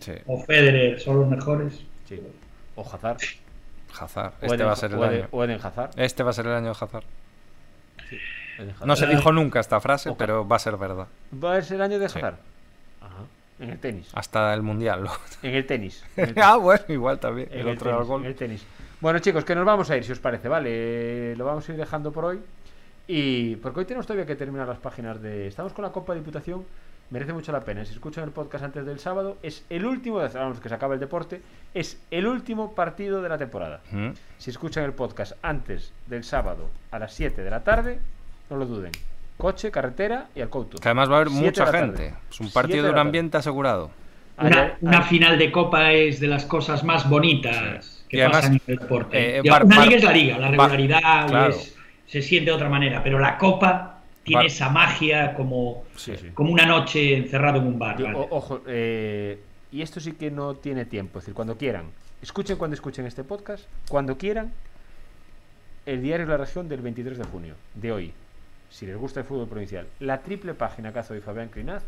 Sí, 0.00 0.12
o 0.26 0.42
Federer 0.42 0.98
son 1.00 1.20
los 1.20 1.28
mejores. 1.28 1.80
Sí. 2.08 2.20
O 2.74 2.82
Hazard. 2.82 3.18
Hazard. 4.00 4.32
Este 4.42 4.56
Eden- 4.56 4.66
va 4.66 4.72
a 4.72 4.76
ser 4.76 4.92
el 4.92 4.98
o 4.98 5.04
año. 5.04 5.28
o 5.30 5.44
Eden 5.44 5.60
Hazard. 5.62 5.90
Este 5.96 6.22
va 6.22 6.30
a 6.30 6.32
ser 6.32 6.46
el 6.46 6.52
año 6.52 6.66
de 6.66 6.70
Hazard. 6.80 7.04
No 8.84 8.96
se 8.96 9.06
dijo 9.06 9.30
nunca 9.32 9.60
esta 9.60 9.80
frase, 9.80 10.08
Ojalá. 10.08 10.18
pero 10.18 10.48
va 10.48 10.56
a 10.56 10.58
ser 10.58 10.76
verdad. 10.76 11.06
Va 11.32 11.56
a 11.56 11.62
ser 11.62 11.76
el 11.76 11.82
año 11.82 11.98
de 11.98 12.08
Sí. 12.08 12.18
Hazard. 12.18 12.36
Ajá. 13.00 13.22
En 13.60 13.70
el 13.70 13.78
tenis. 13.78 14.08
Hasta 14.14 14.54
el 14.54 14.62
mundial. 14.62 15.04
¿no? 15.04 15.10
En 15.42 15.54
el 15.54 15.66
tenis. 15.66 16.04
En 16.16 16.28
el 16.28 16.34
tenis. 16.34 16.44
ah, 16.46 16.56
bueno, 16.56 16.84
igual 16.88 17.18
también. 17.18 17.48
En 17.50 17.60
El 17.60 17.68
el, 17.68 17.76
otro 17.76 17.90
tenis, 17.90 18.00
el 18.02 18.06
gol. 18.06 18.20
en 18.22 18.26
el 18.28 18.34
tenis. 18.36 18.66
Bueno, 19.00 19.18
chicos, 19.20 19.44
que 19.44 19.54
nos 19.54 19.64
vamos 19.64 19.90
a 19.90 19.96
ir, 19.96 20.04
si 20.04 20.12
os 20.12 20.18
parece, 20.18 20.48
¿vale? 20.48 21.34
Lo 21.36 21.44
vamos 21.44 21.68
a 21.68 21.72
ir 21.72 21.78
dejando 21.78 22.10
por 22.12 22.24
hoy. 22.24 22.40
Y 23.06 23.56
porque 23.56 23.80
hoy 23.80 23.84
tenemos 23.86 24.06
todavía 24.06 24.26
que 24.26 24.36
terminar 24.36 24.66
las 24.68 24.78
páginas 24.78 25.20
de. 25.22 25.46
Estamos 25.46 25.72
con 25.72 25.84
la 25.84 25.92
Copa 25.92 26.12
de 26.14 26.20
Diputación. 26.20 26.64
Merece 27.10 27.32
mucho 27.32 27.52
la 27.52 27.60
pena. 27.60 27.84
Si 27.86 27.94
escuchan 27.94 28.24
el 28.24 28.32
podcast 28.32 28.64
antes 28.64 28.84
del 28.84 28.98
sábado, 28.98 29.38
es 29.42 29.64
el 29.70 29.86
último, 29.86 30.18
vamos, 30.18 30.60
que 30.60 30.68
se 30.68 30.74
acaba 30.74 30.92
el 30.92 31.00
deporte, 31.00 31.40
es 31.72 31.98
el 32.10 32.26
último 32.26 32.74
partido 32.74 33.22
de 33.22 33.28
la 33.30 33.38
temporada. 33.38 33.80
Mm. 33.90 34.10
Si 34.36 34.50
escuchan 34.50 34.84
el 34.84 34.92
podcast 34.92 35.32
antes 35.40 35.90
del 36.06 36.22
sábado 36.22 36.68
a 36.90 36.98
las 36.98 37.14
7 37.14 37.42
de 37.42 37.50
la 37.50 37.64
tarde, 37.64 37.98
no 38.50 38.58
lo 38.58 38.66
duden. 38.66 38.92
Coche, 39.38 39.70
carretera 39.70 40.26
y 40.34 40.40
al 40.40 40.50
couto. 40.50 40.78
Que 40.78 40.88
además 40.88 41.08
va 41.10 41.14
a 41.14 41.16
haber 41.20 41.28
Siete 41.30 41.44
mucha 41.46 41.70
de 41.70 41.78
gente. 41.78 42.14
Es 42.30 42.40
un 42.40 42.50
partido 42.50 42.82
de 42.82 42.88
de 42.88 42.92
un 42.92 42.98
ambiente 42.98 43.36
asegurado. 43.38 43.90
Una, 44.80 45.02
final 45.02 45.38
de 45.38 45.50
Copa 45.50 45.92
es 45.92 46.20
de 46.20 46.26
las 46.28 46.44
cosas 46.44 46.84
más 46.84 47.08
bonitas 47.08 48.04
que 48.08 48.18
Y 48.18 48.20
además, 48.20 48.36
pasan 48.42 48.54
en 48.54 48.60
el 48.66 48.78
deporte. 48.78 49.36
eh, 49.38 49.40
una 49.42 49.84
liga 49.84 49.96
es 49.96 50.04
la 50.04 50.12
liga, 50.12 50.38
la 50.38 50.48
regularidad 50.50 51.26
claro. 51.28 51.50
es- 51.54 51.74
se 52.06 52.22
siente 52.22 52.50
de 52.50 52.56
otra 52.56 52.68
manera, 52.68 53.02
pero 53.02 53.18
la 53.18 53.36
Copa 53.38 54.00
tiene 54.24 54.46
esa 54.46 54.70
magia 54.70 55.34
como, 55.34 55.84
Sí, 55.96 56.12
sí. 56.16 56.28
como 56.34 56.52
una 56.52 56.64
noche 56.66 57.16
encerrado 57.16 57.58
en 57.58 57.66
un 57.66 57.78
bar. 57.78 57.96
Yo- 57.98 58.04
¿vale? 58.06 58.18
o- 58.18 58.28
ojo, 58.30 58.60
eh, 58.66 59.38
y 59.72 59.82
esto 59.82 60.00
sí 60.00 60.12
que 60.12 60.30
no 60.30 60.54
tiene 60.54 60.84
tiempo, 60.84 61.18
es 61.18 61.24
decir, 61.24 61.34
cuando 61.34 61.56
quieran, 61.58 61.86
escuchen 62.22 62.56
cuando 62.56 62.74
escuchen 62.74 63.06
este 63.06 63.24
podcast, 63.24 63.64
cuando 63.88 64.16
quieran, 64.18 64.52
el 65.86 66.02
diario 66.02 66.26
La 66.26 66.36
Región 66.38 66.68
del 66.68 66.80
23 66.80 67.18
de 67.18 67.24
junio, 67.24 67.54
de 67.74 67.92
hoy. 67.92 68.12
Si 68.70 68.86
les 68.86 68.96
gusta 68.96 69.20
el 69.20 69.26
fútbol 69.26 69.48
provincial, 69.48 69.86
la 70.00 70.22
triple 70.22 70.54
página 70.54 70.92
que 70.92 70.98
hace 70.98 71.14
hoy 71.14 71.20
Fabián 71.20 71.48
Crinaz 71.48 71.82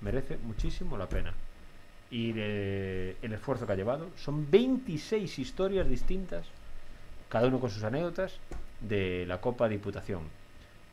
merece 0.00 0.36
muchísimo 0.38 0.96
la 0.96 1.08
pena. 1.08 1.32
Y 2.10 2.32
de- 2.32 3.16
el 3.22 3.32
esfuerzo 3.32 3.66
que 3.66 3.72
ha 3.72 3.76
llevado 3.76 4.06
son 4.16 4.50
26 4.50 5.38
historias 5.38 5.88
distintas, 5.88 6.46
cada 7.28 7.48
uno 7.48 7.58
con 7.58 7.70
sus 7.70 7.82
anécdotas, 7.82 8.38
de 8.80 9.24
la 9.26 9.40
Copa 9.40 9.68
Diputación. 9.68 10.22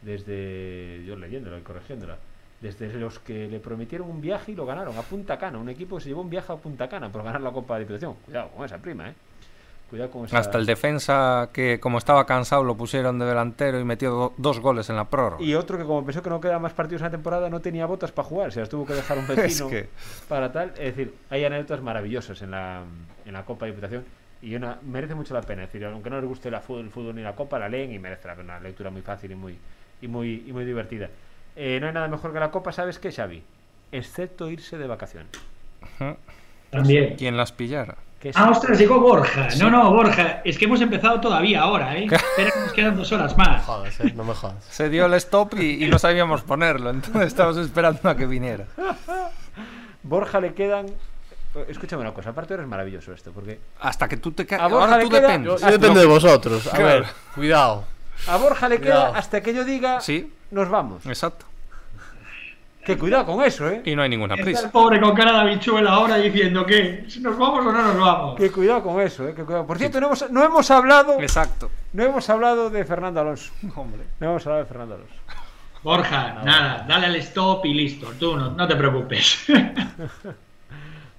Desde, 0.02 1.04
yo 1.06 1.16
leyéndola 1.16 1.60
y 1.60 1.62
corrigiéndola, 1.62 2.18
desde 2.62 2.92
los 2.94 3.20
que 3.20 3.48
le 3.48 3.60
prometieron 3.60 4.10
un 4.10 4.22
viaje 4.22 4.52
y 4.52 4.56
lo 4.56 4.66
ganaron 4.66 4.98
a 4.98 5.02
Punta 5.02 5.38
Cana, 5.38 5.58
un 5.58 5.70
equipo 5.70 5.98
que 5.98 6.04
se 6.04 6.10
llevó 6.10 6.22
un 6.22 6.30
viaje 6.30 6.52
a 6.52 6.56
Punta 6.58 6.90
Cana 6.90 7.12
por 7.12 7.24
ganar 7.24 7.42
la 7.42 7.52
Copa 7.52 7.78
Diputación. 7.80 8.16
Cuidado 8.26 8.50
con 8.52 8.66
esa 8.66 8.78
prima, 8.80 9.10
¿eh? 9.10 9.14
Cuidado 9.90 10.10
con 10.12 10.26
esa... 10.26 10.38
Hasta 10.40 10.58
el 10.58 10.66
defensa 10.66 11.50
que, 11.54 11.80
como 11.80 11.98
estaba 12.00 12.26
cansado, 12.26 12.64
lo 12.64 12.76
pusieron 12.76 13.20
de 13.20 13.26
delantero 13.26 13.80
y 13.80 13.84
metió 13.84 14.10
do- 14.12 14.34
dos 14.38 14.60
goles 14.60 14.90
en 14.90 14.96
la 14.96 15.06
prórroga. 15.10 15.44
Y 15.44 15.54
otro 15.54 15.78
que 15.78 15.84
como 15.84 16.04
pensó 16.04 16.24
que 16.24 16.30
no 16.30 16.42
quedaban 16.42 16.62
más 16.64 16.74
partidos 16.74 17.02
en 17.02 17.06
la 17.08 17.12
temporada 17.12 17.50
no 17.50 17.60
tenía 17.60 17.86
botas 17.86 18.12
para 18.12 18.28
jugar, 18.28 18.52
se 18.52 18.60
las 18.62 18.70
tuvo 18.70 18.86
que 18.86 18.94
dejar 18.94 19.18
un 19.20 19.24
Es 19.30 19.36
vecino 19.36 19.70
que- 19.70 19.90
para 20.28 20.52
tal. 20.52 20.70
Es 20.78 20.96
decir, 20.96 21.14
hay 21.30 21.46
anécdotas 21.46 21.82
maravillosas 21.82 22.42
en 22.42 22.52
la, 22.52 22.82
en 23.26 23.34
la 23.34 23.46
Copa 23.46 23.66
de 23.66 23.72
Diputación 23.72 24.04
y 24.42 24.56
una, 24.56 24.78
merece 24.82 25.14
mucho 25.16 25.34
la 25.34 25.42
pena. 25.42 25.64
Es 25.64 25.72
decir, 25.72 25.86
aunque 25.86 26.10
no 26.10 26.20
les 26.20 26.28
guste 26.28 26.50
la 26.50 26.60
fútbol, 26.60 26.86
el 26.86 26.90
fútbol 26.92 27.16
ni 27.16 27.22
la 27.22 27.36
Copa, 27.36 27.60
la 27.60 27.70
leen 27.70 27.92
y 27.94 28.00
merece 28.00 28.28
la 28.28 28.36
pena. 28.36 28.54
Una 28.58 28.60
lectura 28.62 28.90
muy 28.90 29.02
fácil 29.04 29.32
y 29.32 29.36
muy, 29.36 29.58
y 30.02 30.08
muy, 30.08 30.44
y 30.48 30.52
muy 30.52 30.66
divertida. 30.66 31.10
Eh, 31.56 31.78
no 31.80 31.88
hay 31.88 31.94
nada 31.94 32.08
mejor 32.08 32.34
que 32.34 32.40
la 32.40 32.50
Copa, 32.50 32.72
¿sabes 32.72 32.98
qué, 32.98 33.12
Xavi? 33.12 33.44
Excepto 33.92 34.50
irse 34.50 34.78
de 34.78 34.88
vacaciones. 34.88 35.30
También. 36.72 37.16
¿Quién 37.16 37.38
las 37.38 37.52
pillara? 37.52 37.96
Es- 38.30 38.38
Ah, 38.38 38.50
ostras, 38.50 38.78
llegó 38.80 39.00
Borja. 39.00 39.48
No, 39.60 39.70
no, 39.70 39.92
Borja. 39.92 40.42
Es 40.46 40.58
que 40.58 40.66
hemos 40.66 40.82
empezado 40.82 41.20
todavía 41.20 41.62
ahora, 41.62 41.96
¿eh? 41.98 42.06
Espera 42.12 42.52
que 42.52 42.60
nos 42.60 42.74
quedan 42.74 42.96
dos 42.98 43.12
horas 43.12 43.38
más. 43.38 43.64
Jodas, 43.66 44.00
eh, 44.00 44.14
no 44.16 44.24
me 44.24 44.34
jodas. 44.34 44.64
Se 44.70 44.90
dio 44.90 45.06
el 45.06 45.14
stop 45.16 45.54
y, 45.60 45.84
y 45.84 45.90
no 45.90 46.00
sabíamos 46.00 46.42
ponerlo, 46.42 46.90
entonces 46.90 47.24
estábamos 47.28 47.58
esperando 47.58 48.10
a 48.10 48.16
que 48.16 48.26
viniera. 48.26 48.66
Borja 50.04 50.40
le 50.40 50.54
quedan... 50.54 50.88
Escúchame 51.68 52.02
una 52.02 52.14
cosa, 52.14 52.32
aparte 52.32 52.54
ahora 52.54 52.64
es 52.64 52.70
maravilloso 52.70 53.14
esto, 53.14 53.32
porque 53.32 53.60
Hasta 53.82 54.08
que 54.08 54.18
tú 54.18 54.32
te 54.32 54.42
A 54.44 54.46
ca- 54.48 54.68
Borja 54.68 54.86
Ahora 54.86 54.98
le 54.98 55.04
tú 55.04 55.10
queda- 55.12 55.22
dependes. 55.22 55.62
Yo 55.62 55.68
depende 55.72 56.00
de 56.00 56.06
vosotros. 56.08 56.66
A 56.68 56.72
Claro. 56.72 56.86
ver, 56.86 57.06
cuidado. 57.36 57.84
a 58.28 58.38
Borja 58.38 58.70
le 58.70 58.82
queda 58.82 59.10
hasta 59.16 59.42
que 59.42 59.54
yo 59.54 59.64
diga 59.64 60.02
Sí, 60.02 60.34
nos 60.50 60.68
vamos. 60.70 61.06
exacto. 61.06 61.46
Que 62.86 62.98
cuidado 62.98 63.26
con 63.26 63.44
eso, 63.44 63.70
¿eh? 63.70 63.82
Y 63.86 63.96
no 63.96 64.02
hay 64.02 64.10
ninguna 64.10 64.36
Está 64.36 64.50
el 64.50 64.54
prisa. 64.56 64.72
pobre 64.72 65.00
con 65.00 65.16
cara 65.16 65.32
de 65.34 65.40
habichuela 65.52 65.92
ahora 65.92 66.18
diciendo 66.18 66.66
que 66.66 67.06
si 67.08 67.22
nos 67.22 67.38
vamos 67.38 67.66
o 67.66 67.72
no 67.72 67.82
nos 67.82 67.98
vamos. 68.00 68.36
Que 68.36 68.52
cuidado 68.52 68.84
con 68.84 69.00
eso, 69.02 69.28
¿eh? 69.28 69.34
Que 69.34 69.44
cuidado. 69.44 69.66
Por 69.66 69.78
cierto, 69.78 70.00
no 70.02 70.08
hemos, 70.08 70.30
no 70.32 70.44
hemos 70.44 70.70
hablado 70.72 71.20
Exacto. 71.22 71.72
no 71.94 72.04
hemos 72.04 72.30
hablado 72.30 72.70
de 72.70 72.84
Fernando 72.84 73.22
Alonso. 73.22 73.54
Hombre. 73.76 74.02
No 74.20 74.32
hemos 74.32 74.46
hablado 74.46 74.64
de 74.64 74.68
Fernando 74.68 74.96
Alonso. 74.96 75.14
Borja, 75.82 76.42
nada, 76.46 76.86
dale 76.88 77.08
al 77.08 77.16
stop 77.18 77.66
y 77.66 77.74
listo. 77.74 78.12
Tú 78.20 78.36
no, 78.38 78.52
no 78.52 78.68
te 78.68 78.76
preocupes. 78.76 79.46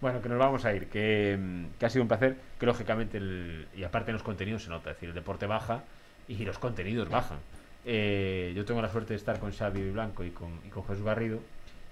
Bueno, 0.00 0.20
que 0.20 0.28
nos 0.28 0.38
vamos 0.38 0.62
a 0.66 0.74
ir, 0.74 0.88
que, 0.88 1.38
mm, 1.40 1.78
que 1.78 1.86
ha 1.86 1.88
sido 1.88 2.02
un 2.02 2.08
placer, 2.08 2.36
que 2.60 2.66
lógicamente, 2.66 3.16
el- 3.16 3.66
y 3.74 3.84
aparte 3.84 4.10
en 4.10 4.14
los 4.14 4.22
contenidos 4.22 4.62
se 4.64 4.68
nota, 4.68 4.90
es 4.90 4.96
decir, 4.96 5.08
el 5.08 5.14
deporte 5.14 5.46
baja 5.46 5.80
y 6.28 6.44
los 6.44 6.58
contenidos 6.58 7.08
bajan. 7.08 7.38
Eh, 7.86 8.52
yo 8.54 8.66
tengo 8.66 8.82
la 8.82 8.90
suerte 8.90 9.14
de 9.14 9.16
estar 9.16 9.38
con 9.38 9.50
Xavi 9.52 9.90
Blanco 9.92 10.22
y 10.24 10.30
con, 10.30 10.60
y 10.66 10.68
con 10.68 10.84
Jesús 10.86 11.02
Garrido, 11.04 11.38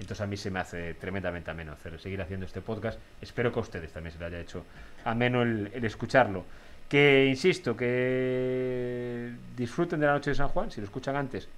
entonces 0.02 0.20
a 0.22 0.26
mí 0.26 0.36
se 0.36 0.50
me 0.50 0.60
hace 0.60 0.94
tremendamente 0.94 1.50
ameno 1.50 1.72
hacer, 1.72 1.98
seguir 2.00 2.20
haciendo 2.20 2.46
este 2.46 2.60
podcast. 2.60 2.98
Espero 3.20 3.52
que 3.52 3.58
a 3.58 3.62
ustedes 3.62 3.90
también 3.92 4.12
se 4.12 4.18
le 4.18 4.26
haya 4.26 4.40
hecho 4.40 4.64
ameno 5.04 5.42
el, 5.42 5.70
el 5.72 5.84
escucharlo. 5.84 6.44
Que, 6.88 7.26
insisto, 7.26 7.74
que 7.76 9.32
disfruten 9.56 9.98
de 10.00 10.06
la 10.06 10.12
noche 10.12 10.30
de 10.30 10.36
San 10.36 10.48
Juan, 10.48 10.70
si 10.70 10.80
lo 10.80 10.86
escuchan 10.86 11.16
antes, 11.16 11.48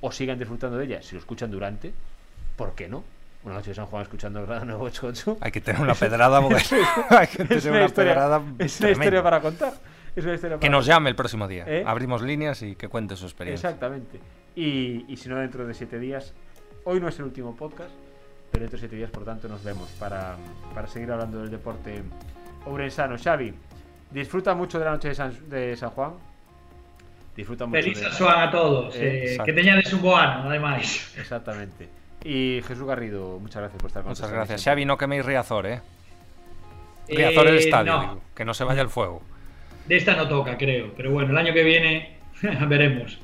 o 0.00 0.10
sigan 0.10 0.38
disfrutando 0.38 0.76
de 0.76 0.86
ella, 0.86 1.02
si 1.02 1.14
lo 1.14 1.20
escuchan 1.20 1.50
durante, 1.50 1.92
¿por 2.56 2.74
qué 2.74 2.88
no? 2.88 3.04
Una 3.44 3.54
noche 3.54 3.70
de 3.70 3.74
San 3.76 3.86
Juan 3.86 4.02
escuchando 4.02 4.44
grado 4.44 4.64
988. 4.64 5.38
Hay 5.40 5.52
que 5.52 5.60
tener 5.60 5.80
una 5.80 5.94
pedrada, 5.94 6.40
porque 6.40 6.62
hay 7.10 7.26
que 7.28 7.36
tener 7.38 7.52
Es 7.58 7.64
una, 7.64 7.76
una, 7.76 7.84
historia, 7.86 8.12
pedrada. 8.14 8.42
es 8.58 8.80
una 8.80 8.90
historia 8.90 9.22
para 9.22 9.40
contar. 9.40 9.72
Es 10.14 10.24
una 10.24 10.34
historia 10.34 10.56
Que 10.56 10.60
para 10.66 10.70
nos 10.72 10.86
llame 10.86 11.10
el 11.10 11.16
próximo 11.16 11.46
día. 11.48 11.64
¿Eh? 11.66 11.84
Abrimos 11.86 12.22
líneas 12.22 12.62
y 12.62 12.74
que 12.74 12.88
cuente 12.88 13.16
su 13.16 13.24
experiencia. 13.26 13.68
Exactamente. 13.68 14.20
Y, 14.56 15.04
y 15.08 15.16
si 15.16 15.28
no, 15.28 15.38
dentro 15.38 15.66
de 15.66 15.74
siete 15.74 15.98
días. 15.98 16.34
Hoy 16.84 17.00
no 17.00 17.08
es 17.08 17.18
el 17.18 17.26
último 17.26 17.54
podcast, 17.56 17.90
pero 18.50 18.62
dentro 18.62 18.76
de 18.76 18.80
siete 18.80 18.96
días, 18.96 19.10
por 19.10 19.24
tanto, 19.24 19.48
nos 19.48 19.62
vemos 19.62 19.88
para, 19.98 20.36
para 20.74 20.86
seguir 20.88 21.10
hablando 21.12 21.40
del 21.40 21.50
deporte 21.50 22.02
ourensano. 22.66 23.16
Xavi, 23.22 23.54
disfruta 24.10 24.54
mucho 24.54 24.78
de 24.78 24.84
la 24.84 24.90
noche 24.92 25.08
de 25.08 25.14
San, 25.14 25.48
de 25.48 25.76
San 25.76 25.90
Juan. 25.90 26.12
Disfruta 27.36 27.66
mucho 27.66 27.80
Feliz 27.80 27.98
de... 28.00 28.10
San 28.10 28.26
Juan 28.26 28.48
a 28.48 28.50
todos. 28.50 28.94
Eh, 28.96 29.34
eh, 29.34 29.38
que 29.44 29.52
teñades 29.52 29.92
un 29.92 30.02
bo 30.02 30.16
ano, 30.16 30.48
además. 30.50 31.14
Exactamente. 31.16 31.88
Y 32.24 32.60
Jesús 32.66 32.84
Garrido, 32.86 33.38
muchas 33.40 33.62
gracias 33.62 33.80
por 33.80 33.88
estar 33.88 34.02
con 34.02 34.10
Muchas 34.10 34.22
nosotros. 34.22 34.48
gracias. 34.48 34.64
Xavi, 34.64 34.84
no 34.84 34.96
queméis 34.98 35.24
Riazor, 35.24 35.66
¿eh? 35.66 35.80
Riazor 37.08 37.46
el 37.48 37.56
Eh, 37.56 37.58
estadio, 37.58 37.92
no, 37.92 38.00
digo, 38.00 38.20
que 38.34 38.44
no 38.44 38.54
se 38.54 38.64
vaya 38.64 38.82
el 38.82 38.88
fuego. 38.88 39.22
de 39.86 39.96
esta 39.96 40.14
no 40.14 40.28
toca, 40.28 40.56
creo. 40.56 40.92
Pero 40.96 41.10
bueno, 41.12 41.30
el 41.30 41.38
año 41.38 41.52
que 41.54 41.62
viene 41.62 42.16
veremos. 42.68 43.18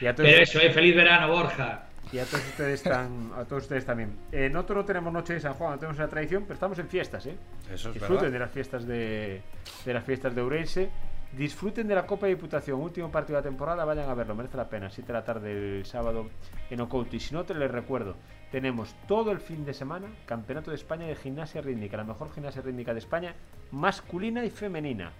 Y 0.00 0.06
a 0.06 0.14
todos, 0.14 0.28
Pero 0.28 0.42
eso, 0.42 0.60
eh, 0.60 0.70
feliz 0.70 0.94
verano, 0.94 1.28
Borja. 1.28 1.83
Y 2.14 2.18
a 2.20 2.24
todos 2.24 2.46
ustedes, 2.46 2.82
tan, 2.82 3.32
a 3.36 3.44
todos 3.44 3.64
ustedes 3.64 3.84
también. 3.84 4.16
Eh, 4.30 4.48
nosotros 4.48 4.76
no 4.78 4.84
tenemos 4.84 5.12
noche 5.12 5.34
de 5.34 5.40
San 5.40 5.54
Juan, 5.54 5.72
no 5.72 5.78
tenemos 5.78 5.98
una 5.98 6.08
tradición, 6.08 6.42
pero 6.44 6.54
estamos 6.54 6.78
en 6.78 6.86
fiestas, 6.88 7.26
¿eh? 7.26 7.36
Eso 7.72 7.88
es 7.88 7.94
Disfruten 7.94 8.16
verdad. 8.16 8.32
de 8.32 8.38
las 8.38 8.50
fiestas 8.52 8.86
de, 8.86 9.42
de 9.84 9.92
las 9.94 10.04
fiestas 10.04 10.34
de 10.34 10.40
Ourense. 10.40 10.90
Disfruten 11.36 11.88
de 11.88 11.96
la 11.96 12.06
Copa 12.06 12.26
de 12.26 12.36
Diputación, 12.36 12.80
último 12.80 13.10
partido 13.10 13.36
de 13.38 13.42
la 13.44 13.50
temporada, 13.50 13.84
vayan 13.84 14.08
a 14.08 14.14
verlo, 14.14 14.36
merece 14.36 14.56
la 14.56 14.68
pena. 14.68 14.88
7 14.88 15.08
de 15.08 15.12
la 15.12 15.24
tarde 15.24 15.78
el 15.78 15.84
sábado 15.84 16.28
en 16.70 16.80
Ocouto. 16.80 17.16
Y 17.16 17.18
si 17.20 17.34
no, 17.34 17.42
te 17.42 17.54
les 17.54 17.68
recuerdo, 17.68 18.14
tenemos 18.52 18.94
todo 19.08 19.32
el 19.32 19.40
fin 19.40 19.64
de 19.64 19.74
semana 19.74 20.06
Campeonato 20.26 20.70
de 20.70 20.76
España 20.76 21.06
de 21.08 21.16
Gimnasia 21.16 21.60
Rítmica, 21.60 21.96
la 21.96 22.04
mejor 22.04 22.32
gimnasia 22.32 22.62
rítmica 22.62 22.92
de 22.92 23.00
España, 23.00 23.34
masculina 23.72 24.44
y 24.44 24.50
femenina, 24.50 25.10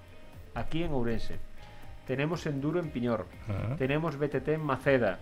aquí 0.54 0.84
en 0.84 0.92
Ourense. 0.92 1.38
Tenemos 2.06 2.46
enduro 2.46 2.78
en 2.78 2.90
Piñor, 2.90 3.26
tenemos 3.76 4.16
BTT 4.16 4.46
en 4.50 4.60
Maceda, 4.60 5.18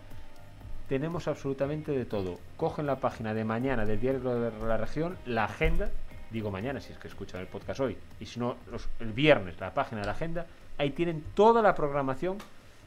tenemos 0.92 1.26
absolutamente 1.26 1.90
de 1.92 2.04
todo. 2.04 2.38
Cogen 2.58 2.84
la 2.84 2.96
página 2.96 3.32
de 3.32 3.44
mañana 3.44 3.86
del 3.86 3.98
diario 3.98 4.20
de 4.20 4.66
la 4.66 4.76
región, 4.76 5.16
la 5.24 5.44
agenda, 5.44 5.90
digo 6.30 6.50
mañana 6.50 6.82
si 6.82 6.92
es 6.92 6.98
que 6.98 7.08
escuchan 7.08 7.40
el 7.40 7.46
podcast 7.46 7.80
hoy, 7.80 7.96
y 8.20 8.26
si 8.26 8.38
no, 8.38 8.56
los- 8.70 8.90
el 9.00 9.10
viernes, 9.14 9.58
la 9.58 9.72
página 9.72 10.02
de 10.02 10.06
la 10.06 10.12
agenda, 10.12 10.44
ahí 10.76 10.90
tienen 10.90 11.24
toda 11.34 11.62
la 11.62 11.74
programación 11.74 12.36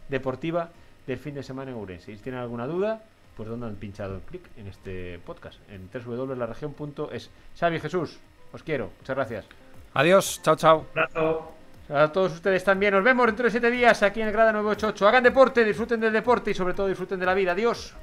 deportiva 0.07 0.69
del 1.07 1.17
fin 1.17 1.33
de 1.33 1.41
semana 1.41 1.71
en 1.71 1.77
Ourense. 1.77 2.11
Y 2.11 2.17
si 2.17 2.21
tienen 2.21 2.41
alguna 2.41 2.67
duda, 2.67 3.01
pues 3.35 3.49
donde 3.49 3.65
han 3.65 3.75
pinchado 3.75 4.13
el 4.17 4.21
clic 4.21 4.43
en 4.55 4.67
este 4.67 5.17
podcast, 5.25 5.57
en 5.71 5.89
www.laregion.es. 5.91 7.31
Xavi 7.59 7.79
Jesús, 7.79 8.19
os 8.53 8.61
quiero, 8.61 8.91
muchas 8.99 9.15
gracias. 9.15 9.45
Adiós, 9.95 10.41
chao, 10.43 10.55
chao. 10.55 10.85
Abrazo. 10.91 11.54
A 11.89 12.11
todos 12.11 12.33
ustedes 12.33 12.63
también. 12.63 12.93
Nos 12.93 13.03
vemos 13.03 13.25
dentro 13.27 13.45
de 13.45 13.51
siete 13.51 13.69
días 13.69 14.01
aquí 14.01 14.21
en 14.21 14.27
el 14.27 14.33
Grada 14.33 14.51
988. 14.51 15.07
Hagan 15.07 15.23
deporte, 15.23 15.63
disfruten 15.63 15.99
del 15.99 16.13
deporte 16.13 16.51
y 16.51 16.53
sobre 16.53 16.73
todo 16.73 16.88
disfruten 16.88 17.19
de 17.19 17.25
la 17.25 17.33
vida. 17.33 17.51
Adiós. 17.51 17.93